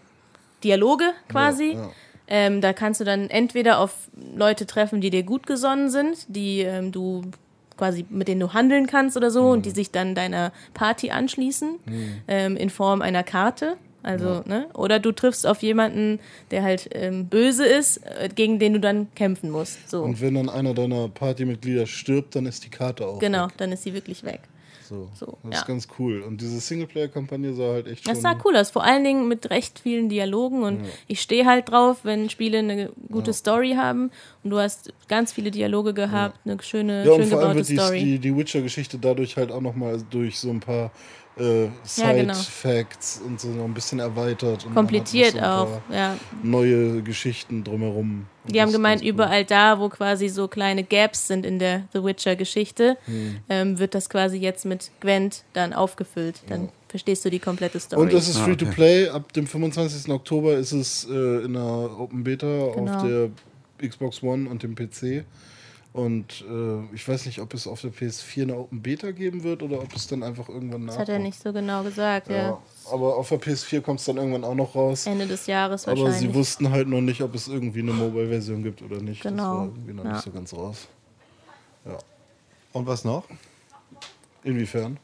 Dialoge 0.64 1.12
quasi. 1.28 1.74
ja. 1.74 1.90
Ähm, 2.28 2.62
da 2.62 2.72
kannst 2.72 3.02
du 3.02 3.04
dann 3.04 3.30
entweder 3.30 3.80
auf 3.80 4.10
Leute 4.36 4.66
treffen, 4.66 5.02
die 5.02 5.10
dir 5.10 5.24
gut 5.24 5.46
gesonnen 5.46 5.90
sind, 5.90 6.26
die 6.30 6.62
ähm, 6.62 6.94
du 6.94 7.24
quasi 7.76 8.06
mit 8.10 8.30
denen 8.30 8.40
du 8.40 8.54
handeln 8.54 8.88
kannst 8.88 9.18
oder 9.18 9.32
so 9.32 9.50
und 9.50 9.66
die 9.66 9.72
sich 9.72 9.92
dann 9.92 10.16
deiner 10.16 10.54
Party 10.74 11.12
anschließen 11.12 11.80
ähm, 12.28 12.56
in 12.56 12.70
Form 12.70 13.02
einer 13.02 13.24
Karte. 13.24 13.76
Also, 14.04 14.44
ne? 14.46 14.68
Oder 14.74 15.00
du 15.00 15.12
triffst 15.12 15.46
auf 15.46 15.62
jemanden, 15.62 16.20
der 16.50 16.64
halt 16.64 16.90
ähm, 16.94 17.28
böse 17.28 17.66
ist, 17.66 17.98
äh, 17.98 18.30
gegen 18.34 18.58
den 18.58 18.74
du 18.74 18.80
dann 18.80 19.14
kämpfen 19.14 19.52
musst. 19.52 19.90
So. 19.90 20.02
Und 20.02 20.22
wenn 20.22 20.36
dann 20.36 20.50
einer 20.50 20.74
deiner 20.74 21.08
Partymitglieder 21.08 21.86
stirbt, 21.86 22.36
dann 22.36 22.46
ist 22.46 22.66
die 22.66 22.70
Karte 22.70 23.06
auch. 23.06 23.20
genau, 23.20 23.46
weg. 23.46 23.54
dann 23.58 23.72
ist 23.72 23.84
sie 23.84 23.94
wirklich 23.94 24.24
weg. 24.24 24.42
So. 24.92 25.10
So, 25.14 25.38
das 25.44 25.54
ja. 25.54 25.60
ist 25.60 25.68
ganz 25.68 25.88
cool. 25.98 26.22
Und 26.22 26.42
diese 26.42 26.60
Singleplayer-Kampagne 26.60 27.54
sah 27.54 27.72
halt 27.72 27.88
echt 27.88 28.06
Das 28.08 28.22
sah 28.22 28.38
cool 28.44 28.58
aus, 28.58 28.70
vor 28.70 28.84
allen 28.84 29.06
Dingen 29.06 29.30
mit 29.30 29.50
recht 29.50 29.80
vielen 29.80 30.10
Dialogen 30.10 30.64
und 30.64 30.82
ich 31.08 31.22
stehe 31.22 31.46
halt 31.46 31.70
drauf, 31.72 32.00
wenn 32.04 32.30
Spiele 32.30 32.60
eine 32.60 32.92
gute 33.10 33.32
Story 33.32 33.76
haben 33.78 34.12
und 34.44 34.50
du 34.50 34.60
hast 34.60 34.94
ganz 35.08 35.32
viele 35.32 35.50
Dialoge 35.50 35.94
gehabt, 35.94 36.40
eine 36.44 36.62
schöne, 36.62 37.06
Ja, 37.06 37.14
und 37.14 37.22
schön 37.22 37.30
vor 37.30 37.40
allem 37.40 37.56
wird 37.56 37.70
die, 37.70 37.78
Story. 37.78 38.04
die, 38.04 38.20
die 38.20 38.36
Witcher-Geschichte 38.36 39.00
dadurch 39.00 39.38
halt 39.38 39.52
auch 39.52 39.62
nochmal 39.62 40.04
durch 40.10 40.38
so 40.38 40.50
ein 40.50 40.60
paar 40.60 40.92
äh, 41.38 41.66
Ja, 41.66 42.14
genau. 42.14 42.34
Side-Facts 42.34 43.22
und 43.26 43.40
so 43.40 43.48
noch 43.50 43.66
ein 43.66 43.74
bisschen 43.74 44.00
erweitert. 44.00 44.66
Kompliziert 44.74 45.42
auch, 45.42 45.82
ja. 45.92 46.18
Neue 46.44 47.02
Geschichten 47.02 47.64
drumherum. 47.64 48.26
Die 48.48 48.60
haben 48.62 48.72
gemeint, 48.72 49.02
cool. 49.02 49.08
überall 49.10 49.46
da, 49.46 49.80
wo 49.80 49.88
quasi 49.90 50.28
so 50.28 50.48
kleine 50.48 50.84
Gaps 50.84 51.28
sind 51.28 51.46
in 51.46 51.60
der 51.60 51.84
The 51.94 52.04
Witcher-Geschichte, 52.04 52.98
Hm. 53.06 53.38
ähm, 53.50 53.80
wird 53.80 53.94
das 53.96 54.10
quasi 54.10 54.38
jetzt 54.38 54.66
mit 54.66 54.92
Gwent 55.00 55.44
dann 55.54 55.74
aufgefüllt. 55.74 56.42
Dann 56.50 56.70
verstehst 56.90 57.24
du 57.24 57.30
die 57.30 57.40
komplette 57.40 57.80
Story. 57.80 58.02
Und 58.02 58.14
es 58.14 58.28
ist 58.28 58.38
Ah, 58.38 58.44
free 58.46 58.54
okay. 58.54 58.66
to 58.66 58.72
play. 58.72 59.08
Ab 59.10 59.32
dem 59.34 59.48
25. 59.48 60.12
Oktober 60.12 60.56
ist 60.56 60.72
es 60.72 61.08
äh, 61.10 61.46
in 61.46 61.54
der 61.54 61.64
Open 61.64 62.24
Beta 62.24 62.72
Genau. 62.76 62.96
auf 62.96 63.04
der 63.08 63.30
Xbox 63.88 64.22
One 64.24 64.50
und 64.50 64.64
dem 64.64 64.76
PC. 64.76 65.24
Und 65.94 66.46
äh, 66.50 66.96
ich 66.96 67.06
weiß 67.06 67.26
nicht, 67.26 67.40
ob 67.40 67.54
es 67.54 67.68
auf 67.68 67.82
der 67.82 67.92
PS4 67.92 68.44
eine 68.44 68.56
Open 68.58 68.82
Beta 68.82 69.12
geben 69.12 69.44
wird 69.44 69.62
oder 69.62 69.80
ob 69.82 69.94
es 69.94 70.08
dann 70.08 70.24
einfach 70.24 70.48
irgendwann 70.48 70.86
nach. 70.86 70.94
das 70.94 71.00
hat 71.02 71.10
er 71.10 71.20
nicht 71.20 71.42
so 71.44 71.52
genau 71.52 71.84
gesagt, 71.84 72.30
ja. 72.30 72.36
Ja, 72.36 72.58
aber 72.90 73.18
auf 73.18 73.28
der 73.28 73.42
PS4 73.42 73.82
kommt 73.82 74.00
es 74.00 74.06
dann 74.06 74.16
irgendwann 74.16 74.46
auch 74.46 74.56
noch 74.56 74.74
raus. 74.74 75.06
Ende 75.06 75.28
des 75.28 75.48
Jahres 75.48 75.86
Aber 75.90 76.00
wahrscheinlich. 76.04 76.30
sie 76.30 76.34
wussten 76.34 76.70
halt 76.72 76.88
noch 76.88 77.02
nicht, 77.02 77.22
ob 77.22 77.36
es 77.36 77.50
irgendwie 77.50 77.80
eine 77.82 77.92
Mobile-Version 77.92 78.64
gibt 78.64 78.82
oder 78.82 79.02
nicht. 79.02 79.26
Das 79.26 79.32
Genau, 79.34 79.44
war 79.58 79.64
irgendwie 79.66 79.94
noch 79.94 80.06
ja. 80.06 80.12
nicht 80.14 80.24
so 80.24 80.32
ganz 80.32 80.54
raus. 80.54 80.88
Ja. 81.86 81.98
Und 82.72 82.88
was 82.88 83.04
noch? 83.04 83.26
Inwiefern? 84.44 84.98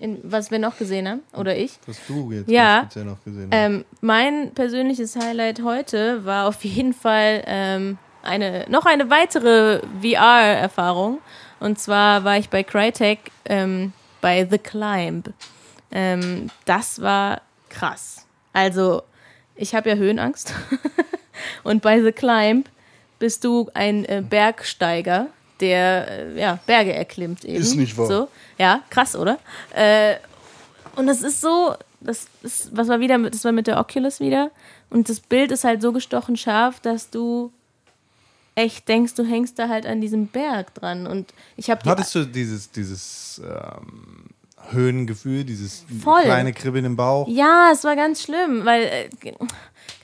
In, 0.00 0.18
was 0.24 0.50
wir 0.50 0.58
noch 0.58 0.78
gesehen 0.78 1.06
haben, 1.06 1.20
oder 1.36 1.54
ich. 1.56 1.78
Was 1.86 1.98
du 2.08 2.32
jetzt 2.32 2.48
Ja. 2.50 2.80
speziell 2.86 3.04
noch 3.04 3.22
gesehen 3.22 3.48
hast. 3.52 3.56
Ähm, 3.58 3.84
mein 4.00 4.52
persönliches 4.54 5.14
Highlight 5.14 5.62
heute 5.62 6.24
war 6.24 6.48
auf 6.48 6.64
jeden 6.64 6.94
Fall 6.94 7.42
ähm, 7.46 7.98
eine, 8.22 8.66
noch 8.68 8.86
eine 8.86 9.10
weitere 9.10 9.80
VR-Erfahrung. 10.02 11.18
Und 11.60 11.78
zwar 11.78 12.24
war 12.24 12.38
ich 12.38 12.48
bei 12.48 12.62
Crytek 12.62 13.18
ähm, 13.44 13.92
bei 14.20 14.46
The 14.50 14.58
Climb. 14.58 15.32
Ähm, 15.90 16.50
das 16.64 17.00
war 17.00 17.42
krass. 17.68 18.26
Also, 18.52 19.02
ich 19.54 19.74
habe 19.74 19.90
ja 19.90 19.96
Höhenangst. 19.96 20.54
Und 21.64 21.82
bei 21.82 22.02
The 22.02 22.12
Climb 22.12 22.68
bist 23.18 23.44
du 23.44 23.70
ein 23.74 24.04
äh, 24.06 24.22
Bergsteiger, 24.28 25.28
der 25.60 26.08
äh, 26.08 26.40
ja, 26.40 26.58
Berge 26.66 26.92
erklimmt 26.92 27.44
eben. 27.44 27.60
Ist 27.60 27.76
nicht 27.76 27.96
wahr. 27.96 28.06
So. 28.06 28.28
Ja, 28.58 28.82
krass, 28.90 29.14
oder? 29.14 29.38
Äh, 29.74 30.16
und 30.96 31.06
das 31.06 31.22
ist 31.22 31.40
so, 31.40 31.74
das 32.00 32.26
ist, 32.42 32.76
was 32.76 32.88
war 32.88 33.00
wieder, 33.00 33.18
das 33.18 33.44
war 33.44 33.52
mit 33.52 33.66
der 33.66 33.78
Oculus 33.78 34.20
wieder. 34.20 34.50
Und 34.90 35.08
das 35.08 35.20
Bild 35.20 35.52
ist 35.52 35.64
halt 35.64 35.80
so 35.80 35.92
gestochen 35.92 36.36
scharf, 36.36 36.80
dass 36.80 37.10
du 37.10 37.52
echt 38.54 38.88
denkst, 38.88 39.14
du 39.14 39.24
hängst 39.24 39.58
da 39.58 39.68
halt 39.68 39.86
an 39.86 40.00
diesem 40.00 40.26
Berg 40.26 40.74
dran. 40.74 41.06
Und 41.06 41.32
ich 41.56 41.70
habe 41.70 41.88
Hattest 41.88 42.14
du 42.14 42.24
dieses, 42.24 42.70
dieses 42.70 43.40
ähm, 43.44 44.30
Höhengefühl, 44.70 45.44
dieses 45.44 45.84
Voll. 46.02 46.22
kleine 46.22 46.52
Kribbeln 46.52 46.84
im 46.84 46.96
Bauch? 46.96 47.28
Ja, 47.28 47.70
es 47.72 47.84
war 47.84 47.96
ganz 47.96 48.22
schlimm, 48.22 48.64
weil 48.64 48.82
äh, 48.82 49.08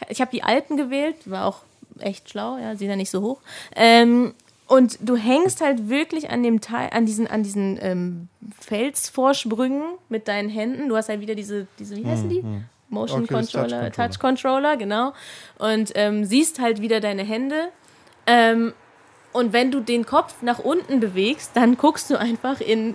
ich 0.08 0.20
habe 0.20 0.30
die 0.30 0.42
alten 0.42 0.76
gewählt, 0.76 1.16
war 1.26 1.46
auch 1.46 1.62
echt 1.98 2.30
schlau, 2.30 2.58
ja, 2.58 2.72
sie 2.72 2.78
sind 2.78 2.90
ja 2.90 2.96
nicht 2.96 3.10
so 3.10 3.22
hoch. 3.22 3.40
Ähm, 3.74 4.34
und 4.66 4.98
du 5.00 5.16
hängst 5.16 5.62
halt 5.62 5.88
wirklich 5.88 6.28
an 6.30 6.42
dem 6.42 6.60
Teil, 6.60 6.90
an 6.92 7.06
diesen, 7.06 7.26
an 7.26 7.42
diesen 7.42 7.78
ähm, 7.80 8.28
Felsvorsprüngen 8.60 9.82
mit 10.10 10.28
deinen 10.28 10.50
Händen. 10.50 10.90
Du 10.90 10.96
hast 10.96 11.08
halt 11.08 11.20
wieder 11.20 11.34
diese, 11.34 11.66
diese 11.78 11.96
wie 11.96 12.04
heißen 12.04 12.28
die? 12.28 12.44
Motion 12.90 13.24
Oculus 13.24 13.50
Touch 13.50 13.52
Controller, 13.52 13.82
Controller. 13.84 14.08
Touch 14.08 14.18
Controller, 14.18 14.76
genau. 14.76 15.12
Und 15.58 15.92
ähm, 15.94 16.24
siehst 16.24 16.60
halt 16.60 16.82
wieder 16.82 17.00
deine 17.00 17.22
Hände. 17.22 17.68
Ähm, 18.28 18.74
und 19.32 19.52
wenn 19.52 19.70
du 19.70 19.80
den 19.80 20.04
Kopf 20.04 20.42
nach 20.42 20.58
unten 20.58 21.00
bewegst, 21.00 21.52
dann 21.54 21.76
guckst 21.76 22.10
du 22.10 22.18
einfach 22.18 22.60
in, 22.60 22.94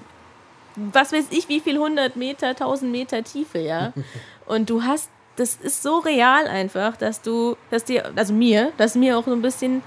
was 0.75 1.11
weiß 1.11 1.25
ich, 1.31 1.49
wie 1.49 1.59
viel 1.59 1.75
100 1.75 2.15
Meter, 2.15 2.49
1000 2.49 2.91
Meter 2.91 3.23
Tiefe, 3.23 3.59
ja. 3.59 3.93
Und 4.45 4.69
du 4.69 4.83
hast, 4.83 5.09
das 5.35 5.55
ist 5.55 5.81
so 5.81 5.99
real 5.99 6.47
einfach, 6.47 6.97
dass 6.97 7.21
du, 7.21 7.57
dass 7.71 7.83
dir, 7.83 8.11
also 8.15 8.33
mir, 8.33 8.71
dass 8.77 8.95
mir 8.95 9.17
auch 9.17 9.25
so 9.25 9.31
ein 9.31 9.41
bisschen, 9.41 9.81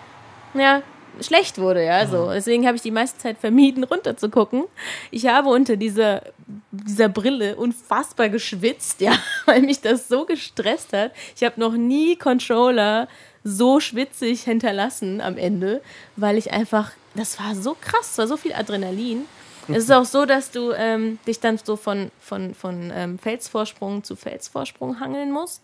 ja, 0.54 0.82
schlecht 1.20 1.58
wurde, 1.58 1.84
ja, 1.84 2.06
so. 2.06 2.30
Deswegen 2.30 2.66
habe 2.66 2.76
ich 2.76 2.82
die 2.82 2.90
meiste 2.90 3.18
Zeit 3.18 3.38
vermieden, 3.38 3.84
runter 3.84 4.16
zu 4.16 4.28
gucken. 4.28 4.64
Ich 5.10 5.26
habe 5.26 5.48
unter 5.48 5.76
dieser, 5.76 6.22
dieser 6.70 7.08
Brille 7.08 7.56
unfassbar 7.56 8.28
geschwitzt, 8.28 9.00
ja, 9.02 9.12
weil 9.46 9.62
mich 9.62 9.80
das 9.80 10.08
so 10.08 10.24
gestresst 10.24 10.92
hat. 10.92 11.12
Ich 11.34 11.44
habe 11.44 11.60
noch 11.60 11.72
nie 11.72 12.16
Controller 12.16 13.08
so 13.46 13.78
schwitzig 13.78 14.42
hinterlassen 14.42 15.20
am 15.20 15.38
Ende, 15.38 15.80
weil 16.16 16.36
ich 16.36 16.52
einfach, 16.52 16.90
das 17.14 17.38
war 17.38 17.54
so 17.54 17.76
krass, 17.80 18.10
es 18.12 18.18
war 18.18 18.26
so 18.26 18.36
viel 18.36 18.52
Adrenalin. 18.52 19.24
Es 19.68 19.84
ist 19.84 19.92
auch 19.92 20.04
so, 20.04 20.26
dass 20.26 20.52
du 20.52 20.72
ähm, 20.72 21.18
dich 21.26 21.40
dann 21.40 21.58
so 21.58 21.76
von, 21.76 22.12
von, 22.20 22.54
von 22.54 22.92
ähm, 22.94 23.18
Felsvorsprung 23.18 24.04
zu 24.04 24.14
Felsvorsprung 24.14 25.00
hangeln 25.00 25.32
musst. 25.32 25.62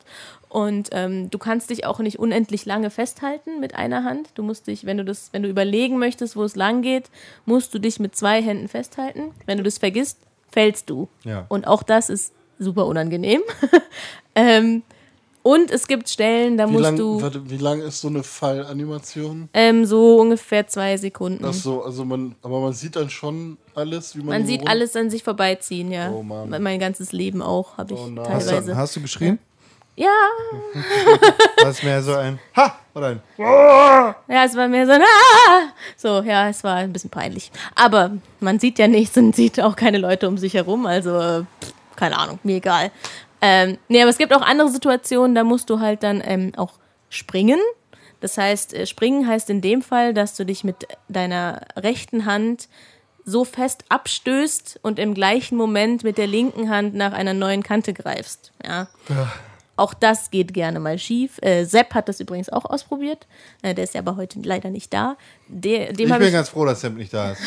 Und 0.49 0.89
ähm, 0.91 1.31
du 1.31 1.39
kannst 1.39 1.71
dich 1.71 1.87
auch 1.87 2.01
nicht 2.01 2.19
unendlich 2.19 2.67
lange 2.67 2.91
festhalten 2.91 3.61
mit 3.61 3.77
einer 3.77 4.03
Hand. 4.03 4.31
Du 4.35 4.43
musst 4.43 4.67
dich, 4.67 4.85
wenn 4.87 4.99
du 4.99 5.05
das, 5.05 5.29
wenn 5.33 5.45
du 5.45 5.49
überlegen 5.49 5.99
möchtest, 5.99 6.37
wo 6.37 6.43
es 6.43 6.57
lang 6.57 6.83
geht, 6.83 7.11
musst 7.47 7.73
du 7.75 7.79
dich 7.79 8.01
mit 8.01 8.17
zwei 8.17 8.43
Händen 8.43 8.67
festhalten. 8.67 9.33
Wenn 9.47 9.59
du 9.59 9.65
das 9.65 9.79
vergisst, 9.79 10.19
fällst 10.51 10.91
du. 10.91 11.09
Ja. 11.25 11.47
Und 11.49 11.67
auch 11.67 11.85
das 11.85 12.11
ist 12.11 12.33
super 12.59 12.87
unangenehm. 12.87 13.43
und 15.43 15.71
es 15.71 15.87
gibt 15.89 16.09
Stellen, 16.09 16.57
da 16.57 16.69
Wie 16.69 16.73
musst 16.73 16.85
lang, 16.85 16.97
du 16.97 17.21
warte, 17.23 17.51
wie 17.51 17.57
lang 17.57 17.81
ist 17.81 18.01
so 18.01 18.09
eine 18.09 18.23
Fallanimation? 18.23 19.49
ähm, 19.55 19.85
so 19.85 20.17
ungefähr 20.21 20.67
zwei 20.69 20.97
Sekunden. 20.97 21.45
Ach 21.45 21.53
so, 21.53 21.83
also 21.85 22.05
man, 22.05 22.35
aber 22.43 22.61
man 22.61 22.73
sieht 22.73 22.97
dann 22.97 23.11
schon 23.11 23.59
alles, 23.75 24.15
wie 24.15 24.21
man. 24.21 24.29
Man 24.39 24.47
sieht 24.47 24.61
rum- 24.63 24.69
alles 24.69 24.95
an 24.97 25.11
sich 25.11 25.23
vorbeiziehen, 25.23 25.91
ja. 25.91 26.11
Oh 26.11 26.23
Mann. 26.23 26.49
Mein 26.63 26.79
ganzes 26.79 27.13
Leben 27.13 27.43
auch, 27.43 27.77
habe 27.79 27.95
ich 27.95 28.01
Oh 28.01 28.07
nein. 28.07 28.27
Hast 28.29 28.47
teilweise. 28.49 28.71
du, 28.73 28.77
hast 28.77 28.97
du 28.97 29.01
geschrien? 29.03 29.39
Ja, 29.95 30.09
Das 31.59 31.77
ist 31.79 31.85
mehr 31.85 32.03
so 32.03 32.15
ein 32.15 32.39
Ha 32.57 32.75
oder 32.95 33.09
ein 33.09 33.23
ja, 33.39 34.45
es 34.45 34.57
war 34.57 34.67
mehr 34.69 34.87
so 34.87 34.93
ein 34.93 35.03
ah! 35.03 35.69
So, 35.99 36.23
ja, 36.23 36.49
es 36.49 36.65
war 36.65 36.77
ein 36.77 36.93
bisschen 36.93 37.11
peinlich. 37.11 37.51
Aber 37.75 38.13
man 38.41 38.59
sieht 38.59 38.79
ja 38.79 38.89
nichts 38.89 39.17
und 39.19 39.37
sieht 39.37 39.61
auch 39.61 39.77
keine 39.77 39.99
Leute 39.99 40.29
um 40.29 40.39
sich 40.39 40.55
herum, 40.55 40.87
also 40.87 41.45
pff, 41.61 41.75
keine 41.97 42.19
Ahnung, 42.19 42.39
mir 42.43 42.57
egal. 42.57 42.91
Ähm, 43.43 43.77
nee, 43.89 44.01
aber 44.01 44.09
es 44.11 44.19
gibt 44.19 44.33
auch 44.33 44.41
andere 44.41 44.71
Situationen, 44.71 45.35
da 45.35 45.43
musst 45.45 45.69
du 45.69 45.81
halt 45.81 46.03
dann 46.03 46.23
ähm, 46.25 46.53
auch 46.57 46.75
springen. 47.11 47.59
Das 48.21 48.39
heißt, 48.39 48.73
äh, 48.73 48.87
springen 48.87 49.27
heißt 49.27 49.51
in 49.51 49.61
dem 49.61 49.83
Fall, 49.83 50.15
dass 50.15 50.37
du 50.37 50.47
dich 50.47 50.63
mit 50.65 50.87
deiner 51.09 51.61
rechten 51.77 52.25
Hand 52.25 52.69
so 53.25 53.45
fest 53.45 53.85
abstößt 53.89 54.81
und 54.83 54.99
im 54.99 55.15
gleichen 55.15 55.57
Moment 55.57 56.05
mit 56.05 56.19
der 56.19 56.27
linken 56.27 56.71
Hand 56.71 56.95
nach 56.95 57.13
einer 57.13 57.35
neuen 57.35 57.63
Kante 57.63 57.93
greifst. 57.93 58.53
Ja. 58.65 58.89
Auch 59.77 59.95
das 59.95 60.31
geht 60.31 60.55
gerne 60.55 60.81
mal 60.81 60.99
schief. 60.99 61.39
Äh, 61.43 61.65
Sepp 61.65 61.95
hat 61.95 62.09
das 62.09 62.21
übrigens 62.21 62.49
auch 62.49 62.65
ausprobiert. 62.65 63.27
Äh, 63.63 63.75
der 63.75 63.85
ist 63.85 63.95
ja 63.95 64.01
aber 64.01 64.17
heute 64.17 64.39
leider 64.41 64.71
nicht 64.71 64.93
da. 64.93 65.17
Dem 65.49 65.91
Ich 65.91 65.97
bin 65.97 66.23
ich. 66.23 66.33
ganz 66.33 66.51
froh, 66.51 66.65
dass 66.65 66.81
Sam 66.81 66.95
nicht 66.95 67.13
da 67.13 67.33
ist. 67.33 67.43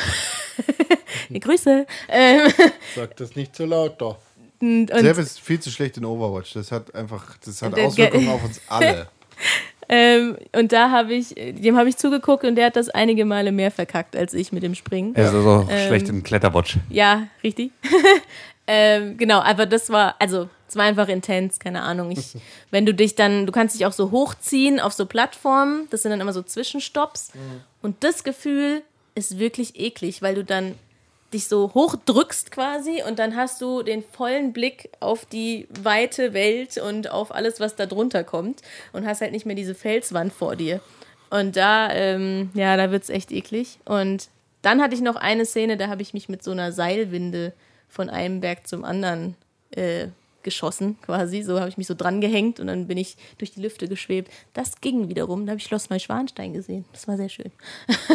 Grüße. 1.41 1.85
Ähm, 2.09 2.51
Sag 2.95 3.15
das 3.17 3.35
nicht 3.35 3.55
zu 3.55 3.65
laut, 3.65 4.01
doch. 4.01 4.17
Und, 4.61 4.89
Sam 4.89 5.19
ist 5.19 5.39
viel 5.39 5.59
zu 5.59 5.69
schlecht 5.69 5.97
in 5.97 6.05
Overwatch. 6.05 6.53
Das 6.53 6.71
hat 6.71 6.93
einfach, 6.95 7.37
das 7.43 7.61
hat 7.61 7.77
Auswirkungen 7.77 8.29
auf 8.29 8.43
uns 8.43 8.61
alle. 8.67 9.07
ähm, 9.89 10.37
und 10.55 10.71
da 10.71 10.91
habe 10.91 11.13
ich, 11.13 11.35
dem 11.35 11.77
habe 11.77 11.89
ich 11.89 11.97
zugeguckt 11.97 12.43
und 12.43 12.55
der 12.55 12.67
hat 12.67 12.75
das 12.75 12.89
einige 12.89 13.25
Male 13.25 13.51
mehr 13.51 13.71
verkackt 13.71 14.15
als 14.15 14.33
ich 14.33 14.51
mit 14.51 14.63
dem 14.63 14.75
Springen. 14.75 15.15
Er 15.15 15.25
ist 15.25 15.33
also 15.33 15.67
Ähm, 15.69 15.87
schlecht 15.87 16.09
in 16.09 16.23
Kletterwatch. 16.23 16.77
Ja, 16.89 17.27
richtig. 17.43 17.71
ähm, 18.67 19.17
genau, 19.17 19.39
aber 19.39 19.65
das 19.65 19.89
war, 19.89 20.15
also, 20.19 20.49
es 20.67 20.75
war 20.75 20.85
einfach 20.85 21.07
intens, 21.07 21.59
keine 21.59 21.81
Ahnung. 21.81 22.11
Ich, 22.11 22.35
wenn 22.71 22.85
du 22.85 22.93
dich 22.93 23.15
dann, 23.15 23.45
du 23.45 23.51
kannst 23.51 23.75
dich 23.75 23.85
auch 23.85 23.93
so 23.93 24.11
hochziehen 24.11 24.79
auf 24.79 24.93
so 24.93 25.05
Plattformen, 25.05 25.87
das 25.89 26.01
sind 26.01 26.11
dann 26.11 26.21
immer 26.21 26.33
so 26.33 26.41
Zwischenstopps. 26.41 27.31
Und 27.81 28.03
das 28.03 28.23
Gefühl 28.23 28.81
ist 29.15 29.39
wirklich 29.39 29.79
eklig, 29.79 30.21
weil 30.21 30.35
du 30.35 30.43
dann 30.43 30.75
dich 31.35 31.47
so 31.47 31.73
hochdrückst 31.73 32.51
quasi 32.51 33.03
und 33.07 33.19
dann 33.19 33.35
hast 33.35 33.61
du 33.61 33.83
den 33.83 34.03
vollen 34.03 34.53
Blick 34.53 34.89
auf 34.99 35.25
die 35.25 35.67
weite 35.81 36.33
Welt 36.33 36.77
und 36.77 37.11
auf 37.11 37.33
alles, 37.33 37.59
was 37.59 37.75
da 37.75 37.85
drunter 37.85 38.23
kommt 38.23 38.61
und 38.93 39.05
hast 39.05 39.21
halt 39.21 39.31
nicht 39.31 39.45
mehr 39.45 39.55
diese 39.55 39.75
Felswand 39.75 40.33
vor 40.33 40.55
dir. 40.55 40.81
Und 41.29 41.55
da, 41.55 41.91
ähm, 41.91 42.49
ja, 42.53 42.77
da 42.77 42.91
wird's 42.91 43.09
echt 43.09 43.31
eklig. 43.31 43.79
Und 43.85 44.29
dann 44.61 44.81
hatte 44.81 44.95
ich 44.95 45.01
noch 45.01 45.15
eine 45.15 45.45
Szene, 45.45 45.77
da 45.77 45.89
habe 45.89 46.01
ich 46.01 46.13
mich 46.13 46.29
mit 46.29 46.43
so 46.43 46.51
einer 46.51 46.71
Seilwinde 46.71 47.53
von 47.89 48.09
einem 48.09 48.39
Berg 48.39 48.67
zum 48.67 48.83
anderen 48.83 49.35
äh, 49.71 50.07
geschossen, 50.43 50.97
quasi. 51.01 51.41
So 51.41 51.59
habe 51.59 51.69
ich 51.69 51.77
mich 51.77 51.87
so 51.87 51.95
dran 51.95 52.21
gehängt 52.21 52.59
und 52.61 52.67
dann 52.67 52.87
bin 52.87 52.97
ich 52.97 53.17
durch 53.37 53.51
die 53.51 53.61
Lüfte 53.61 53.87
geschwebt. 53.89 54.31
Das 54.53 54.79
ging 54.79 55.09
wiederum. 55.09 55.45
Da 55.45 55.51
habe 55.51 55.59
ich 55.59 55.65
Schloss 55.65 55.89
Neuschwanstein 55.89 56.53
gesehen. 56.53 56.85
Das 56.93 57.07
war 57.07 57.17
sehr 57.17 57.29
schön. 57.29 57.51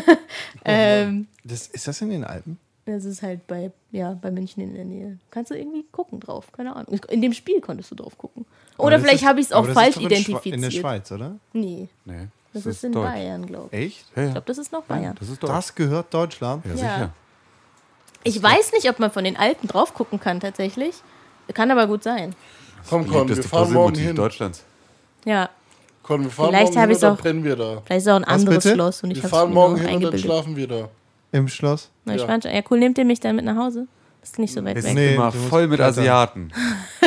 ähm, 0.65 1.27
Das, 1.45 1.67
ist 1.67 1.87
das 1.87 2.01
in 2.01 2.11
den 2.11 2.25
Alpen? 2.25 2.59
Das 2.91 3.05
ist 3.05 3.23
halt 3.23 3.47
bei, 3.47 3.71
ja, 3.93 4.17
bei 4.21 4.31
München 4.31 4.63
in 4.63 4.75
der 4.75 4.85
Nähe. 4.85 5.19
Kannst 5.31 5.51
du 5.51 5.57
irgendwie 5.59 5.85
gucken 5.93 6.21
drauf, 6.21 6.51
keine 6.53 6.75
Ahnung. 6.77 6.99
In 7.09 7.23
dem 7.23 7.33
Spiel 7.33 7.61
konntest 7.61 7.91
du 7.91 7.95
drauf 7.95 8.17
gucken. 8.19 8.45
Oder 8.79 8.97
das 8.99 9.03
vielleicht 9.07 9.25
habe 9.27 9.41
ich 9.41 9.47
es 9.47 9.53
auch 9.53 9.59
aber 9.59 9.69
das 9.69 9.75
falsch 9.75 9.89
ist 9.89 9.97
doch 9.97 10.03
in 10.03 10.07
identifiziert. 10.11 10.55
In 10.57 10.63
der 10.63 10.71
Schweiz, 10.71 11.13
oder? 11.13 11.37
Nee, 11.53 11.89
Nee, 12.05 12.29
das, 12.55 12.67
ist 12.67 12.85
in 12.85 12.93
Deutsch. 12.93 13.07
Bayern, 13.11 13.47
glaube 13.47 13.69
ich. 13.77 13.85
Echt? 13.87 14.07
Ja, 14.17 14.23
Ich 14.23 14.27
ja. 14.29 14.33
glaube, 14.33 14.47
das 14.47 14.59
ist 14.59 14.73
noch 14.73 14.83
Bayern. 14.85 15.17
Das 15.19 15.29
ist. 15.29 15.43
Das 15.43 15.75
gehört 15.75 16.13
Deutschland? 16.15 16.65
ja, 16.65 16.71
Ja. 16.71 16.77
sicher. 16.77 17.11
Ich 18.25 18.43
weiß 18.43 18.73
nicht, 18.73 18.89
ob 18.91 18.99
man 18.99 19.11
von 19.11 19.25
den 19.25 19.37
Alten 19.37 19.67
drauf 19.67 19.95
gucken 19.95 20.21
kann, 20.21 20.41
tatsächlich. 20.41 20.95
Kann 21.55 21.71
aber 21.71 21.87
gut 21.87 22.03
sein. 22.03 22.35
Komm, 22.89 23.07
Con, 23.09 23.29
wir 23.29 23.43
fahren 23.43 23.73
morgen 23.73 23.95
hin. 23.97 24.15
Deutschlands. 24.17 24.63
Ja, 25.25 25.51
Con, 26.03 26.23
wir 26.25 26.31
fahren 26.31 26.49
Vielleicht 26.49 26.75
morgen 26.75 26.87
hin 26.89 26.95
und 26.97 27.03
dann 27.03 27.13
auch- 27.13 27.21
brennen 27.21 27.45
wir 27.45 27.57
da. 27.57 27.83
vielleicht 27.85 28.01
ist 28.07 28.09
auch 28.09 28.17
ein 28.17 28.23
Was 28.23 28.29
anderes 28.29 28.65
bitte? 28.65 28.75
Schloss 28.75 29.03
und 29.03 29.11
ich 29.11 29.23
Wir 29.23 29.31
habe 29.31 29.49
es 29.49 29.55
morgen 29.55 29.77
hin 29.77 29.97
und 29.97 30.03
dann 30.13 30.19
schlafen 30.19 30.57
wir 30.57 30.67
da. 30.69 30.89
Im 31.33 31.49
Schloss? 31.49 31.91
Neuschwanstein. 32.05 32.55
Ja, 32.55 32.63
cool. 32.71 32.79
Nehmt 32.79 32.99
ihr 32.99 33.05
mich 33.05 33.21
dann 33.21 33.37
mit 33.37 33.45
nach 33.45 33.57
Hause? 33.57 33.87
Das 34.21 34.31
ist 34.31 34.39
nicht 34.39 34.53
so 34.53 34.61
weit 34.65 34.77
Wir 34.77 34.83
weg. 34.83 34.89
sind 34.91 34.95
Nee, 34.97 35.15
immer 35.15 35.31
du 35.31 35.39
musst 35.39 35.49
voll 35.49 35.67
mit 35.67 35.79
klettern. 35.79 35.99
Asiaten. 35.99 36.53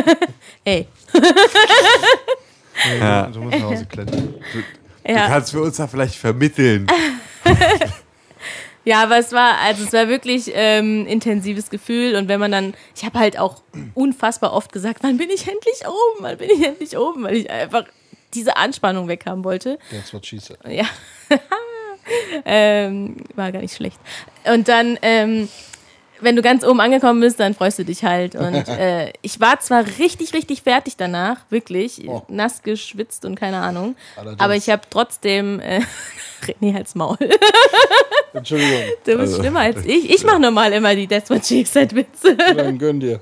Ey, 0.63 0.87
Nee, 1.13 2.99
Ja. 2.99 3.27
Du 3.27 3.39
musst 3.41 3.59
nach 3.59 3.65
Hause 3.69 3.85
klettern. 3.85 4.33
Du 5.05 5.11
ja. 5.11 5.27
kannst 5.27 5.51
für 5.51 5.61
uns 5.61 5.77
da 5.77 5.87
vielleicht 5.87 6.15
vermitteln. 6.15 6.87
Ja, 8.85 9.01
aber 9.03 9.17
es 9.17 9.31
war, 9.31 9.59
also 9.59 9.85
es 9.85 9.93
war 9.93 10.09
wirklich 10.09 10.51
ähm, 10.53 11.07
intensives 11.07 11.69
Gefühl 11.69 12.17
und 12.17 12.27
wenn 12.27 12.37
man 12.41 12.51
dann, 12.51 12.73
ich 12.93 13.05
habe 13.05 13.17
halt 13.17 13.39
auch 13.39 13.61
unfassbar 13.93 14.51
oft 14.51 14.73
gesagt, 14.73 15.03
wann 15.03 15.15
bin 15.17 15.29
ich 15.29 15.47
endlich 15.47 15.87
oben, 15.87 16.19
wann 16.19 16.37
bin 16.37 16.49
ich 16.49 16.61
endlich 16.65 16.97
oben, 16.97 17.23
weil 17.23 17.37
ich 17.37 17.49
einfach 17.49 17.85
diese 18.33 18.57
Anspannung 18.57 19.07
weghaben 19.07 19.45
wollte. 19.45 19.79
That's 19.89 20.13
what 20.13 20.25
she 20.25 20.37
said. 20.37 20.57
Ja, 20.67 20.83
ähm, 22.45 23.17
war 23.35 23.51
gar 23.51 23.61
nicht 23.61 23.75
schlecht. 23.75 23.97
Und 24.45 24.67
dann, 24.67 24.97
ähm, 25.01 25.47
wenn 26.21 26.35
du 26.35 26.41
ganz 26.41 26.63
oben 26.63 26.79
angekommen 26.79 27.19
bist, 27.19 27.39
dann 27.39 27.53
freust 27.53 27.79
du 27.79 27.85
dich 27.85 28.03
halt. 28.03 28.35
Und 28.35 28.67
äh, 28.67 29.11
ich 29.21 29.39
war 29.39 29.59
zwar 29.59 29.85
richtig, 29.99 30.33
richtig 30.33 30.61
fertig 30.63 30.95
danach, 30.97 31.37
wirklich, 31.49 32.07
Oh. 32.07 32.21
nass 32.27 32.61
geschwitzt 32.63 33.25
und 33.25 33.35
keine 33.39 33.57
Ahnung, 33.57 33.95
Allerdings. 34.15 34.41
aber 34.41 34.55
ich 34.55 34.69
habe 34.69 34.83
trotzdem, 34.89 35.59
äh, 35.59 35.81
René 36.61 36.73
halt's 36.73 36.95
Maul. 36.95 37.17
Entschuldigung, 38.33 38.81
Du 39.05 39.11
bist 39.17 39.19
Also, 39.33 39.41
schlimmer 39.41 39.61
als 39.61 39.85
ich. 39.85 40.09
Ich 40.09 40.23
mache 40.25 40.39
normal 40.39 40.73
immer 40.73 40.95
die 40.95 41.09
what 41.09 41.45
she 41.45 41.63
said 41.63 41.93
Witze. 41.95 42.35
dann 42.35 42.77
gönn 42.77 42.99
dir. 42.99 43.19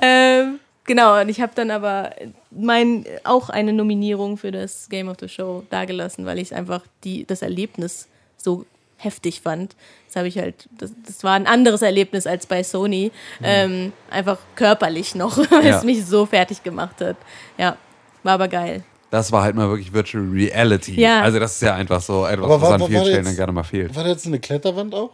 ähm, 0.00 0.58
genau, 0.84 1.20
und 1.20 1.28
ich 1.28 1.40
habe 1.40 1.52
dann 1.54 1.70
aber 1.70 2.10
mein, 2.50 3.04
auch 3.24 3.48
eine 3.50 3.72
Nominierung 3.72 4.36
für 4.36 4.50
das 4.50 4.88
Game 4.88 5.08
of 5.08 5.16
the 5.20 5.28
Show 5.28 5.64
dagelassen, 5.70 6.26
weil 6.26 6.38
ich 6.38 6.54
einfach 6.54 6.82
die, 7.04 7.24
das 7.26 7.42
Erlebnis 7.42 8.08
so 8.36 8.64
heftig 8.96 9.40
fand. 9.40 9.74
Das 10.06 10.16
habe 10.16 10.28
ich 10.28 10.38
halt, 10.38 10.68
das, 10.78 10.92
das 11.06 11.24
war 11.24 11.32
ein 11.34 11.46
anderes 11.46 11.82
Erlebnis 11.82 12.26
als 12.26 12.46
bei 12.46 12.62
Sony. 12.62 13.10
Ähm, 13.42 13.92
einfach 14.10 14.38
körperlich 14.54 15.14
noch, 15.14 15.36
weil 15.50 15.66
Ja. 15.66 15.78
es 15.78 15.84
mich 15.84 16.04
so 16.06 16.26
fertig 16.26 16.62
gemacht 16.62 17.00
hat. 17.00 17.16
Ja, 17.58 17.76
war 18.22 18.34
aber 18.34 18.48
geil. 18.48 18.84
Das 19.10 19.30
war 19.32 19.42
halt 19.42 19.56
mal 19.56 19.68
wirklich 19.68 19.92
Virtual 19.92 20.24
Reality. 20.24 20.98
Ja. 21.00 21.20
Also 21.22 21.38
das 21.38 21.54
ist 21.56 21.62
ja 21.62 21.74
einfach 21.74 22.00
so 22.00 22.24
etwas, 22.26 22.44
Aber 22.44 22.60
was 22.62 22.68
war- 22.70 22.74
an 22.80 22.86
vielen 22.86 23.00
Stellen 23.02 23.16
jetzt- 23.16 23.26
dann 23.26 23.36
gerne 23.36 23.52
mal 23.52 23.62
fehlt. 23.64 23.94
War 23.94 24.04
da 24.04 24.10
jetzt 24.10 24.26
eine 24.26 24.38
Kletterwand 24.38 24.94
auch? 24.94 25.10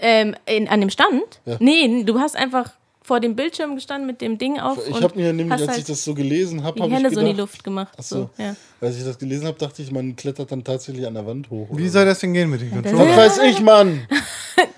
Ähm, 0.00 0.34
in, 0.46 0.68
an 0.68 0.80
dem 0.80 0.90
Stand? 0.90 1.40
Ja. 1.44 1.56
Nee, 1.60 2.02
du 2.04 2.18
hast 2.18 2.36
einfach 2.36 2.72
vor 3.06 3.20
dem 3.20 3.36
Bildschirm 3.36 3.74
gestanden 3.74 4.06
mit 4.06 4.22
dem 4.22 4.38
Ding 4.38 4.58
auf. 4.58 4.78
Ich 4.88 5.00
habe 5.02 5.14
mir 5.14 5.30
nämlich, 5.34 5.52
als 5.60 5.68
halt 5.68 5.78
ich 5.78 5.84
das 5.84 6.02
so 6.02 6.14
gelesen 6.14 6.64
habe, 6.64 6.76
die 6.76 6.82
habe 6.82 6.90
ich 6.90 6.96
Hände 6.96 7.14
so 7.14 7.20
in 7.20 7.26
die 7.26 7.32
Luft 7.40 7.62
gemacht. 7.62 7.92
Ach 7.98 8.02
so. 8.02 8.16
so. 8.36 8.42
Ja. 8.42 8.56
als 8.80 8.96
ich 8.96 9.04
das 9.04 9.18
gelesen 9.18 9.46
habe, 9.46 9.58
dachte 9.58 9.82
ich, 9.82 9.92
man 9.92 10.16
klettert 10.16 10.50
dann 10.50 10.64
tatsächlich 10.64 11.06
an 11.06 11.12
der 11.12 11.26
Wand 11.26 11.50
hoch. 11.50 11.68
Wie 11.70 11.88
soll 11.88 12.06
das 12.06 12.20
denn 12.20 12.32
gehen 12.32 12.48
mit 12.48 12.62
den. 12.62 12.70
Controllern? 12.70 13.08
Was 13.10 13.38
weiß 13.38 13.50
ich, 13.50 13.60
Mann? 13.60 14.06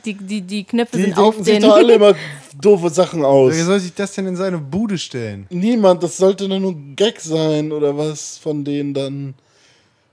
Die, 0.07 0.15
die, 0.15 0.41
die 0.41 0.63
Knöpfe 0.65 0.97
Die 0.97 1.03
sind 1.03 1.19
auf 1.19 1.35
denken 1.35 1.45
sich 1.45 1.55
den. 1.55 1.63
doch 1.63 1.77
alle 1.77 1.95
immer, 1.95 2.15
doofe 2.61 2.91
Sachen 2.91 3.25
aus. 3.25 3.53
Wer 3.55 3.65
soll 3.65 3.81
sich 3.81 3.93
das 3.93 4.13
denn 4.15 4.27
in 4.29 4.37
seine 4.37 4.57
Bude 4.59 4.97
stellen? 4.99 5.47
Niemand, 5.51 6.01
das 6.03 6.17
sollte 6.17 6.49
nur 6.49 6.59
ein 6.73 6.95
Gag 6.95 7.21
sein 7.21 7.73
oder 7.73 7.97
was 7.99 8.39
von 8.39 8.65
denen 8.65 8.95
dann. 8.95 9.35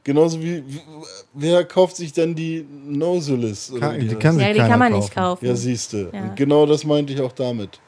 Genauso 0.04 0.42
wie, 0.42 0.64
wie- 0.68 0.82
wer 1.34 1.64
kauft 1.64 1.96
sich 1.96 2.12
dann 2.12 2.34
die 2.36 2.66
Nozulis? 2.88 3.72
Kann, 3.80 4.00
die 4.00 4.10
heißt? 4.10 4.20
kann 4.20 4.34
sich 4.36 4.42
Ja, 4.48 4.52
die 4.54 4.58
keiner 4.60 4.70
kann 4.70 4.80
man 4.80 4.94
nicht 4.94 5.14
kaufen. 5.14 5.46
Ja, 5.46 5.56
siehste. 5.56 6.10
Ja. 6.12 6.34
Genau 6.36 6.66
das 6.66 6.84
meinte 6.84 7.14
ich 7.14 7.22
auch 7.22 7.32
damit. 7.32 7.80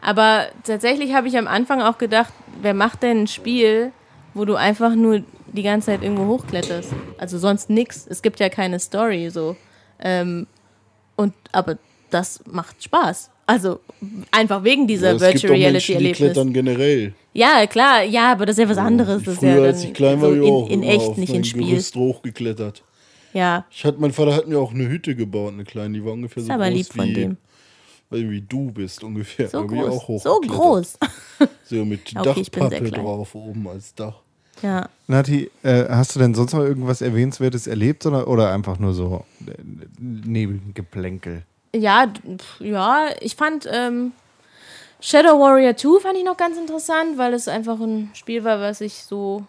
Aber 0.00 0.46
tatsächlich 0.64 1.14
habe 1.14 1.28
ich 1.28 1.36
am 1.36 1.46
Anfang 1.46 1.80
auch 1.82 1.98
gedacht, 1.98 2.32
wer 2.60 2.74
macht 2.74 3.02
denn 3.02 3.22
ein 3.22 3.26
Spiel, 3.26 3.92
wo 4.34 4.44
du 4.44 4.54
einfach 4.54 4.94
nur 4.94 5.22
die 5.52 5.62
ganze 5.62 5.86
Zeit 5.86 6.02
irgendwo 6.02 6.26
hochkletterst? 6.26 6.90
Also 7.18 7.38
sonst 7.38 7.70
nix. 7.70 8.06
Es 8.08 8.22
gibt 8.22 8.40
ja 8.40 8.48
keine 8.48 8.78
Story 8.80 9.30
so. 9.30 9.56
Ähm, 10.00 10.46
und 11.16 11.34
aber 11.52 11.78
das 12.10 12.40
macht 12.46 12.82
Spaß. 12.82 13.30
Also 13.46 13.80
einfach 14.30 14.64
wegen 14.64 14.86
dieser 14.86 15.12
es 15.12 15.20
gibt 15.22 15.42
Virtual 15.42 15.52
Reality 15.54 15.94
Erlebnis. 15.94 16.18
klettern 16.18 16.52
generell. 16.52 17.12
Ja, 17.34 17.66
klar, 17.66 18.02
ja, 18.02 18.32
aber 18.32 18.46
das 18.46 18.56
ist 18.56 18.62
ja 18.62 18.68
was 18.68 18.78
anderes. 18.78 19.24
Das 19.24 19.34
ist 19.34 19.42
ja 19.42 19.52
Früher, 19.52 19.56
dann 19.56 19.74
als 19.74 19.84
ich 19.84 19.94
klein 19.94 20.20
war, 20.20 20.30
so 20.34 20.66
in, 20.66 20.82
in 20.82 20.82
echt, 20.82 21.18
nicht 21.18 21.30
mein 21.30 21.38
in 21.38 21.44
Spiel. 21.44 21.70
Gerüst 21.70 21.94
hochgeklettert. 21.96 22.82
Ja, 23.32 23.64
Ich 23.70 23.84
hatte, 23.84 23.98
mein 23.98 24.12
Vater 24.12 24.34
hat 24.34 24.46
mir 24.46 24.58
auch 24.58 24.72
eine 24.72 24.88
Hütte 24.88 25.16
gebaut, 25.16 25.54
eine 25.54 25.64
kleine, 25.64 25.94
die 25.94 26.04
war 26.04 26.12
ungefähr 26.12 26.42
ist 26.42 26.48
so 26.48 26.52
aber 26.52 26.68
groß 26.68 26.76
lieb 26.76 26.92
von 26.92 27.08
wie, 27.08 27.12
dem. 27.14 27.36
Weil 28.12 28.30
wie 28.30 28.40
du 28.40 28.70
bist 28.70 29.02
ungefähr. 29.02 29.48
So 29.48 29.60
Da 29.60 29.66
bin 29.66 29.78
ich 29.78 29.84
groß. 29.84 30.26
auch 30.26 30.40
So 30.40 30.40
groß. 30.40 30.98
So 31.64 31.84
mit 31.84 32.14
Okay, 32.16 32.40
ich 32.40 32.50
bin 32.50 32.68
sehr 32.68 32.80
Dachpappe 32.80 33.02
drauf 33.02 33.34
oben 33.34 33.66
als 33.68 33.94
Dach. 33.94 34.20
Ja. 34.62 34.88
Nati, 35.08 35.50
äh, 35.62 35.88
hast 35.88 36.14
du 36.14 36.20
denn 36.20 36.34
sonst 36.34 36.52
noch 36.52 36.60
irgendwas 36.60 37.00
Erwähnenswertes 37.00 37.66
erlebt 37.66 38.06
oder, 38.06 38.28
oder 38.28 38.52
einfach 38.52 38.78
nur 38.78 38.92
so 38.92 39.24
äh, 39.46 39.52
Nebelgeplänkel? 39.98 41.42
Ja, 41.74 42.12
ja, 42.60 43.06
ich 43.20 43.34
fand 43.34 43.68
ähm, 43.70 44.12
Shadow 45.00 45.40
Warrior 45.40 45.76
2 45.76 46.00
fand 46.00 46.16
ich 46.16 46.24
noch 46.24 46.36
ganz 46.36 46.56
interessant, 46.56 47.18
weil 47.18 47.34
es 47.34 47.48
einfach 47.48 47.80
ein 47.80 48.10
Spiel 48.14 48.44
war, 48.44 48.60
was 48.60 48.80
ich 48.80 49.02
so 49.02 49.44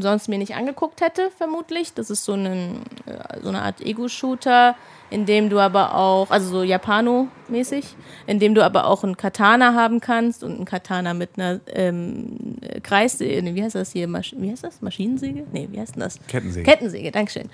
sonst 0.00 0.28
mir 0.28 0.38
nicht 0.38 0.54
angeguckt 0.54 1.00
hätte, 1.00 1.30
vermutlich. 1.36 1.94
Das 1.94 2.10
ist 2.10 2.24
so, 2.24 2.32
ein, 2.32 2.82
äh, 3.06 3.40
so 3.42 3.48
eine 3.48 3.62
Art 3.62 3.80
Ego-Shooter, 3.80 4.74
in 5.10 5.24
dem 5.26 5.50
du 5.50 5.60
aber 5.60 5.94
auch, 5.94 6.30
also 6.30 6.50
so 6.50 6.62
Japano-mäßig, 6.62 7.84
in 8.26 8.38
dem 8.38 8.54
du 8.54 8.64
aber 8.64 8.86
auch 8.86 9.04
einen 9.04 9.16
Katana 9.16 9.74
haben 9.74 10.00
kannst 10.00 10.42
und 10.42 10.56
einen 10.56 10.64
Katana 10.64 11.14
mit 11.14 11.30
einer 11.36 11.60
ähm, 11.68 12.56
Kreis, 12.82 13.20
äh, 13.20 13.40
nee, 13.40 13.54
wie 13.54 13.62
heißt 13.62 13.76
das 13.76 13.92
hier, 13.92 14.08
Masch 14.08 14.34
wie 14.36 14.50
heißt 14.50 14.64
das? 14.64 14.82
Maschinensäge? 14.82 15.44
Nee, 15.52 15.68
wie 15.70 15.80
heißt 15.80 15.94
denn 15.94 16.02
das? 16.02 16.18
Kettensäge. 16.26 16.68
Kettensäge, 16.68 17.10
Dankeschön. 17.12 17.50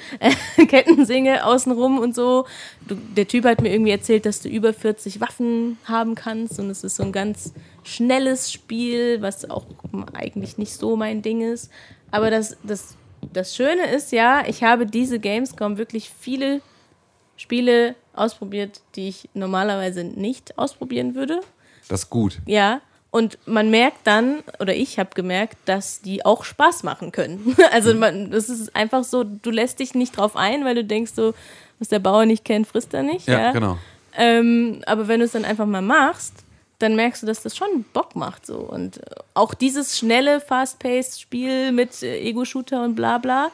Kettensäge 0.68 1.44
außenrum 1.44 1.98
und 1.98 2.14
so. 2.14 2.46
Du, 2.88 2.94
der 2.94 3.28
Typ 3.28 3.44
hat 3.44 3.60
mir 3.60 3.72
irgendwie 3.72 3.92
erzählt, 3.92 4.24
dass 4.24 4.40
du 4.40 4.48
über 4.48 4.72
40 4.72 5.20
Waffen 5.20 5.78
haben 5.84 6.14
kannst 6.14 6.58
und 6.58 6.70
es 6.70 6.84
ist 6.84 6.96
so 6.96 7.02
ein 7.02 7.12
ganz 7.12 7.52
schnelles 7.84 8.50
Spiel, 8.50 9.20
was 9.20 9.48
auch 9.50 9.66
eigentlich 10.14 10.56
nicht 10.56 10.72
so 10.72 10.96
mein 10.96 11.20
Ding 11.20 11.42
ist. 11.42 11.70
Aber 12.10 12.30
das, 12.30 12.56
das, 12.62 12.96
das 13.32 13.54
Schöne 13.54 13.90
ist 13.94 14.12
ja, 14.12 14.44
ich 14.46 14.62
habe 14.62 14.86
diese 14.86 15.18
Gamescom 15.18 15.76
wirklich 15.76 16.10
viele 16.18 16.60
Spiele 17.42 17.94
ausprobiert, 18.14 18.80
die 18.94 19.08
ich 19.08 19.28
normalerweise 19.34 20.04
nicht 20.04 20.58
ausprobieren 20.58 21.14
würde. 21.14 21.40
Das 21.88 22.04
ist 22.04 22.10
gut. 22.10 22.38
Ja, 22.46 22.80
und 23.10 23.38
man 23.44 23.70
merkt 23.70 24.06
dann, 24.06 24.42
oder 24.58 24.74
ich 24.74 24.98
habe 24.98 25.10
gemerkt, 25.14 25.58
dass 25.66 26.00
die 26.00 26.24
auch 26.24 26.44
Spaß 26.44 26.82
machen 26.82 27.12
können. 27.12 27.54
Also 27.72 27.94
man, 27.94 28.30
das 28.30 28.48
ist 28.48 28.74
einfach 28.74 29.04
so, 29.04 29.24
du 29.24 29.50
lässt 29.50 29.80
dich 29.80 29.94
nicht 29.94 30.16
drauf 30.16 30.36
ein, 30.36 30.64
weil 30.64 30.74
du 30.74 30.84
denkst 30.84 31.12
so, 31.14 31.34
was 31.78 31.88
der 31.88 31.98
Bauer 31.98 32.24
nicht 32.24 32.44
kennt, 32.44 32.66
frisst 32.66 32.94
er 32.94 33.02
nicht. 33.02 33.28
Ja, 33.28 33.38
Ja, 33.40 33.52
genau. 33.52 33.78
Ähm, 34.16 34.82
aber 34.86 35.08
wenn 35.08 35.20
du 35.20 35.26
es 35.26 35.32
dann 35.32 35.44
einfach 35.44 35.66
mal 35.66 35.82
machst, 35.82 36.34
dann 36.78 36.96
merkst 36.96 37.22
du, 37.22 37.26
dass 37.26 37.42
das 37.42 37.56
schon 37.56 37.84
Bock 37.92 38.16
macht. 38.16 38.46
So. 38.46 38.56
Und 38.56 38.98
äh, 38.98 39.14
auch 39.34 39.54
dieses 39.54 39.98
schnelle, 39.98 40.40
fast-paced-Spiel 40.40 41.72
mit 41.72 42.02
äh, 42.02 42.18
Ego-Shooter 42.20 42.84
und 42.84 42.94
bla 42.94 43.18
bla, 43.18 43.50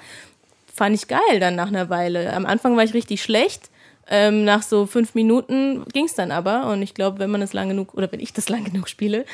fand 0.73 0.95
ich 0.95 1.09
geil 1.09 1.41
dann 1.41 1.57
nach 1.57 1.69
einer 1.69 1.91
Weile. 1.91 2.33
Am 2.33 2.47
Anfang 2.47 2.77
war 2.77 2.85
ich 2.85 2.95
richtig 2.95 3.23
schlecht. 3.23 3.71
Ähm, 4.11 4.45
nach 4.45 4.63
so 4.63 4.87
fünf 4.87 5.15
Minuten 5.15 5.85
ging 5.93 6.07
es 6.07 6.15
dann 6.15 6.31
aber. 6.31 6.71
Und 6.71 6.83
ich 6.83 6.95
glaube, 6.95 7.19
wenn 7.19 7.31
man 7.31 7.43
es 7.43 7.53
lang 7.53 7.69
genug, 7.69 7.95
oder 7.95 8.11
wenn 8.11 8.21
ich 8.21 8.33
das 8.33 8.49
lang 8.51 8.65
genug 8.65 8.89
spiele, 8.89 9.25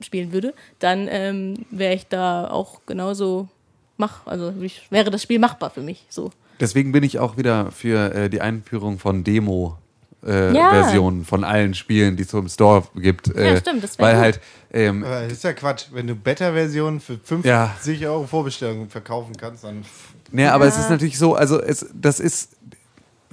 spielen 0.00 0.32
würde, 0.32 0.54
dann 0.78 1.08
ähm, 1.10 1.66
wäre 1.70 1.94
ich 1.94 2.06
da 2.06 2.48
auch 2.50 2.80
genauso 2.86 3.48
mach, 3.96 4.26
also 4.26 4.52
ich, 4.60 4.82
wäre 4.90 5.10
das 5.10 5.22
Spiel 5.22 5.38
machbar 5.38 5.70
für 5.70 5.82
mich. 5.82 6.06
So. 6.08 6.30
Deswegen 6.60 6.92
bin 6.92 7.02
ich 7.02 7.18
auch 7.18 7.36
wieder 7.36 7.70
für 7.72 8.14
äh, 8.14 8.30
die 8.30 8.40
Einführung 8.40 8.98
von 8.98 9.24
Demo. 9.24 9.78
Äh, 10.24 10.54
Ja. 10.54 10.70
Versionen 10.70 11.24
von 11.24 11.44
allen 11.44 11.74
Spielen, 11.74 12.16
die 12.16 12.24
es 12.24 12.30
so 12.30 12.38
im 12.38 12.48
Store 12.48 12.82
gibt. 12.96 13.28
Äh, 13.28 13.58
stimmt, 13.58 13.84
das 13.84 13.98
Weil 13.98 14.14
gut. 14.14 14.22
halt, 14.22 14.40
ähm, 14.72 15.04
Aber 15.04 15.22
das 15.22 15.34
ist 15.34 15.44
ja 15.44 15.52
Quatsch. 15.52 15.86
Wenn 15.92 16.06
du 16.06 16.14
Beta-Versionen 16.14 17.00
für 17.00 17.18
50 17.18 18.06
Euro 18.06 18.26
Vorbestellung 18.26 18.88
verkaufen 18.88 19.36
kannst, 19.36 19.62
dann. 19.64 19.84
Nee, 20.32 20.46
aber 20.46 20.66
es 20.66 20.78
ist 20.78 20.90
natürlich 20.90 21.18
so, 21.18 21.34
also 21.34 21.60
es, 21.60 21.86
das 21.94 22.18
ist, 22.18 22.56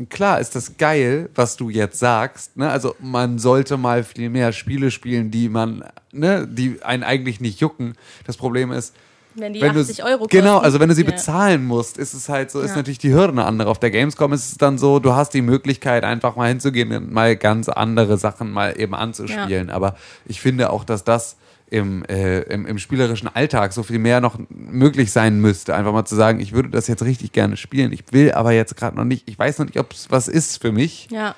klar 0.10 0.40
ist 0.40 0.56
das 0.56 0.78
geil, 0.78 1.30
was 1.36 1.56
du 1.56 1.70
jetzt 1.70 2.00
sagst, 2.00 2.58
ne? 2.58 2.70
Also 2.70 2.96
man 3.00 3.40
sollte 3.40 3.78
mal 3.78 4.04
viel 4.04 4.30
mehr 4.30 4.52
Spiele 4.52 4.92
spielen, 4.92 5.32
die 5.32 5.50
man, 5.50 5.84
ne, 6.12 6.48
die 6.48 6.82
einen 6.84 7.04
eigentlich 7.04 7.40
nicht 7.42 7.60
jucken. 7.60 7.94
Das 8.26 8.38
Problem 8.38 8.72
ist, 8.72 8.96
Wenn 9.36 9.54
die 9.54 9.62
wenn 9.62 9.72
80 9.78 9.98
du, 9.98 10.04
Euro 10.04 10.28
Genau, 10.28 10.54
kosten. 10.54 10.66
also 10.66 10.80
wenn 10.80 10.90
du 10.90 10.96
sie 10.96 11.04
Ja. 11.04 11.10
bezahlen 11.12 11.66
musst, 11.66 11.98
ist 11.98 12.14
es 12.14 12.30
halt 12.30 12.52
so, 12.52 12.60
ist 12.62 12.72
Ja. 12.72 12.78
natürlich 12.78 13.00
die 13.00 13.14
Hürde 13.14 13.34
eine 13.34 13.46
andere. 13.46 13.70
Auf 13.70 13.80
der 13.80 13.90
Gamescom 13.92 14.32
ist 14.34 14.52
es 14.52 14.58
dann 14.58 14.78
so, 14.78 15.00
du 15.00 15.14
hast 15.14 15.34
die 15.34 15.42
Möglichkeit, 15.42 16.04
einfach 16.04 16.36
mal 16.36 16.50
hinzugehen 16.50 16.92
und 16.92 17.12
mal 17.12 17.36
ganz 17.36 17.68
andere 17.70 18.18
Sachen 18.18 18.52
mal 18.52 18.80
eben 18.80 18.94
anzuspielen. 18.94 19.70
Aber 19.72 19.96
ich 20.26 20.40
finde 20.40 20.70
auch, 20.70 20.84
dass 20.84 21.04
das 21.04 21.36
im, 21.74 22.06
äh, 22.06 22.42
im, 22.42 22.68
im 22.68 22.78
spielerischen 22.78 23.28
Alltag 23.34 23.74
so 23.74 23.82
viel 23.82 23.98
mehr 23.98 24.22
noch 24.22 24.38
möglich 24.50 25.12
sein 25.12 25.40
müsste. 25.40 25.74
Einfach 25.74 25.92
mal 25.92 26.06
zu 26.06 26.16
sagen, 26.16 26.40
ich 26.40 26.54
würde 26.54 26.70
das 26.70 26.88
jetzt 26.88 27.02
richtig 27.02 27.32
gerne 27.32 27.58
spielen, 27.58 27.92
ich 27.92 28.04
will 28.12 28.32
aber 28.32 28.52
jetzt 28.52 28.78
gerade 28.78 28.96
noch 28.96 29.06
nicht, 29.06 29.28
ich 29.28 29.40
weiß 29.40 29.58
noch 29.58 29.66
nicht, 29.66 29.80
ob 29.80 29.92
es 29.92 30.12
was 30.12 30.28
ist 30.28 30.62
für 30.62 30.72
mich. 30.72 31.08
Ja. 31.10 31.34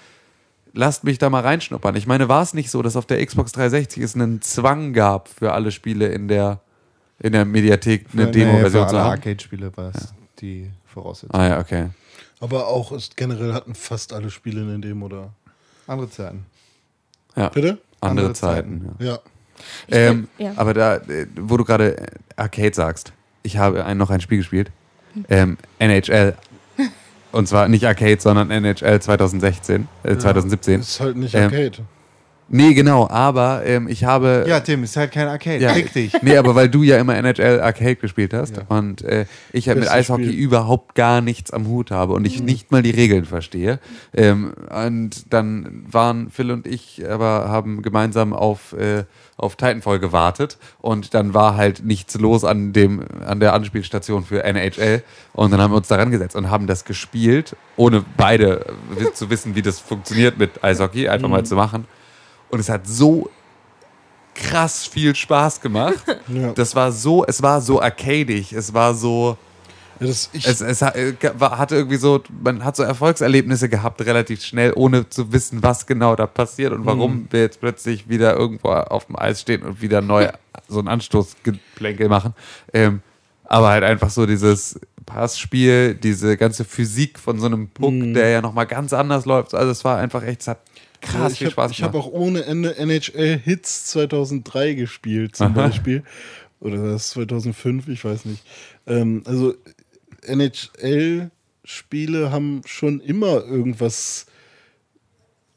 Lasst 0.74 1.06
mich 1.06 1.20
da 1.20 1.30
mal 1.30 1.40
reinschnuppern. 1.40 1.96
Ich 1.96 2.06
meine, 2.06 2.28
war 2.28 2.44
es 2.44 2.54
nicht 2.54 2.70
so, 2.70 2.82
dass 2.82 2.98
auf 2.98 3.06
der 3.06 3.26
Xbox 3.26 3.54
360 3.54 4.04
es 4.04 4.14
einen 4.16 4.42
Zwang 4.42 4.92
gab 4.92 5.30
für 5.30 5.54
alle 5.54 5.72
Spiele 5.72 6.08
in 6.10 6.28
der, 6.28 6.60
in 7.20 7.32
der 7.32 7.46
Mediathek 7.46 8.08
eine 8.12 8.26
Nee, 8.26 8.32
Demo-Version 8.32 8.84
für 8.84 8.90
zu 8.90 9.00
haben? 9.00 9.12
Arcade-Spiele 9.12 9.72
war 9.78 9.92
es 9.96 10.14
die 10.42 10.70
Voraussetzung. 10.86 11.34
Ah 11.40 11.48
ja, 11.48 11.60
okay. 11.62 11.92
Aber 12.42 12.68
auch 12.68 12.92
ist, 12.92 13.16
generell 13.16 13.54
hatten 13.54 13.74
fast 13.74 14.12
alle 14.12 14.30
Spiele 14.30 14.64
eine 14.64 14.80
Demo 14.80 15.08
da. 15.08 15.30
Andere 15.88 16.10
Zeiten. 16.10 16.46
Ja. 17.38 17.48
Bitte? 17.48 17.78
Andere, 18.02 18.26
Andere 18.26 18.34
Zeiten. 18.34 18.82
Zeiten. 18.82 18.96
Ja. 19.00 19.12
Ja. 19.14 19.20
Ähm, 19.89 20.28
ja. 20.38 20.53
Aber 20.56 20.74
da, 20.74 20.97
äh, 20.97 21.28
wo 21.36 21.58
du 21.58 21.64
gerade 21.64 21.97
äh, 21.97 22.06
Arcade 22.36 22.74
sagst, 22.74 23.14
ich 23.43 23.58
habe 23.58 23.86
ein, 23.86 23.97
noch 23.97 24.10
ein 24.10 24.22
Spiel 24.22 24.39
gespielt. 24.39 24.72
Ähm, 25.30 25.58
NHL. 25.80 26.36
Und 27.32 27.47
zwar 27.47 27.68
nicht 27.68 27.86
Arcade, 27.86 28.20
sondern 28.20 28.49
NHL 28.51 28.99
2016, 29.01 29.88
äh, 30.03 30.18
2017. 30.18 30.80
Ist 30.82 30.99
halt 30.99 31.16
nicht 31.18 31.34
Ähm, 31.36 31.43
Arcade. 31.43 31.78
Nee, 32.48 32.76
genau, 32.76 33.10
aber 33.10 33.64
ähm, 33.66 33.88
ich 33.88 34.04
habe. 34.04 34.46
Ja, 34.48 34.60
Tim, 34.60 34.84
ist 34.84 34.96
halt 34.98 35.12
kein 35.12 35.28
Arcade. 35.28 35.58
Ja, 35.64 35.74
Fick 35.74 35.91
dich. 35.93 36.14
Nee, 36.22 36.38
aber 36.38 36.54
weil 36.54 36.70
du 36.70 36.84
ja 36.84 37.00
immer 37.00 37.16
NHL 37.16 37.60
Arcade 37.60 37.96
gespielt 37.96 38.36
hast 38.36 38.58
Ja. 38.58 38.64
und 38.68 39.02
äh, 39.04 39.26
ich 39.52 39.68
halt 39.68 39.80
mit 39.80 39.89
Eishockey 39.89 40.26
Spiel. 40.26 40.38
überhaupt 40.39 40.93
gar 40.93 41.22
nichts 41.22 41.50
am 41.52 41.66
Hut 41.68 41.89
habe 41.89 42.14
und 42.14 42.26
ich 42.26 42.43
nicht 42.43 42.72
mal 42.72 42.84
die 42.84 42.91
Regeln 42.91 43.26
verstehe. 43.26 43.80
Ähm, 44.14 44.54
und 44.70 45.34
dann 45.34 45.86
waren 45.89 46.30
Phil 46.30 46.52
und 46.52 46.68
ich 46.68 47.04
aber 47.10 47.50
haben 47.50 47.82
gemeinsam 47.82 48.32
auf, 48.32 48.74
äh, 48.74 49.06
auf 49.38 49.56
Titanfall 49.56 49.98
gewartet 50.00 50.58
und 50.82 51.16
dann 51.16 51.34
war 51.34 51.58
halt 51.58 51.84
nichts 51.84 52.14
los 52.20 52.43
an 52.43 52.74
dem 52.74 53.02
an 53.26 53.39
der 53.39 53.54
Anspielstation 53.54 54.24
für 54.24 54.43
NHL 54.43 55.02
und 55.34 55.50
dann 55.52 55.60
haben 55.62 55.72
wir 55.72 55.78
uns 55.78 55.88
daran 55.88 56.12
gesetzt 56.12 56.36
und 56.36 56.52
haben 56.52 56.68
das 56.68 56.86
gespielt, 56.86 57.56
ohne 57.76 58.06
beide 58.18 58.66
äh, 59.00 59.12
zu 59.14 59.32
wissen, 59.32 59.56
wie 59.56 59.64
das 59.64 59.80
funktioniert 59.80 60.38
mit 60.38 60.64
Eishockey, 60.64 61.10
einfach 61.10 61.28
mal 61.28 61.43
zu 61.43 61.56
machen. 61.56 61.86
Und 62.50 62.60
es 62.60 62.70
hat 62.70 62.88
so 62.88 63.30
krass 64.36 64.86
viel 64.86 65.16
Spaß 65.16 65.62
gemacht. 65.62 66.04
Ja. 66.28 66.54
Das 66.54 66.76
war 66.76 66.91
so, 66.91 67.24
es 67.26 67.41
war 67.43 67.62
so 67.62 67.80
arcadig, 67.80 68.52
es 68.52 68.74
war 68.74 68.96
so, 68.96 69.38
das, 70.00 70.30
es, 70.34 70.59
es 70.62 70.82
äh, 70.82 71.13
hatte 71.39 71.76
irgendwie 71.76 71.97
so, 71.97 72.24
man 72.43 72.63
hat 72.66 72.76
so 72.76 72.82
Erfolgserlebnisse 72.82 73.70
gehabt, 73.70 74.01
relativ 74.01 74.43
schnell, 74.43 74.74
ohne 74.76 75.08
zu 75.08 75.32
wissen, 75.32 75.62
was 75.62 75.86
genau 75.86 76.16
da 76.16 76.26
passiert 76.26 76.74
und 76.74 76.86
warum 76.86 77.28
wir 77.30 77.42
jetzt 77.42 77.59
plötzlich 77.59 78.09
wieder 78.09 78.36
irgendwo 78.36 78.70
auf 78.70 79.05
dem 79.05 79.17
Eis 79.20 79.42
stehen 79.42 79.62
und 79.62 79.82
wieder 79.82 80.01
neu 80.01 80.30
so 80.67 80.80
ein 80.80 80.88
Anstoßgeplänkel 80.88 82.09
machen. 82.09 82.34
Ähm, 82.74 83.01
aber 83.43 83.70
halt 83.70 83.84
einfach 83.84 84.09
so 84.09 84.26
dieses 84.26 84.80
Passspiel, 85.05 85.93
diese 85.93 86.38
ganze 86.38 86.66
Physik 86.66 87.20
von 87.20 87.39
so 87.39 87.46
einem 87.46 87.70
Puck, 87.70 87.93
der 88.16 88.30
ja 88.30 88.42
nochmal 88.42 88.66
ganz 88.66 88.92
anders 88.93 89.26
läuft. 89.26 89.54
Also 89.54 89.72
es 89.72 89.86
war 89.86 90.00
einfach 90.00 90.24
echt, 90.24 90.42
es 90.42 90.47
hat 90.47 90.59
krass 91.01 91.34
ich 91.34 91.39
viel 91.39 91.47
habe 91.47 91.54
Spaß 91.54 91.72
ich 91.72 91.84
hab 91.84 91.92
gemacht. 91.92 92.08
auch 92.08 92.12
ohne 92.12 92.46
Ende 92.46 92.78
NHL 92.78 93.38
Hits 93.38 93.88
2003 93.88 94.74
gespielt, 94.74 95.36
zum 95.36 95.54
Beispiel. 95.54 96.04
Oder 96.59 96.92
das 96.92 97.09
2005, 97.09 97.88
ich 97.89 98.04
weiß 98.04 98.26
nicht. 98.26 98.43
Ähm, 98.88 99.22
also 99.26 99.54
NHL-Spiele 100.24 102.32
haben 102.32 102.62
schon 102.66 103.01
immer 103.01 103.43
irgendwas, 103.43 104.26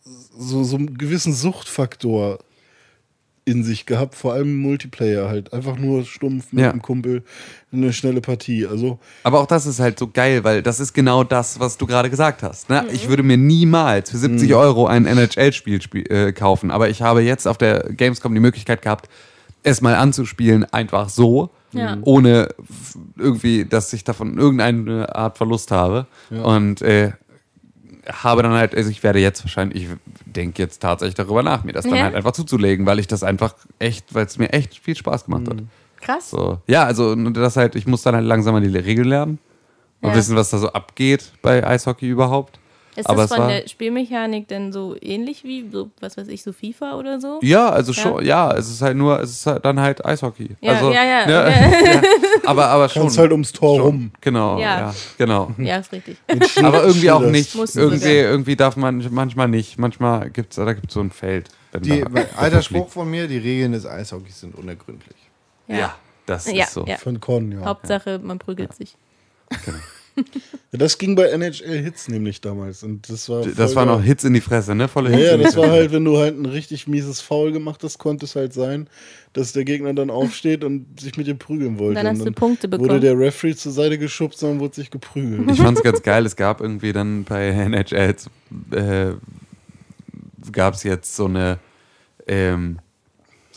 so, 0.05 0.65
so 0.65 0.77
einen 0.77 0.99
gewissen 0.99 1.33
Suchtfaktor 1.33 2.41
in 3.49 3.65
sich 3.65 3.87
gehabt, 3.87 4.15
vor 4.15 4.35
allem 4.35 4.57
Multiplayer 4.59 5.29
halt. 5.29 5.53
Einfach 5.53 5.79
nur 5.79 6.05
stumpf 6.05 6.53
mit 6.53 6.65
Ja. 6.65 6.71
einem 6.71 6.83
Kumpel 6.83 7.23
eine 7.73 7.93
schnelle 7.93 8.21
Partie. 8.21 8.67
Also 8.67 8.99
Aber 9.25 9.41
auch 9.41 9.47
das 9.47 9.67
ist 9.67 9.81
halt 9.81 9.99
so 9.99 10.09
geil, 10.09 10.45
weil 10.45 10.63
das 10.63 10.81
ist 10.81 10.93
genau 10.93 11.25
das, 11.25 11.59
was 11.59 11.79
du 11.79 11.87
gerade 11.87 12.11
gesagt 12.11 12.43
hast. 12.43 12.69
Ne? 12.69 12.85
Ich 12.93 13.09
würde 13.09 13.23
mir 13.23 13.37
niemals 13.39 14.11
für 14.11 14.19
70 14.19 14.55
Euro 14.55 14.87
ein 14.87 15.07
NHL-Spiel 15.07 15.81
spiel, 15.83 16.05
äh, 16.11 16.33
kaufen, 16.33 16.71
aber 16.71 16.89
ich 16.91 17.03
habe 17.03 17.23
jetzt 17.23 17.49
auf 17.49 17.59
der 17.59 17.81
Gamescom 17.91 18.35
die 18.35 18.41
Möglichkeit 18.41 18.83
gehabt, 18.83 19.09
es 19.63 19.81
mal 19.81 19.95
anzuspielen, 19.97 20.65
einfach 20.73 21.09
so, 21.09 21.51
Ja. 21.73 21.99
ohne 22.03 22.49
irgendwie, 23.19 23.65
dass 23.65 23.93
ich 23.93 24.05
davon 24.05 24.39
irgendeine 24.39 25.15
Art 25.15 25.37
Verlust 25.37 25.71
habe. 25.71 26.07
Und 26.31 26.81
äh, 26.83 27.13
habe 28.11 28.43
dann 28.43 28.53
halt, 28.53 28.75
also 28.75 28.91
ich 28.91 29.03
werde 29.03 29.19
jetzt 29.19 29.45
wahrscheinlich, 29.45 29.85
ich 29.85 29.89
denke 30.27 30.63
jetzt 30.63 30.81
tatsächlich 30.81 31.15
darüber 31.15 31.43
nach, 31.43 31.65
mir 31.65 31.73
das 31.73 31.85
dann 31.85 31.97
Ja? 31.97 32.05
halt 32.05 32.15
einfach 32.15 32.33
zuzulegen, 32.33 32.87
weil 32.87 32.99
ich 32.99 33.07
das 33.07 33.23
einfach 33.23 33.55
echt, 33.79 34.15
weil 34.15 34.27
es 34.27 34.39
mir 34.39 34.53
echt 34.53 34.79
viel 34.79 34.97
Spaß 34.97 35.27
gemacht 35.27 35.49
hat. 35.49 35.63
Krass. 36.01 36.31
So. 36.31 36.59
Ja, 36.67 36.85
also 36.85 37.11
und 37.11 37.35
das 37.35 37.57
halt, 37.57 37.75
ich 37.75 37.87
muss 37.87 38.03
dann 38.03 38.15
halt 38.15 38.25
langsam 38.25 38.55
mal 38.55 38.61
die 38.61 38.77
Regeln 38.79 39.09
lernen 39.09 39.39
und 40.01 40.11
Ja. 40.11 40.17
wissen, 40.17 40.37
was 40.37 40.51
da 40.51 40.59
so 40.59 40.69
abgeht 40.73 41.33
bei 41.43 41.67
Eishockey 41.67 42.09
überhaupt. 42.09 42.59
Ist 42.99 43.07
Aber 43.09 43.23
das 43.23 43.31
es 43.31 43.37
von 43.37 43.47
war- 43.47 43.53
der 43.53 43.69
Spielmechanik 43.69 44.49
denn 44.49 44.73
so 44.73 44.97
ähnlich 45.01 45.45
wie, 45.45 45.69
so, 45.71 45.89
was 46.01 46.17
weiß 46.17 46.27
ich, 46.29 46.43
so 46.43 46.53
FIFA 46.53 46.97
oder 46.97 47.21
so? 47.21 47.39
Ja, 47.43 47.69
also 47.71 47.93
Ja. 47.93 48.03
schon, 48.03 48.25
ja, 48.27 48.53
es 48.57 48.69
ist 48.69 48.83
halt 48.83 48.97
nur, 48.97 49.21
es 49.21 49.31
ist 49.31 49.47
halt 49.47 49.65
dann 49.65 49.79
halt 49.79 50.05
Eishockey. 50.05 50.57
Ja, 50.61 50.73
also, 50.73 50.91
ja, 50.93 51.05
ja, 51.05 51.31
ja, 51.31 51.49
ja. 51.49 52.03
Aber, 52.45 52.67
aber 52.69 52.89
schon. 52.89 53.03
kannst 53.03 53.19
halt 53.19 53.31
ums 53.33 53.53
Tor 53.53 53.77
schon. 53.77 53.85
rum. 53.85 54.11
Genau, 54.21 54.59
ja, 54.59 54.79
Ja. 54.81 54.95
genau. 55.19 55.51
Ja, 55.59 55.77
ist 55.77 55.93
richtig. 55.93 56.17
Aber 56.63 56.83
irgendwie 56.85 57.11
auch 57.11 57.21
nicht. 57.21 57.55
Irgendwie, 57.75 58.07
irgendwie 58.17 58.57
darf 58.57 58.77
man, 58.77 59.07
manchmal 59.11 59.49
nicht. 59.49 59.79
Manchmal 59.79 60.31
gibt's, 60.31 60.57
da 60.57 60.73
gibt's 60.73 60.95
so 60.95 61.01
ein 61.01 61.11
Feld. 61.11 61.49
wenn 61.73 61.83
Die, 61.83 62.01
da- 62.01 62.09
alter 62.37 62.63
Spruch 62.63 62.89
von 62.89 63.09
mir, 63.11 63.29
die 63.29 63.39
Regeln 63.39 63.73
des 63.73 63.87
Eishockeys 63.87 64.41
sind 64.41 64.55
unergründlich. 64.57 65.17
Ja, 65.67 65.95
das 66.27 66.51
Ja, 66.51 66.65
ist 66.65 66.73
so. 66.73 66.85
ja. 66.87 66.97
Von 66.97 67.21
Con, 67.21 67.53
ja. 67.53 67.65
Hauptsache, 67.65 68.19
man 68.19 68.39
prügelt 68.39 68.75
sich. 68.75 68.97
ja. 69.53 69.75
Das 70.73 70.99
ging 70.99 71.15
bei 71.15 71.25
NHL 71.25 71.79
Hits 71.79 72.09
nämlich 72.09 72.41
damals. 72.41 72.83
Und 72.83 73.09
das 73.09 73.29
war, 73.29 73.45
Das 73.45 73.75
waren 73.75 73.89
noch 73.89 74.03
Hits 74.03 74.25
in 74.25 74.35
die 74.35 74.41
Fresse, 74.41 74.75
ne? 74.75 74.89
Volle 74.89 75.11
Hits 75.11 75.23
ja, 75.23 75.33
in 75.33 75.39
die 75.39 75.45
das 75.45 75.57
war 75.57 75.71
halt, 75.71 75.93
wenn 75.93 76.05
du 76.05 76.19
halt 76.19 76.39
ein 76.39 76.47
richtig 76.47 76.87
mieses 76.87 77.21
Foul 77.21 77.53
gemacht 77.53 77.83
hast, 77.85 77.99
konnte 77.99 78.27
es 78.27 78.37
halt 78.37 78.53
sein, 78.53 78.89
dass 79.33 79.53
der 79.53 79.65
Gegner 79.65 79.95
dann 79.95 80.11
aufsteht 80.11 80.65
und 80.65 81.01
sich 81.01 81.17
mit 81.17 81.27
dir 81.27 81.35
prügeln 81.35 81.79
wollte. 81.79 82.03
Dann 82.03 82.09
hast 82.09 82.21
und 82.21 82.27
du 82.27 82.33
Punkte 82.33 82.71
Wurde 82.71 82.83
bekommen. 82.83 83.01
der 83.01 83.19
Referee 83.19 83.55
zur 83.55 83.73
Seite 83.73 83.99
geschubst 83.99 84.43
und 84.43 84.51
dann 84.51 84.61
wurde 84.61 84.75
sich 84.75 84.91
geprügelt. 84.91 85.51
Ich 85.51 85.61
fand's 85.61 85.83
ganz 85.83 86.03
geil. 86.03 86.27
Es 86.27 86.37
gab 86.37 86.61
irgendwie 86.61 86.93
dann 86.93 87.25
bei 87.25 87.49
NHL 87.49 88.15
äh, 88.73 89.13
gab 90.53 90.75
es 90.75 90.83
jetzt 90.83 91.15
so 91.17 91.27
eine 91.27 91.59
ähm, 92.27 92.79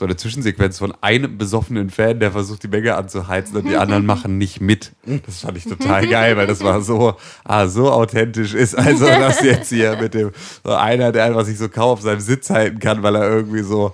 so 0.02 0.06
eine 0.06 0.16
Zwischensequenz 0.16 0.80
von 0.80 0.96
einem 1.02 1.38
besoffenen 1.38 1.92
Fan, 1.92 2.20
der 2.20 2.32
versucht 2.32 2.64
die 2.64 2.68
Menge 2.68 2.96
anzuheizen 2.96 3.56
und 3.56 3.70
die 3.70 3.76
anderen 3.76 4.04
machen 4.04 4.40
nicht 4.40 4.60
mit. 4.60 4.94
Das 5.28 5.42
fand 5.42 5.56
ich 5.60 5.66
total 5.66 6.08
geil, 6.08 6.36
weil 6.38 6.48
das 6.48 6.64
war 6.64 6.82
so 6.82 7.14
ah, 7.44 7.68
so 7.68 7.92
authentisch 7.92 8.56
ist. 8.56 8.76
Also 8.76 9.06
das 9.06 9.44
jetzt 9.44 9.70
hier 9.70 9.98
mit 9.98 10.16
dem 10.16 10.32
so 10.64 10.74
einer, 10.74 11.12
der 11.12 11.26
einfach 11.26 11.46
sich 11.46 11.60
so 11.60 11.70
kaum 11.70 11.92
auf 11.92 12.02
seinem 12.02 12.20
Sitz 12.20 12.50
halten 12.50 12.80
kann, 12.80 13.04
weil 13.04 13.16
er 13.16 13.30
irgendwie 13.30 13.62
so 13.62 13.94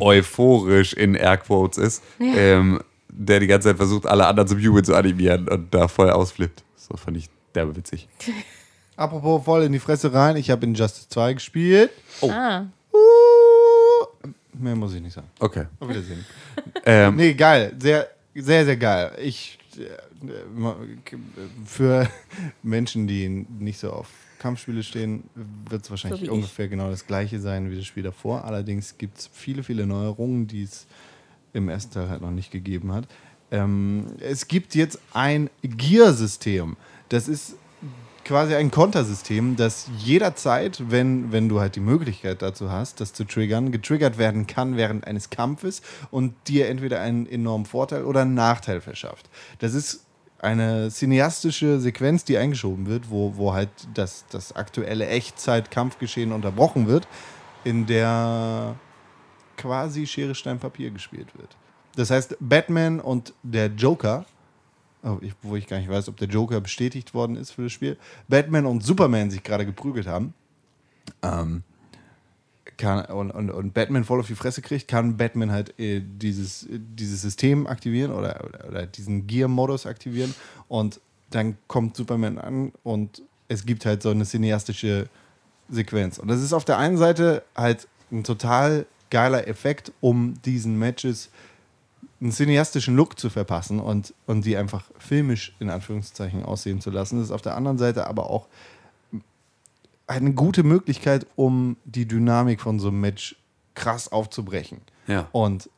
euphorisch 0.00 0.92
in 0.92 1.14
Airquotes 1.14 1.78
ist. 1.78 2.02
Ähm, 2.20 2.80
der 3.08 3.40
die 3.40 3.46
ganze 3.46 3.68
Zeit 3.68 3.78
versucht, 3.78 4.04
alle 4.04 4.26
anderen 4.26 4.46
zum 4.46 4.58
Jubeln 4.58 4.84
zu 4.84 4.94
animieren 4.94 5.48
und 5.48 5.72
da 5.72 5.88
voll 5.88 6.10
ausflippt. 6.10 6.62
So 6.76 6.98
fand 6.98 7.16
ich 7.16 7.30
derbe 7.54 7.74
witzig. 7.76 8.08
Apropos 8.94 9.42
voll 9.46 9.62
in 9.62 9.72
die 9.72 9.78
Fresse 9.78 10.12
rein, 10.12 10.36
ich 10.36 10.50
habe 10.50 10.66
in 10.66 10.74
Justice 10.74 11.08
2 11.08 11.32
gespielt. 11.32 11.90
Ah, 12.20 12.60
Uh, 12.60 12.66
mehr 14.54 14.76
muss 14.76 14.94
ich 14.94 15.00
nicht 15.00 15.12
sagen. 15.14 15.28
Okay. 15.38 15.66
Auf 15.78 15.88
Wiedersehen. 15.88 16.24
Ähm, 16.84 17.16
Nee, 17.16 17.34
geil. 17.34 17.74
Sehr, 17.78 18.08
sehr, 18.34 18.64
sehr 18.64 18.76
geil. 18.76 19.12
Ich, 19.22 19.58
äh, 19.76 19.84
für 21.64 22.08
Menschen, 22.62 23.06
die 23.06 23.28
nicht 23.28 23.78
so 23.78 23.92
auf 23.92 24.08
Kampfspiele 24.38 24.82
stehen, 24.82 25.24
wird 25.68 25.82
es 25.84 25.90
wahrscheinlich 25.90 26.20
So 26.20 26.26
ich. 26.26 26.30
ungefähr 26.32 26.68
genau 26.68 26.90
das 26.90 27.06
gleiche 27.06 27.40
sein 27.40 27.70
wie 27.70 27.76
das 27.76 27.86
Spiel 27.86 28.02
davor. 28.02 28.44
Allerdings 28.44 28.96
gibt 28.98 29.18
es 29.18 29.30
viele, 29.32 29.62
viele 29.62 29.86
Neuerungen, 29.86 30.46
die 30.46 30.62
es 30.62 30.86
im 31.52 31.68
ersten 31.68 31.92
Teil 31.92 32.08
halt 32.08 32.22
noch 32.22 32.30
nicht 32.30 32.50
gegeben 32.50 32.92
hat. 32.92 33.06
Ähm, 33.50 34.06
es 34.20 34.46
gibt 34.48 34.74
jetzt 34.74 34.98
ein 35.12 35.50
Gear-System. 35.62 36.76
Das 37.08 37.26
ist 37.28 37.56
quasi 38.30 38.54
ein 38.54 38.70
Kontersystem, 38.70 39.56
das 39.56 39.90
jederzeit, 39.98 40.84
wenn, 40.88 41.32
wenn 41.32 41.48
du 41.48 41.58
halt 41.58 41.74
die 41.74 41.80
Möglichkeit 41.80 42.42
dazu 42.42 42.70
hast, 42.70 43.00
das 43.00 43.12
zu 43.12 43.24
triggern, 43.24 43.72
getriggert 43.72 44.18
werden 44.18 44.46
kann 44.46 44.76
während 44.76 45.04
eines 45.04 45.30
Kampfes 45.30 45.82
und 46.12 46.34
dir 46.46 46.68
entweder 46.68 47.00
einen 47.00 47.26
enormen 47.26 47.66
Vorteil 47.66 48.04
oder 48.04 48.20
einen 48.20 48.34
Nachteil 48.34 48.80
verschafft. 48.80 49.28
Das 49.58 49.74
ist 49.74 50.04
eine 50.38 50.90
cineastische 50.92 51.80
Sequenz, 51.80 52.24
die 52.24 52.38
eingeschoben 52.38 52.86
wird, 52.86 53.10
wo, 53.10 53.36
wo 53.36 53.52
halt 53.52 53.70
das, 53.94 54.24
das 54.30 54.54
aktuelle 54.54 55.08
Echtzeit-Kampfgeschehen 55.08 56.30
unterbrochen 56.30 56.86
wird, 56.86 57.08
in 57.64 57.86
der 57.86 58.76
quasi 59.56 60.06
Schere, 60.06 60.36
Stein, 60.36 60.60
Papier 60.60 60.92
gespielt 60.92 61.36
wird. 61.36 61.56
Das 61.96 62.12
heißt, 62.12 62.36
Batman 62.38 63.00
und 63.00 63.34
der 63.42 63.66
Joker 63.66 64.24
ich, 65.20 65.32
wo 65.42 65.56
ich 65.56 65.66
gar 65.66 65.78
nicht 65.78 65.88
weiß, 65.88 66.08
ob 66.08 66.16
der 66.16 66.28
Joker 66.28 66.60
bestätigt 66.60 67.14
worden 67.14 67.36
ist 67.36 67.52
für 67.52 67.64
das 67.64 67.72
Spiel, 67.72 67.96
Batman 68.28 68.66
und 68.66 68.82
Superman 68.82 69.30
sich 69.30 69.42
gerade 69.42 69.66
geprügelt 69.66 70.06
haben. 70.06 70.34
Ähm, 71.22 71.62
kann, 72.76 73.04
und, 73.06 73.30
und, 73.30 73.50
und 73.50 73.74
Batman 73.74 74.04
voll 74.04 74.20
auf 74.20 74.26
die 74.26 74.34
Fresse 74.34 74.62
kriegt, 74.62 74.88
kann 74.88 75.16
Batman 75.16 75.52
halt 75.52 75.78
äh, 75.78 76.00
dieses, 76.00 76.64
äh, 76.64 76.78
dieses 76.78 77.22
System 77.22 77.66
aktivieren 77.66 78.12
oder, 78.12 78.42
oder, 78.44 78.68
oder 78.68 78.86
diesen 78.86 79.26
Gear-Modus 79.26 79.86
aktivieren. 79.86 80.34
Und 80.68 81.00
dann 81.30 81.56
kommt 81.68 81.96
Superman 81.96 82.38
an 82.38 82.72
und 82.82 83.22
es 83.48 83.66
gibt 83.66 83.84
halt 83.86 84.02
so 84.02 84.10
eine 84.10 84.24
cineastische 84.24 85.08
Sequenz. 85.68 86.18
Und 86.18 86.28
das 86.28 86.42
ist 86.42 86.52
auf 86.52 86.64
der 86.64 86.78
einen 86.78 86.96
Seite 86.96 87.42
halt 87.54 87.86
ein 88.10 88.24
total 88.24 88.86
geiler 89.10 89.46
Effekt, 89.46 89.92
um 90.00 90.40
diesen 90.42 90.78
Matches 90.78 91.30
einen 92.20 92.32
cineastischen 92.32 92.96
Look 92.96 93.18
zu 93.18 93.30
verpassen 93.30 93.80
und, 93.80 94.14
und 94.26 94.44
die 94.44 94.56
einfach 94.56 94.84
filmisch 94.98 95.54
in 95.58 95.70
Anführungszeichen 95.70 96.44
aussehen 96.44 96.80
zu 96.80 96.90
lassen. 96.90 97.16
Das 97.16 97.26
ist 97.26 97.32
auf 97.32 97.42
der 97.42 97.56
anderen 97.56 97.78
Seite 97.78 98.06
aber 98.06 98.28
auch 98.28 98.48
eine 100.06 100.32
gute 100.34 100.62
Möglichkeit, 100.62 101.26
um 101.36 101.76
die 101.84 102.06
Dynamik 102.06 102.60
von 102.60 102.78
so 102.78 102.88
einem 102.88 103.00
Match 103.00 103.36
krass 103.74 104.10
aufzubrechen. 104.10 104.80
Ja. 105.06 105.28
Und, 105.32 105.70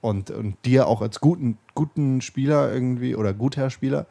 und, 0.00 0.30
und 0.30 0.56
dir 0.64 0.88
auch 0.88 1.02
als 1.02 1.20
guten, 1.20 1.58
guten 1.74 2.20
Spieler 2.20 2.72
irgendwie 2.72 3.14
oder 3.14 3.34
guter 3.34 3.70
Spieler, 3.70 4.06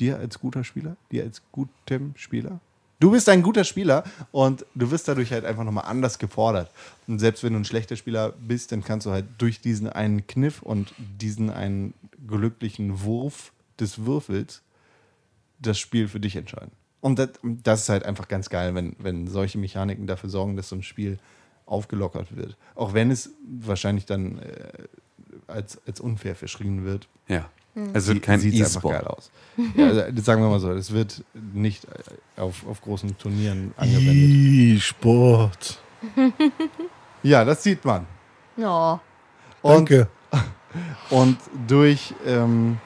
dir 0.00 0.18
als 0.18 0.40
guter 0.40 0.64
Spieler, 0.64 0.96
dir 1.12 1.24
als 1.24 1.42
gutem 1.52 2.14
Spieler. 2.16 2.60
Du 3.00 3.12
bist 3.12 3.28
ein 3.28 3.42
guter 3.42 3.62
Spieler 3.62 4.02
und 4.32 4.66
du 4.74 4.90
wirst 4.90 5.06
dadurch 5.06 5.32
halt 5.32 5.44
einfach 5.44 5.62
nochmal 5.62 5.84
anders 5.84 6.18
gefordert. 6.18 6.70
Und 7.06 7.20
selbst 7.20 7.44
wenn 7.44 7.52
du 7.52 7.60
ein 7.60 7.64
schlechter 7.64 7.94
Spieler 7.94 8.32
bist, 8.32 8.72
dann 8.72 8.82
kannst 8.82 9.06
du 9.06 9.10
halt 9.10 9.26
durch 9.38 9.60
diesen 9.60 9.88
einen 9.88 10.26
Kniff 10.26 10.62
und 10.62 10.92
diesen 10.98 11.50
einen 11.50 11.94
glücklichen 12.26 13.02
Wurf 13.02 13.52
des 13.78 14.04
Würfels 14.04 14.62
das 15.60 15.78
Spiel 15.78 16.08
für 16.08 16.18
dich 16.18 16.34
entscheiden. 16.34 16.72
Und 17.00 17.20
das, 17.20 17.30
das 17.42 17.82
ist 17.82 17.88
halt 17.88 18.04
einfach 18.04 18.26
ganz 18.26 18.50
geil, 18.50 18.74
wenn, 18.74 18.96
wenn 18.98 19.28
solche 19.28 19.58
Mechaniken 19.58 20.08
dafür 20.08 20.30
sorgen, 20.30 20.56
dass 20.56 20.68
so 20.68 20.76
ein 20.76 20.82
Spiel 20.82 21.18
aufgelockert 21.66 22.36
wird. 22.36 22.56
Auch 22.74 22.94
wenn 22.94 23.12
es 23.12 23.30
wahrscheinlich 23.60 24.06
dann 24.06 24.38
äh, 24.38 24.72
als, 25.46 25.78
als 25.86 26.00
unfair 26.00 26.34
verschrien 26.34 26.84
wird. 26.84 27.08
Ja. 27.28 27.48
Es 27.92 28.06
wird 28.06 28.22
kein 28.22 28.40
Sieht 28.40 28.54
einfach 28.62 28.82
geil 28.82 28.94
E-Sport. 28.96 29.18
aus. 29.18 29.30
Ja, 29.76 29.86
also, 29.86 30.02
das 30.12 30.24
sagen 30.24 30.42
wir 30.42 30.48
mal 30.48 30.60
so, 30.60 30.70
es 30.72 30.92
wird 30.92 31.22
nicht 31.52 31.84
äh, 31.84 32.40
auf, 32.40 32.66
auf 32.66 32.80
großen 32.80 33.16
Turnieren 33.18 33.72
angewendet. 33.76 34.82
Sport. 34.82 35.78
Ja, 37.24 37.44
das 37.44 37.64
sieht 37.64 37.84
man. 37.84 38.06
ja. 38.56 39.00
Und, 39.60 39.74
Danke. 39.90 40.08
und 41.10 41.36
durch, 41.66 42.14
ähm, 42.24 42.78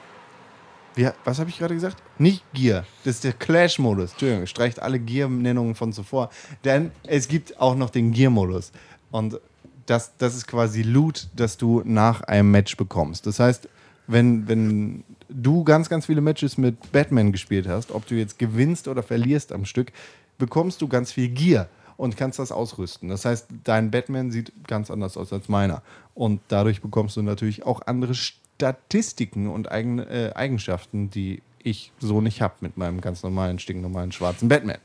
wie, 0.95 1.07
was 1.23 1.37
habe 1.37 1.51
ich 1.51 1.59
gerade 1.59 1.75
gesagt? 1.75 1.97
Nicht 2.17 2.43
Gear. 2.53 2.83
Das 3.03 3.15
ist 3.15 3.23
der 3.23 3.33
Clash-Modus. 3.33 4.11
Entschuldigung, 4.11 4.47
streicht 4.47 4.79
alle 4.81 4.99
Gear-Nennungen 4.99 5.75
von 5.75 5.93
zuvor. 5.93 6.31
Denn 6.63 6.91
es 7.03 7.27
gibt 7.27 7.59
auch 7.59 7.75
noch 7.75 7.91
den 7.91 8.11
Gear-Modus. 8.11 8.71
Und 9.11 9.39
das, 9.85 10.17
das 10.17 10.35
ist 10.35 10.47
quasi 10.47 10.81
Loot, 10.81 11.27
das 11.35 11.57
du 11.57 11.83
nach 11.85 12.21
einem 12.21 12.49
Match 12.49 12.75
bekommst. 12.75 13.27
Das 13.27 13.39
heißt, 13.39 13.69
wenn, 14.07 14.47
wenn 14.47 15.03
du 15.29 15.63
ganz, 15.63 15.89
ganz 15.89 16.05
viele 16.05 16.21
Matches 16.21 16.57
mit 16.57 16.91
Batman 16.91 17.31
gespielt 17.31 17.67
hast, 17.67 17.91
ob 17.91 18.05
du 18.07 18.15
jetzt 18.15 18.37
gewinnst 18.37 18.87
oder 18.87 19.03
verlierst 19.03 19.51
am 19.51 19.65
Stück, 19.65 19.91
bekommst 20.37 20.81
du 20.81 20.87
ganz 20.87 21.11
viel 21.11 21.29
Gear 21.29 21.67
und 21.97 22.17
kannst 22.17 22.39
das 22.39 22.51
ausrüsten. 22.51 23.09
Das 23.09 23.25
heißt, 23.25 23.47
dein 23.63 23.91
Batman 23.91 24.31
sieht 24.31 24.51
ganz 24.67 24.91
anders 24.91 25.15
aus 25.15 25.31
als 25.31 25.47
meiner. 25.47 25.81
Und 26.15 26.41
dadurch 26.47 26.81
bekommst 26.81 27.15
du 27.17 27.21
natürlich 27.21 27.65
auch 27.65 27.81
andere 27.85 28.13
Statistiken 28.15 29.47
und 29.47 29.71
eigen, 29.71 29.99
äh, 29.99 30.31
Eigenschaften, 30.35 31.09
die 31.09 31.41
ich 31.59 31.91
so 31.99 32.19
nicht 32.19 32.41
habe 32.41 32.55
mit 32.61 32.77
meinem 32.77 32.99
ganz 32.99 33.23
normalen, 33.23 33.59
stinknormalen 33.59 34.11
schwarzen 34.11 34.49
Batman. 34.49 34.79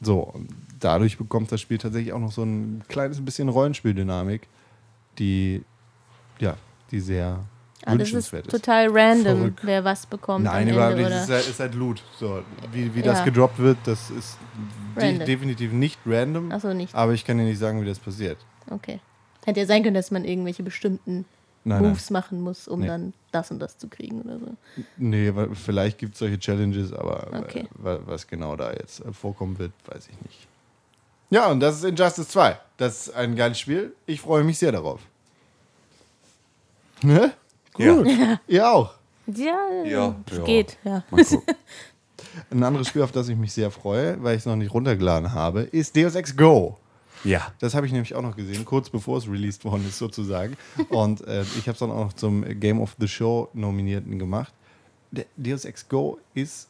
So, 0.00 0.20
und 0.20 0.48
dadurch 0.80 1.16
bekommt 1.16 1.52
das 1.52 1.60
Spiel 1.60 1.78
tatsächlich 1.78 2.12
auch 2.12 2.20
noch 2.20 2.32
so 2.32 2.42
ein 2.42 2.82
kleines 2.88 3.24
bisschen 3.24 3.48
Rollenspieldynamik, 3.48 4.48
die 5.18 5.62
ja, 6.38 6.56
die 6.90 7.00
sehr 7.00 7.44
Ah, 7.88 7.94
das 7.96 8.10
ist 8.12 8.30
total 8.48 8.88
random, 8.90 9.38
Verrückt. 9.38 9.60
wer 9.62 9.84
was 9.84 10.06
bekommt. 10.06 10.44
Nein, 10.44 10.68
überhaupt 10.68 10.96
nicht. 10.96 11.08
Es 11.08 11.48
ist 11.48 11.60
halt, 11.60 11.74
Loot. 11.74 12.02
So, 12.18 12.42
wie 12.72 12.94
wie 12.94 13.02
das 13.02 13.18
Ja. 13.20 13.24
gedroppt 13.24 13.58
wird, 13.58 13.78
das 13.84 14.10
ist 14.10 14.36
de 15.00 15.18
definitiv 15.24 15.72
nicht 15.72 15.98
random. 16.04 16.50
Achso, 16.52 16.74
nicht. 16.74 16.94
Aber 16.94 17.12
ich 17.12 17.24
kann 17.24 17.38
dir 17.38 17.44
nicht 17.44 17.58
sagen, 17.58 17.80
wie 17.80 17.86
das 17.86 17.98
passiert. 18.00 18.38
Okay. 18.70 18.98
Hätte 19.44 19.60
ja 19.60 19.66
sein 19.66 19.82
können, 19.84 19.94
dass 19.94 20.10
man 20.10 20.24
irgendwelche 20.24 20.64
bestimmten 20.64 21.24
Nein, 21.64 21.82
nein. 21.82 21.90
Moves 21.90 22.10
machen 22.10 22.40
muss, 22.40 22.66
um 22.66 22.80
Nee. 22.80 22.86
dann 22.88 23.12
das 23.30 23.50
und 23.52 23.60
das 23.60 23.78
zu 23.78 23.88
kriegen 23.88 24.22
oder 24.22 24.38
so. 24.40 24.56
Nee, 24.96 25.32
weil 25.34 25.54
vielleicht 25.54 25.98
gibt 25.98 26.14
es 26.14 26.18
solche 26.18 26.38
Challenges, 26.40 26.92
aber 26.92 27.32
äh, 27.32 27.38
Okay. 27.38 27.68
wa- 27.74 28.00
was 28.04 28.26
genau 28.26 28.56
da 28.56 28.72
jetzt 28.72 29.00
äh, 29.04 29.12
vorkommen 29.12 29.58
wird, 29.60 29.72
weiß 29.86 30.08
ich 30.08 30.20
nicht. 30.22 30.48
Ja, 31.30 31.46
und 31.50 31.60
das 31.60 31.76
ist 31.76 31.84
Injustice 31.84 32.28
2. 32.28 32.58
Das 32.76 33.06
ist 33.08 33.14
ein 33.14 33.34
geiles 33.36 33.58
Spiel. 33.60 33.94
Ich 34.06 34.20
freue 34.20 34.42
mich 34.44 34.58
sehr 34.58 34.72
darauf. 34.72 35.00
Ne? 37.02 37.32
Gut. 37.76 38.08
Ihr 38.48 38.70
auch. 38.70 38.94
Ja, 39.26 39.58
Ja, 39.84 40.16
ja. 40.32 40.44
geht, 40.44 40.78
ja. 40.84 41.02
Ein 42.50 42.62
anderes 42.62 42.88
Spiel, 42.88 43.02
auf 43.02 43.12
das 43.12 43.28
ich 43.28 43.36
mich 43.36 43.52
sehr 43.52 43.70
freue, 43.70 44.22
weil 44.22 44.34
ich 44.34 44.40
es 44.40 44.46
noch 44.46 44.56
nicht 44.56 44.72
runtergeladen 44.72 45.32
habe, 45.32 45.62
ist 45.62 45.96
Deus 45.96 46.14
Ex 46.14 46.36
Go. 46.36 46.76
ja. 47.24 47.52
Das 47.58 47.74
habe 47.74 47.86
ich 47.86 47.92
nämlich 47.92 48.14
auch 48.14 48.22
noch 48.22 48.36
gesehen, 48.36 48.64
kurz 48.64 48.90
bevor 48.90 49.18
es 49.18 49.26
released 49.28 49.64
worden 49.64 49.84
ist, 49.88 49.98
sozusagen. 49.98 50.56
Und 50.90 51.26
äh, 51.26 51.42
ich 51.58 51.62
habe 51.62 51.72
es 51.72 51.78
dann 51.78 51.90
auch 51.90 52.04
noch 52.04 52.12
zum 52.12 52.44
Game 52.60 52.80
of 52.80 52.94
the 52.98 53.08
Show 53.08 53.48
Nominierten 53.54 54.18
gemacht. 54.18 54.52
Der 55.10 55.24
Deus 55.36 55.64
Ex 55.64 55.88
Go 55.88 56.18
ist 56.34 56.68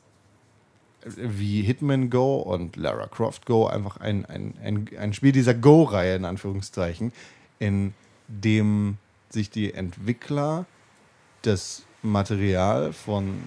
äh, 1.04 1.10
wie 1.16 1.62
Hitman 1.62 2.10
Go 2.10 2.36
und 2.36 2.76
Lara 2.76 3.06
Croft 3.06 3.44
Go 3.44 3.66
einfach 3.66 3.98
ein, 3.98 4.24
ein, 4.26 4.54
ein, 4.62 4.88
ein 4.98 5.12
Spiel 5.12 5.32
dieser 5.32 5.54
Go-Reihe, 5.54 6.16
in 6.16 6.24
Anführungszeichen, 6.24 7.12
in 7.58 7.92
dem 8.28 8.98
sich 9.28 9.50
die 9.50 9.74
Entwickler 9.74 10.64
das 11.46 11.82
Material 12.02 12.92
von 12.92 13.38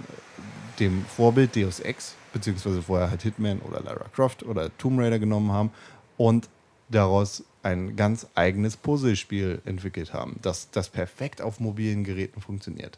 dem 0.79 1.05
Vorbild 1.05 1.55
Deus 1.55 1.79
Ex, 1.79 2.15
beziehungsweise 2.33 2.81
vorher 2.81 3.09
halt 3.09 3.21
Hitman 3.21 3.59
oder 3.59 3.81
Lara 3.81 4.05
Croft 4.13 4.43
oder 4.43 4.75
Tomb 4.77 4.99
Raider 4.99 5.19
genommen 5.19 5.51
haben 5.51 5.71
und 6.17 6.49
daraus 6.89 7.43
ein 7.61 7.95
ganz 7.95 8.27
eigenes 8.35 8.77
Puzzlespiel 8.77 9.61
entwickelt 9.65 10.13
haben, 10.13 10.37
das, 10.41 10.71
das 10.71 10.89
perfekt 10.89 11.41
auf 11.41 11.59
mobilen 11.59 12.03
Geräten 12.03 12.41
funktioniert. 12.41 12.97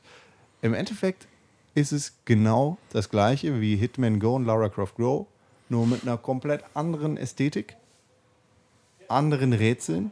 Im 0.61 0.73
Endeffekt 0.73 1.27
ist 1.73 1.91
es 1.91 2.13
genau 2.25 2.77
das 2.91 3.09
gleiche 3.09 3.59
wie 3.61 3.75
Hitman 3.75 4.19
Go 4.19 4.35
und 4.35 4.45
Lara 4.45 4.69
Croft 4.69 4.95
Go, 4.95 5.27
nur 5.69 5.87
mit 5.87 6.03
einer 6.03 6.17
komplett 6.17 6.63
anderen 6.73 7.17
Ästhetik, 7.17 7.75
anderen 9.07 9.53
Rätseln 9.53 10.11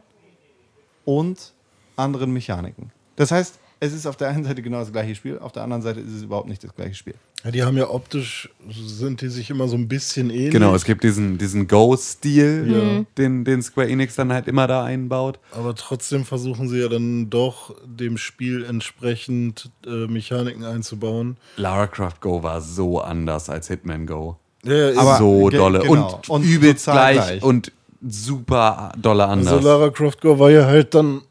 und 1.04 1.52
anderen 1.96 2.32
Mechaniken. 2.32 2.90
Das 3.16 3.30
heißt, 3.30 3.58
es 3.80 3.92
ist 3.94 4.06
auf 4.06 4.16
der 4.16 4.28
einen 4.28 4.44
Seite 4.44 4.60
genau 4.62 4.78
das 4.80 4.92
gleiche 4.92 5.14
Spiel, 5.14 5.38
auf 5.38 5.52
der 5.52 5.62
anderen 5.62 5.82
Seite 5.82 6.00
ist 6.00 6.12
es 6.12 6.22
überhaupt 6.22 6.48
nicht 6.48 6.62
das 6.62 6.74
gleiche 6.74 6.94
Spiel. 6.94 7.14
Ja, 7.42 7.50
die 7.50 7.62
haben 7.62 7.78
ja 7.78 7.88
optisch, 7.88 8.50
sind 8.70 9.22
die 9.22 9.28
sich 9.28 9.48
immer 9.48 9.66
so 9.68 9.76
ein 9.76 9.88
bisschen 9.88 10.28
ähnlich. 10.28 10.50
Genau, 10.50 10.74
es 10.74 10.84
gibt 10.84 11.02
diesen, 11.02 11.38
diesen 11.38 11.66
Go-Stil, 11.66 12.66
Ja. 12.70 13.04
den, 13.16 13.44
den 13.44 13.62
Square 13.62 13.88
Enix 13.88 14.14
dann 14.16 14.30
halt 14.32 14.46
immer 14.48 14.66
da 14.66 14.84
einbaut. 14.84 15.38
Aber 15.52 15.74
trotzdem 15.74 16.26
versuchen 16.26 16.68
sie 16.68 16.78
ja 16.80 16.88
dann 16.88 17.30
doch 17.30 17.74
dem 17.86 18.18
Spiel 18.18 18.64
entsprechend 18.64 19.70
äh, 19.86 20.06
Mechaniken 20.06 20.64
einzubauen. 20.64 21.38
Lara 21.56 21.86
Croft 21.86 22.20
Go 22.20 22.42
war 22.42 22.60
so 22.60 23.00
anders 23.00 23.48
als 23.48 23.68
Hitman 23.68 24.06
Go. 24.06 24.36
Ja, 24.64 24.90
ja, 24.90 25.00
Aber- 25.00 25.16
so 25.16 25.48
dolle. 25.48 25.78
genau. 25.80 26.16
Und, 26.16 26.28
Und 26.28 26.42
übelst 26.44 26.84
gleich, 26.84 27.16
gleich. 27.16 27.42
und 27.42 27.72
super 28.06 28.92
dolle 29.00 29.24
anders. 29.26 29.54
Also 29.54 29.66
Lara 29.68 29.88
Croft 29.88 30.20
Go 30.20 30.38
war 30.38 30.50
ja 30.50 30.66
halt 30.66 30.94
dann 30.94 31.22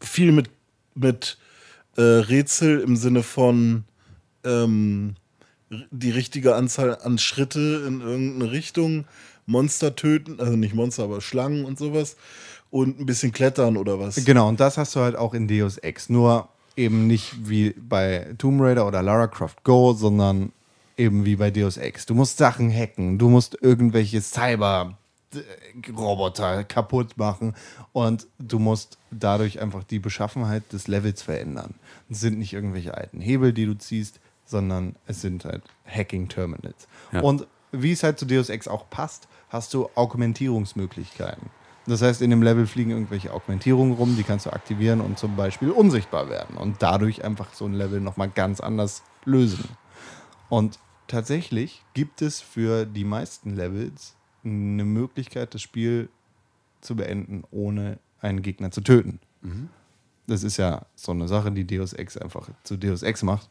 viel 0.00 0.32
mit, 0.32 0.50
mit 0.94 1.38
äh, 1.96 2.02
Rätsel 2.02 2.80
im 2.80 2.96
Sinne 2.96 3.22
von 3.22 3.84
ähm, 4.44 5.14
die 5.90 6.10
richtige 6.10 6.54
Anzahl 6.54 6.98
an 7.02 7.18
Schritte 7.18 7.84
in 7.86 8.00
irgendeine 8.00 8.52
Richtung, 8.52 9.04
Monster 9.46 9.96
töten, 9.96 10.40
also 10.40 10.56
nicht 10.56 10.74
Monster, 10.74 11.04
aber 11.04 11.20
Schlangen 11.20 11.64
und 11.64 11.78
sowas 11.78 12.16
und 12.70 13.00
ein 13.00 13.06
bisschen 13.06 13.32
klettern 13.32 13.76
oder 13.76 13.98
was. 13.98 14.24
Genau, 14.24 14.48
und 14.48 14.60
das 14.60 14.78
hast 14.78 14.94
du 14.94 15.00
halt 15.00 15.16
auch 15.16 15.34
in 15.34 15.48
Deus 15.48 15.78
Ex. 15.78 16.08
Nur 16.08 16.48
eben 16.76 17.06
nicht 17.06 17.48
wie 17.48 17.70
bei 17.70 18.34
Tomb 18.38 18.60
Raider 18.60 18.86
oder 18.86 19.02
Lara 19.02 19.26
Croft 19.26 19.64
Go, 19.64 19.92
sondern 19.92 20.52
eben 20.96 21.24
wie 21.24 21.36
bei 21.36 21.50
Deus 21.50 21.76
Ex. 21.76 22.06
Du 22.06 22.14
musst 22.14 22.38
Sachen 22.38 22.70
hacken, 22.70 23.18
du 23.18 23.28
musst 23.28 23.58
irgendwelche 23.60 24.20
Cyber-Roboter 25.32 26.64
kaputt 26.64 27.16
machen 27.16 27.54
und 27.92 28.26
du 28.38 28.58
musst 28.58 28.98
dadurch 29.10 29.60
einfach 29.60 29.84
die 29.84 29.98
Beschaffenheit 29.98 30.72
des 30.72 30.88
Levels 30.88 31.22
verändern. 31.22 31.74
Es 32.08 32.20
sind 32.20 32.38
nicht 32.38 32.52
irgendwelche 32.52 32.94
alten 32.94 33.20
Hebel, 33.20 33.52
die 33.52 33.66
du 33.66 33.74
ziehst, 33.74 34.20
sondern 34.44 34.96
es 35.06 35.20
sind 35.20 35.44
halt 35.44 35.62
Hacking-Terminals. 35.86 36.88
Ja. 37.12 37.20
Und 37.20 37.46
wie 37.72 37.92
es 37.92 38.02
halt 38.02 38.18
zu 38.18 38.26
Deus 38.26 38.48
Ex 38.48 38.66
auch 38.66 38.90
passt, 38.90 39.28
hast 39.48 39.72
du 39.74 39.88
Augmentierungsmöglichkeiten. 39.94 41.50
Das 41.86 42.02
heißt, 42.02 42.20
in 42.22 42.30
dem 42.30 42.42
Level 42.42 42.66
fliegen 42.66 42.90
irgendwelche 42.90 43.32
Augmentierungen 43.32 43.94
rum, 43.94 44.16
die 44.16 44.22
kannst 44.22 44.46
du 44.46 44.52
aktivieren 44.52 45.00
und 45.00 45.18
zum 45.18 45.36
Beispiel 45.36 45.70
unsichtbar 45.70 46.28
werden 46.28 46.56
und 46.56 46.82
dadurch 46.82 47.24
einfach 47.24 47.54
so 47.54 47.64
ein 47.64 47.72
Level 47.72 48.00
nochmal 48.00 48.28
ganz 48.28 48.60
anders 48.60 49.02
lösen. 49.24 49.64
Und 50.48 50.78
tatsächlich 51.06 51.82
gibt 51.94 52.22
es 52.22 52.40
für 52.40 52.86
die 52.86 53.04
meisten 53.04 53.56
Levels 53.56 54.14
eine 54.44 54.84
Möglichkeit, 54.84 55.54
das 55.54 55.62
Spiel 55.62 56.08
zu 56.80 56.96
beenden, 56.96 57.44
ohne 57.50 57.98
einen 58.20 58.42
Gegner 58.42 58.70
zu 58.70 58.80
töten. 58.80 59.20
Das 60.26 60.42
ist 60.42 60.56
ja 60.56 60.86
so 60.94 61.12
eine 61.12 61.28
Sache, 61.28 61.50
die 61.52 61.66
Deus 61.66 61.92
Ex 61.92 62.16
einfach 62.16 62.48
zu 62.62 62.76
Deus 62.76 63.02
Ex 63.02 63.22
macht. 63.22 63.48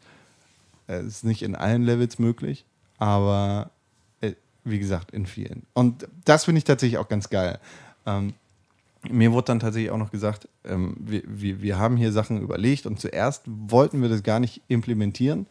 Es 0.88 1.06
ist 1.06 1.24
nicht 1.24 1.44
in 1.44 1.56
allen 1.56 1.84
Levels 1.84 2.18
möglich, 2.18 2.66
aber 2.98 3.70
äh, 4.22 4.34
wie 4.64 4.80
gesagt, 4.80 5.12
in 5.12 5.26
vielen. 5.26 5.64
Und 5.74 6.08
das 6.26 6.46
finde 6.46 6.60
ich 6.60 6.64
tatsächlich 6.64 6.98
auch 6.98 7.10
ganz 7.10 7.30
geil. 7.30 7.60
Ähm, 8.06 8.34
mir 9.08 9.32
wurde 9.32 9.46
dann 9.46 9.60
tatsächlich 9.60 9.92
auch 9.92 9.98
noch 9.98 10.12
gesagt, 10.12 10.48
ähm, 10.66 10.96
wir, 11.00 11.22
wir, 11.26 11.62
wir 11.62 11.78
haben 11.78 11.96
hier 11.96 12.12
Sachen 12.12 12.42
überlegt 12.42 12.86
und 12.86 13.00
zuerst 13.00 13.44
wollten 13.46 14.02
wir 14.02 14.10
das 14.10 14.24
gar 14.24 14.40
nicht 14.40 14.62
implementieren, 14.68 15.46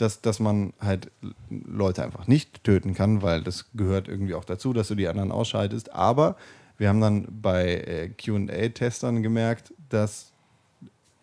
dass, 0.00 0.20
dass 0.20 0.40
man 0.40 0.72
halt 0.80 1.10
Leute 1.50 2.02
einfach 2.02 2.26
nicht 2.26 2.64
töten 2.64 2.94
kann, 2.94 3.22
weil 3.22 3.42
das 3.42 3.66
gehört 3.74 4.08
irgendwie 4.08 4.34
auch 4.34 4.44
dazu, 4.44 4.72
dass 4.72 4.88
du 4.88 4.94
die 4.94 5.08
anderen 5.08 5.30
ausschaltest. 5.30 5.92
Aber 5.92 6.36
wir 6.78 6.88
haben 6.88 7.00
dann 7.00 7.28
bei 7.30 7.74
äh, 7.74 8.08
QA-Testern 8.08 9.22
gemerkt, 9.22 9.74
dass, 9.90 10.32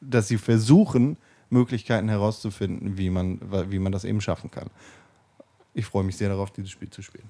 dass 0.02 0.28
sie 0.28 0.38
versuchen, 0.38 1.18
Möglichkeiten 1.50 2.10
herauszufinden, 2.10 2.98
wie 2.98 3.10
man, 3.10 3.40
wie 3.72 3.80
man 3.80 3.92
das 3.92 4.04
eben 4.04 4.22
schaffen 4.22 4.52
kann. 4.52 4.70
Ich 5.74 5.86
freue 5.86 6.04
mich 6.04 6.18
sehr 6.18 6.30
darauf, 6.30 6.52
dieses 6.52 6.72
Spiel 6.72 6.90
zu 6.90 7.02
spielen. 7.02 7.30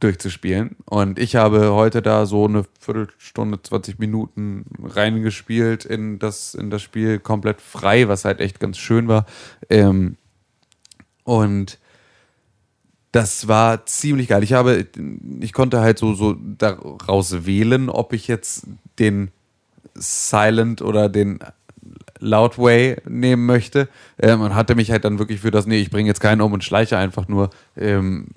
durchzuspielen. 0.00 0.76
Und 0.86 1.18
ich 1.18 1.36
habe 1.36 1.72
heute 1.72 2.02
da 2.02 2.26
so 2.26 2.46
eine 2.46 2.64
Viertelstunde, 2.80 3.60
20 3.62 3.98
Minuten 3.98 4.64
reingespielt 4.82 5.84
in 5.84 6.18
das, 6.18 6.54
in 6.54 6.70
das 6.70 6.82
Spiel 6.82 7.18
komplett 7.18 7.60
frei, 7.60 8.08
was 8.08 8.24
halt 8.24 8.40
echt 8.40 8.58
ganz 8.58 8.78
schön 8.78 9.06
war. 9.06 9.26
Ähm, 9.68 10.16
und 11.24 11.78
Das 13.12 13.46
war 13.46 13.84
ziemlich 13.84 14.28
geil. 14.28 14.42
Ich 14.42 14.54
habe, 14.54 14.86
ich 15.40 15.52
konnte 15.52 15.80
halt 15.80 15.98
so, 15.98 16.14
so 16.14 16.34
daraus 16.58 17.44
wählen, 17.44 17.90
ob 17.90 18.14
ich 18.14 18.26
jetzt 18.26 18.66
den 18.98 19.30
Silent 19.94 20.80
oder 20.80 21.10
den 21.10 21.38
Loud 22.18 22.56
Way 22.58 22.96
nehmen 23.06 23.44
möchte. 23.44 23.88
Ähm, 24.18 24.40
und 24.40 24.54
hatte 24.54 24.74
mich 24.74 24.90
halt 24.90 25.04
dann 25.04 25.18
wirklich 25.18 25.40
für 25.40 25.50
das, 25.50 25.66
nee, 25.66 25.78
ich 25.78 25.90
bringe 25.90 26.08
jetzt 26.08 26.20
keinen 26.20 26.40
um 26.40 26.52
und 26.52 26.64
schleiche 26.64 26.96
einfach 26.96 27.28
nur, 27.28 27.50
ähm, 27.76 28.28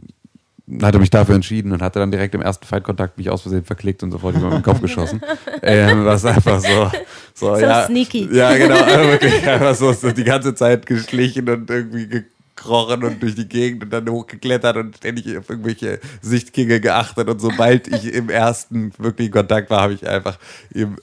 hatte 0.82 1.00
mich 1.00 1.12
dafür 1.12 1.36
entschieden 1.36 1.72
und 1.72 1.82
hatte 1.82 2.00
dann 2.00 2.12
direkt 2.12 2.34
im 2.34 2.42
ersten 2.42 2.66
Feindkontakt 2.66 3.18
mich 3.18 3.30
aus 3.30 3.44
Versehen 3.44 3.64
verklickt 3.64 4.02
und 4.04 4.12
sofort 4.12 4.36
über 4.36 4.50
den 4.50 4.64
Kopf 4.64 4.82
geschossen. 4.82 5.22
Ähm, 5.68 6.06
was 6.06 6.24
einfach 6.26 6.60
so, 6.60 6.92
so, 7.34 7.56
So 7.56 7.62
ja, 7.62 7.88
sneaky. 7.88 8.30
Ja, 8.32 8.56
genau, 8.56 8.76
also 8.76 9.10
wirklich 9.12 9.48
einfach 9.48 9.74
so, 9.74 9.92
so 9.94 10.12
die 10.12 10.24
ganze 10.24 10.54
Zeit 10.54 10.86
geschlichen 10.86 11.50
und 11.50 11.70
irgendwie 11.70 12.24
gekrochen 12.56 13.04
und 13.04 13.22
durch 13.22 13.36
die 13.36 13.48
Gegend 13.48 13.84
und 13.84 13.90
dann 13.92 14.10
hochgeklettert 14.10 14.78
und 14.78 14.98
ständig 14.98 15.38
auf 15.38 15.50
irgendwelche 15.50 16.00
Sichtgänge 16.22 16.80
geachtet 16.80 17.28
und 17.28 17.40
sobald 17.40 17.88
ich 17.88 18.14
im 18.14 18.30
ersten 18.30 18.94
wirklichen 18.98 19.32
Kontakt 19.32 19.70
war, 19.70 19.82
habe 19.82 19.94
ich 19.94 20.08
einfach 20.08 20.38
ihm 20.74 20.98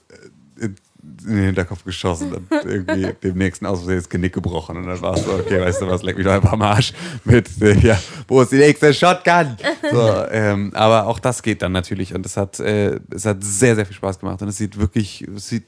äh, 0.58 0.64
in 0.64 0.76
in 1.24 1.36
den 1.36 1.44
Hinterkopf 1.46 1.84
geschossen 1.84 2.32
und 2.32 2.46
irgendwie 2.64 3.12
dem 3.22 3.36
nächsten 3.36 3.66
aus 3.66 3.84
das 3.86 4.08
Genick 4.08 4.32
gebrochen. 4.32 4.76
Und 4.76 4.86
dann 4.86 5.00
war 5.00 5.14
es 5.14 5.24
so, 5.24 5.32
okay, 5.32 5.60
weißt 5.60 5.82
du 5.82 5.88
was, 5.88 6.02
leck 6.02 6.16
mich 6.16 6.24
doch 6.24 6.32
einfach 6.32 6.52
am 6.52 6.62
Arsch 6.62 6.92
mit, 7.24 7.48
äh, 7.60 7.74
ja, 7.78 7.98
wo 8.28 8.42
ist 8.42 8.52
die 8.52 8.56
nächste 8.58 8.94
Shotgun? 8.94 9.56
So, 9.90 10.24
ähm, 10.30 10.70
aber 10.74 11.06
auch 11.06 11.18
das 11.18 11.42
geht 11.42 11.62
dann 11.62 11.72
natürlich 11.72 12.14
und 12.14 12.24
es 12.24 12.36
hat, 12.36 12.60
äh, 12.60 13.00
es 13.10 13.26
hat 13.26 13.42
sehr, 13.42 13.74
sehr 13.74 13.86
viel 13.86 13.96
Spaß 13.96 14.18
gemacht 14.18 14.42
und 14.42 14.48
es 14.48 14.56
sieht 14.56 14.78
wirklich, 14.78 15.22
es 15.22 15.48
sieht 15.48 15.64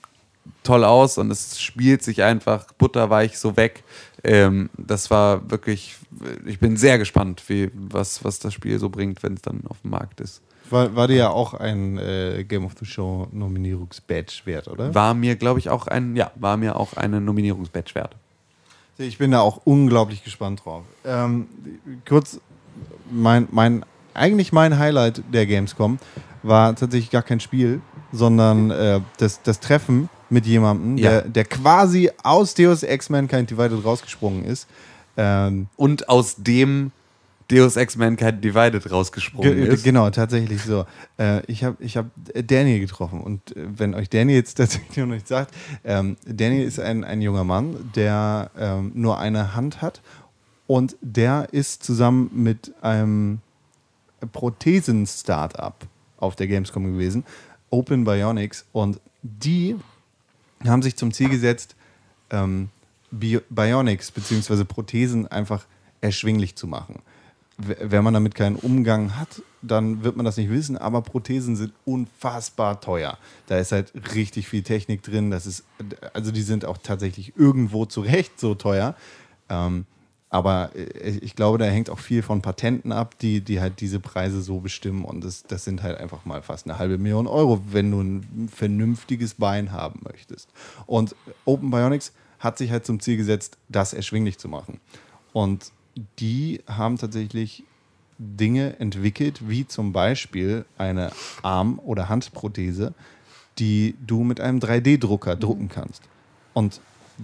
toll 0.65 0.85
aus 0.85 1.19
und 1.19 1.31
es 1.31 1.61
spielt 1.61 2.03
sich 2.03 2.23
einfach 2.23 2.73
butterweich 2.73 3.39
so 3.39 3.57
weg. 3.57 3.85
Ähm, 4.23 4.71
das 4.77 5.11
war 5.11 5.51
wirklich, 5.51 5.97
ich 6.47 6.59
bin 6.59 6.77
sehr 6.77 6.99
gespannt, 6.99 7.43
wie, 7.49 7.71
was, 7.75 8.25
was 8.25 8.39
das 8.39 8.55
Spiel 8.55 8.79
so 8.79 8.89
bringt, 8.89 9.23
wenn 9.23 9.35
es 9.35 9.43
dann 9.43 9.63
auf 9.69 9.81
dem 9.83 9.91
Markt 9.91 10.21
ist. 10.21 10.41
War, 10.71 10.97
war 10.97 11.09
dir 11.09 11.17
ja 11.17 11.29
auch 11.29 11.55
ein 11.55 11.99
äh, 11.99 12.45
Game 12.49 12.65
of 12.65 12.73
the 12.81 12.87
Show 12.87 13.29
Nominierungsbadge 13.33 14.43
wert, 14.47 14.69
oder? 14.69 14.95
War 14.95 15.13
mir, 15.13 15.37
glaube 15.37 15.59
ich, 15.59 15.69
auch 15.69 15.87
ein, 15.87 16.17
ja, 16.17 16.31
war 16.37 16.57
mir 16.57 16.77
auch 16.77 16.95
eine 16.95 17.21
Nominierungsbadge 17.21 17.95
wert. 17.95 18.17
Ich 18.97 19.19
bin 19.19 19.33
da 19.33 19.41
auch 19.41 19.61
unglaublich 19.65 20.25
gespannt 20.25 20.65
drauf. 20.65 20.85
Ähm, 21.05 21.49
kurz, 22.09 22.41
mein, 23.11 23.49
mein, 23.51 23.85
eigentlich 24.15 24.53
mein 24.53 24.79
Highlight 24.79 25.23
der 25.33 25.47
Gamescom 25.47 25.99
war 26.45 26.77
tatsächlich 26.77 27.11
gar 27.11 27.23
kein 27.23 27.41
Spiel, 27.41 27.81
sondern 28.13 28.71
äh, 28.71 29.01
das, 29.19 29.43
das 29.43 29.61
Treffen 29.61 30.09
mit 30.31 30.47
jemandem, 30.47 30.97
Ja. 30.99 31.11
der, 31.11 31.23
der 31.29 31.45
quasi 31.45 32.11
aus 32.23 32.55
Deus 32.55 32.83
Ex 32.83 33.11
Mankind 33.11 33.51
Divided 33.51 33.85
rausgesprungen 33.85 34.45
ist. 34.45 34.67
Ähm, 35.17 35.69
Und 35.77 36.09
aus 36.09 36.37
dem 36.39 36.91
Deus 37.49 37.77
Ex 37.77 37.97
Mankind 37.97 38.43
Divided 38.43 38.91
rausgesprungen 38.91 39.55
Ge 39.55 39.69
ist. 39.69 39.85
Genau, 39.85 40.09
tatsächlich 40.11 40.63
so. 40.63 40.87
Äh, 41.19 41.43
ich 41.47 41.63
habe 41.63 41.77
ich 41.81 41.97
hab 41.97 42.07
Daniel 42.47 42.81
getroffen 42.81 43.21
und 43.21 43.55
äh, 43.57 43.67
wenn 43.77 43.95
euch 43.95 44.09
Daniel 44.09 44.37
jetzt 44.39 44.55
tatsächlich 44.59 44.97
noch 44.97 45.07
nicht 45.07 45.29
sagt, 45.29 45.55
ähm, 45.85 46.17
Daniel 46.27 46.67
ist 46.67 46.81
ein, 46.81 47.05
ein 47.05 47.21
junger 47.21 47.45
Mann, 47.45 47.91
der 47.95 48.51
ähm, 48.59 48.93
nur 48.95 49.19
eine 49.19 49.55
Hand 49.55 49.83
hat 49.83 50.01
und 50.67 50.97
der 51.03 51.49
ist 51.53 51.83
zusammen 51.83 52.31
mit 52.33 52.73
einem 52.81 53.41
Prothesen-Startup 54.33 55.75
auf 56.25 56.37
der 56.37 56.47
Gamescom 56.47 56.85
gewesen, 56.85 57.25
Open 57.71 58.05
Bionics 58.05 58.65
und 58.73 59.01
die 59.23 59.77
haben 60.65 60.83
sich 60.83 60.97
zum 60.97 61.13
Ziel 61.13 61.29
gesetzt, 61.29 61.77
ähm, 62.31 62.69
Bio 63.11 63.41
Bionics 63.49 64.11
bzw. 64.11 64.65
Prothesen 64.65 65.29
einfach 65.29 65.67
erschwinglich 66.01 66.57
zu 66.57 66.67
machen. 66.67 67.01
Wenn 67.57 68.03
man 68.03 68.15
damit 68.15 68.35
keinen 68.35 68.57
Umgang 68.57 69.17
hat, 69.17 69.41
dann 69.63 70.03
wird 70.03 70.17
man 70.17 70.25
das 70.25 70.37
nicht 70.37 70.51
wissen, 70.51 70.77
aber 70.77 71.03
Prothesen 71.03 71.55
sind 71.55 71.73
unfassbar 71.85 72.81
teuer. 72.81 73.17
Da 73.47 73.59
ist 73.59 73.71
halt 73.71 73.93
richtig 74.15 74.49
viel 74.49 74.63
Technik 74.63 75.03
drin. 75.03 75.31
Das 75.31 75.47
ist, 75.47 75.65
also 76.13 76.33
die 76.33 76.43
sind 76.43 76.65
auch 76.65 76.79
tatsächlich 76.79 77.35
irgendwo 77.37 77.87
zu 77.87 78.01
Recht 78.01 78.41
so 78.41 78.57
teuer. 78.57 78.97
Ähm, 79.49 79.87
aber 80.35 80.73
äh, 80.75 81.11
ich 81.23 81.37
glaube, 81.37 81.59
da 81.59 81.67
hängt 81.67 81.89
auch 81.89 82.01
viel 82.01 82.23
von 82.23 82.43
Patenten 82.43 82.91
ab, 82.91 83.17
die, 83.21 83.41
die 83.41 83.61
halt 83.61 83.81
diese 83.81 84.01
Preise 84.01 84.43
so 84.43 84.59
bestimmen. 84.59 85.05
Und 85.05 85.23
das, 85.23 85.45
das 85.45 85.65
sind 85.65 85.85
halt 85.85 85.97
einfach 85.99 86.25
mal 86.25 86.43
fast 86.43 86.67
eine 86.67 86.77
halbe 86.77 86.99
Million 86.99 87.29
Euro, 87.29 87.63
wenn 87.71 87.93
du 87.93 88.01
ein 88.01 88.49
vernünftiges 88.53 89.35
Bein 89.35 89.71
haben 89.71 90.01
möchtest. 90.03 90.49
Und 90.87 91.15
Open 91.45 91.71
Bionics 91.71 92.13
hat 92.41 92.59
sich 92.59 92.73
halt 92.73 92.85
zum 92.85 92.99
Ziel 92.99 93.17
gesetzt, 93.17 93.59
das 93.69 93.95
erschwinglich 93.95 94.39
zu 94.39 94.49
machen. 94.49 94.81
Und 95.33 95.71
die 96.19 96.63
haben 96.67 96.99
tatsächlich 96.99 97.63
Dinge 98.19 98.81
entwickelt, 98.81 99.49
wie 99.49 99.69
zum 99.69 99.93
Beispiel 99.93 100.65
eine 100.77 101.13
Arm- 101.43 101.79
oder 101.79 102.09
Handprothese, 102.09 102.93
die 103.61 103.95
du 104.05 104.25
mit 104.25 104.41
einem 104.41 104.59
3D-Drucker 104.59 105.37
drucken 105.37 105.69
kannst. 105.69 106.03
Und 106.55 106.81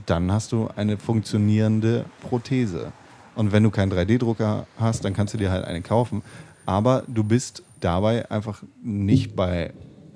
dann 0.07 0.31
hast 0.31 0.53
du 0.53 0.69
eine 0.77 0.97
funktionierende 0.99 2.05
Prothese. 2.29 2.93
Und 3.35 3.53
wenn 3.53 3.63
du 3.63 3.71
keinen 3.71 3.93
3D-Drucker 3.93 4.67
hast, 4.79 5.05
dann 5.05 5.15
kannst 5.15 5.35
du 5.35 5.39
dir 5.39 5.51
halt 5.51 5.65
eine 5.65 5.83
kaufen. 5.83 6.23
Aber 6.67 7.05
du 7.07 7.25
bist 7.25 7.63
dabei 7.81 8.31
einfach 8.31 8.63
nicht 8.83 9.35
bei 9.35 9.73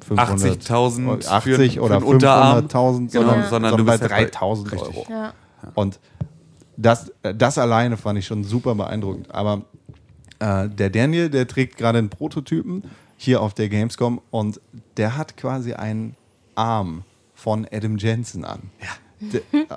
500 0.07 0.61
80.000 0.61 1.23
für- 1.23 1.31
80 1.31 1.75
für 1.75 1.81
oder 1.83 1.97
einen 1.97 2.05
Unterarm. 2.05 2.67
500.000, 2.67 2.69
Genau, 3.13 3.25
sondern, 3.25 3.49
sondern 3.49 3.49
sondern, 3.51 3.77
du 3.79 3.85
bei 3.85 3.93
halt 3.93 4.01
bei- 4.03 4.25
3000 4.25 4.73
Richtig. 4.73 4.97
Euro. 4.97 5.07
Ja. 5.11 5.33
Und 5.75 5.99
das, 6.77 7.13
das 7.23 7.57
alleine 7.59 7.97
fand 7.97 8.19
ich 8.19 8.27
schon 8.27 8.45
super 8.45 8.75
beeindruckend. 8.75 9.31
Aber 9.35 9.63
äh, 10.41 10.69
der 10.69 10.91
Daniel, 10.91 11.31
der 11.31 11.47
trägt 11.49 11.77
gerade 11.79 11.99
einen 11.99 12.11
Prototypen 12.11 12.83
hier 13.17 13.41
auf 13.41 13.55
der 13.55 13.69
Gamescom 13.69 14.21
und 14.31 14.61
der 14.97 15.17
hat 15.17 15.37
quasi 15.37 15.73
einen 15.73 16.17
Arm 16.57 17.05
von 17.35 17.67
Adam 17.73 17.97
Jensen 17.97 18.45
an. 18.45 18.71
Ja. 18.81 18.89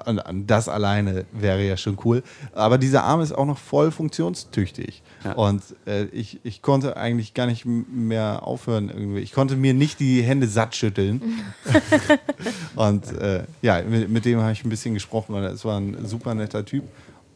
Und 0.06 0.48
das 0.48 0.70
alleine 0.70 1.26
wäre 1.32 1.66
ja 1.66 1.78
schon 1.78 1.98
cool. 2.06 2.24
Aber 2.54 2.78
dieser 2.78 3.04
Arm 3.04 3.22
ist 3.22 3.32
auch 3.32 3.46
noch 3.46 3.58
voll 3.58 3.92
funktionstüchtig. 3.92 5.02
Ja. 5.24 5.34
Und 5.34 5.64
äh, 5.86 6.06
ich, 6.06 6.40
ich 6.44 6.62
konnte 6.62 6.98
eigentlich 6.98 7.34
gar 7.34 7.46
nicht 7.46 7.66
mehr 7.66 8.42
aufhören. 8.44 8.90
Irgendwie. 8.90 9.20
Ich 9.20 9.34
konnte 9.34 9.56
mir 9.56 9.74
nicht 9.74 10.00
die 10.00 10.22
Hände 10.22 10.48
satt 10.48 10.76
schütteln. 10.76 11.22
Und 12.76 13.12
äh, 13.14 13.44
ja, 13.62 13.82
mit, 13.82 14.10
mit 14.10 14.26
dem 14.26 14.40
habe 14.42 14.52
ich 14.52 14.64
ein 14.64 14.70
bisschen 14.70 14.94
gesprochen 14.94 15.36
und 15.36 15.44
es 15.44 15.66
war 15.66 15.80
ein 15.80 16.06
super 16.06 16.36
netter 16.36 16.64
Typ. 16.64 16.84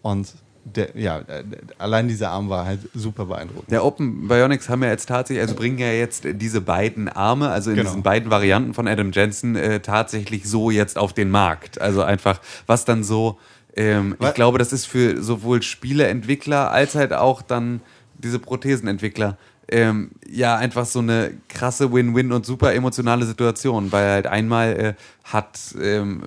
Und 0.02 0.34
der, 0.64 0.90
ja, 0.96 1.20
äh, 1.20 1.44
allein 1.78 2.08
dieser 2.08 2.30
Arm 2.30 2.50
war 2.50 2.66
halt 2.66 2.80
super 2.94 3.26
beeindruckend. 3.26 3.72
Der 3.72 3.84
Open 3.84 4.28
Bionics 4.28 4.70
haben 4.70 4.84
ja 4.84 4.90
jetzt 4.90 5.08
tatsächlich, 5.08 5.42
also 5.42 5.56
bringen 5.56 5.80
ja 5.80 5.92
jetzt 5.92 6.24
diese 6.26 6.62
beiden 6.62 7.10
Arme, 7.10 7.50
also 7.50 7.72
in 7.72 7.78
Genau. 7.78 7.90
diesen 7.90 8.04
beiden 8.04 8.30
Varianten 8.30 8.74
von 8.74 8.88
Adam 8.88 9.12
Jensen, 9.12 9.56
äh, 9.56 9.80
tatsächlich 9.80 10.46
so 10.48 10.70
jetzt 10.72 10.98
auf 10.98 11.14
den 11.14 11.30
Markt. 11.32 11.82
Also 11.82 12.04
einfach, 12.04 12.40
was 12.68 12.86
dann 12.86 13.04
so, 13.04 13.40
ähm, 13.76 14.16
ich 14.20 14.34
glaube, 14.34 14.58
das 14.60 14.72
ist 14.74 14.86
für 14.86 15.22
sowohl 15.22 15.62
Spieleentwickler 15.62 16.72
als 16.72 16.96
halt 16.96 17.14
auch 17.14 17.42
dann 17.42 17.82
diese 18.18 18.40
Prothesenentwickler. 18.40 19.38
Ähm, 19.74 20.12
ja, 20.30 20.58
einfach 20.58 20.86
so 20.86 21.00
eine 21.00 21.32
krasse 21.48 21.94
Win-Win 21.94 22.34
und 22.34 22.46
super 22.46 22.74
emotionale 22.74 23.26
Situation, 23.26 23.92
weil 23.94 24.10
halt 24.10 24.28
einmal 24.28 24.74
äh, 24.78 24.94
hat, 25.24 25.60
ähm, 25.82 26.22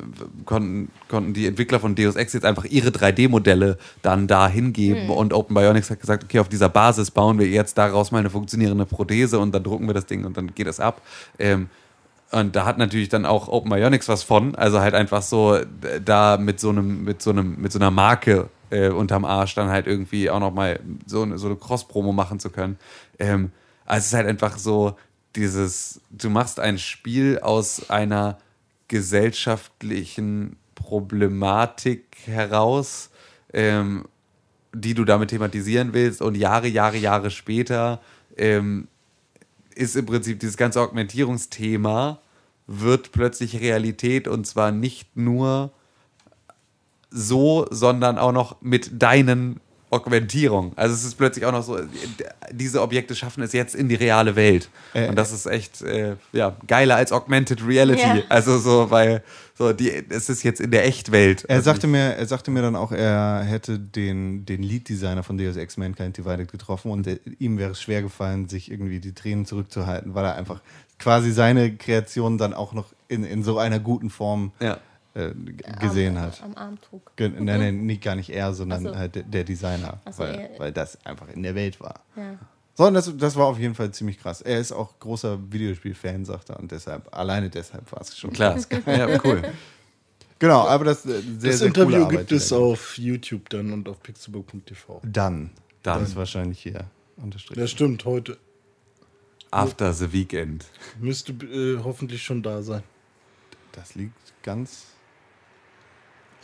konnten, 0.46 0.90
konnten 1.08 1.34
die 1.34 1.46
Entwickler 1.46 1.78
von 1.78 1.94
Deus 1.94 2.16
Ex 2.16 2.32
jetzt 2.32 2.46
einfach 2.46 2.64
ihre 2.64 2.88
3D-Modelle 2.88 3.76
dann 4.00 4.26
da 4.26 4.48
hingeben 4.48 5.10
und 5.10 5.34
Open 5.34 5.54
Bionics 5.54 5.90
hat 5.90 6.00
gesagt, 6.00 6.24
okay, 6.24 6.38
auf 6.38 6.48
dieser 6.48 6.70
Basis 6.70 7.10
bauen 7.10 7.38
wir 7.38 7.46
jetzt 7.46 7.76
daraus 7.76 8.12
mal 8.12 8.18
eine 8.18 8.30
funktionierende 8.30 8.86
Prothese 8.86 9.38
und 9.38 9.54
dann 9.54 9.62
drucken 9.62 9.86
wir 9.86 9.94
das 9.94 10.06
Ding 10.06 10.24
und 10.24 10.36
dann 10.38 10.54
geht 10.54 10.66
es 10.66 10.80
ab. 10.80 11.02
Ähm, 11.38 11.68
und 12.30 12.56
da 12.56 12.64
hat 12.64 12.78
natürlich 12.78 13.10
dann 13.10 13.26
auch 13.26 13.48
Open 13.48 13.70
Bionics 13.70 14.08
was 14.08 14.22
von, 14.22 14.54
also 14.54 14.80
halt 14.80 14.94
einfach 14.94 15.22
so 15.22 15.58
da 16.04 16.36
mit 16.36 16.58
so 16.58 16.70
einem, 16.70 17.04
mit 17.04 17.22
so 17.22 17.30
einem, 17.30 17.60
mit 17.60 17.72
so 17.72 17.78
einer 17.78 17.90
Marke 17.90 18.48
äh, 18.70 18.88
unterm 18.88 19.24
Arsch 19.24 19.54
dann 19.54 19.68
halt 19.68 19.86
irgendwie 19.86 20.30
auch 20.30 20.40
nochmal 20.40 20.80
so 21.06 21.22
eine, 21.22 21.38
so 21.38 21.46
eine 21.46 21.56
Cross-Promo 21.56 22.12
machen 22.12 22.40
zu 22.40 22.50
können. 22.50 22.76
Ähm, 23.18 23.52
also 23.84 24.00
es 24.00 24.06
ist 24.06 24.14
halt 24.14 24.26
einfach 24.26 24.58
so 24.58 24.96
dieses, 25.36 26.00
du 26.10 26.30
machst 26.30 26.60
ein 26.60 26.78
Spiel 26.78 27.38
aus 27.40 27.90
einer 27.90 28.38
gesellschaftlichen 28.88 30.56
Problematik 30.74 32.16
heraus, 32.26 33.10
ähm, 33.52 34.06
die 34.72 34.94
du 34.94 35.04
damit 35.04 35.30
thematisieren 35.30 35.92
willst 35.92 36.20
und 36.20 36.36
Jahre, 36.36 36.68
Jahre, 36.68 36.96
Jahre 36.96 37.30
später 37.30 38.00
ähm, 38.36 38.88
ist 39.74 39.96
im 39.96 40.06
Prinzip 40.06 40.40
dieses 40.40 40.56
ganze 40.56 40.80
Augmentierungsthema 40.80 42.20
wird 42.66 43.12
plötzlich 43.12 43.60
Realität 43.60 44.26
und 44.28 44.46
zwar 44.46 44.72
nicht 44.72 45.16
nur 45.16 45.72
so, 47.10 47.66
sondern 47.70 48.18
auch 48.18 48.32
noch 48.32 48.60
mit 48.62 49.02
deinen 49.02 49.60
Augmentierung. 49.94 50.72
Also 50.76 50.94
es 50.94 51.04
ist 51.04 51.14
plötzlich 51.14 51.46
auch 51.46 51.52
noch 51.52 51.62
so, 51.62 51.78
diese 52.50 52.82
Objekte 52.82 53.14
schaffen 53.14 53.42
es 53.42 53.52
jetzt 53.52 53.74
in 53.74 53.88
die 53.88 53.94
reale 53.94 54.36
Welt. 54.36 54.68
Äh, 54.92 55.08
Und 55.08 55.16
das 55.16 55.32
ist 55.32 55.46
echt 55.46 55.82
äh, 55.82 56.16
ja, 56.32 56.56
geiler 56.66 56.96
als 56.96 57.12
Augmented 57.12 57.66
Reality. 57.66 58.02
Ja. 58.02 58.22
Also 58.28 58.58
so, 58.58 58.90
weil 58.90 59.22
so 59.56 59.72
die, 59.72 59.90
es 60.08 60.28
ist 60.28 60.42
jetzt 60.42 60.60
in 60.60 60.70
der 60.70 60.84
Echtwelt. 60.84 61.44
Er 61.44 61.56
Also 61.56 61.64
sagte, 61.70 61.86
mir, 61.86 62.16
er 62.16 62.26
sagte 62.26 62.50
mir 62.50 62.62
dann 62.62 62.76
auch, 62.76 62.92
er 62.92 63.42
hätte 63.44 63.78
den, 63.78 64.44
den 64.44 64.62
Lead-Designer 64.62 65.22
von 65.22 65.38
Deus 65.38 65.56
Ex 65.56 65.76
Mankind 65.76 66.16
Divided 66.16 66.50
getroffen 66.50 66.90
und 66.90 67.06
er, 67.06 67.18
ihm 67.38 67.56
wäre 67.58 67.70
es 67.70 67.80
schwer 67.80 68.02
gefallen, 68.02 68.48
sich 68.48 68.70
irgendwie 68.70 68.98
die 69.00 69.14
Tränen 69.14 69.46
zurückzuhalten, 69.46 70.14
weil 70.14 70.24
er 70.24 70.34
einfach 70.34 70.60
quasi 70.98 71.32
seine 71.32 71.76
Kreation 71.76 72.38
dann 72.38 72.52
auch 72.54 72.72
noch 72.72 72.92
in, 73.08 73.24
in 73.24 73.42
so 73.42 73.58
einer 73.58 73.78
guten 73.78 74.10
Form 74.10 74.52
Ja. 74.60 74.78
Äh, 75.14 75.32
gesehen 75.80 76.20
hat. 76.20 76.42
Am 76.42 76.54
Arm 76.56 76.78
trug. 76.80 77.12
Ge- 77.16 77.28
Nein, 77.28 77.60
nein, 77.60 77.86
nicht, 77.86 78.02
gar 78.02 78.16
nicht 78.16 78.30
er, 78.30 78.52
sondern 78.54 78.82
so. 78.82 78.96
halt 78.96 79.24
der, 79.32 79.44
Designer, 79.44 80.00
so, 80.10 80.18
weil, 80.22 80.34
er- 80.34 80.58
weil 80.58 80.72
das 80.72 81.04
einfach 81.06 81.28
in 81.28 81.42
der 81.42 81.54
Welt 81.54 81.80
war. 81.80 82.00
Ja. 82.16 82.38
So, 82.76 82.86
und 82.88 82.94
das, 82.94 83.16
das 83.16 83.36
war 83.36 83.46
auf 83.46 83.58
jeden 83.58 83.76
Fall 83.76 83.92
ziemlich 83.92 84.18
krass. 84.18 84.40
Er 84.40 84.58
ist 84.58 84.72
auch 84.72 84.98
großer 84.98 85.38
Videospiel-Fan, 85.52 86.24
sagt 86.24 86.50
er, 86.50 86.58
und 86.58 86.72
deshalb, 86.72 87.16
alleine 87.16 87.48
deshalb 87.48 87.90
war 87.92 88.00
es 88.00 88.18
schon 88.18 88.32
Klar. 88.32 88.58
Ja, 88.86 89.18
cool. 89.24 89.42
Genau, 90.40 90.66
aber 90.66 90.84
das 90.84 91.06
äh, 91.06 91.20
sehr, 91.38 91.50
Das 91.52 91.58
sehr 91.60 91.68
Interview 91.68 91.90
coole 91.92 92.04
Arbeit, 92.06 92.18
gibt 92.18 92.32
es 92.32 92.52
auf 92.52 92.98
YouTube 92.98 93.48
dann 93.50 93.72
und 93.72 93.88
auf 93.88 94.02
pixelbook.tv. 94.02 95.00
Dann. 95.04 95.50
Dann. 95.84 96.00
Das 96.00 96.08
ist 96.10 96.16
wahrscheinlich 96.16 96.58
hier 96.60 96.84
unterstrichen. 97.16 97.60
Ja, 97.60 97.66
stimmt, 97.68 98.04
heute. 98.04 98.36
After 99.52 99.92
the 99.94 100.12
Weekend. 100.12 100.66
Müsste 101.00 101.32
äh, 101.32 101.78
hoffentlich 101.84 102.22
schon 102.24 102.42
da 102.42 102.62
sein. 102.62 102.82
Das 103.72 103.94
liegt 103.94 104.16
ganz. 104.42 104.86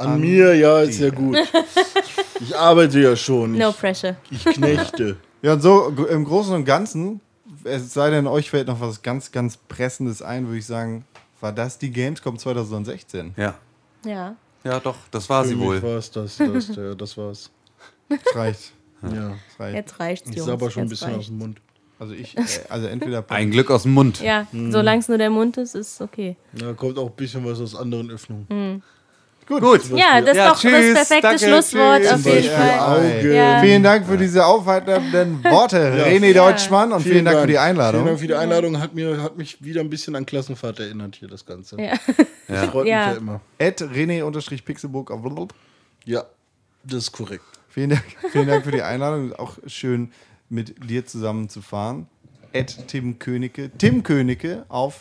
An, 0.01 0.09
An 0.15 0.21
mir, 0.21 0.55
ja, 0.55 0.81
ist 0.81 0.99
ja 1.01 1.11
gut. 1.11 1.37
Ich 2.43 2.57
arbeite 2.57 2.99
ja 3.01 3.15
schon. 3.17 3.53
No 3.59 3.69
Ich, 3.69 3.77
pressure. 3.79 4.17
ich 4.31 4.45
knechte. 4.45 5.17
Ja, 5.43 5.55
und 5.55 5.63
so 5.63 5.89
im 6.11 6.25
Großen 6.27 6.55
und 6.55 6.65
Ganzen, 6.67 7.21
es 7.65 7.95
sei 7.95 8.11
denn, 8.11 8.27
euch 8.27 8.51
fällt 8.51 8.67
noch 8.67 8.79
was 8.81 9.01
ganz, 9.01 9.33
ganz 9.33 9.57
Pressendes 9.57 10.21
ein, 10.21 10.47
würde 10.47 10.59
ich 10.59 10.67
sagen, 10.67 11.05
war 11.41 11.51
das 11.53 11.79
die 11.79 11.91
Gamescom 11.91 12.39
2016. 12.39 13.33
Ja. 13.39 13.55
Ja. 14.05 14.37
Ja, 14.65 14.81
doch, 14.81 14.97
das 15.11 15.29
war 15.31 15.47
sie 15.47 15.59
wohl. 15.59 15.83
war 15.83 15.97
es 15.97 16.11
das, 16.11 16.37
das, 16.37 16.77
ja, 16.77 16.95
das 16.95 17.17
war's. 17.17 17.51
Das 18.09 18.37
reicht. 18.37 18.73
Ja. 19.03 19.31
Das 19.31 19.61
reicht. 19.61 19.75
Jetzt 19.77 20.01
reicht's, 20.01 20.29
Ich 20.31 20.37
Jungs. 20.37 20.47
sabber 20.51 20.71
schon 20.71 20.83
ein 20.83 20.89
bisschen 20.91 21.09
aus 21.09 21.15
reicht's. 21.15 21.29
dem 21.29 21.39
Mund. 21.39 21.61
Also 21.99 22.13
ich, 22.15 22.37
äh, 22.37 22.43
also 22.69 22.87
entweder 22.87 23.25
Ein 23.29 23.51
Glück 23.51 23.71
aus 23.71 23.85
dem 23.85 23.93
Mund. 23.95 24.21
Ja, 24.21 24.47
Hm. 24.51 24.73
solange 24.73 25.01
es 25.01 25.09
nur 25.09 25.17
der 25.19 25.31
Mund 25.31 25.57
ist, 25.57 25.75
ist 25.75 26.01
okay. 26.03 26.37
Da 26.53 26.73
kommt 26.75 26.99
auch 26.99 27.09
ein 27.09 27.17
bisschen 27.17 27.45
was 27.47 27.61
aus 27.61 27.75
anderen 27.75 28.11
Öffnungen. 28.11 28.83
Gut. 29.51 29.61
Gut. 29.63 29.99
Ja, 29.99 30.21
das 30.21 30.31
ist 30.31 30.37
Ja, 30.37 30.49
doch 30.51 30.61
tschüss, 30.61 30.95
das 30.95 31.09
perfekte 31.09 31.23
danke, 31.23 31.45
Schlusswort 31.45 32.01
tschüss. 32.03 32.13
auf 32.13 32.25
jeden 32.25 32.37
Beispiel 32.37 32.51
Fall. 32.53 32.79
Auge. 33.19 33.35
Ja. 33.35 33.61
Vielen 33.61 33.83
Dank 33.83 34.07
für 34.07 34.17
diese 34.17 34.47
aufheiternden 34.47 35.43
Worte, 35.51 35.77
René 36.07 36.33
Ja. 36.33 36.45
Deutschmann, 36.51 36.93
und 36.93 37.03
vielen, 37.03 37.25
Dank, 37.25 37.41
für 37.41 37.47
die 37.49 37.59
Einladung. 37.59 38.03
Vielen 38.03 38.07
Dank 38.07 38.21
für 38.21 38.27
die 38.29 38.35
Einladung. 38.35 38.81
Hat, 38.81 38.95
mir, 38.95 39.21
hat 39.21 39.37
mich 39.37 39.63
wieder 39.63 39.81
ein 39.81 39.91
bisschen 39.91 40.15
an 40.15 40.25
Klassenfahrt 40.25 40.79
erinnert 40.79 41.17
hier, 41.17 41.27
das 41.29 41.45
Ganze. 41.45 41.81
Ja. 41.81 41.95
Das 42.47 42.67
freut 42.71 42.87
Ja. 42.87 43.07
mich 43.09 43.15
ja 43.15 43.21
immer. 43.21 43.41
Ed 43.59 43.83
René-Pixelburg 43.83 45.11
auf 45.11 45.21
Blub. 45.23 45.53
Ja, 46.05 46.25
das 46.85 46.99
ist 47.05 47.13
korrekt. 47.13 47.45
Vielen 47.69 47.91
Dank, 47.91 48.05
vielen 48.33 48.47
Dank 48.47 48.65
für 48.65 48.73
die 48.73 48.83
Einladung. 48.83 49.33
Auch 49.33 49.59
schön 49.67 50.13
mit 50.49 50.89
dir 50.89 51.05
zusammen 51.07 51.49
zu 51.49 51.61
fahren. 51.61 52.07
Ed 52.53 52.77
Tim 52.89 53.19
Königke. 53.19 53.71
Tim 53.79 54.03
Königke 54.05 54.65
auf. 54.69 55.01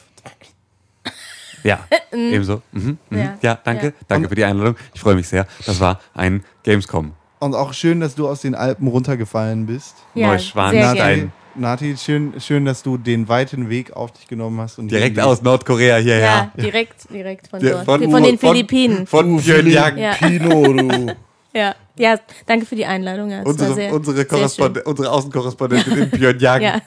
Ja, 1.63 1.79
ebenso. 2.11 2.61
Mhm. 2.71 2.97
Mhm. 3.09 3.17
Ja. 3.17 3.37
Ja, 3.41 3.59
danke. 3.63 3.87
Ja. 3.87 3.91
Danke 4.07 4.29
für 4.29 4.35
die 4.35 4.43
Einladung. 4.45 4.75
Ich 4.93 5.01
freue 5.01 5.15
mich 5.15 5.27
sehr. 5.27 5.45
Das 5.65 5.79
war 5.79 5.99
ein 6.13 6.43
Gamescom. 6.63 7.13
Und 7.39 7.55
auch 7.55 7.73
schön, 7.73 7.99
dass 8.01 8.15
du 8.15 8.27
aus 8.27 8.41
den 8.41 8.53
Alpen 8.55 8.87
runtergefallen 8.87 9.65
bist. 9.65 9.95
Ja, 10.13 10.27
Neuschwanstein. 10.27 11.31
Nati, 11.55 11.95
schön, 11.97 12.33
schön, 12.39 12.65
dass 12.65 12.83
du 12.83 12.97
den 12.97 13.27
weiten 13.27 13.69
Weg 13.69 13.91
auf 13.93 14.11
dich 14.11 14.27
genommen 14.27 14.59
hast. 14.61 14.77
Und 14.79 14.89
Direkt 14.89 15.19
aus 15.19 15.41
Nordkorea 15.41 15.97
Ja, 15.97 16.03
hierher. 16.03 16.51
direkt, 16.55 17.11
direkt 17.11 17.47
von 17.47 17.59
dort. 17.59 17.85
Von, 17.85 18.23
den 18.23 18.37
Philippinen. 18.37 19.07
Von, 19.07 19.39
von 19.39 19.43
Pyongyang. 19.43 19.97
Ja. 19.97 20.13
Pino, 20.13 20.73
du. 20.73 21.15
Ja. 21.53 21.75
ja, 21.99 22.17
danke 22.47 22.65
für 22.65 22.75
die 22.75 22.85
Einladung. 22.85 23.29
Ja, 23.29 23.43
Unsere, 23.43 23.73
sehr, 23.75 23.93
unsere, 23.93 24.15
sehr 24.15 24.25
Korrespond 24.25 24.83
unsere 24.85 25.11
Außenkorrespondentin 25.11 25.97
in 25.97 26.09
Pyongyang 26.09 26.61
Ja. 26.61 26.81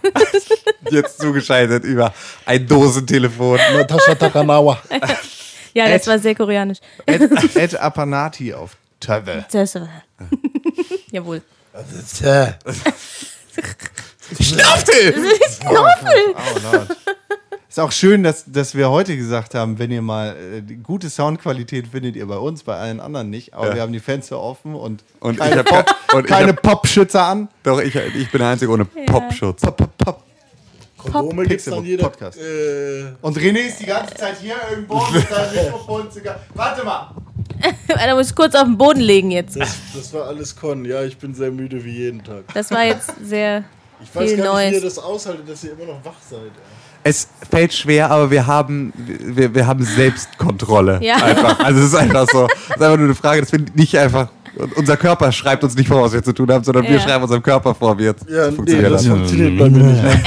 jetzt 0.91 1.21
zugeschaltet 1.21 1.85
über 1.85 2.13
ein 2.47 2.67
Dosentelefon. 2.67 3.59
Natascha 3.75 4.15
Takanawa. 4.17 4.79
ja, 5.75 5.89
das 5.89 6.03
Ed. 6.03 6.07
war 6.09 6.19
sehr 6.19 6.35
koreanisch. 6.35 6.79
Ed, 7.07 7.31
Ed 7.57 7.77
Apanati 7.77 8.53
auf 8.55 8.77
Töwe. 8.99 9.45
Das 9.53 9.75
war- 9.77 9.89
Jawohl. 11.11 11.43
Schnaftel! 14.41 15.15
Oh, 15.69 15.75
Lord. 16.73 16.97
Ist 17.73 17.81
auch 17.81 17.91
schön, 17.91 18.23
dass, 18.23 18.45
dass 18.47 18.75
wir 18.75 18.91
heute 18.91 19.17
gesagt 19.17 19.55
haben, 19.55 19.79
wenn 19.79 19.91
ihr 19.91 20.03
mal 20.03 20.37
äh, 20.37 20.61
gute 20.83 21.09
Soundqualität 21.09 21.87
findet 21.87 22.17
ihr 22.17 22.27
bei 22.27 22.37
uns, 22.37 22.65
bei 22.65 22.77
allen 22.77 23.01
anderen 23.01 23.31
nicht. 23.31 23.55
Aber 23.55 23.69
Ja. 23.69 23.75
wir 23.77 23.81
haben 23.81 23.95
die 23.95 24.01
Fenster 24.01 24.39
offen 24.39 24.75
und, 24.75 25.03
Und 25.21 25.39
keine, 25.39 25.53
ich 25.53 25.59
hab 25.61 25.67
Pop, 25.67 25.87
ke- 25.87 26.17
und 26.17 26.25
ich 26.25 26.31
keine 26.31 26.49
hab- 26.49 26.61
Popschützer 26.61 27.23
an. 27.25 27.49
Doch, 27.63 27.81
ich, 27.81 27.95
ich 27.95 28.31
bin 28.31 28.41
der 28.41 28.49
Einzige 28.51 28.71
ohne 28.73 28.85
Popschutz. 28.85 29.63
Pop, 29.63 29.79
pop, 29.79 29.97
pop. 29.97 30.23
Kondome 30.99 31.47
gibt's 31.47 31.65
dann 31.65 31.83
jeder. 31.83 32.05
Podcast. 32.11 32.37
Äh, 32.39 33.07
Und 33.23 33.39
René 33.39 33.61
ist 33.69 33.81
die 33.81 33.87
ganze 33.87 34.17
Zeit 34.17 34.37
hier 34.43 34.55
irgendwo 34.71 34.99
mit 35.11 35.27
seinem 35.31 35.55
Mikrofon. 35.65 36.11
zu 36.11 36.21
ga- 36.21 36.41
Warte 36.55 36.85
mal. 36.85 37.15
Da 37.89 38.15
muss 38.15 38.29
ich 38.29 38.37
kurz 38.37 38.55
auf 38.55 38.65
den 38.65 38.77
Boden 38.77 39.01
legen 39.01 39.31
jetzt. 39.31 39.57
das, 39.57 39.77
das 39.95 40.13
war 40.13 40.27
alles 40.27 40.55
Con. 40.55 40.85
Ja, 40.85 41.05
ich 41.05 41.17
bin 41.17 41.35
sehr 41.35 41.51
müde 41.51 41.83
wie 41.83 41.97
jeden 41.97 42.23
Tag. 42.23 42.45
Das 42.53 42.71
war 42.71 42.85
jetzt 42.85 43.11
sehr 43.25 43.65
Ich 44.03 44.15
weiß 44.15 44.29
viel 44.33 44.37
gar 44.43 44.57
nicht, 44.61 44.73
wie 44.73 44.75
ihr 44.77 44.81
Neues. 44.83 44.95
das 44.95 45.03
aushaltet, 45.03 45.49
dass 45.49 45.65
ihr 45.65 45.73
immer 45.73 45.87
noch 45.95 46.05
wach 46.05 46.21
seid. 46.29 46.39
ey. 46.41 46.51
Es 47.05 47.29
fällt 47.51 47.73
schwer, 47.73 48.11
aber 48.11 48.31
wir 48.31 48.47
haben, 48.47 48.93
wir, 48.97 49.55
wir 49.55 49.67
haben 49.67 49.83
Selbstkontrolle. 49.85 51.01
Ja. 51.03 51.17
Einfach. 51.17 51.59
Also 51.61 51.81
es 51.81 51.87
ist 51.87 51.95
einfach 51.97 52.27
so. 52.33 52.47
Es 52.47 52.77
ist 52.77 52.83
einfach 52.83 52.97
nur 52.97 53.07
eine 53.07 53.15
Frage, 53.15 53.41
dass 53.41 53.51
wir 53.53 53.61
nicht 53.75 53.97
einfach. 53.99 54.29
Unser 54.77 54.97
Körper 54.99 55.33
schreibt 55.33 55.65
uns 55.65 55.75
nicht 55.75 55.89
vor, 55.89 56.03
was 56.03 56.13
wir 56.13 56.23
zu 56.23 56.33
tun 56.33 56.51
haben, 56.53 56.63
sondern 56.63 56.85
wir 56.85 56.93
Ja. 56.93 57.01
schreiben 57.01 57.23
unserem 57.23 57.43
Körper 57.43 57.75
vor, 57.75 57.99
wie 57.99 58.05
jetzt 58.05 58.29
Ja, 58.29 58.51
nee, 58.51 58.57
funktioniert 58.57 58.93
das 58.93 59.03
das. 59.05 59.11
funktioniert 59.11 59.59
bei 59.59 59.71
mir 59.71 59.83
nicht. 59.85 60.03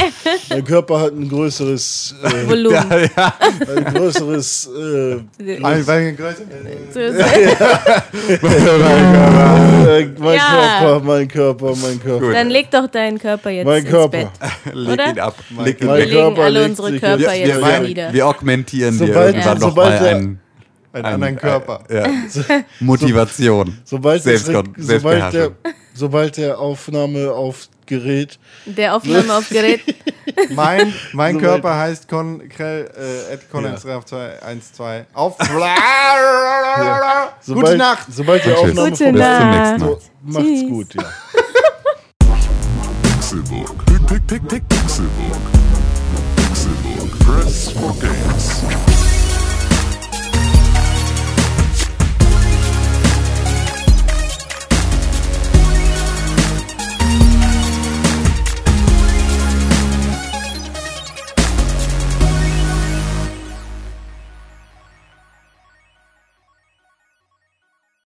Mein, 0.55 0.65
Körper 0.65 0.99
hat 1.01 1.11
ein 1.13 1.27
größeres, 1.29 2.15
äh, 2.23 2.49
Volumen. 2.49 2.75
Ja, 2.75 2.97
ja. 2.99 3.33
ein 3.75 3.93
größeres, 3.93 4.67
äh, 4.67 5.17
Weil, 5.61 5.87
weil, 5.87 6.15
größer- 6.15 6.45
So- 6.91 6.99
äh, 9.87 10.05
mein 10.19 10.35
Ja. 10.35 10.79
Körper, 10.79 10.99
mein 11.05 11.27
Körper, 11.27 11.73
mein 11.81 11.99
Körper. 12.01 12.31
Dann 12.33 12.49
leg 12.49 12.71
doch 12.71 12.87
deinen 12.87 13.19
Körper 13.19 13.49
jetzt 13.49 13.65
Mein 13.65 13.81
ins 13.83 13.89
Körper. 13.89 14.17
Bett. 14.17 14.29
Leg 14.73 14.93
Oder? 14.93 15.09
ihn 15.09 15.19
ab. 15.19 15.35
Leg 15.63 15.81
ihn 15.81 15.87
Mein 15.87 15.97
Wir 15.99 16.05
legen 16.05 16.17
Körper 16.19 16.41
alle 16.43 16.59
legt 16.59 16.69
unsere 16.79 16.99
Körper 16.99 17.33
jetzt- 17.33 17.47
jetzt 17.47 17.61
Wir, 17.61 17.79
nieder. 17.81 18.13
wir 18.13 18.27
augmentieren 18.27 18.97
dir 18.97 19.07
Sobald- 19.07 19.35
irgendwann 19.35 19.59
ja. 19.61 19.67
nochmal 19.67 19.85
sobald 19.99 20.01
einen, 20.15 20.39
einen 20.93 21.05
anderen 21.05 21.35
Körper. 21.37 21.83
ja, 21.91 22.05
Motivation. 22.79 23.77
Sobald, 23.83 24.25
das, 24.25 24.47
Selbstkon- 24.47 24.73
sobald, 24.77 25.33
der, 25.33 25.51
Selbstbeherrschung. 25.95 27.55
Sobald 27.85 28.39
der 28.65 28.95
Aufnahmeaufgerät 28.95 29.81
Der 29.85 29.85
Aufnahmeaufgerät. 29.85 29.95
Mein, 30.55 30.91
mein 31.13 31.35
So 31.35 31.41
Körper 31.41 31.75
heißt 31.77 32.07
Con 32.07 32.47
Krell, 32.49 32.89
äh, 32.97 33.33
Ed 33.33 33.49
Collins 33.51 33.83
Ja. 33.83 33.97
auf 33.97 34.05
212. 34.05 35.05
Auf. 35.13 35.35
sobald, 37.41 37.65
Gute 37.65 37.77
Nacht. 37.77 38.07
Sobald 38.11 38.43
die. 38.45 38.51
Aufnahme 38.53 38.89
Gute 38.91 38.97
vorbei 38.97 38.97
Bis 38.97 38.97
zum 38.97 39.15
Nacht. 39.17 39.51
nächsten 39.51 39.85
Mal. 39.85 39.93
ist, 39.93 40.11
macht's 40.23 40.47
Tschüss. 40.47 40.69
gut, 40.69 40.95
ja. 40.95 41.03
Pixelbook. 43.03 43.85
Pixelbook. 43.85 45.41
Press 47.19 47.69
for 47.71 47.93
games. 47.99 48.94